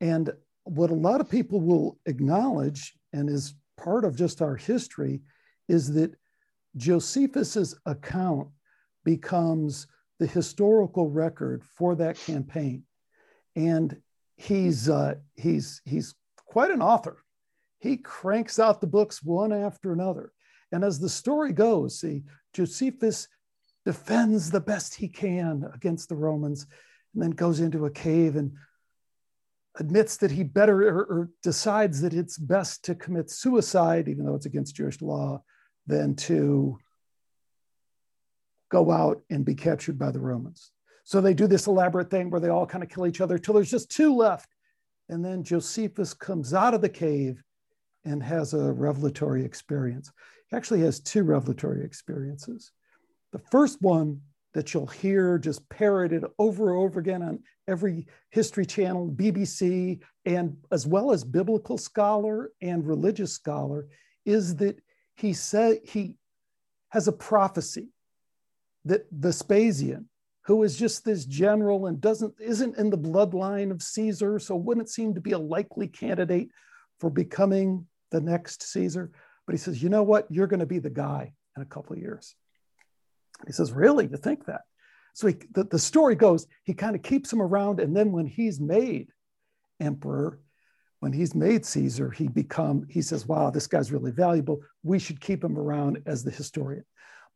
And 0.00 0.30
what 0.64 0.88
a 0.88 0.94
lot 0.94 1.20
of 1.20 1.28
people 1.28 1.60
will 1.60 1.98
acknowledge, 2.06 2.94
and 3.12 3.28
is 3.28 3.54
part 3.76 4.06
of 4.06 4.16
just 4.16 4.40
our 4.40 4.56
history, 4.56 5.20
is 5.68 5.92
that 5.92 6.14
Josephus's 6.74 7.78
account 7.84 8.48
becomes 9.04 9.86
the 10.18 10.26
historical 10.26 11.10
record 11.10 11.62
for 11.62 11.94
that 11.96 12.16
campaign. 12.16 12.84
And 13.56 13.94
he's, 14.38 14.88
uh, 14.88 15.16
he's, 15.36 15.82
he's 15.84 16.14
quite 16.46 16.70
an 16.70 16.80
author. 16.80 17.18
He 17.78 17.98
cranks 17.98 18.58
out 18.58 18.80
the 18.80 18.86
books 18.86 19.22
one 19.22 19.52
after 19.52 19.92
another. 19.92 20.32
And 20.72 20.82
as 20.82 20.98
the 20.98 21.10
story 21.10 21.52
goes, 21.52 22.00
see, 22.00 22.22
Josephus 22.54 23.28
defends 23.88 24.50
the 24.50 24.60
best 24.60 24.94
he 24.94 25.08
can 25.08 25.64
against 25.74 26.10
the 26.10 26.14
Romans, 26.14 26.66
and 27.14 27.22
then 27.22 27.30
goes 27.30 27.58
into 27.58 27.86
a 27.86 27.90
cave 27.90 28.36
and 28.36 28.52
admits 29.78 30.18
that 30.18 30.30
he 30.30 30.42
better 30.42 30.86
or, 30.90 31.04
or, 31.04 31.30
decides 31.42 32.02
that 32.02 32.12
it's 32.12 32.36
best 32.36 32.84
to 32.84 32.94
commit 32.94 33.30
suicide, 33.30 34.06
even 34.06 34.26
though 34.26 34.34
it's 34.34 34.44
against 34.44 34.76
Jewish 34.76 35.00
law, 35.00 35.42
than 35.86 36.14
to 36.16 36.76
go 38.70 38.90
out 38.90 39.22
and 39.30 39.42
be 39.42 39.54
captured 39.54 39.98
by 39.98 40.10
the 40.10 40.20
Romans. 40.20 40.70
So 41.04 41.22
they 41.22 41.32
do 41.32 41.46
this 41.46 41.66
elaborate 41.66 42.10
thing 42.10 42.28
where 42.28 42.42
they 42.42 42.50
all 42.50 42.66
kind 42.66 42.84
of 42.84 42.90
kill 42.90 43.06
each 43.06 43.22
other 43.22 43.38
till 43.38 43.54
there's 43.54 43.70
just 43.70 43.90
two 43.90 44.14
left. 44.14 44.50
And 45.08 45.24
then 45.24 45.42
Josephus 45.44 46.12
comes 46.12 46.52
out 46.52 46.74
of 46.74 46.82
the 46.82 46.90
cave 46.90 47.42
and 48.04 48.22
has 48.22 48.52
a 48.52 48.70
revelatory 48.70 49.46
experience. 49.46 50.12
He 50.50 50.58
actually 50.58 50.80
has 50.80 51.00
two 51.00 51.22
revelatory 51.22 51.82
experiences. 51.82 52.70
The 53.32 53.38
first 53.50 53.80
one 53.82 54.20
that 54.54 54.72
you'll 54.72 54.86
hear 54.86 55.38
just 55.38 55.68
parroted 55.68 56.24
over 56.38 56.70
and 56.70 56.78
over 56.78 57.00
again 57.00 57.22
on 57.22 57.40
every 57.68 58.06
history 58.30 58.64
channel, 58.64 59.10
BBC, 59.10 60.00
and 60.24 60.56
as 60.72 60.86
well 60.86 61.12
as 61.12 61.22
biblical 61.24 61.76
scholar 61.76 62.50
and 62.62 62.86
religious 62.86 63.32
scholar, 63.32 63.86
is 64.24 64.56
that 64.56 64.80
he 65.16 65.32
said 65.32 65.78
he 65.84 66.14
has 66.90 67.08
a 67.08 67.12
prophecy 67.12 67.88
that 68.84 69.06
Vespasian, 69.12 70.08
who 70.42 70.62
is 70.62 70.78
just 70.78 71.04
this 71.04 71.26
general 71.26 71.86
and 71.86 72.00
doesn't 72.00 72.34
isn't 72.40 72.78
in 72.78 72.88
the 72.88 72.96
bloodline 72.96 73.70
of 73.70 73.82
Caesar, 73.82 74.38
so 74.38 74.56
wouldn't 74.56 74.88
seem 74.88 75.14
to 75.14 75.20
be 75.20 75.32
a 75.32 75.38
likely 75.38 75.88
candidate 75.88 76.48
for 76.98 77.10
becoming 77.10 77.86
the 78.10 78.20
next 78.20 78.62
Caesar. 78.62 79.10
But 79.46 79.54
he 79.54 79.58
says, 79.58 79.82
you 79.82 79.88
know 79.88 80.02
what? 80.02 80.26
You're 80.30 80.46
going 80.46 80.60
to 80.60 80.66
be 80.66 80.78
the 80.78 80.90
guy 80.90 81.32
in 81.56 81.62
a 81.62 81.66
couple 81.66 81.94
of 81.94 82.00
years. 82.00 82.34
He 83.46 83.52
says, 83.52 83.72
really? 83.72 84.06
You 84.06 84.16
think 84.16 84.46
that? 84.46 84.62
So 85.14 85.28
he, 85.28 85.36
the, 85.52 85.64
the 85.64 85.78
story 85.78 86.14
goes, 86.14 86.46
he 86.64 86.74
kind 86.74 86.94
of 86.94 87.02
keeps 87.02 87.32
him 87.32 87.42
around. 87.42 87.80
And 87.80 87.96
then 87.96 88.12
when 88.12 88.26
he's 88.26 88.60
made 88.60 89.08
emperor, 89.80 90.40
when 91.00 91.12
he's 91.12 91.34
made 91.34 91.64
Caesar, 91.64 92.10
he 92.10 92.28
become, 92.28 92.86
he 92.88 93.02
says, 93.02 93.26
wow, 93.26 93.50
this 93.50 93.66
guy's 93.66 93.92
really 93.92 94.10
valuable. 94.10 94.60
We 94.82 94.98
should 94.98 95.20
keep 95.20 95.42
him 95.42 95.58
around 95.58 96.02
as 96.06 96.24
the 96.24 96.30
historian. 96.30 96.84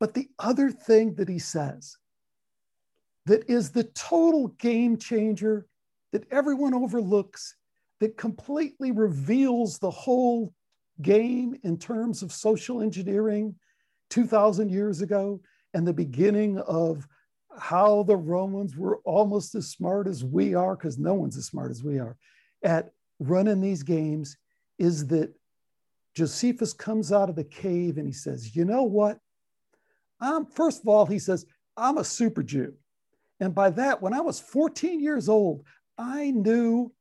But 0.01 0.15
the 0.15 0.29
other 0.39 0.71
thing 0.71 1.15
that 1.15 1.29
he 1.29 1.39
says 1.39 1.97
that 3.27 3.49
is 3.49 3.71
the 3.71 3.85
total 3.85 4.49
game 4.49 4.97
changer 4.97 5.67
that 6.11 6.31
everyone 6.33 6.75
overlooks, 6.75 7.55
that 8.01 8.17
completely 8.17 8.91
reveals 8.91 9.79
the 9.79 9.91
whole 9.91 10.53
game 11.01 11.57
in 11.63 11.79
terms 11.79 12.23
of 12.23 12.33
social 12.33 12.83
engineering 12.83 13.55
2,000 14.11 14.71
years 14.71 15.01
ago 15.01 15.41
and 15.75 15.87
the 15.87 15.93
beginning 15.93 16.59
of 16.59 17.07
how 17.59 18.03
the 18.05 18.17
Romans 18.17 18.77
were 18.77 18.99
almost 19.05 19.55
as 19.55 19.69
smart 19.69 20.07
as 20.07 20.25
we 20.25 20.55
are, 20.55 20.77
because 20.77 20.99
no 20.99 21.15
one's 21.15 21.37
as 21.37 21.47
smart 21.47 21.71
as 21.71 21.83
we 21.83 21.99
are, 21.99 22.17
at 22.63 22.93
running 23.19 23.61
these 23.61 23.83
games 23.83 24.37
is 24.79 25.07
that 25.09 25.33
Josephus 26.15 26.73
comes 26.73 27.13
out 27.13 27.29
of 27.29 27.37
the 27.37 27.45
cave 27.45 27.97
and 27.99 28.07
he 28.07 28.13
says, 28.13 28.55
You 28.55 28.65
know 28.65 28.83
what? 28.83 29.19
I'm, 30.21 30.47
first 30.47 30.83
of 30.83 30.89
all, 30.89 31.07
he 31.07 31.19
says, 31.19 31.47
I'm 31.77 31.99
a 31.99 32.05
super 32.05 32.43
Jew. 32.43 32.75
And 33.41 33.55
by 33.55 33.71
that, 33.71 34.01
when 34.01 34.15
I 34.15 34.21
was 34.21 34.39
14 34.39 35.01
years 35.01 35.29
old, 35.29 35.65
I 35.99 36.31
knew 36.31 36.93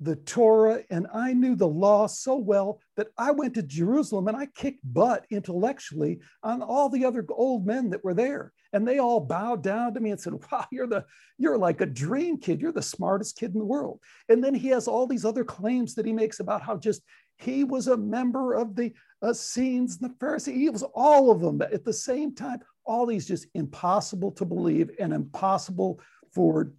the 0.00 0.16
Torah 0.16 0.82
and 0.88 1.06
I 1.12 1.34
knew 1.34 1.54
the 1.54 1.68
law 1.68 2.06
so 2.06 2.36
well 2.36 2.80
that 2.96 3.08
I 3.18 3.30
went 3.32 3.54
to 3.54 3.62
Jerusalem 3.62 4.28
and 4.28 4.36
I 4.36 4.46
kicked 4.46 4.80
butt 4.82 5.26
intellectually 5.30 6.20
on 6.42 6.62
all 6.62 6.88
the 6.88 7.04
other 7.04 7.24
old 7.28 7.66
men 7.66 7.90
that 7.90 8.02
were 8.02 8.14
there. 8.14 8.52
And 8.72 8.88
they 8.88 8.98
all 8.98 9.20
bowed 9.20 9.62
down 9.62 9.92
to 9.94 10.00
me 10.00 10.10
and 10.10 10.20
said, 10.20 10.34
Wow, 10.50 10.64
you're 10.70 10.86
the 10.86 11.04
you're 11.36 11.58
like 11.58 11.82
a 11.82 11.86
dream 11.86 12.38
kid. 12.38 12.60
You're 12.60 12.72
the 12.72 12.80
smartest 12.80 13.36
kid 13.36 13.52
in 13.52 13.58
the 13.58 13.64
world. 13.64 14.00
And 14.28 14.42
then 14.42 14.54
he 14.54 14.68
has 14.68 14.88
all 14.88 15.06
these 15.06 15.24
other 15.24 15.44
claims 15.44 15.94
that 15.94 16.06
he 16.06 16.12
makes 16.12 16.40
about 16.40 16.62
how 16.62 16.76
just 16.76 17.02
he 17.36 17.64
was 17.64 17.88
a 17.88 17.96
member 17.96 18.54
of 18.54 18.76
the 18.76 18.92
uh, 19.22 19.30
Essenes 19.30 19.98
and 20.00 20.10
the 20.10 20.14
Pharisees. 20.18 20.54
He 20.54 20.70
was 20.70 20.84
all 20.94 21.30
of 21.30 21.40
them 21.40 21.60
at 21.60 21.84
the 21.84 21.92
same 21.92 22.34
time. 22.34 22.60
All 22.84 23.06
these 23.06 23.26
just 23.26 23.46
impossible 23.54 24.30
to 24.32 24.44
believe 24.44 24.90
and 24.98 25.12
impossible 25.12 26.00
for 26.32 26.72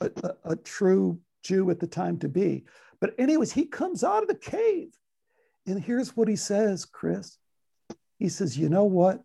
a, 0.00 0.10
a, 0.22 0.52
a 0.52 0.56
true 0.56 1.18
Jew 1.42 1.70
at 1.70 1.80
the 1.80 1.86
time 1.86 2.18
to 2.18 2.28
be. 2.28 2.64
But, 3.00 3.14
anyways, 3.18 3.52
he 3.52 3.64
comes 3.64 4.04
out 4.04 4.22
of 4.22 4.28
the 4.28 4.34
cave. 4.34 4.92
And 5.66 5.82
here's 5.82 6.16
what 6.16 6.28
he 6.28 6.36
says, 6.36 6.84
Chris. 6.84 7.36
He 8.18 8.28
says, 8.28 8.58
You 8.58 8.68
know 8.68 8.84
what? 8.84 9.22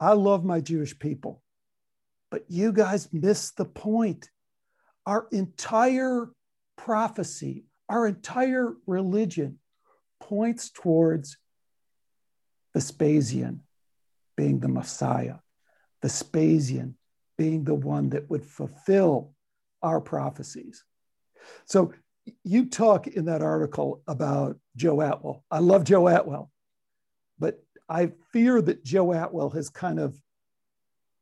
I 0.00 0.12
love 0.12 0.44
my 0.44 0.60
Jewish 0.60 0.98
people, 0.98 1.42
but 2.30 2.44
you 2.48 2.72
guys 2.72 3.12
missed 3.12 3.56
the 3.56 3.64
point. 3.64 4.28
Our 5.06 5.28
entire 5.32 6.30
prophecy, 6.76 7.64
our 7.88 8.06
entire 8.06 8.74
religion 8.86 9.58
points 10.20 10.70
towards 10.70 11.36
Vespasian 12.74 13.62
being 14.36 14.60
the 14.60 14.68
Messiah, 14.68 15.36
Vespasian 16.02 16.96
being 17.38 17.64
the 17.64 17.74
one 17.74 18.10
that 18.10 18.28
would 18.30 18.44
fulfill 18.44 19.33
our 19.84 20.00
prophecies. 20.00 20.82
So 21.66 21.92
you 22.42 22.66
talk 22.66 23.06
in 23.06 23.26
that 23.26 23.42
article 23.42 24.02
about 24.08 24.58
Joe 24.76 24.96
Atwill. 24.96 25.42
I 25.50 25.58
love 25.58 25.84
Joe 25.84 26.04
Atwill, 26.04 26.48
but 27.38 27.62
I 27.88 28.12
fear 28.32 28.62
that 28.62 28.82
Joe 28.82 29.08
Atwill 29.08 29.54
has 29.54 29.68
kind 29.68 30.00
of 30.00 30.18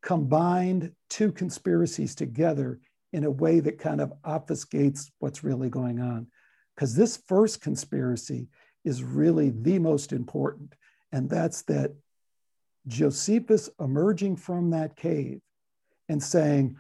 combined 0.01 0.93
two 1.10 1.32
conspiracies 1.32 2.14
together 2.14 2.80
in 3.12 3.24
a 3.24 3.30
way 3.30 3.60
that 3.60 3.78
kind 3.78 4.01
of 4.01 4.12
obfuscates 4.24 5.10
what's 5.18 5.44
really 5.44 5.68
going 5.68 6.01
on. 6.01 6.28
Because 6.74 6.94
this 6.94 7.22
first 7.26 7.60
conspiracy 7.60 8.48
is 8.84 9.02
really 9.02 9.51
the 9.51 9.78
most 9.80 10.12
important, 10.12 10.74
and 11.10 11.28
that's 11.28 11.62
that 11.62 11.94
Josephus 12.86 13.68
emerging 13.80 14.36
from 14.36 14.70
that 14.70 14.97
cave 14.97 15.40
and 16.09 16.22
saying, 16.22 16.76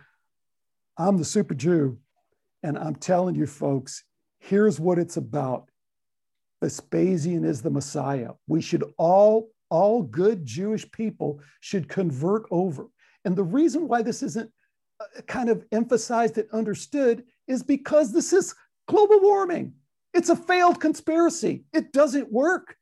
I'm 0.98 1.16
the 1.16 1.24
super 1.24 1.54
Jew, 1.54 1.98
and 2.62 2.78
I'm 2.78 2.94
telling 2.96 3.34
you, 3.34 3.46
folks, 3.46 4.04
here's 4.38 4.78
what 4.78 4.98
it's 4.98 5.16
about. 5.16 5.70
Vespasian 6.62 7.44
is 7.44 7.62
the 7.62 7.70
Messiah. 7.70 8.32
We 8.46 8.60
should 8.60 8.84
all, 8.98 9.50
all 9.70 10.02
good 10.02 10.44
Jewish 10.44 10.90
people 10.92 11.40
should 11.60 11.88
convert 11.88 12.44
over. 12.50 12.86
And 13.24 13.34
the 13.34 13.42
reason 13.42 13.88
why 13.88 14.02
this 14.02 14.22
isn't 14.22 14.50
uh, 15.00 15.22
kind 15.26 15.48
of 15.48 15.64
emphasized 15.72 16.38
and 16.38 16.48
understood 16.52 17.24
is 17.48 17.62
because 17.62 18.12
this 18.12 18.32
is 18.32 18.54
global 18.86 19.20
warming. 19.20 19.74
It's 20.14 20.28
a 20.28 20.36
failed 20.36 20.80
conspiracy. 20.80 21.64
It 21.72 21.92
doesn't 21.92 22.30
work. 22.30 22.76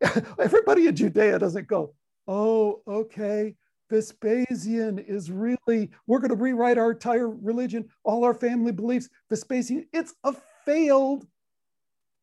Everybody 0.38 0.86
in 0.86 0.96
Judea 0.96 1.38
doesn't 1.38 1.68
go, 1.68 1.94
oh, 2.26 2.80
okay, 2.88 3.54
Vespasian 3.90 4.98
is 4.98 5.30
really, 5.30 5.90
we're 6.06 6.20
going 6.20 6.30
to 6.30 6.36
rewrite 6.36 6.78
our 6.78 6.92
entire 6.92 7.28
religion, 7.28 7.88
all 8.04 8.24
our 8.24 8.34
family 8.34 8.72
beliefs. 8.72 9.08
Vespasian, 9.28 9.86
it's 9.92 10.14
a 10.24 10.34
failed 10.64 11.26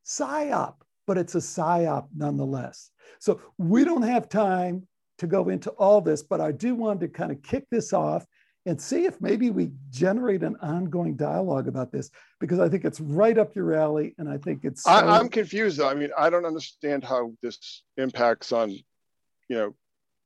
psyop, 0.06 0.76
but 1.06 1.18
it's 1.18 1.36
a 1.36 1.40
psyop 1.40 2.08
nonetheless. 2.16 2.92
So 3.20 3.42
we 3.58 3.84
don't 3.84 4.04
have 4.04 4.30
time 4.30 4.88
to 5.20 5.28
go 5.28 5.50
into 5.50 5.72
all 5.72 6.00
this, 6.00 6.24
but 6.24 6.40
I 6.40 6.52
do 6.52 6.74
want 6.76 7.02
to 7.02 7.08
kind 7.08 7.32
of 7.32 7.44
kick 7.44 7.66
this 7.70 7.92
off 7.92 8.26
and 8.66 8.82
see 8.82 9.06
if 9.06 9.20
maybe 9.22 9.50
we 9.50 9.72
generate 9.90 10.44
an 10.44 10.56
ongoing 10.62 11.16
dialogue 11.16 11.68
about 11.68 11.92
this 11.92 12.10
because 12.40 12.60
I 12.60 12.70
think 12.70 12.86
it's 12.86 13.00
right 13.00 13.38
up 13.38 13.56
your 13.56 13.74
alley, 13.74 14.14
and 14.18 14.30
I 14.30 14.38
think 14.38 14.66
it's. 14.66 14.84
So... 14.84 14.92
I, 14.92 15.18
I'm 15.18 15.30
confused 15.30 15.78
though. 15.78 15.90
I 15.90 15.94
mean, 15.94 16.10
I 16.18 16.30
don't 16.30 16.46
understand 16.46 17.04
how 17.04 17.32
this 17.42 17.84
impacts 17.96 18.52
on, 18.52 18.72
you 18.72 19.56
know, 19.56 19.74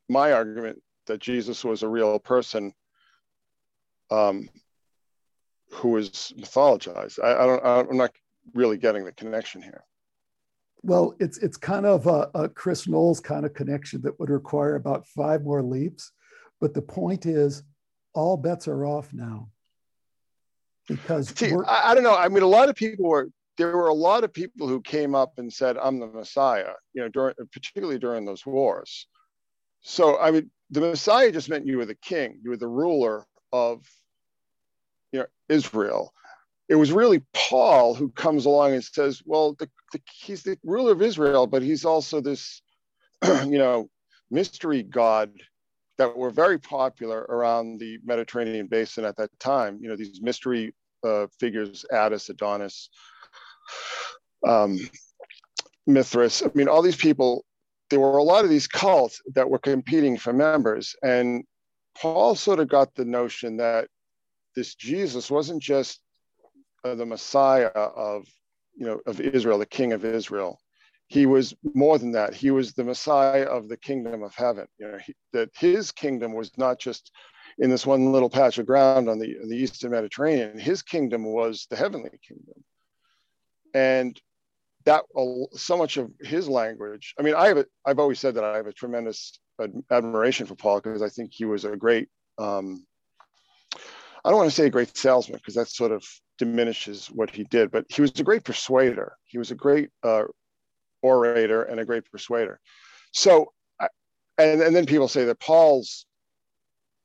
my 0.09 0.33
argument 0.33 0.81
that 1.07 1.19
Jesus 1.19 1.63
was 1.63 1.83
a 1.83 1.87
real 1.87 2.19
person 2.19 2.73
um, 4.09 4.49
who 5.71 5.89
was 5.89 6.33
mythologized. 6.37 7.23
I, 7.23 7.33
I 7.33 7.45
don't. 7.45 7.89
I'm 7.89 7.97
not 7.97 8.11
really 8.53 8.77
getting 8.77 9.05
the 9.05 9.11
connection 9.13 9.61
here. 9.61 9.83
Well, 10.83 11.15
it's 11.19 11.37
it's 11.37 11.57
kind 11.57 11.85
of 11.85 12.07
a, 12.07 12.29
a 12.33 12.49
Chris 12.49 12.87
Knowles 12.87 13.19
kind 13.19 13.45
of 13.45 13.53
connection 13.53 14.01
that 14.01 14.19
would 14.19 14.29
require 14.29 14.75
about 14.75 15.07
five 15.07 15.43
more 15.43 15.61
leaps, 15.61 16.11
but 16.59 16.73
the 16.73 16.81
point 16.81 17.25
is, 17.25 17.63
all 18.13 18.37
bets 18.37 18.67
are 18.67 18.85
off 18.85 19.13
now. 19.13 19.49
Because 20.87 21.29
See, 21.29 21.53
I, 21.67 21.91
I 21.91 21.95
don't 21.95 22.03
know. 22.03 22.17
I 22.17 22.27
mean, 22.27 22.43
a 22.43 22.47
lot 22.47 22.69
of 22.69 22.75
people 22.75 23.05
were 23.05 23.29
there 23.57 23.77
were 23.77 23.89
a 23.89 23.93
lot 23.93 24.23
of 24.23 24.33
people 24.33 24.67
who 24.67 24.81
came 24.81 25.13
up 25.13 25.33
and 25.37 25.53
said, 25.53 25.77
"I'm 25.77 25.99
the 25.99 26.07
Messiah," 26.07 26.73
you 26.93 27.03
know, 27.03 27.09
during 27.09 27.35
particularly 27.53 27.99
during 27.99 28.25
those 28.25 28.45
wars. 28.45 29.07
So 29.81 30.19
I 30.19 30.31
mean, 30.31 30.49
the 30.71 30.81
Messiah 30.81 31.31
just 31.31 31.49
meant 31.49 31.67
you 31.67 31.77
were 31.77 31.85
the 31.85 31.95
king, 31.95 32.39
you 32.43 32.49
were 32.49 32.57
the 32.57 32.67
ruler 32.67 33.25
of 33.51 33.85
you 35.11 35.19
know 35.19 35.25
Israel. 35.49 36.13
It 36.69 36.75
was 36.75 36.93
really 36.93 37.21
Paul 37.33 37.93
who 37.93 38.09
comes 38.09 38.45
along 38.45 38.73
and 38.73 38.83
says, 38.83 39.21
well, 39.25 39.55
the, 39.59 39.69
the, 39.91 39.99
he's 40.09 40.43
the 40.43 40.57
ruler 40.63 40.93
of 40.93 41.01
Israel, 41.01 41.45
but 41.45 41.61
he's 41.61 41.83
also 41.83 42.21
this, 42.21 42.61
you 43.25 43.57
know, 43.57 43.89
mystery 44.29 44.81
god 44.81 45.33
that 45.97 46.15
were 46.15 46.31
very 46.31 46.57
popular 46.57 47.23
around 47.23 47.79
the 47.79 47.99
Mediterranean 48.05 48.67
basin 48.67 49.03
at 49.03 49.17
that 49.17 49.37
time. 49.37 49.79
You 49.81 49.89
know, 49.89 49.97
these 49.97 50.21
mystery 50.21 50.73
uh, 51.03 51.27
figures, 51.39 51.85
Attis, 51.91 52.29
Adonis, 52.29 52.89
um, 54.47 54.79
Mithras. 55.85 56.41
I 56.41 56.49
mean, 56.53 56.69
all 56.69 56.81
these 56.81 56.95
people 56.95 57.43
there 57.91 57.99
were 57.99 58.17
a 58.17 58.23
lot 58.23 58.43
of 58.43 58.49
these 58.49 58.67
cults 58.67 59.21
that 59.35 59.47
were 59.47 59.59
competing 59.59 60.17
for 60.17 60.33
members. 60.33 60.95
And 61.03 61.43
Paul 61.95 62.33
sort 62.33 62.59
of 62.59 62.67
got 62.67 62.95
the 62.95 63.05
notion 63.05 63.57
that 63.57 63.87
this 64.55 64.73
Jesus 64.73 65.29
wasn't 65.29 65.61
just 65.61 66.01
uh, 66.83 66.95
the 66.95 67.05
Messiah 67.05 67.67
of, 67.67 68.25
you 68.75 68.87
know, 68.87 68.99
of 69.05 69.21
Israel, 69.21 69.59
the 69.59 69.65
King 69.67 69.93
of 69.93 70.03
Israel. 70.03 70.57
he 71.11 71.25
was 71.25 71.53
more 71.73 71.99
than 71.99 72.13
that. 72.13 72.33
He 72.33 72.51
was 72.51 72.71
the 72.71 72.85
Messiah 72.85 73.43
of 73.43 73.67
the 73.67 73.75
kingdom 73.75 74.23
of 74.23 74.33
heaven. 74.33 74.65
You 74.79 74.87
know, 74.87 74.97
he, 74.97 75.13
that 75.33 75.49
his 75.53 75.91
kingdom 75.91 76.33
was 76.33 76.57
not 76.57 76.79
just 76.79 77.11
in 77.59 77.69
this 77.69 77.85
one 77.85 78.13
little 78.13 78.29
patch 78.29 78.57
of 78.59 78.65
ground 78.65 79.09
on 79.09 79.19
the, 79.19 79.35
the 79.45 79.57
eastern 79.57 79.91
Mediterranean. 79.91 80.57
His 80.57 80.81
kingdom 80.81 81.25
was 81.25 81.67
the 81.69 81.75
heavenly 81.75 82.17
kingdom, 82.25 82.63
and 83.73 84.19
that 84.85 85.03
so 85.53 85.77
much 85.77 85.97
of 85.97 86.11
his 86.21 86.47
language. 86.47 87.13
I 87.19 87.23
mean, 87.23 87.35
I 87.35 87.47
have 87.47 87.65
I've 87.85 87.99
always 87.99 88.19
said 88.19 88.35
that 88.35 88.43
I 88.43 88.57
have 88.57 88.67
a 88.67 88.73
tremendous 88.73 89.39
admiration 89.89 90.47
for 90.47 90.55
Paul 90.55 90.81
because 90.81 91.01
I 91.01 91.09
think 91.09 91.31
he 91.33 91.45
was 91.45 91.65
a 91.65 91.75
great. 91.75 92.07
Um, 92.37 92.85
I 94.23 94.29
don't 94.29 94.37
want 94.37 94.49
to 94.49 94.55
say 94.55 94.67
a 94.67 94.71
great 94.71 94.95
salesman 94.95 95.37
because 95.37 95.55
that 95.55 95.67
sort 95.67 95.91
of 95.91 96.03
diminishes 96.37 97.07
what 97.07 97.31
he 97.31 97.43
did, 97.43 97.71
but 97.71 97.85
he 97.89 98.01
was 98.01 98.19
a 98.19 98.23
great 98.23 98.43
persuader. 98.43 99.15
He 99.25 99.37
was 99.37 99.51
a 99.51 99.55
great 99.55 99.89
uh, 100.03 100.23
orator 101.01 101.63
and 101.63 101.79
a 101.79 101.85
great 101.85 102.03
persuader. 102.11 102.59
So, 103.13 103.51
and, 104.37 104.61
and 104.61 104.75
then 104.75 104.85
people 104.85 105.07
say 105.07 105.25
that 105.25 105.39
Paul's, 105.39 106.05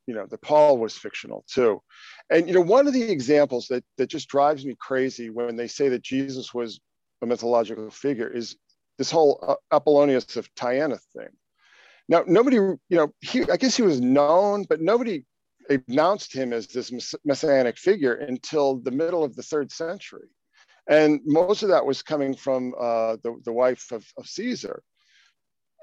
you 0.07 0.15
know, 0.15 0.27
that 0.27 0.43
Paul 0.43 0.79
was 0.79 0.97
fictional 0.97 1.45
too. 1.51 1.83
And, 2.31 2.49
you 2.49 2.55
know, 2.55 2.61
one 2.61 2.87
of 2.87 2.93
the 2.93 3.03
examples 3.03 3.67
that, 3.69 3.85
that 3.97 4.09
just 4.09 4.29
drives 4.29 4.65
me 4.65 4.77
crazy 4.79 5.31
when 5.31 5.57
they 5.57 5.69
say 5.69 5.89
that 5.89 6.03
Jesus 6.03 6.53
was 6.53 6.81
a 7.27 7.29
mythological 7.29 7.91
figure 7.91 8.29
is 8.29 8.57
this 8.99 9.11
whole 9.11 9.39
uh, 9.47 9.77
Apollonius 9.77 10.37
of 10.37 10.53
Tyana 10.55 10.99
thing. 11.15 11.29
Now, 12.09 12.25
nobody, 12.27 12.57
you 12.57 12.79
know, 12.91 13.13
he, 13.21 13.43
I 13.51 13.57
guess 13.57 13.77
he 13.77 13.83
was 13.83 14.01
known, 14.01 14.65
but 14.69 14.81
nobody 14.81 15.25
announced 15.69 16.33
him 16.33 16.53
as 16.53 16.69
this 16.69 16.93
messianic 17.25 17.77
figure 17.77 18.15
until 18.15 18.77
the 18.77 18.93
middle 18.93 19.25
of 19.25 19.35
the 19.35 19.43
third 19.43 19.73
century 19.73 20.29
and 20.89 21.21
most 21.25 21.63
of 21.63 21.69
that 21.71 21.85
was 21.85 22.03
coming 22.03 22.35
from 22.35 22.75
uh, 22.79 23.17
the, 23.23 23.37
the 23.45 23.53
wife 23.53 23.91
of, 23.93 24.05
of 24.17 24.27
Caesar. 24.27 24.83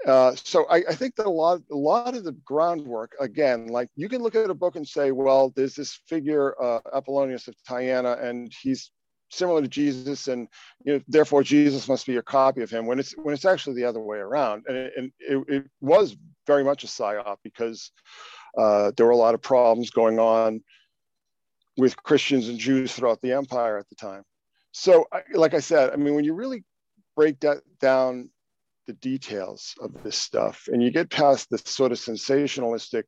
Uh, 0.05 0.33
so 0.35 0.65
I, 0.69 0.77
I, 0.89 0.95
think 0.95 1.15
that 1.15 1.25
a 1.25 1.29
lot, 1.29 1.61
a 1.71 1.75
lot 1.75 2.15
of 2.15 2.25
the 2.25 2.33
groundwork, 2.43 3.15
again, 3.21 3.67
like 3.67 3.89
you 3.95 4.09
can 4.09 4.21
look 4.21 4.35
at 4.35 4.49
a 4.49 4.53
book 4.53 4.75
and 4.75 4.87
say, 4.87 5.11
well, 5.11 5.53
there's 5.55 5.75
this 5.75 5.99
figure, 6.07 6.61
uh, 6.61 6.79
Apollonius 6.93 7.47
of 7.47 7.55
Tyana, 7.67 8.21
and 8.21 8.51
he's 8.61 8.91
similar 9.33 9.61
to 9.61 9.67
Jesus, 9.67 10.27
and 10.27 10.47
you 10.83 10.93
know, 10.93 11.01
therefore 11.07 11.43
Jesus 11.43 11.87
must 11.87 12.05
be 12.05 12.17
a 12.17 12.21
copy 12.21 12.61
of 12.61 12.69
him. 12.69 12.85
When 12.85 12.99
it's 12.99 13.13
when 13.17 13.33
it's 13.33 13.45
actually 13.45 13.75
the 13.75 13.85
other 13.85 13.99
way 13.99 14.17
around, 14.17 14.63
and 14.67 14.77
it, 14.77 14.93
and 14.97 15.11
it, 15.19 15.45
it 15.47 15.65
was 15.81 16.15
very 16.47 16.63
much 16.63 16.83
a 16.83 16.87
psyop 16.87 17.37
because 17.43 17.91
uh, 18.57 18.91
there 18.95 19.05
were 19.05 19.11
a 19.11 19.17
lot 19.17 19.33
of 19.33 19.41
problems 19.41 19.89
going 19.89 20.19
on 20.19 20.61
with 21.77 21.95
Christians 21.97 22.49
and 22.49 22.59
Jews 22.59 22.93
throughout 22.93 23.21
the 23.21 23.31
empire 23.31 23.77
at 23.77 23.89
the 23.89 23.95
time 23.95 24.23
so 24.73 25.07
like 25.33 25.53
i 25.53 25.59
said 25.59 25.91
i 25.91 25.95
mean 25.95 26.15
when 26.15 26.25
you 26.25 26.33
really 26.33 26.63
break 27.15 27.39
that 27.39 27.59
down 27.79 28.29
the 28.87 28.93
details 28.93 29.75
of 29.79 30.03
this 30.03 30.17
stuff 30.17 30.67
and 30.71 30.83
you 30.83 30.91
get 30.91 31.09
past 31.09 31.49
the 31.49 31.57
sort 31.59 31.91
of 31.91 31.97
sensationalistic 31.97 33.03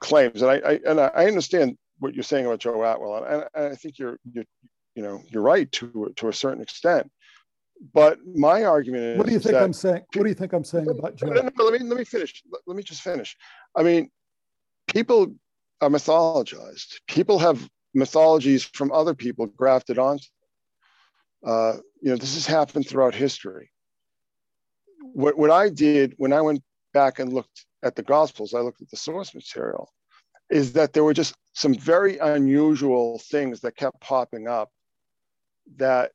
claims 0.00 0.40
and 0.40 0.50
i, 0.50 0.54
I 0.54 0.80
and 0.86 1.00
i 1.00 1.26
understand 1.26 1.76
what 1.98 2.14
you're 2.14 2.22
saying 2.22 2.46
about 2.46 2.60
joe 2.60 2.82
atwill 2.82 3.24
and, 3.24 3.44
and 3.54 3.72
i 3.72 3.74
think 3.74 3.98
you're 3.98 4.16
you're 4.32 4.44
you 4.94 5.02
know 5.02 5.22
you're 5.28 5.42
right 5.42 5.70
to 5.72 6.12
to 6.16 6.28
a 6.28 6.32
certain 6.32 6.62
extent. 6.62 7.10
But 7.92 8.18
my 8.24 8.62
argument 8.64 9.02
is 9.02 9.18
what 9.18 9.26
do 9.26 9.32
you 9.32 9.40
think 9.40 9.56
i'm 9.56 9.72
saying? 9.72 10.02
What 10.14 10.22
do 10.22 10.28
you 10.28 10.34
think 10.34 10.52
i'm 10.52 10.64
saying 10.64 10.88
about 10.88 11.16
joe? 11.16 11.28
let 11.28 11.44
me 11.46 11.78
let 11.80 11.98
me 11.98 12.04
finish. 12.04 12.42
Let 12.66 12.76
me 12.76 12.82
just 12.82 13.02
finish. 13.02 13.36
I 13.76 13.82
mean 13.82 14.10
people 14.86 15.34
are 15.80 15.88
mythologized. 15.88 17.00
People 17.08 17.38
have 17.40 17.68
mythologies 17.94 18.62
from 18.62 18.92
other 18.92 19.14
people 19.14 19.46
grafted 19.46 19.98
onto 19.98 20.24
uh, 21.44 21.74
you 22.00 22.10
know 22.10 22.16
this 22.16 22.34
has 22.34 22.46
happened 22.46 22.88
throughout 22.88 23.14
history. 23.14 23.70
What, 25.14 25.36
what 25.36 25.50
i 25.50 25.68
did 25.68 26.14
when 26.16 26.32
i 26.32 26.40
went 26.40 26.62
back 26.94 27.18
and 27.18 27.32
looked 27.32 27.66
at 27.82 27.96
the 27.96 28.02
gospels 28.02 28.54
i 28.54 28.60
looked 28.60 28.80
at 28.80 28.88
the 28.88 28.96
source 28.96 29.34
material 29.34 29.92
is 30.48 30.72
that 30.74 30.92
there 30.92 31.04
were 31.04 31.12
just 31.12 31.34
some 31.54 31.74
very 31.74 32.18
unusual 32.18 33.18
things 33.30 33.60
that 33.60 33.76
kept 33.76 34.00
popping 34.00 34.46
up 34.46 34.70
that 35.76 36.12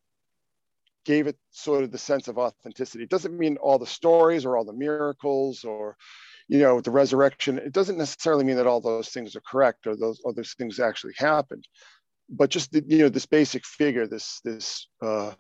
gave 1.05 1.27
it 1.27 1.37
sort 1.51 1.83
of 1.83 1.91
the 1.91 1.97
sense 1.97 2.27
of 2.27 2.37
authenticity 2.37 3.03
it 3.03 3.09
doesn't 3.09 3.37
mean 3.37 3.57
all 3.57 3.79
the 3.79 3.85
stories 3.85 4.43
or 4.43 4.57
all 4.57 4.65
the 4.65 4.73
miracles 4.73 5.63
or 5.63 5.95
you 6.47 6.59
know, 6.59 6.79
the 6.79 6.91
resurrection, 6.91 7.57
it 7.57 7.73
doesn't 7.73 7.97
necessarily 7.97 8.45
mean 8.45 8.55
that 8.55 8.67
all 8.67 8.79
those 8.79 9.09
things 9.09 9.35
are 9.35 9.41
correct 9.41 9.85
or 9.85 9.95
those 9.95 10.21
things 10.57 10.79
actually 10.79 11.13
happened. 11.17 11.67
But 12.29 12.49
just 12.49 12.71
the, 12.71 12.83
you 12.87 12.99
know, 12.99 13.09
this 13.09 13.25
basic 13.25 13.65
figure, 13.65 14.07
this 14.07 14.39
this 14.43 14.87
uh, 15.01 15.33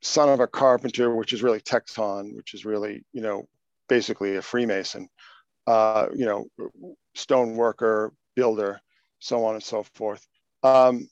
son 0.00 0.28
of 0.28 0.40
a 0.40 0.46
carpenter, 0.46 1.14
which 1.14 1.32
is 1.32 1.42
really 1.42 1.60
Tekton, 1.60 2.34
which 2.34 2.54
is 2.54 2.64
really, 2.64 3.04
you 3.12 3.22
know, 3.22 3.48
basically 3.88 4.36
a 4.36 4.42
Freemason, 4.42 5.08
uh, 5.66 6.06
you 6.14 6.26
know, 6.26 6.46
stone 7.14 7.56
worker, 7.56 8.12
builder, 8.34 8.80
so 9.18 9.44
on 9.44 9.54
and 9.54 9.64
so 9.64 9.84
forth. 9.94 10.26
Um, 10.62 11.08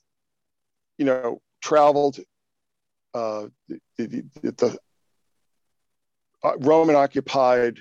you 0.97 1.05
know, 1.05 1.41
traveled 1.61 2.19
uh, 3.13 3.47
the, 3.67 3.79
the, 3.97 4.23
the, 4.41 4.77
uh, 6.43 6.57
Roman 6.59 6.95
occupied 6.95 7.79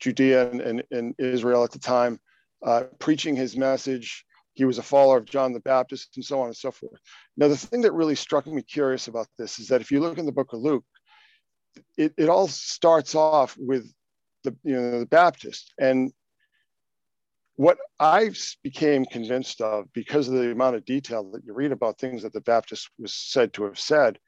Judea 0.00 0.50
and, 0.50 0.82
and, 0.90 1.14
Israel 1.18 1.62
at 1.62 1.70
the 1.70 1.78
time, 1.78 2.18
uh, 2.64 2.84
preaching 2.98 3.36
his 3.36 3.56
message. 3.56 4.24
He 4.54 4.64
was 4.64 4.78
a 4.78 4.82
follower 4.82 5.18
of 5.18 5.26
John 5.26 5.52
the 5.52 5.60
Baptist 5.60 6.16
and 6.16 6.24
so 6.24 6.40
on 6.40 6.46
and 6.46 6.56
so 6.56 6.70
forth. 6.70 7.00
Now, 7.36 7.48
the 7.48 7.56
thing 7.56 7.82
that 7.82 7.92
really 7.92 8.14
struck 8.14 8.46
me 8.46 8.62
curious 8.62 9.08
about 9.08 9.28
this 9.38 9.58
is 9.58 9.68
that 9.68 9.80
if 9.80 9.90
you 9.90 10.00
look 10.00 10.18
in 10.18 10.26
the 10.26 10.32
book 10.32 10.52
of 10.52 10.60
Luke, 10.60 10.84
it, 11.96 12.12
it 12.16 12.28
all 12.28 12.48
starts 12.48 13.14
off 13.14 13.56
with 13.58 13.92
the, 14.42 14.56
you 14.64 14.74
know, 14.74 15.00
the 15.00 15.06
Baptist. 15.06 15.72
And 15.78 16.12
what 17.56 17.78
I 17.98 18.30
became 18.62 19.04
convinced 19.04 19.60
of 19.60 19.92
because 19.92 20.28
of 20.28 20.34
the 20.34 20.50
amount 20.50 20.76
of 20.76 20.84
detail 20.84 21.30
that 21.32 21.44
you 21.44 21.52
read 21.52 21.72
about 21.72 21.98
things 21.98 22.22
that 22.22 22.32
the 22.32 22.40
Baptist 22.40 22.90
was 22.98 23.14
said 23.14 23.52
to 23.54 23.64
have 23.64 23.78
said 23.78 24.18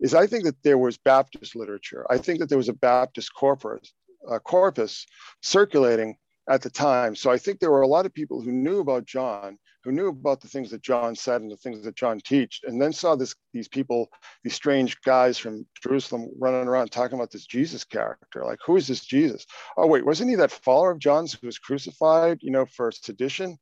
is 0.00 0.14
I 0.14 0.26
think 0.26 0.44
that 0.44 0.62
there 0.62 0.78
was 0.78 0.96
Baptist 0.96 1.54
literature. 1.54 2.06
I 2.10 2.18
think 2.18 2.40
that 2.40 2.48
there 2.48 2.58
was 2.58 2.68
a 2.68 2.74
Baptist 2.74 3.34
corpus 3.34 3.92
uh, 4.28 4.38
corpus 4.38 5.06
circulating 5.42 6.16
at 6.48 6.62
the 6.62 6.70
time. 6.70 7.14
So 7.14 7.30
I 7.30 7.38
think 7.38 7.58
there 7.58 7.70
were 7.70 7.82
a 7.82 7.86
lot 7.86 8.06
of 8.06 8.14
people 8.14 8.40
who 8.40 8.52
knew 8.52 8.80
about 8.80 9.06
John, 9.06 9.58
who 9.82 9.92
knew 9.92 10.08
about 10.08 10.40
the 10.40 10.48
things 10.48 10.70
that 10.70 10.82
John 10.82 11.14
said 11.14 11.40
and 11.40 11.50
the 11.50 11.56
things 11.56 11.82
that 11.84 11.96
John 11.96 12.20
teach, 12.20 12.60
and 12.64 12.80
then 12.80 12.92
saw 12.92 13.16
this 13.16 13.34
these 13.52 13.68
people, 13.68 14.10
these 14.44 14.54
strange 14.54 15.00
guys 15.02 15.38
from 15.38 15.66
Jerusalem 15.82 16.30
running 16.38 16.68
around 16.68 16.90
talking 16.90 17.18
about 17.18 17.30
this 17.30 17.46
Jesus 17.46 17.84
character. 17.84 18.44
Like, 18.44 18.58
who 18.64 18.76
is 18.76 18.86
this 18.86 19.04
Jesus? 19.04 19.46
Oh, 19.76 19.86
wait, 19.86 20.04
wasn't 20.04 20.30
he 20.30 20.36
that 20.36 20.50
follower 20.50 20.90
of 20.90 20.98
John's 20.98 21.34
who 21.34 21.46
was 21.46 21.58
crucified, 21.58 22.38
you 22.42 22.50
know, 22.50 22.66
for 22.66 22.92
sedition? 22.92 23.56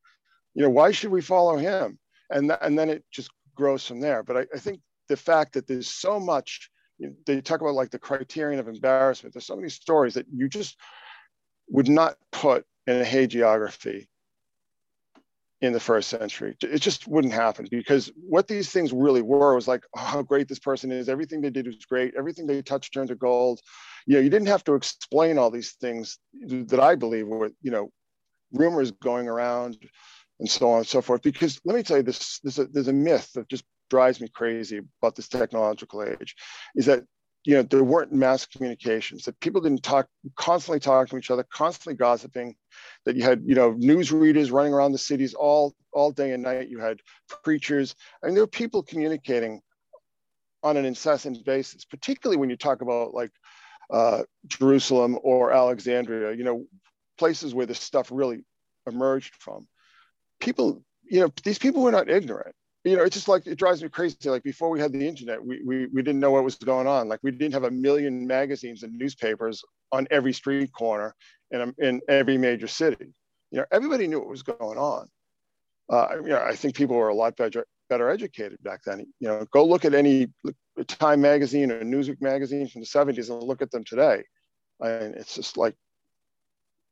You 0.54 0.62
know, 0.64 0.70
why 0.70 0.90
should 0.90 1.10
we 1.10 1.20
follow 1.20 1.56
him? 1.56 1.98
And, 2.30 2.48
th- 2.48 2.58
and 2.62 2.78
then 2.78 2.90
it 2.90 3.04
just 3.12 3.30
grows 3.54 3.86
from 3.86 4.00
there. 4.00 4.22
But 4.22 4.36
I, 4.36 4.46
I 4.54 4.58
think 4.58 4.80
the 5.08 5.16
fact 5.16 5.54
that 5.54 5.66
there's 5.66 5.88
so 5.88 6.18
much 6.18 6.70
they 7.26 7.40
talk 7.40 7.60
about 7.60 7.74
like 7.74 7.90
the 7.90 7.98
criterion 7.98 8.58
of 8.58 8.68
embarrassment. 8.68 9.32
There's 9.32 9.46
so 9.46 9.56
many 9.56 9.68
stories 9.68 10.14
that 10.14 10.26
you 10.32 10.48
just 10.48 10.76
would 11.68 11.88
not 11.88 12.16
put 12.32 12.64
in 12.86 13.00
a 13.00 13.04
hagiography 13.04 14.06
in 15.60 15.72
the 15.72 15.80
first 15.80 16.08
century. 16.08 16.56
It 16.62 16.80
just 16.80 17.08
wouldn't 17.08 17.32
happen 17.32 17.66
because 17.70 18.12
what 18.16 18.46
these 18.46 18.70
things 18.70 18.92
really 18.92 19.22
were 19.22 19.54
was 19.54 19.66
like, 19.66 19.82
oh, 19.96 20.00
how 20.00 20.22
great 20.22 20.48
this 20.48 20.60
person 20.60 20.92
is. 20.92 21.08
Everything 21.08 21.40
they 21.40 21.50
did 21.50 21.66
was 21.66 21.84
great. 21.84 22.14
Everything 22.16 22.46
they 22.46 22.62
touched 22.62 22.94
turned 22.94 23.08
to 23.08 23.16
gold. 23.16 23.60
You 24.06 24.16
know, 24.16 24.20
you 24.20 24.30
didn't 24.30 24.48
have 24.48 24.64
to 24.64 24.74
explain 24.74 25.36
all 25.36 25.50
these 25.50 25.72
things 25.80 26.18
that 26.42 26.80
I 26.80 26.94
believe 26.94 27.26
were, 27.26 27.50
you 27.60 27.72
know, 27.72 27.90
rumors 28.52 28.92
going 28.92 29.28
around 29.28 29.76
and 30.38 30.48
so 30.48 30.70
on 30.70 30.78
and 30.78 30.86
so 30.86 31.02
forth. 31.02 31.22
Because 31.22 31.60
let 31.64 31.74
me 31.76 31.82
tell 31.82 31.96
you, 31.96 32.02
this, 32.04 32.38
this 32.44 32.60
there's 32.72 32.88
a 32.88 32.92
myth 32.92 33.30
that 33.34 33.48
just 33.48 33.64
drives 33.90 34.20
me 34.20 34.28
crazy 34.28 34.80
about 35.02 35.16
this 35.16 35.28
technological 35.28 36.04
age 36.04 36.36
is 36.76 36.86
that 36.86 37.04
you 37.44 37.54
know 37.54 37.62
there 37.62 37.84
weren't 37.84 38.12
mass 38.12 38.46
communications 38.46 39.24
that 39.24 39.38
people 39.40 39.60
didn't 39.60 39.82
talk 39.82 40.06
constantly 40.36 40.80
talking 40.80 41.10
to 41.10 41.16
each 41.18 41.30
other 41.30 41.44
constantly 41.44 41.94
gossiping 41.94 42.54
that 43.04 43.16
you 43.16 43.22
had 43.22 43.42
you 43.44 43.54
know 43.54 43.72
news 43.72 44.12
readers 44.12 44.50
running 44.50 44.72
around 44.72 44.92
the 44.92 44.98
cities 44.98 45.34
all 45.34 45.74
all 45.92 46.10
day 46.10 46.32
and 46.32 46.42
night. 46.42 46.68
You 46.68 46.78
had 46.78 47.00
preachers. 47.42 47.94
I 48.22 48.26
mean 48.26 48.34
there 48.34 48.44
were 48.44 48.48
people 48.48 48.82
communicating 48.82 49.60
on 50.62 50.76
an 50.76 50.84
incessant 50.84 51.44
basis 51.44 51.84
particularly 51.84 52.36
when 52.36 52.50
you 52.50 52.56
talk 52.56 52.82
about 52.82 53.14
like 53.14 53.30
uh, 53.90 54.22
jerusalem 54.46 55.18
or 55.22 55.52
alexandria 55.52 56.36
you 56.36 56.44
know 56.44 56.66
places 57.16 57.54
where 57.54 57.66
this 57.66 57.80
stuff 57.80 58.08
really 58.10 58.44
emerged 58.86 59.34
from. 59.38 59.66
People 60.40 60.82
you 61.04 61.20
know 61.20 61.32
these 61.44 61.58
people 61.58 61.82
were 61.82 61.92
not 61.92 62.10
ignorant 62.10 62.54
you 62.88 62.96
know, 62.96 63.04
it's 63.04 63.14
just 63.14 63.28
like 63.28 63.46
it 63.46 63.56
drives 63.58 63.82
me 63.82 63.88
crazy. 63.88 64.16
Like 64.24 64.42
before 64.42 64.70
we 64.70 64.80
had 64.80 64.92
the 64.92 65.06
internet, 65.06 65.44
we, 65.44 65.62
we 65.64 65.86
we 65.86 66.02
didn't 66.02 66.20
know 66.20 66.30
what 66.30 66.44
was 66.44 66.56
going 66.56 66.86
on. 66.86 67.08
Like 67.08 67.20
we 67.22 67.30
didn't 67.30 67.54
have 67.54 67.64
a 67.64 67.70
million 67.70 68.26
magazines 68.26 68.82
and 68.82 68.96
newspapers 68.96 69.62
on 69.92 70.06
every 70.10 70.32
street 70.32 70.72
corner 70.72 71.14
in 71.50 71.74
in 71.78 72.00
every 72.08 72.38
major 72.38 72.68
city. 72.68 73.12
You 73.50 73.58
know, 73.58 73.64
everybody 73.72 74.06
knew 74.06 74.18
what 74.20 74.28
was 74.28 74.42
going 74.42 74.78
on. 74.78 75.08
Uh, 75.90 76.16
you 76.22 76.28
know, 76.28 76.42
I 76.42 76.54
think 76.54 76.74
people 76.74 76.96
were 76.96 77.08
a 77.08 77.14
lot 77.14 77.36
better 77.36 77.64
better 77.88 78.10
educated 78.10 78.62
back 78.62 78.82
then. 78.84 79.00
You 79.20 79.28
know, 79.28 79.46
go 79.50 79.64
look 79.64 79.84
at 79.84 79.94
any 79.94 80.28
Time 80.86 81.20
magazine 81.20 81.72
or 81.72 81.80
Newsweek 81.80 82.20
magazine 82.20 82.68
from 82.68 82.82
the 82.82 82.86
70s 82.86 83.30
and 83.30 83.42
look 83.42 83.62
at 83.62 83.70
them 83.70 83.84
today. 83.84 84.22
And 84.80 85.14
it's 85.16 85.34
just 85.34 85.56
like 85.56 85.74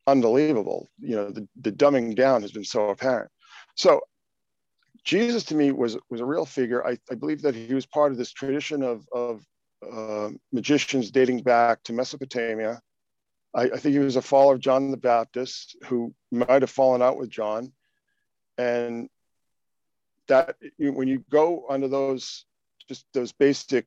unbelievable. 0.07 0.89
You 1.01 1.17
know, 1.17 1.31
the, 1.31 1.47
the 1.61 1.73
dumbing 1.73 2.17
down 2.17 2.43
has 2.43 2.53
been 2.53 2.65
so 2.65 2.89
apparent. 2.89 3.31
So 3.77 4.01
Jesus 5.07 5.45
to 5.45 5.55
me 5.55 5.71
was 5.71 5.97
was 6.11 6.21
a 6.21 6.25
real 6.25 6.45
figure. 6.45 6.85
I, 6.85 6.99
I 7.11 7.15
believe 7.15 7.41
that 7.43 7.55
he 7.55 7.73
was 7.73 7.87
part 7.87 8.11
of 8.11 8.19
this 8.19 8.33
tradition 8.33 8.83
of, 8.83 9.07
of 9.13 9.47
uh, 9.91 10.31
magicians 10.53 11.13
dating 11.13 11.43
back 11.43 11.83
to 11.85 11.93
Mesopotamia. 11.93 12.83
I, 13.55 13.63
I, 13.63 13.77
think 13.77 13.93
he 13.93 14.01
was 14.01 14.17
a 14.17 14.23
follower 14.23 14.55
of 14.55 14.61
John 14.61 14.91
the 14.91 14.97
Baptist 14.97 15.77
who 15.85 16.13
might 16.33 16.63
have 16.63 16.71
fallen 16.71 17.03
out 17.03 17.19
with 17.19 17.31
John. 17.31 17.73
And 18.59 19.09
that 20.27 20.57
when 20.79 21.07
you 21.07 21.25
go 21.31 21.67
under 21.71 21.87
those 21.87 22.45
just 22.89 23.07
those 23.15 23.31
basic, 23.31 23.87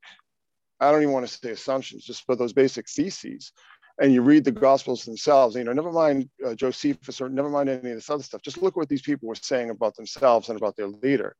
I 0.80 0.90
don't 0.90 1.02
even 1.02 1.12
want 1.12 1.28
to 1.28 1.32
say 1.32 1.50
assumptions, 1.50 2.04
just 2.04 2.26
but 2.26 2.38
those 2.38 2.54
basic 2.54 2.88
theses, 2.88 3.52
and 4.00 4.14
you 4.14 4.22
read 4.22 4.44
the 4.44 4.50
Gospels 4.50 5.04
themselves, 5.04 5.54
you 5.54 5.62
know, 5.62 5.74
never 5.74 5.92
mind 5.92 6.28
uh, 6.44 6.54
Josephus 6.54 7.20
or 7.20 7.28
never 7.28 7.50
mind 7.50 7.68
any 7.68 7.90
of 7.90 7.96
this 7.96 8.08
other 8.08 8.22
stuff. 8.22 8.40
Just 8.42 8.62
look 8.62 8.74
what 8.74 8.88
these 8.88 9.02
people 9.02 9.28
were 9.28 9.34
saying 9.34 9.68
about 9.68 9.94
themselves 9.94 10.48
and 10.48 10.56
about 10.56 10.74
their 10.76 10.88
leader. 10.88 11.36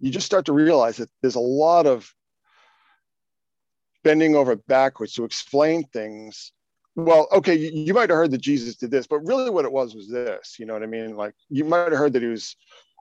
You 0.00 0.10
just 0.10 0.26
start 0.26 0.44
to 0.46 0.52
realize 0.52 0.98
that 0.98 1.08
there's 1.22 1.34
a 1.34 1.40
lot 1.40 1.86
of 1.86 2.12
bending 4.02 4.36
over 4.36 4.54
backwards 4.54 5.14
to 5.14 5.24
explain 5.24 5.84
things. 5.84 6.52
Well, 6.94 7.26
okay, 7.32 7.54
you, 7.54 7.70
you 7.72 7.94
might 7.94 8.10
have 8.10 8.18
heard 8.18 8.32
that 8.32 8.42
Jesus 8.42 8.76
did 8.76 8.90
this, 8.90 9.06
but 9.06 9.20
really 9.20 9.48
what 9.48 9.64
it 9.64 9.72
was 9.72 9.94
was 9.94 10.10
this. 10.10 10.56
You 10.58 10.66
know 10.66 10.74
what 10.74 10.82
I 10.82 10.86
mean? 10.86 11.16
Like 11.16 11.34
you 11.48 11.64
might 11.64 11.90
have 11.90 11.98
heard 11.98 12.12
that 12.12 12.22
he 12.22 12.28
was 12.28 12.54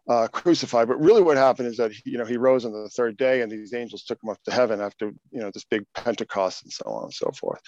uh, 0.08 0.28
crucified. 0.28 0.88
But 0.88 1.00
really, 1.00 1.22
what 1.22 1.38
happened 1.38 1.68
is 1.68 1.78
that 1.78 1.92
you 2.06 2.18
know 2.18 2.26
he 2.26 2.38
rose 2.38 2.66
on 2.66 2.74
the 2.74 2.90
third 2.90 3.18
day, 3.18 3.42
and 3.42 3.52
these 3.52 3.74
angels 3.74 4.04
took 4.04 4.22
him 4.24 4.30
up 4.30 4.42
to 4.46 4.52
heaven 4.52 4.82
after 4.82 5.08
you 5.32 5.40
know 5.40 5.52
this 5.54 5.66
big 5.66 5.86
Pentecost 5.96 6.64
and 6.64 6.72
so 6.72 6.86
on 6.88 7.04
and 7.06 7.14
so 7.14 7.32
forth. 7.32 7.62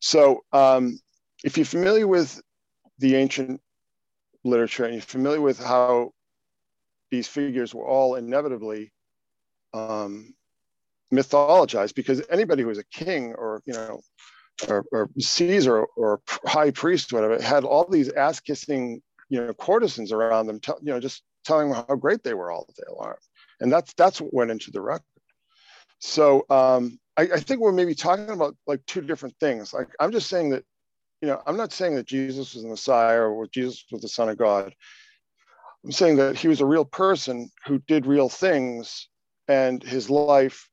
So, 0.00 0.40
um, 0.52 0.98
if 1.44 1.56
you're 1.56 1.66
familiar 1.66 2.06
with 2.06 2.40
the 2.98 3.14
ancient 3.14 3.60
literature 4.44 4.84
and 4.84 4.94
you're 4.94 5.02
familiar 5.02 5.40
with 5.40 5.62
how 5.62 6.12
these 7.10 7.28
figures 7.28 7.74
were 7.74 7.86
all 7.86 8.16
inevitably 8.16 8.92
um, 9.74 10.34
mythologized, 11.12 11.94
because 11.94 12.22
anybody 12.30 12.62
who 12.62 12.68
was 12.68 12.78
a 12.78 12.84
king 12.84 13.34
or 13.34 13.62
you 13.64 13.74
know 13.74 14.00
or, 14.68 14.84
or 14.90 15.10
Caesar 15.20 15.84
or 15.96 16.20
high 16.26 16.70
priest, 16.70 17.12
whatever, 17.12 17.40
had 17.40 17.64
all 17.64 17.86
these 17.88 18.10
ass 18.10 18.40
kissing 18.40 19.02
you 19.28 19.40
know 19.40 19.52
courtesans 19.52 20.10
around 20.10 20.46
them, 20.46 20.60
you 20.82 20.92
know, 20.92 20.98
just 20.98 21.22
telling 21.46 21.70
them 21.70 21.84
how 21.88 21.94
great 21.94 22.22
they 22.22 22.34
were 22.34 22.50
all 22.50 22.68
day 22.76 22.82
long. 22.94 23.14
And 23.60 23.72
that's 23.72 23.94
that's 23.94 24.20
what 24.20 24.34
went 24.34 24.50
into 24.50 24.70
the 24.70 24.80
record. 24.80 25.04
So 26.00 26.44
um, 26.50 26.98
I, 27.16 27.22
I 27.22 27.40
think 27.40 27.60
we're 27.60 27.72
maybe 27.72 27.94
talking 27.94 28.30
about 28.30 28.56
like 28.66 28.84
two 28.86 29.00
different 29.00 29.36
things. 29.40 29.72
Like 29.72 29.88
I'm 30.00 30.12
just 30.12 30.28
saying 30.28 30.50
that, 30.50 30.64
you 31.22 31.28
know, 31.28 31.40
I'm 31.46 31.56
not 31.56 31.72
saying 31.72 31.94
that 31.94 32.06
Jesus 32.06 32.54
was 32.54 32.62
the 32.62 32.68
Messiah 32.68 33.22
or 33.22 33.46
Jesus 33.46 33.84
was 33.90 34.02
the 34.02 34.08
Son 34.08 34.28
of 34.28 34.36
God. 34.36 34.74
I'm 35.84 35.92
saying 35.92 36.16
that 36.16 36.36
he 36.36 36.48
was 36.48 36.60
a 36.60 36.66
real 36.66 36.84
person 36.84 37.48
who 37.64 37.78
did 37.86 38.06
real 38.06 38.28
things, 38.28 39.08
and 39.46 39.82
his 39.82 40.10
life 40.10 40.68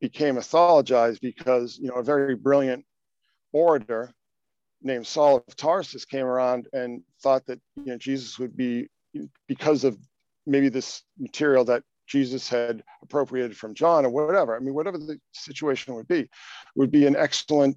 became 0.00 0.36
mythologized 0.36 1.20
because 1.20 1.78
you 1.78 1.88
know 1.88 1.94
a 1.94 2.02
very 2.02 2.34
brilliant 2.34 2.84
orator 3.52 4.12
named 4.82 5.06
Saul 5.06 5.36
of 5.36 5.56
Tarsus 5.56 6.04
came 6.04 6.26
around 6.26 6.68
and 6.72 7.02
thought 7.22 7.46
that 7.46 7.60
you 7.76 7.86
know 7.86 7.96
Jesus 7.96 8.38
would 8.38 8.56
be 8.56 8.88
because 9.46 9.84
of 9.84 9.96
maybe 10.46 10.68
this 10.68 11.02
material 11.18 11.64
that 11.66 11.82
Jesus 12.06 12.48
had 12.48 12.82
appropriated 13.02 13.56
from 13.56 13.74
John 13.74 14.06
or 14.06 14.10
whatever. 14.10 14.56
I 14.56 14.60
mean, 14.60 14.74
whatever 14.74 14.98
the 14.98 15.18
situation 15.32 15.94
would 15.94 16.08
be, 16.08 16.28
would 16.76 16.90
be 16.90 17.06
an 17.06 17.16
excellent 17.16 17.76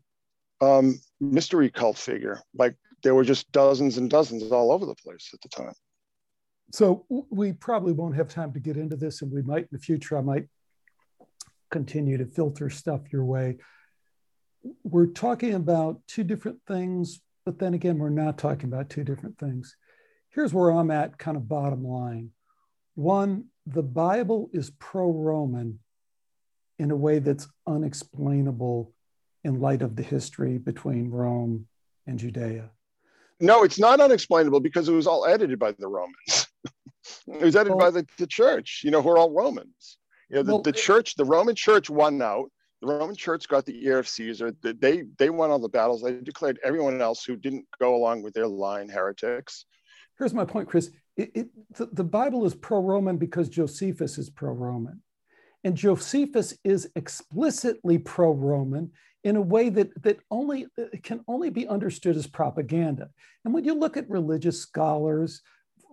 um, 0.62 1.00
mystery 1.20 1.70
cult 1.70 1.98
figure. 1.98 2.41
Like 2.54 2.76
there 3.04 3.16
were 3.16 3.24
just 3.24 3.52
dozens 3.52 3.98
and 3.98 4.10
dozens 4.10 4.52
all 4.52 4.72
over 4.72 4.86
the 4.86 4.96
place 4.96 5.32
at 5.34 5.41
the 5.41 5.50
time. 5.50 5.74
So 6.72 7.06
we 7.10 7.54
probably 7.54 7.94
won't 7.94 8.16
have 8.16 8.30
time 8.30 8.54
to 8.54 8.60
get 8.60 8.78
into 8.78 8.96
this, 8.96 9.24
and 9.24 9.32
we 9.32 9.41
might 9.41 9.64
in 9.64 9.70
the 9.72 9.80
future. 9.80 10.18
I 10.18 10.22
might 10.22 10.46
continue 11.72 12.18
to 12.18 12.26
filter 12.26 12.70
stuff 12.70 13.12
your 13.12 13.26
way. 13.26 13.58
We're 14.84 15.08
talking 15.08 15.56
about 15.56 16.02
two 16.08 16.24
different 16.24 16.60
things, 16.68 17.22
but 17.44 17.58
then 17.58 17.74
again, 17.74 17.98
we're 17.98 18.10
not 18.10 18.38
talking 18.38 18.66
about 18.66 18.90
two 18.90 19.04
different 19.04 19.40
things. 19.40 19.76
Here's 20.30 20.54
where 20.54 20.70
I'm 20.70 20.91
at, 20.91 21.18
kind 21.18 21.38
of 21.38 21.50
bottom 21.50 21.84
line 21.84 22.30
one, 23.00 23.46
the 23.66 23.84
Bible 23.84 24.50
is 24.52 24.72
pro 24.72 25.10
Roman 25.10 25.80
in 26.78 26.92
a 26.92 26.96
way 26.96 27.20
that's 27.20 27.48
unexplainable 27.66 28.94
in 29.44 29.62
light 29.62 29.82
of 29.82 29.96
the 29.96 30.04
history 30.04 30.58
between 30.58 31.10
Rome 31.10 31.68
and 32.06 32.20
Judea. 32.20 32.70
No, 33.40 33.64
it's 33.64 33.80
not 33.80 34.02
unexplainable 34.02 34.60
because 34.60 34.90
it 34.90 34.94
was 34.94 35.08
all 35.08 35.26
edited 35.26 35.60
by 35.60 35.72
the 35.72 35.88
Romans. 35.88 36.48
it 37.28 37.42
was 37.42 37.56
edited 37.56 37.78
well, 37.78 37.90
by 37.90 37.92
the, 37.92 38.06
the 38.18 38.28
church, 38.28 38.82
you 38.84 38.92
know, 38.92 39.02
who 39.02 39.10
are 39.10 39.18
all 39.18 39.32
Romans. 39.32 39.98
You 40.30 40.38
know, 40.38 40.44
the, 40.44 40.52
well, 40.54 40.62
the 40.62 40.74
church, 40.74 41.16
the 41.16 41.26
Roman 41.26 41.56
church 41.56 41.90
won 41.90 42.22
out. 42.22 42.52
The 42.82 42.88
Roman 42.88 43.16
church 43.16 43.48
got 43.48 43.66
the 43.66 43.86
ear 43.86 44.00
of 44.00 44.10
Caesar. 44.10 44.54
They, 44.62 45.04
they 45.18 45.30
won 45.30 45.52
all 45.52 45.60
the 45.60 45.70
battles. 45.70 46.02
They 46.02 46.14
declared 46.14 46.60
everyone 46.64 47.02
else 47.02 47.24
who 47.24 47.38
didn't 47.38 47.66
go 47.80 47.96
along 47.96 48.24
with 48.24 48.34
their 48.34 48.48
line 48.48 48.90
heretics. 48.90 49.66
Here's 50.18 50.34
my 50.34 50.46
point, 50.46 50.68
Chris 50.68 50.92
it, 51.18 51.31
it, 51.34 51.48
the, 51.76 51.88
the 51.88 52.03
Bible 52.03 52.45
is 52.45 52.56
pro 52.56 52.80
Roman 52.81 53.18
because 53.18 53.49
Josephus 53.49 54.18
is 54.18 54.30
pro 54.30 54.52
Roman. 54.52 55.02
And 55.64 55.76
Josephus 55.76 56.57
is 56.64 56.90
explicitly 56.95 57.98
pro 57.98 58.31
Roman 58.31 58.91
in 59.26 59.36
a 59.36 59.41
way 59.41 59.69
that, 59.69 60.02
that 60.03 60.19
only 60.31 60.68
can 61.03 61.22
only 61.27 61.49
be 61.49 61.68
understood 61.68 62.15
as 62.15 62.27
propaganda. 62.27 63.10
And 63.44 63.53
when 63.53 63.65
you 63.65 63.73
look 63.73 63.98
at 63.98 64.10
religious 64.10 64.61
scholars, 64.61 65.41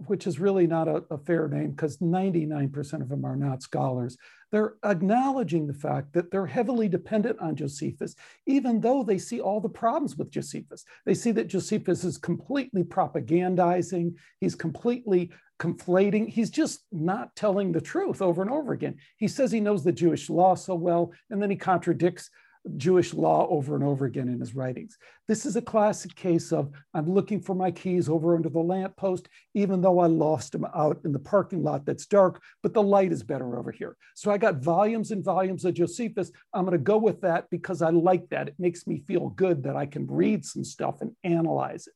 which 0.06 0.26
is 0.26 0.38
really 0.38 0.66
not 0.66 0.88
a, 0.88 1.02
a 1.10 1.18
fair 1.18 1.48
name 1.48 1.70
because 1.70 1.98
99% 1.98 3.00
of 3.00 3.08
them 3.08 3.24
are 3.24 3.36
not 3.36 3.62
scholars. 3.62 4.16
They're 4.52 4.74
acknowledging 4.84 5.66
the 5.66 5.74
fact 5.74 6.12
that 6.12 6.30
they're 6.30 6.46
heavily 6.46 6.88
dependent 6.88 7.40
on 7.40 7.56
Josephus, 7.56 8.14
even 8.46 8.80
though 8.80 9.02
they 9.02 9.18
see 9.18 9.40
all 9.40 9.60
the 9.60 9.68
problems 9.68 10.16
with 10.16 10.30
Josephus. 10.30 10.84
They 11.04 11.14
see 11.14 11.32
that 11.32 11.48
Josephus 11.48 12.04
is 12.04 12.18
completely 12.18 12.84
propagandizing, 12.84 14.14
he's 14.40 14.54
completely 14.54 15.30
conflating, 15.58 16.28
he's 16.28 16.50
just 16.50 16.84
not 16.92 17.34
telling 17.34 17.72
the 17.72 17.80
truth 17.80 18.22
over 18.22 18.42
and 18.42 18.50
over 18.50 18.72
again. 18.72 18.96
He 19.16 19.26
says 19.26 19.50
he 19.50 19.60
knows 19.60 19.82
the 19.82 19.92
Jewish 19.92 20.30
law 20.30 20.54
so 20.54 20.74
well, 20.74 21.12
and 21.30 21.42
then 21.42 21.50
he 21.50 21.56
contradicts 21.56 22.30
Jewish 22.76 23.14
law 23.14 23.46
over 23.48 23.74
and 23.74 23.84
over 23.84 24.06
again 24.06 24.28
in 24.28 24.40
his 24.40 24.54
writings. 24.54 24.96
This 25.28 25.46
is 25.46 25.56
a 25.56 25.62
classic 25.62 26.14
case 26.14 26.52
of 26.52 26.70
I'm 26.94 27.08
looking 27.08 27.40
for 27.40 27.54
my 27.54 27.70
keys 27.70 28.08
over 28.08 28.34
under 28.34 28.48
the 28.48 28.58
lamppost, 28.58 29.28
even 29.54 29.80
though 29.80 29.98
I 30.00 30.06
lost 30.06 30.52
them 30.52 30.66
out 30.74 31.00
in 31.04 31.12
the 31.12 31.18
parking 31.18 31.62
lot 31.62 31.86
that's 31.86 32.06
dark, 32.06 32.42
but 32.62 32.74
the 32.74 32.82
light 32.82 33.12
is 33.12 33.22
better 33.22 33.58
over 33.58 33.70
here. 33.70 33.96
So 34.14 34.30
I 34.30 34.38
got 34.38 34.62
volumes 34.62 35.10
and 35.10 35.24
volumes 35.24 35.64
of 35.64 35.74
Josephus. 35.74 36.30
I'm 36.52 36.64
going 36.64 36.72
to 36.72 36.78
go 36.78 36.98
with 36.98 37.20
that 37.22 37.48
because 37.50 37.82
I 37.82 37.90
like 37.90 38.28
that. 38.30 38.48
It 38.48 38.56
makes 38.58 38.86
me 38.86 38.98
feel 39.06 39.28
good 39.30 39.62
that 39.64 39.76
I 39.76 39.86
can 39.86 40.06
read 40.06 40.44
some 40.44 40.64
stuff 40.64 41.00
and 41.00 41.12
analyze 41.24 41.86
it. 41.86 41.94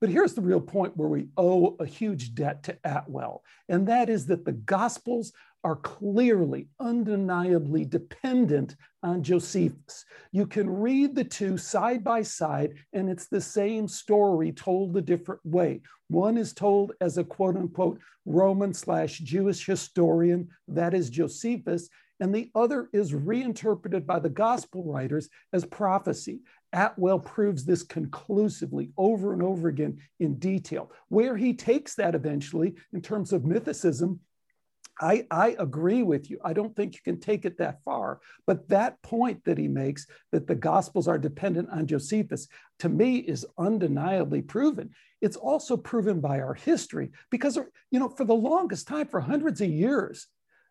But 0.00 0.10
here's 0.10 0.34
the 0.34 0.42
real 0.42 0.60
point 0.60 0.96
where 0.96 1.08
we 1.08 1.28
owe 1.36 1.76
a 1.80 1.86
huge 1.86 2.34
debt 2.34 2.62
to 2.64 2.78
Atwill, 2.84 3.42
and 3.68 3.88
that 3.88 4.08
is 4.08 4.26
that 4.26 4.44
the 4.44 4.52
Gospels 4.52 5.32
are 5.64 5.76
clearly, 5.76 6.68
undeniably 6.80 7.84
dependent 7.84 8.76
on 9.02 9.22
Josephus. 9.22 10.04
You 10.32 10.46
can 10.46 10.68
read 10.68 11.14
the 11.14 11.24
two 11.24 11.56
side 11.58 12.04
by 12.04 12.22
side, 12.22 12.74
and 12.92 13.08
it's 13.08 13.26
the 13.26 13.40
same 13.40 13.88
story 13.88 14.52
told 14.52 14.96
a 14.96 15.02
different 15.02 15.40
way. 15.44 15.82
One 16.08 16.38
is 16.38 16.52
told 16.52 16.92
as 17.00 17.18
a 17.18 17.24
quote 17.24 17.56
unquote 17.56 18.00
Roman 18.24 18.74
slash 18.74 19.18
Jewish 19.18 19.64
historian, 19.64 20.48
that 20.68 20.94
is 20.94 21.10
Josephus, 21.10 21.88
and 22.20 22.34
the 22.34 22.50
other 22.54 22.88
is 22.92 23.14
reinterpreted 23.14 24.06
by 24.06 24.18
the 24.18 24.28
gospel 24.28 24.84
writers 24.84 25.28
as 25.52 25.64
prophecy. 25.64 26.40
Atwill 26.72 27.20
proves 27.20 27.64
this 27.64 27.82
conclusively 27.82 28.90
over 28.98 29.32
and 29.32 29.42
over 29.42 29.68
again 29.68 29.98
in 30.20 30.38
detail. 30.38 30.90
Where 31.08 31.36
he 31.36 31.54
takes 31.54 31.94
that 31.94 32.14
eventually 32.14 32.74
in 32.92 33.00
terms 33.00 33.32
of 33.32 33.42
mythicism 33.42 34.18
I, 35.00 35.26
I 35.30 35.56
agree 35.58 36.02
with 36.02 36.30
you. 36.30 36.38
I 36.44 36.52
don't 36.52 36.74
think 36.74 36.94
you 36.94 37.00
can 37.04 37.20
take 37.20 37.44
it 37.44 37.58
that 37.58 37.82
far. 37.84 38.20
But 38.46 38.68
that 38.68 39.00
point 39.02 39.44
that 39.44 39.58
he 39.58 39.68
makes 39.68 40.06
that 40.32 40.46
the 40.46 40.54
Gospels 40.54 41.06
are 41.06 41.18
dependent 41.18 41.70
on 41.70 41.86
Josephus, 41.86 42.48
to 42.80 42.88
me, 42.88 43.18
is 43.18 43.46
undeniably 43.58 44.42
proven. 44.42 44.90
It's 45.20 45.36
also 45.36 45.76
proven 45.76 46.20
by 46.20 46.40
our 46.40 46.54
history 46.54 47.10
because, 47.30 47.58
you 47.90 47.98
know, 47.98 48.08
for 48.08 48.24
the 48.24 48.34
longest 48.34 48.88
time, 48.88 49.06
for 49.06 49.20
hundreds 49.20 49.60
of 49.60 49.68
years, 49.68 50.26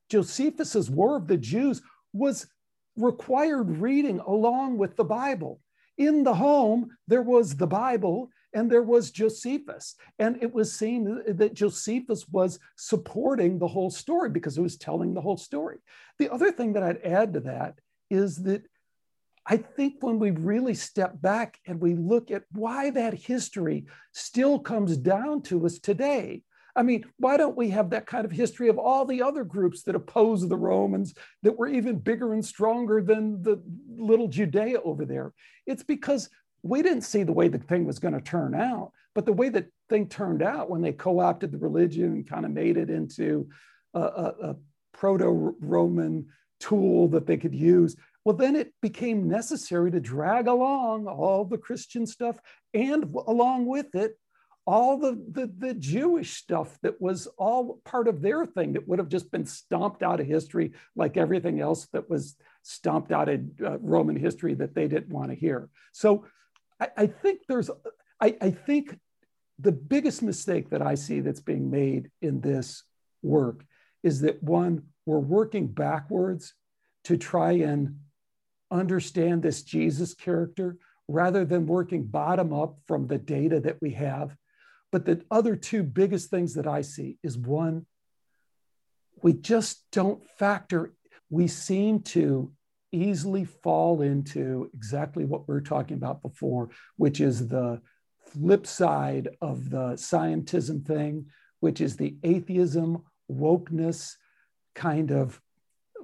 Josephus's 0.10 0.90
War 0.90 1.18
of 1.18 1.28
the 1.28 1.38
Jews 1.38 1.82
was 2.14 2.48
required 2.96 3.78
reading 3.78 4.20
along 4.20 4.78
with 4.78 4.96
the 4.96 5.04
Bible. 5.04 5.60
In 5.98 6.24
the 6.24 6.34
home, 6.34 6.90
there 7.08 7.22
was 7.22 7.56
the 7.56 7.68
Bible 7.68 8.30
and 8.58 8.72
there 8.72 8.82
was 8.82 9.12
Josephus. 9.12 9.94
And 10.18 10.42
it 10.42 10.52
was 10.52 10.74
seen 10.74 11.22
that 11.28 11.54
Josephus 11.54 12.28
was 12.28 12.58
supporting 12.76 13.60
the 13.60 13.68
whole 13.68 13.92
story 13.92 14.32
because 14.32 14.58
it 14.58 14.64
was 14.64 14.78
telling 14.78 15.14
the 15.14 15.22
whole 15.22 15.38
story. 15.38 15.78
The 16.18 16.34
other 16.34 16.52
thing 16.52 16.74
that 16.74 16.82
I'd 16.82 17.04
add 17.04 17.36
to 17.36 17.42
that 17.42 17.76
is 18.10 18.38
that 18.44 18.64
I 19.46 19.58
think 19.58 19.98
when 20.00 20.18
we 20.18 20.32
really 20.32 20.74
step 20.74 21.22
back 21.22 21.60
and 21.68 21.80
we 21.80 21.94
look 21.94 22.32
at 22.32 22.46
why 22.52 22.90
that 22.90 23.14
history 23.14 23.86
still 24.12 24.58
comes 24.58 24.98
down 24.98 25.44
to 25.44 25.64
us 25.68 25.78
today, 25.78 26.42
I 26.76 26.82
mean, 26.82 27.06
why 27.20 27.38
don't 27.38 27.56
we 27.56 27.70
have 27.70 27.92
that 27.92 28.08
kind 28.08 28.26
of 28.26 28.32
history 28.32 28.70
of 28.70 28.80
all 28.80 29.06
the 29.06 29.22
other 29.22 29.44
groups 29.44 29.84
that 29.84 29.96
oppose 29.96 30.48
the 30.48 30.58
Romans 30.58 31.14
that 31.44 31.58
were 31.58 31.68
even 31.68 32.00
bigger 32.00 32.34
and 32.34 32.44
stronger 32.44 33.04
than 33.04 33.44
the 33.44 33.62
little 33.88 34.28
Judea 34.28 34.82
over 34.82 35.06
there? 35.06 35.34
It's 35.68 35.84
because 35.84 36.30
we 36.68 36.82
didn't 36.82 37.02
see 37.02 37.24
the 37.24 37.34
way 37.34 37.48
the 37.48 37.58
thing 37.58 37.86
was 37.86 38.00
going 38.00 38.14
to 38.14 38.22
turn 38.22 38.56
out, 38.56 38.92
but 39.16 39.26
the 39.26 39.34
way 39.34 39.50
the 39.50 39.68
thing 39.90 40.08
turned 40.08 40.42
out 40.42 40.70
when 40.70 40.82
they 40.82 40.92
co 40.92 41.20
opted 41.20 41.52
the 41.52 41.58
religion 41.58 42.06
and 42.06 42.30
kind 42.30 42.46
of 42.46 42.52
made 42.52 42.78
it 42.78 42.90
into 42.90 43.50
a, 43.94 44.00
a, 44.00 44.34
a 44.50 44.56
proto 44.94 45.56
Roman 45.60 46.28
tool 46.60 47.08
that 47.10 47.28
they 47.28 47.38
could 47.38 47.56
use. 47.56 47.96
Well, 48.26 48.36
then 48.36 48.56
it 48.56 48.74
became 48.82 49.30
necessary 49.30 49.92
to 49.92 50.00
drag 50.00 50.48
along 50.48 51.08
all 51.08 51.46
the 51.46 51.58
Christian 51.58 52.06
stuff 52.06 52.38
and 52.74 53.04
along 53.28 53.68
with 53.68 53.96
it, 53.96 54.18
all 54.66 54.98
the, 54.98 55.14
the, 55.32 55.50
the, 55.58 55.74
Jewish 55.74 56.36
stuff 56.36 56.78
that 56.82 57.00
was 57.02 57.28
all 57.38 57.80
part 57.86 58.10
of 58.10 58.22
their 58.22 58.46
thing 58.46 58.74
that 58.74 58.86
would 58.86 59.00
have 59.00 59.08
just 59.08 59.32
been 59.32 59.46
stomped 59.46 60.04
out 60.04 60.20
of 60.20 60.28
history, 60.28 60.74
like 60.94 61.16
everything 61.16 61.62
else 61.62 61.88
that 61.94 62.10
was 62.10 62.36
stomped 62.64 63.14
out 63.14 63.30
of 63.30 63.40
uh, 63.64 63.80
Roman 63.80 64.18
history 64.18 64.56
that 64.56 64.76
they 64.76 64.90
didn't 64.90 65.14
want 65.14 65.30
to 65.30 65.36
hear. 65.36 65.70
So 65.94 66.26
I, 66.80 67.08
think 67.08 67.42
there's, 67.48 67.70
I, 68.22 68.36
I 68.42 68.52
think 68.52 68.98
the 69.60 69.72
biggest 69.72 70.22
mistake 70.22 70.70
that 70.70 70.82
I 70.82 70.96
see 70.96 71.22
that's 71.22 71.42
being 71.42 71.72
made 71.72 72.12
in 72.22 72.42
this 72.42 72.84
work 73.24 73.66
is 74.04 74.22
that 74.22 74.42
one, 74.44 74.84
we're 75.06 75.20
working 75.20 75.68
backwards 75.68 76.54
to 77.06 77.18
try 77.18 77.54
and 77.54 78.00
understand 78.70 79.42
this 79.42 79.64
Jesus 79.64 80.14
character 80.14 80.78
rather 81.08 81.46
than 81.46 81.66
working 81.66 82.04
bottom 82.04 82.54
up 82.54 82.78
from 82.88 83.08
the 83.08 83.18
data 83.18 83.60
that 83.62 83.82
we 83.82 83.92
have. 83.92 84.36
But 84.92 85.06
the 85.06 85.24
other 85.32 85.56
two 85.56 85.84
biggest 85.84 86.30
things 86.30 86.54
that 86.56 86.68
I 86.68 86.82
see 86.82 87.18
is 87.24 87.38
one, 87.38 87.86
we 89.24 89.34
just 89.34 89.84
don't 89.92 90.24
factor, 90.38 90.94
we 91.30 91.48
seem 91.48 92.02
to 92.02 92.52
easily 92.92 93.46
fall 93.46 94.02
into 94.02 94.70
exactly 94.74 95.26
what 95.26 95.48
we 95.48 95.56
are 95.56 95.62
talking 95.62 95.98
about 95.98 96.22
before, 96.22 96.70
which 96.96 97.20
is 97.22 97.48
the 97.48 97.82
flip 98.28 98.68
side 98.68 99.30
of 99.42 99.70
the 99.70 99.94
scientism 99.94 100.86
thing, 100.86 101.26
which 101.60 101.82
is 101.82 101.98
the 101.98 102.18
atheism, 102.24 103.04
wokeness 103.32 104.16
kind 104.76 105.12
of 105.12 105.42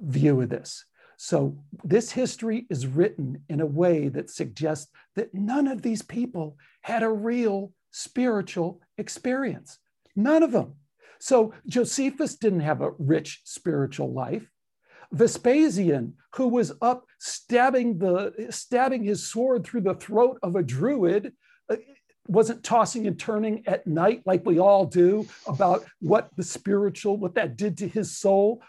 view 0.00 0.40
of 0.40 0.48
this. 0.48 0.84
So, 1.16 1.56
this 1.84 2.10
history 2.10 2.66
is 2.70 2.86
written 2.86 3.44
in 3.48 3.60
a 3.60 3.66
way 3.66 4.08
that 4.08 4.30
suggests 4.30 4.90
that 5.14 5.32
none 5.32 5.68
of 5.68 5.80
these 5.80 6.02
people 6.02 6.56
had 6.82 7.02
a 7.02 7.08
real 7.08 7.72
spiritual 7.92 8.80
experience. 8.98 9.78
None 10.16 10.42
of 10.42 10.50
them. 10.50 10.74
So, 11.20 11.54
Josephus 11.66 12.34
didn't 12.34 12.60
have 12.60 12.80
a 12.80 12.92
rich 12.98 13.42
spiritual 13.44 14.12
life. 14.12 14.50
Vespasian, 15.14 16.14
who 16.34 16.48
was 16.48 16.72
up 16.82 17.06
stabbing 17.18 17.98
the 17.98 18.48
stabbing 18.50 19.04
his 19.04 19.28
sword 19.28 19.64
through 19.64 19.82
the 19.82 19.94
throat 19.94 20.38
of 20.42 20.56
a 20.56 20.62
druid, 20.62 21.32
uh, 21.70 21.76
wasn't 22.26 22.64
tossing 22.64 23.06
and 23.06 23.18
turning 23.18 23.62
at 23.66 23.86
night 23.86 24.22
like 24.26 24.44
we 24.44 24.58
all 24.58 24.86
do 24.86 25.26
about 25.46 25.84
what 26.00 26.30
the 26.36 26.42
spiritual, 26.42 27.16
what 27.16 27.36
that 27.36 27.56
did 27.56 27.78
to 27.78 27.88
his 27.88 28.16
soul. 28.16 28.62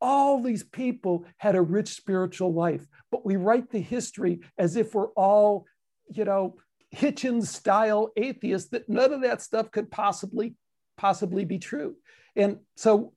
All 0.00 0.40
these 0.40 0.62
people 0.62 1.24
had 1.38 1.56
a 1.56 1.62
rich 1.62 1.88
spiritual 1.88 2.52
life, 2.52 2.86
but 3.10 3.26
we 3.26 3.34
write 3.36 3.70
the 3.70 3.80
history 3.80 4.40
as 4.56 4.76
if 4.76 4.94
we're 4.94 5.08
all, 5.08 5.66
you 6.08 6.24
know, 6.24 6.56
Hitchens 6.94 7.46
style 7.46 8.10
atheists 8.16 8.70
that 8.70 8.88
none 8.88 9.12
of 9.12 9.22
that 9.22 9.42
stuff 9.42 9.70
could 9.70 9.90
possibly 9.90 10.54
possibly 10.96 11.44
be 11.44 11.58
true. 11.58 11.96
And 12.36 12.58
so 12.76 13.12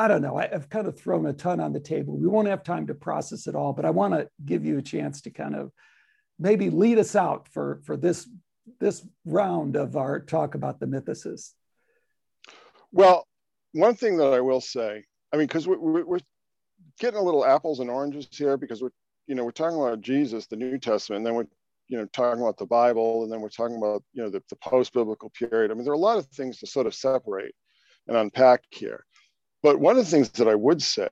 I 0.00 0.08
don't 0.08 0.22
know. 0.22 0.38
I've 0.38 0.70
kind 0.70 0.86
of 0.86 0.98
thrown 0.98 1.26
a 1.26 1.32
ton 1.34 1.60
on 1.60 1.74
the 1.74 1.78
table. 1.78 2.16
We 2.16 2.26
won't 2.26 2.48
have 2.48 2.64
time 2.64 2.86
to 2.86 2.94
process 2.94 3.46
it 3.46 3.54
all, 3.54 3.74
but 3.74 3.84
I 3.84 3.90
want 3.90 4.14
to 4.14 4.30
give 4.46 4.64
you 4.64 4.78
a 4.78 4.82
chance 4.82 5.20
to 5.20 5.30
kind 5.30 5.54
of 5.54 5.72
maybe 6.38 6.70
lead 6.70 6.96
us 6.96 7.14
out 7.14 7.48
for 7.48 7.82
for 7.84 7.98
this 7.98 8.26
this 8.78 9.06
round 9.26 9.76
of 9.76 9.98
our 9.98 10.18
talk 10.18 10.54
about 10.54 10.80
the 10.80 10.86
mythicists. 10.86 11.50
Well, 12.90 13.26
one 13.72 13.94
thing 13.94 14.16
that 14.16 14.32
I 14.32 14.40
will 14.40 14.62
say, 14.62 15.04
I 15.34 15.36
mean, 15.36 15.46
because 15.46 15.68
we're, 15.68 16.02
we're 16.02 16.20
getting 16.98 17.20
a 17.20 17.22
little 17.22 17.44
apples 17.44 17.80
and 17.80 17.90
oranges 17.90 18.26
here 18.30 18.56
because 18.56 18.80
we're 18.80 18.96
you 19.26 19.34
know 19.34 19.44
we're 19.44 19.50
talking 19.50 19.78
about 19.78 20.00
Jesus, 20.00 20.46
the 20.46 20.56
New 20.56 20.78
Testament, 20.78 21.18
and 21.18 21.26
then 21.26 21.34
we're 21.34 21.48
you 21.88 21.98
know 21.98 22.06
talking 22.06 22.40
about 22.40 22.56
the 22.56 22.64
Bible, 22.64 23.24
and 23.24 23.30
then 23.30 23.42
we're 23.42 23.50
talking 23.50 23.76
about 23.76 24.02
you 24.14 24.22
know 24.22 24.30
the, 24.30 24.42
the 24.48 24.56
post 24.56 24.94
biblical 24.94 25.28
period. 25.28 25.70
I 25.70 25.74
mean, 25.74 25.84
there 25.84 25.92
are 25.92 26.02
a 26.02 26.08
lot 26.08 26.16
of 26.16 26.26
things 26.28 26.56
to 26.60 26.66
sort 26.66 26.86
of 26.86 26.94
separate 26.94 27.54
and 28.08 28.16
unpack 28.16 28.62
here. 28.70 29.04
But 29.62 29.78
one 29.78 29.98
of 29.98 30.04
the 30.04 30.10
things 30.10 30.30
that 30.30 30.48
I 30.48 30.54
would 30.54 30.82
say 30.82 31.08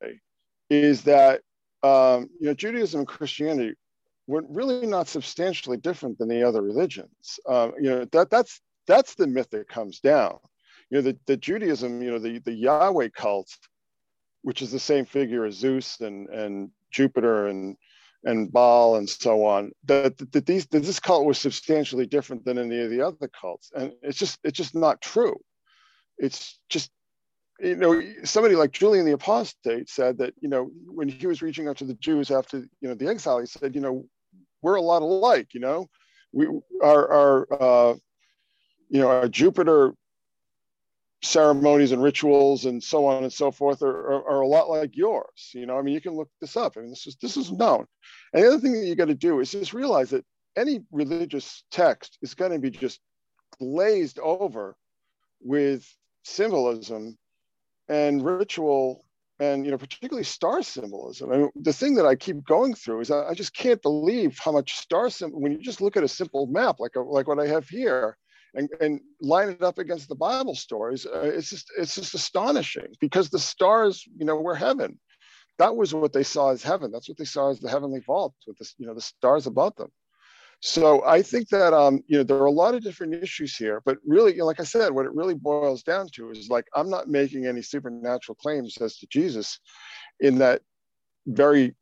is 0.71 1.03
that 1.03 1.41
um, 1.83 2.29
you 2.41 2.47
know 2.47 2.55
Judaism 2.55 3.01
and 3.01 3.09
Christianity 3.09 3.75
were 4.27 4.45
really 4.49 4.87
not 4.87 5.09
substantially 5.09 5.77
different 5.77 6.19
than 6.19 6.29
the 6.29 6.43
other 6.43 6.63
religions. 6.63 7.39
Um, 7.47 7.73
you 7.81 7.91
know 7.91 8.05
that 8.13 8.31
that's 8.31 8.61
that's 8.87 9.15
the 9.15 9.27
myth 9.27 9.51
that 9.51 9.69
comes 9.69 10.01
down. 10.01 10.39
You 10.91 10.99
know 10.99 11.03
the, 11.03 11.19
the 11.27 11.37
Judaism, 11.37 12.03
you 12.03 12.11
know 12.11 12.19
the 12.19 12.39
the 12.41 12.53
Yahweh 12.53 13.09
cult, 13.15 13.49
which 14.43 14.63
is 14.63 14.71
the 14.71 14.81
same 14.81 15.05
figure 15.05 15.45
as 15.45 15.55
Zeus 15.55 16.01
and 16.01 16.29
and 16.29 16.71
Jupiter 16.91 17.49
and 17.49 17.77
and 18.25 18.53
Baal 18.53 18.97
and 18.97 19.09
so 19.09 19.45
on. 19.45 19.73
That, 19.85 20.19
that 20.33 20.47
these 20.47 20.67
that 20.69 20.83
this 20.83 21.01
cult 21.01 21.27
was 21.27 21.39
substantially 21.39 22.07
different 22.07 22.45
than 22.45 22.59
any 22.59 22.81
of 22.81 22.91
the 22.91 23.03
other 23.03 23.29
cults, 23.29 23.71
and 23.75 23.93
it's 24.03 24.19
just 24.19 24.39
it's 24.43 24.57
just 24.57 24.75
not 24.75 25.01
true. 25.01 25.37
It's 26.19 26.59
just 26.69 26.91
you 27.61 27.77
know, 27.77 28.01
somebody 28.25 28.55
like 28.55 28.71
Julian 28.71 29.05
the 29.05 29.13
Apostate 29.13 29.89
said 29.89 30.19
that, 30.19 30.35
you 30.41 30.49
know, 30.49 30.71
when 30.87 31.09
he 31.09 31.27
was 31.27 31.43
reaching 31.43 31.69
out 31.69 31.77
to 31.79 31.85
the 31.85 31.95
Jews 31.95 32.31
after, 32.31 32.59
you 32.59 32.89
know, 32.89 32.95
the 32.95 33.09
exile, 33.09 33.41
he 33.41 33.47
said, 33.47 33.75
you 33.75 33.81
know, 33.81 34.07
we're 34.63 34.77
a 34.77 34.83
lot 34.83 35.03
alike, 35.03 35.55
you 35.55 35.61
know, 35.61 35.89
we 36.33 36.47
our, 36.83 37.09
our 37.11 37.47
uh, 37.61 37.95
you 38.89 39.01
know, 39.01 39.09
our 39.09 39.29
Jupiter 39.29 39.95
ceremonies 41.23 41.91
and 41.91 42.03
rituals 42.03 42.65
and 42.65 42.83
so 42.83 43.07
on 43.07 43.25
and 43.25 43.33
so 43.33 43.51
forth 43.51 43.83
are, 43.83 44.13
are, 44.13 44.31
are, 44.31 44.41
a 44.41 44.47
lot 44.47 44.71
like 44.71 44.97
yours. 44.97 45.51
You 45.53 45.67
know, 45.67 45.77
I 45.77 45.83
mean, 45.83 45.95
you 45.95 46.01
can 46.01 46.15
look 46.15 46.31
this 46.41 46.57
up. 46.57 46.77
I 46.77 46.81
mean, 46.81 46.91
this 46.91 47.07
is 47.07 47.17
this 47.21 47.37
is 47.37 47.51
known. 47.51 47.87
And 48.33 48.43
the 48.43 48.49
other 48.49 48.61
thing 48.61 48.73
that 48.73 48.87
you 48.87 48.95
got 48.95 49.07
to 49.07 49.15
do 49.15 49.41
is 49.41 49.51
just 49.51 49.75
realize 49.75 50.11
that 50.11 50.25
any 50.57 50.81
religious 50.93 51.65
text 51.71 52.19
is 52.23 52.35
going 52.35 52.53
to 52.53 52.59
be 52.59 52.71
just 52.71 53.01
glazed 53.59 54.19
over 54.21 54.77
with 55.41 55.87
symbolism 56.25 57.17
and 57.89 58.25
ritual 58.25 59.05
and 59.41 59.65
you 59.65 59.71
know 59.71 59.79
particularly 59.79 60.25
star 60.25 60.63
symbolism. 60.63 61.33
I 61.33 61.37
mean, 61.39 61.51
the 61.57 61.73
thing 61.73 61.95
that 61.95 62.07
I 62.07 62.17
keep 62.17 62.45
going 62.45 62.75
through 62.75 63.01
is 63.01 63.11
I, 63.11 63.35
just 63.35 63.55
can't 63.55 63.81
believe 63.83 64.39
how 64.39 64.53
much 64.53 64.77
star 64.77 65.11
symbol 65.11 65.41
when 65.41 65.53
you 65.53 65.59
just 65.59 65.81
look 65.81 65.97
at 65.97 66.03
a 66.03 66.09
simple 66.09 66.47
map 66.47 66.77
like 66.81 66.97
a, 66.97 67.01
like 67.01 67.29
what 67.29 67.39
I 67.39 67.47
have 67.47 67.69
here 67.69 68.17
and, 68.55 68.69
and 68.81 69.01
line 69.21 69.51
it 69.51 69.63
up 69.63 69.79
against 69.79 70.09
the 70.09 70.15
Bible 70.15 70.55
stories. 70.55 71.07
Uh, 71.07 71.21
it's 71.21 71.51
just 71.51 71.71
it's 71.79 71.95
just 71.95 72.15
astonishing 72.15 72.89
because 73.01 73.31
the 73.31 73.39
stars 73.39 74.05
you 74.17 74.25
know 74.25 74.37
were 74.37 74.57
heaven. 74.57 74.99
That 75.59 75.77
was 75.77 75.93
what 75.93 76.13
they 76.13 76.23
saw 76.23 76.51
as 76.51 76.63
heaven. 76.63 76.93
That's 76.93 77.09
what 77.09 77.19
they 77.19 77.25
saw 77.25 77.51
as 77.51 77.61
the 77.61 77.71
heavenly 77.71 78.01
vault 78.01 78.35
with 78.47 78.59
the 78.59 78.69
you 78.79 78.87
know 78.87 78.95
the 78.95 79.01
stars 79.01 79.47
above 79.47 79.77
them. 79.77 79.91
So 80.61 81.05
I 81.05 81.23
think 81.23 81.49
that 81.51 81.73
um, 81.73 82.03
you 82.09 82.19
know 82.19 82.25
there 82.25 82.37
are 82.39 82.47
a 82.47 82.51
lot 82.51 82.75
of 82.75 82.83
different 82.83 83.15
issues 83.15 83.57
here, 83.57 83.81
but 83.85 83.99
really, 84.05 84.33
you 84.33 84.39
know, 84.39 84.47
like 84.47 84.61
I 84.61 84.65
said, 84.65 84.91
what 84.93 85.07
it 85.07 85.15
really 85.15 85.35
boils 85.35 85.83
down 85.85 86.09
to 86.15 86.31
is 86.31 86.49
like 86.49 86.67
I'm 86.75 86.91
not 86.91 87.09
making 87.09 87.47
any 87.47 87.63
supernatural 87.63 88.35
claims 88.35 88.77
as 88.79 88.97
to 88.99 89.07
Jesus, 89.07 89.61
in 90.21 90.39
that 90.39 90.63
very, 91.27 91.77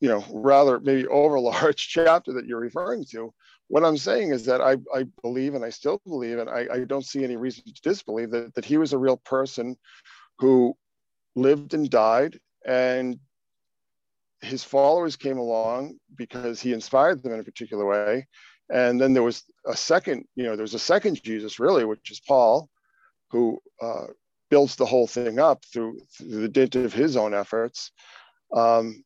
you 0.00 0.08
know, 0.08 0.24
rather 0.30 0.78
maybe 0.78 1.04
overlarge 1.04 1.76
chapter 1.88 2.32
that 2.34 2.46
you're 2.46 2.60
referring 2.60 3.04
to. 3.10 3.32
What 3.68 3.84
I'm 3.84 3.96
saying 3.96 4.32
is 4.32 4.44
that 4.46 4.60
I, 4.60 4.76
I 4.94 5.06
believe 5.22 5.54
and 5.54 5.64
I 5.64 5.70
still 5.70 6.00
believe, 6.06 6.38
and 6.38 6.48
I, 6.48 6.66
I 6.72 6.78
don't 6.80 7.06
see 7.06 7.24
any 7.24 7.36
reason 7.36 7.64
to 7.64 7.82
disbelieve 7.82 8.30
that, 8.30 8.54
that 8.54 8.64
he 8.64 8.76
was 8.76 8.92
a 8.92 8.98
real 8.98 9.16
person 9.16 9.76
who 10.38 10.76
lived 11.34 11.72
and 11.74 11.88
died 11.88 12.38
and 12.66 13.18
his 14.42 14.64
followers 14.64 15.16
came 15.16 15.38
along 15.38 15.98
because 16.16 16.60
he 16.60 16.72
inspired 16.72 17.22
them 17.22 17.32
in 17.32 17.40
a 17.40 17.44
particular 17.44 17.86
way. 17.86 18.26
And 18.70 19.00
then 19.00 19.12
there 19.12 19.22
was 19.22 19.44
a 19.66 19.76
second, 19.76 20.24
you 20.34 20.44
know, 20.44 20.56
there's 20.56 20.74
a 20.74 20.78
second 20.78 21.22
Jesus, 21.22 21.60
really, 21.60 21.84
which 21.84 22.10
is 22.10 22.20
Paul, 22.20 22.68
who 23.30 23.60
uh, 23.80 24.06
builds 24.50 24.76
the 24.76 24.86
whole 24.86 25.06
thing 25.06 25.38
up 25.38 25.64
through, 25.72 26.00
through, 26.16 26.40
the 26.40 26.48
dint 26.48 26.74
of 26.74 26.92
his 26.92 27.16
own 27.16 27.34
efforts. 27.34 27.92
Um, 28.54 29.04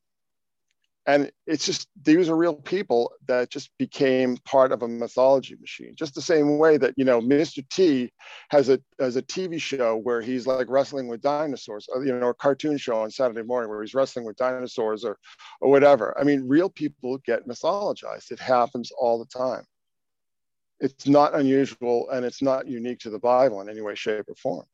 and 1.07 1.31
it's 1.45 1.65
just 1.65 1.87
these 2.03 2.27
are 2.27 2.35
real 2.35 2.53
people 2.53 3.13
that 3.27 3.49
just 3.49 3.71
became 3.77 4.35
part 4.43 4.73
of 4.73 4.83
a 4.83 4.87
mythology 4.87 5.55
machine. 5.59 5.93
Just 5.95 6.13
the 6.13 6.21
same 6.21 6.57
way 6.57 6.75
that 6.77 6.93
you 6.97 7.05
know 7.05 7.21
mr 7.21 7.67
t 7.69 8.11
has 8.49 8.67
a 8.67 8.79
has 8.99 9.15
a 9.15 9.21
tv 9.21 9.59
show 9.59 9.95
where 9.95 10.21
he's 10.21 10.45
like 10.45 10.67
wrestling 10.69 11.07
with 11.07 11.21
dinosaurs 11.21 11.87
or, 11.93 12.05
you 12.05 12.13
know 12.13 12.29
a 12.29 12.33
cartoon 12.33 12.77
show 12.77 13.01
on 13.01 13.09
saturday 13.09 13.41
morning 13.41 13.69
where 13.69 13.81
he's 13.81 13.93
wrestling 13.93 14.25
with 14.25 14.35
dinosaurs 14.35 15.05
or 15.05 15.17
or 15.61 15.71
whatever. 15.71 16.15
I 16.19 16.23
mean 16.23 16.45
real 16.45 16.69
people 16.69 17.17
get 17.25 17.47
mythologized. 17.47 18.31
It 18.31 18.39
happens 18.39 18.91
all 18.91 19.17
the 19.17 19.37
time. 19.37 19.63
It's 20.81 21.07
not 21.07 21.33
unusual 21.33 22.09
and 22.11 22.25
it's 22.25 22.41
not 22.41 22.67
unique 22.67 22.99
to 22.99 23.09
the 23.09 23.19
bible 23.19 23.61
in 23.61 23.69
any 23.69 23.81
way 23.81 23.95
shape 23.95 24.25
or 24.27 24.35
form 24.35 24.65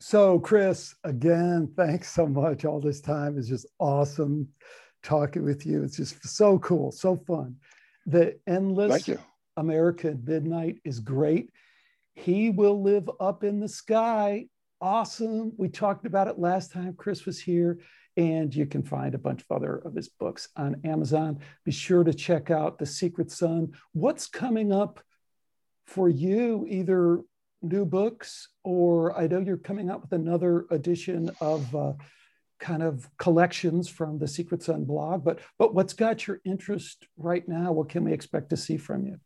so, 0.00 0.38
Chris, 0.38 0.94
again, 1.04 1.72
thanks 1.76 2.10
so 2.10 2.26
much. 2.26 2.64
All 2.64 2.80
this 2.80 3.00
time 3.00 3.38
is 3.38 3.48
just 3.48 3.66
awesome 3.78 4.48
talking 5.02 5.44
with 5.44 5.64
you. 5.64 5.82
It's 5.84 5.96
just 5.96 6.26
so 6.26 6.58
cool, 6.58 6.92
so 6.92 7.16
fun. 7.16 7.56
The 8.06 8.38
endless 8.46 9.08
American 9.56 10.22
midnight 10.24 10.80
is 10.84 11.00
great. 11.00 11.50
He 12.14 12.50
will 12.50 12.82
live 12.82 13.08
up 13.20 13.44
in 13.44 13.60
the 13.60 13.68
sky. 13.68 14.46
Awesome. 14.80 15.52
We 15.56 15.68
talked 15.68 16.06
about 16.06 16.28
it 16.28 16.38
last 16.38 16.72
time 16.72 16.94
Chris 16.94 17.24
was 17.24 17.40
here, 17.40 17.80
and 18.16 18.54
you 18.54 18.66
can 18.66 18.82
find 18.82 19.14
a 19.14 19.18
bunch 19.18 19.42
of 19.42 19.56
other 19.56 19.76
of 19.76 19.94
his 19.94 20.08
books 20.08 20.48
on 20.56 20.80
Amazon. 20.84 21.38
Be 21.64 21.72
sure 21.72 22.04
to 22.04 22.12
check 22.12 22.50
out 22.50 22.78
The 22.78 22.86
Secret 22.86 23.30
Sun. 23.30 23.72
What's 23.92 24.26
coming 24.26 24.72
up 24.72 25.00
for 25.86 26.08
you, 26.08 26.66
either 26.68 27.20
new 27.64 27.84
books, 27.84 28.48
or 28.62 29.16
I 29.18 29.26
know 29.26 29.40
you're 29.40 29.56
coming 29.56 29.90
out 29.90 30.02
with 30.02 30.12
another 30.12 30.66
edition 30.70 31.30
of 31.40 31.74
uh, 31.74 31.92
kind 32.60 32.82
of 32.82 33.08
collections 33.18 33.88
from 33.88 34.18
the 34.18 34.28
Secret 34.28 34.62
Sun 34.62 34.84
blog. 34.84 35.24
But 35.24 35.40
but 35.58 35.74
what's 35.74 35.92
got 35.92 36.26
your 36.26 36.40
interest 36.44 37.06
right 37.16 37.46
now? 37.48 37.72
What 37.72 37.88
can 37.88 38.04
we 38.04 38.12
expect 38.12 38.50
to 38.50 38.56
see 38.56 38.76
from 38.76 39.06
you? 39.06 39.18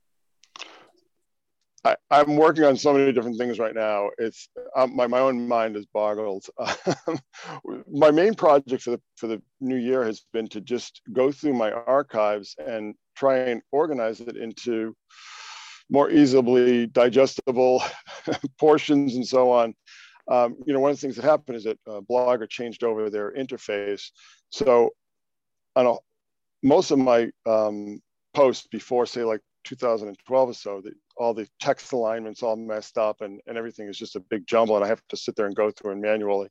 I, 1.85 1.97
am 2.11 2.37
working 2.37 2.65
on 2.65 2.77
so 2.77 2.93
many 2.93 3.13
different 3.13 3.39
things 3.39 3.59
right 3.59 3.75
now. 3.75 4.11
It's 4.19 4.49
um, 4.77 4.97
my 4.97 5.07
my 5.07 5.21
own 5.21 5.47
mind 5.47 5.77
is 5.77 5.87
boggled. 5.87 6.47
my 7.91 8.11
main 8.11 8.35
project 8.35 8.83
for 8.83 8.91
the 8.91 9.01
for 9.17 9.27
the 9.29 9.41
new 9.61 9.77
year 9.77 10.05
has 10.05 10.25
been 10.33 10.49
to 10.49 10.61
just 10.61 11.01
go 11.13 11.31
through 11.31 11.55
my 11.55 11.71
archives 11.71 12.57
and 12.59 12.95
try 13.17 13.39
and 13.39 13.63
organize 13.73 14.21
it 14.21 14.37
into 14.37 14.95
more 15.91 16.11
easily 16.11 16.87
digestible 16.87 17.83
portions 18.59 19.17
and 19.17 19.27
so 19.27 19.51
on. 19.51 19.75
Um, 20.31 20.57
you 20.67 20.75
know, 20.75 20.81
one 20.81 20.91
of 20.91 20.97
the 20.97 21.01
things 21.01 21.17
that 21.17 21.25
happened 21.25 21.57
is 21.57 21.65
that 21.65 21.79
uh, 21.87 22.01
Blogger 22.01 22.49
changed 22.49 22.85
over 22.85 23.09
their 23.09 23.33
interface. 23.33 24.11
So, 24.51 24.91
on 25.75 25.87
a, 25.87 25.95
most 26.63 26.91
of 26.91 26.99
my 26.99 27.31
um, 27.47 28.01
posts 28.35 28.67
before, 28.67 29.07
say, 29.07 29.25
like 29.25 29.41
2012 29.65 30.49
or 30.49 30.55
so, 30.55 30.81
the, 30.83 30.93
all 31.17 31.33
the 31.33 31.49
text 31.61 31.93
alignments 31.93 32.43
all 32.43 32.57
messed 32.57 32.99
up 32.99 33.23
and, 33.23 33.41
and 33.47 33.57
everything 33.57 33.89
is 33.89 33.97
just 33.97 34.17
a 34.17 34.21
big 34.21 34.47
jumble, 34.47 34.77
and 34.77 34.85
I 34.85 34.89
have 34.89 35.03
to 35.09 35.17
sit 35.17 35.35
there 35.35 35.47
and 35.47 35.57
go 35.57 35.71
through 35.71 35.93
and 35.93 36.03
manually 36.03 36.49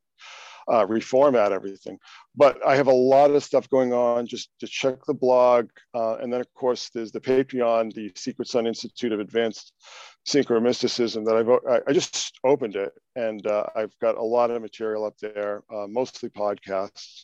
uh, 0.68 0.86
reformat 0.86 1.52
everything. 1.52 1.98
But 2.36 2.66
I 2.66 2.76
have 2.76 2.88
a 2.88 2.94
lot 2.94 3.32
of 3.32 3.44
stuff 3.44 3.70
going 3.70 3.94
on 3.94 4.28
just 4.28 4.50
to 4.60 4.68
check 4.68 4.96
the 5.06 5.14
blog. 5.14 5.70
Uh, 5.94 6.18
and 6.18 6.32
then, 6.32 6.42
of 6.42 6.54
course, 6.54 6.90
there's 6.94 7.12
the 7.12 7.22
Patreon, 7.22 7.94
the 7.94 8.12
Secret 8.16 8.48
Sun 8.48 8.68
Institute 8.68 9.12
of 9.12 9.20
Advanced 9.20 9.74
Synchro 10.28 10.62
Mysticism 10.62 11.24
that 11.26 11.36
I've, 11.36 11.82
I 11.88 11.94
just 11.94 12.38
opened 12.44 12.76
it. 12.76 12.92
And 13.16 13.46
uh, 13.48 13.66
I've 13.76 13.98
got 14.00 14.18
a 14.18 14.24
lot 14.24 14.52
of 14.52 14.62
material 14.62 15.06
up 15.06 15.18
there, 15.22 15.64
uh, 15.74 15.88
mostly 15.88 16.30
podcasts, 16.30 17.24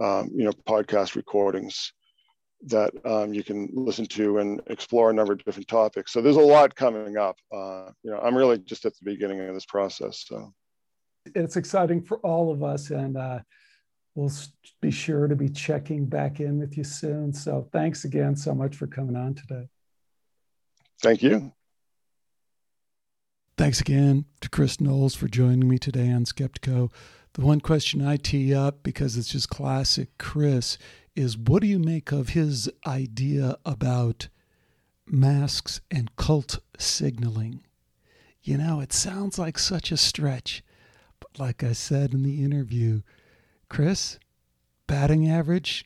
um, 0.00 0.30
you 0.34 0.44
know, 0.44 0.52
podcast 0.66 1.16
recordings 1.16 1.92
that 2.66 2.92
um, 3.04 3.32
you 3.32 3.44
can 3.44 3.68
listen 3.72 4.06
to 4.06 4.38
and 4.38 4.60
explore 4.66 5.10
a 5.10 5.14
number 5.14 5.32
of 5.32 5.44
different 5.44 5.68
topics. 5.68 6.12
So 6.12 6.20
there's 6.20 6.36
a 6.36 6.40
lot 6.40 6.74
coming 6.74 7.16
up. 7.16 7.36
Uh, 7.52 7.90
you 8.02 8.10
know, 8.10 8.18
I'm 8.18 8.36
really 8.36 8.58
just 8.58 8.84
at 8.84 8.94
the 8.94 9.04
beginning 9.04 9.40
of 9.40 9.54
this 9.54 9.66
process. 9.66 10.24
So 10.26 10.52
it's 11.34 11.56
exciting 11.56 12.02
for 12.02 12.18
all 12.18 12.50
of 12.50 12.62
us. 12.62 12.90
And 12.90 13.16
uh, 13.16 13.40
we'll 14.14 14.32
be 14.80 14.90
sure 14.90 15.28
to 15.28 15.36
be 15.36 15.48
checking 15.48 16.06
back 16.06 16.40
in 16.40 16.58
with 16.58 16.76
you 16.76 16.84
soon. 16.84 17.32
So 17.32 17.68
thanks 17.72 18.04
again 18.04 18.36
so 18.36 18.54
much 18.54 18.76
for 18.76 18.86
coming 18.86 19.16
on 19.16 19.34
today. 19.34 19.68
Thank 21.00 21.22
you. 21.22 21.52
Thanks 23.56 23.80
again 23.80 24.24
to 24.40 24.48
Chris 24.48 24.80
Knowles 24.80 25.16
for 25.16 25.26
joining 25.26 25.68
me 25.68 25.78
today 25.78 26.10
on 26.12 26.24
Skeptiko. 26.24 26.92
The 27.34 27.40
one 27.40 27.60
question 27.60 28.06
I 28.06 28.16
tee 28.16 28.54
up, 28.54 28.82
because 28.82 29.16
it's 29.16 29.28
just 29.28 29.48
classic 29.48 30.16
Chris, 30.18 30.78
is 31.14 31.36
what 31.36 31.62
do 31.62 31.68
you 31.68 31.78
make 31.78 32.12
of 32.12 32.30
his 32.30 32.70
idea 32.86 33.56
about 33.64 34.28
masks 35.06 35.80
and 35.90 36.14
cult 36.16 36.60
signaling? 36.78 37.64
You 38.42 38.58
know, 38.58 38.80
it 38.80 38.92
sounds 38.92 39.38
like 39.38 39.58
such 39.58 39.90
a 39.90 39.96
stretch 39.96 40.62
like 41.38 41.62
I 41.62 41.72
said 41.72 42.12
in 42.12 42.22
the 42.22 42.42
interview, 42.42 43.02
Chris, 43.68 44.18
batting 44.86 45.28
average, 45.28 45.84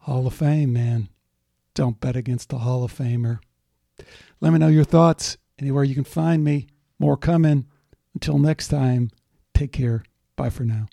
Hall 0.00 0.26
of 0.26 0.34
Fame, 0.34 0.72
man. 0.72 1.08
Don't 1.74 2.00
bet 2.00 2.16
against 2.16 2.48
the 2.48 2.58
Hall 2.58 2.82
of 2.82 2.92
Famer. 2.92 3.38
Let 4.40 4.52
me 4.52 4.58
know 4.58 4.68
your 4.68 4.84
thoughts 4.84 5.36
anywhere 5.58 5.84
you 5.84 5.94
can 5.94 6.04
find 6.04 6.42
me. 6.42 6.68
More 6.98 7.16
coming. 7.16 7.66
Until 8.14 8.38
next 8.38 8.68
time, 8.68 9.10
take 9.54 9.72
care. 9.72 10.02
Bye 10.36 10.50
for 10.50 10.64
now. 10.64 10.86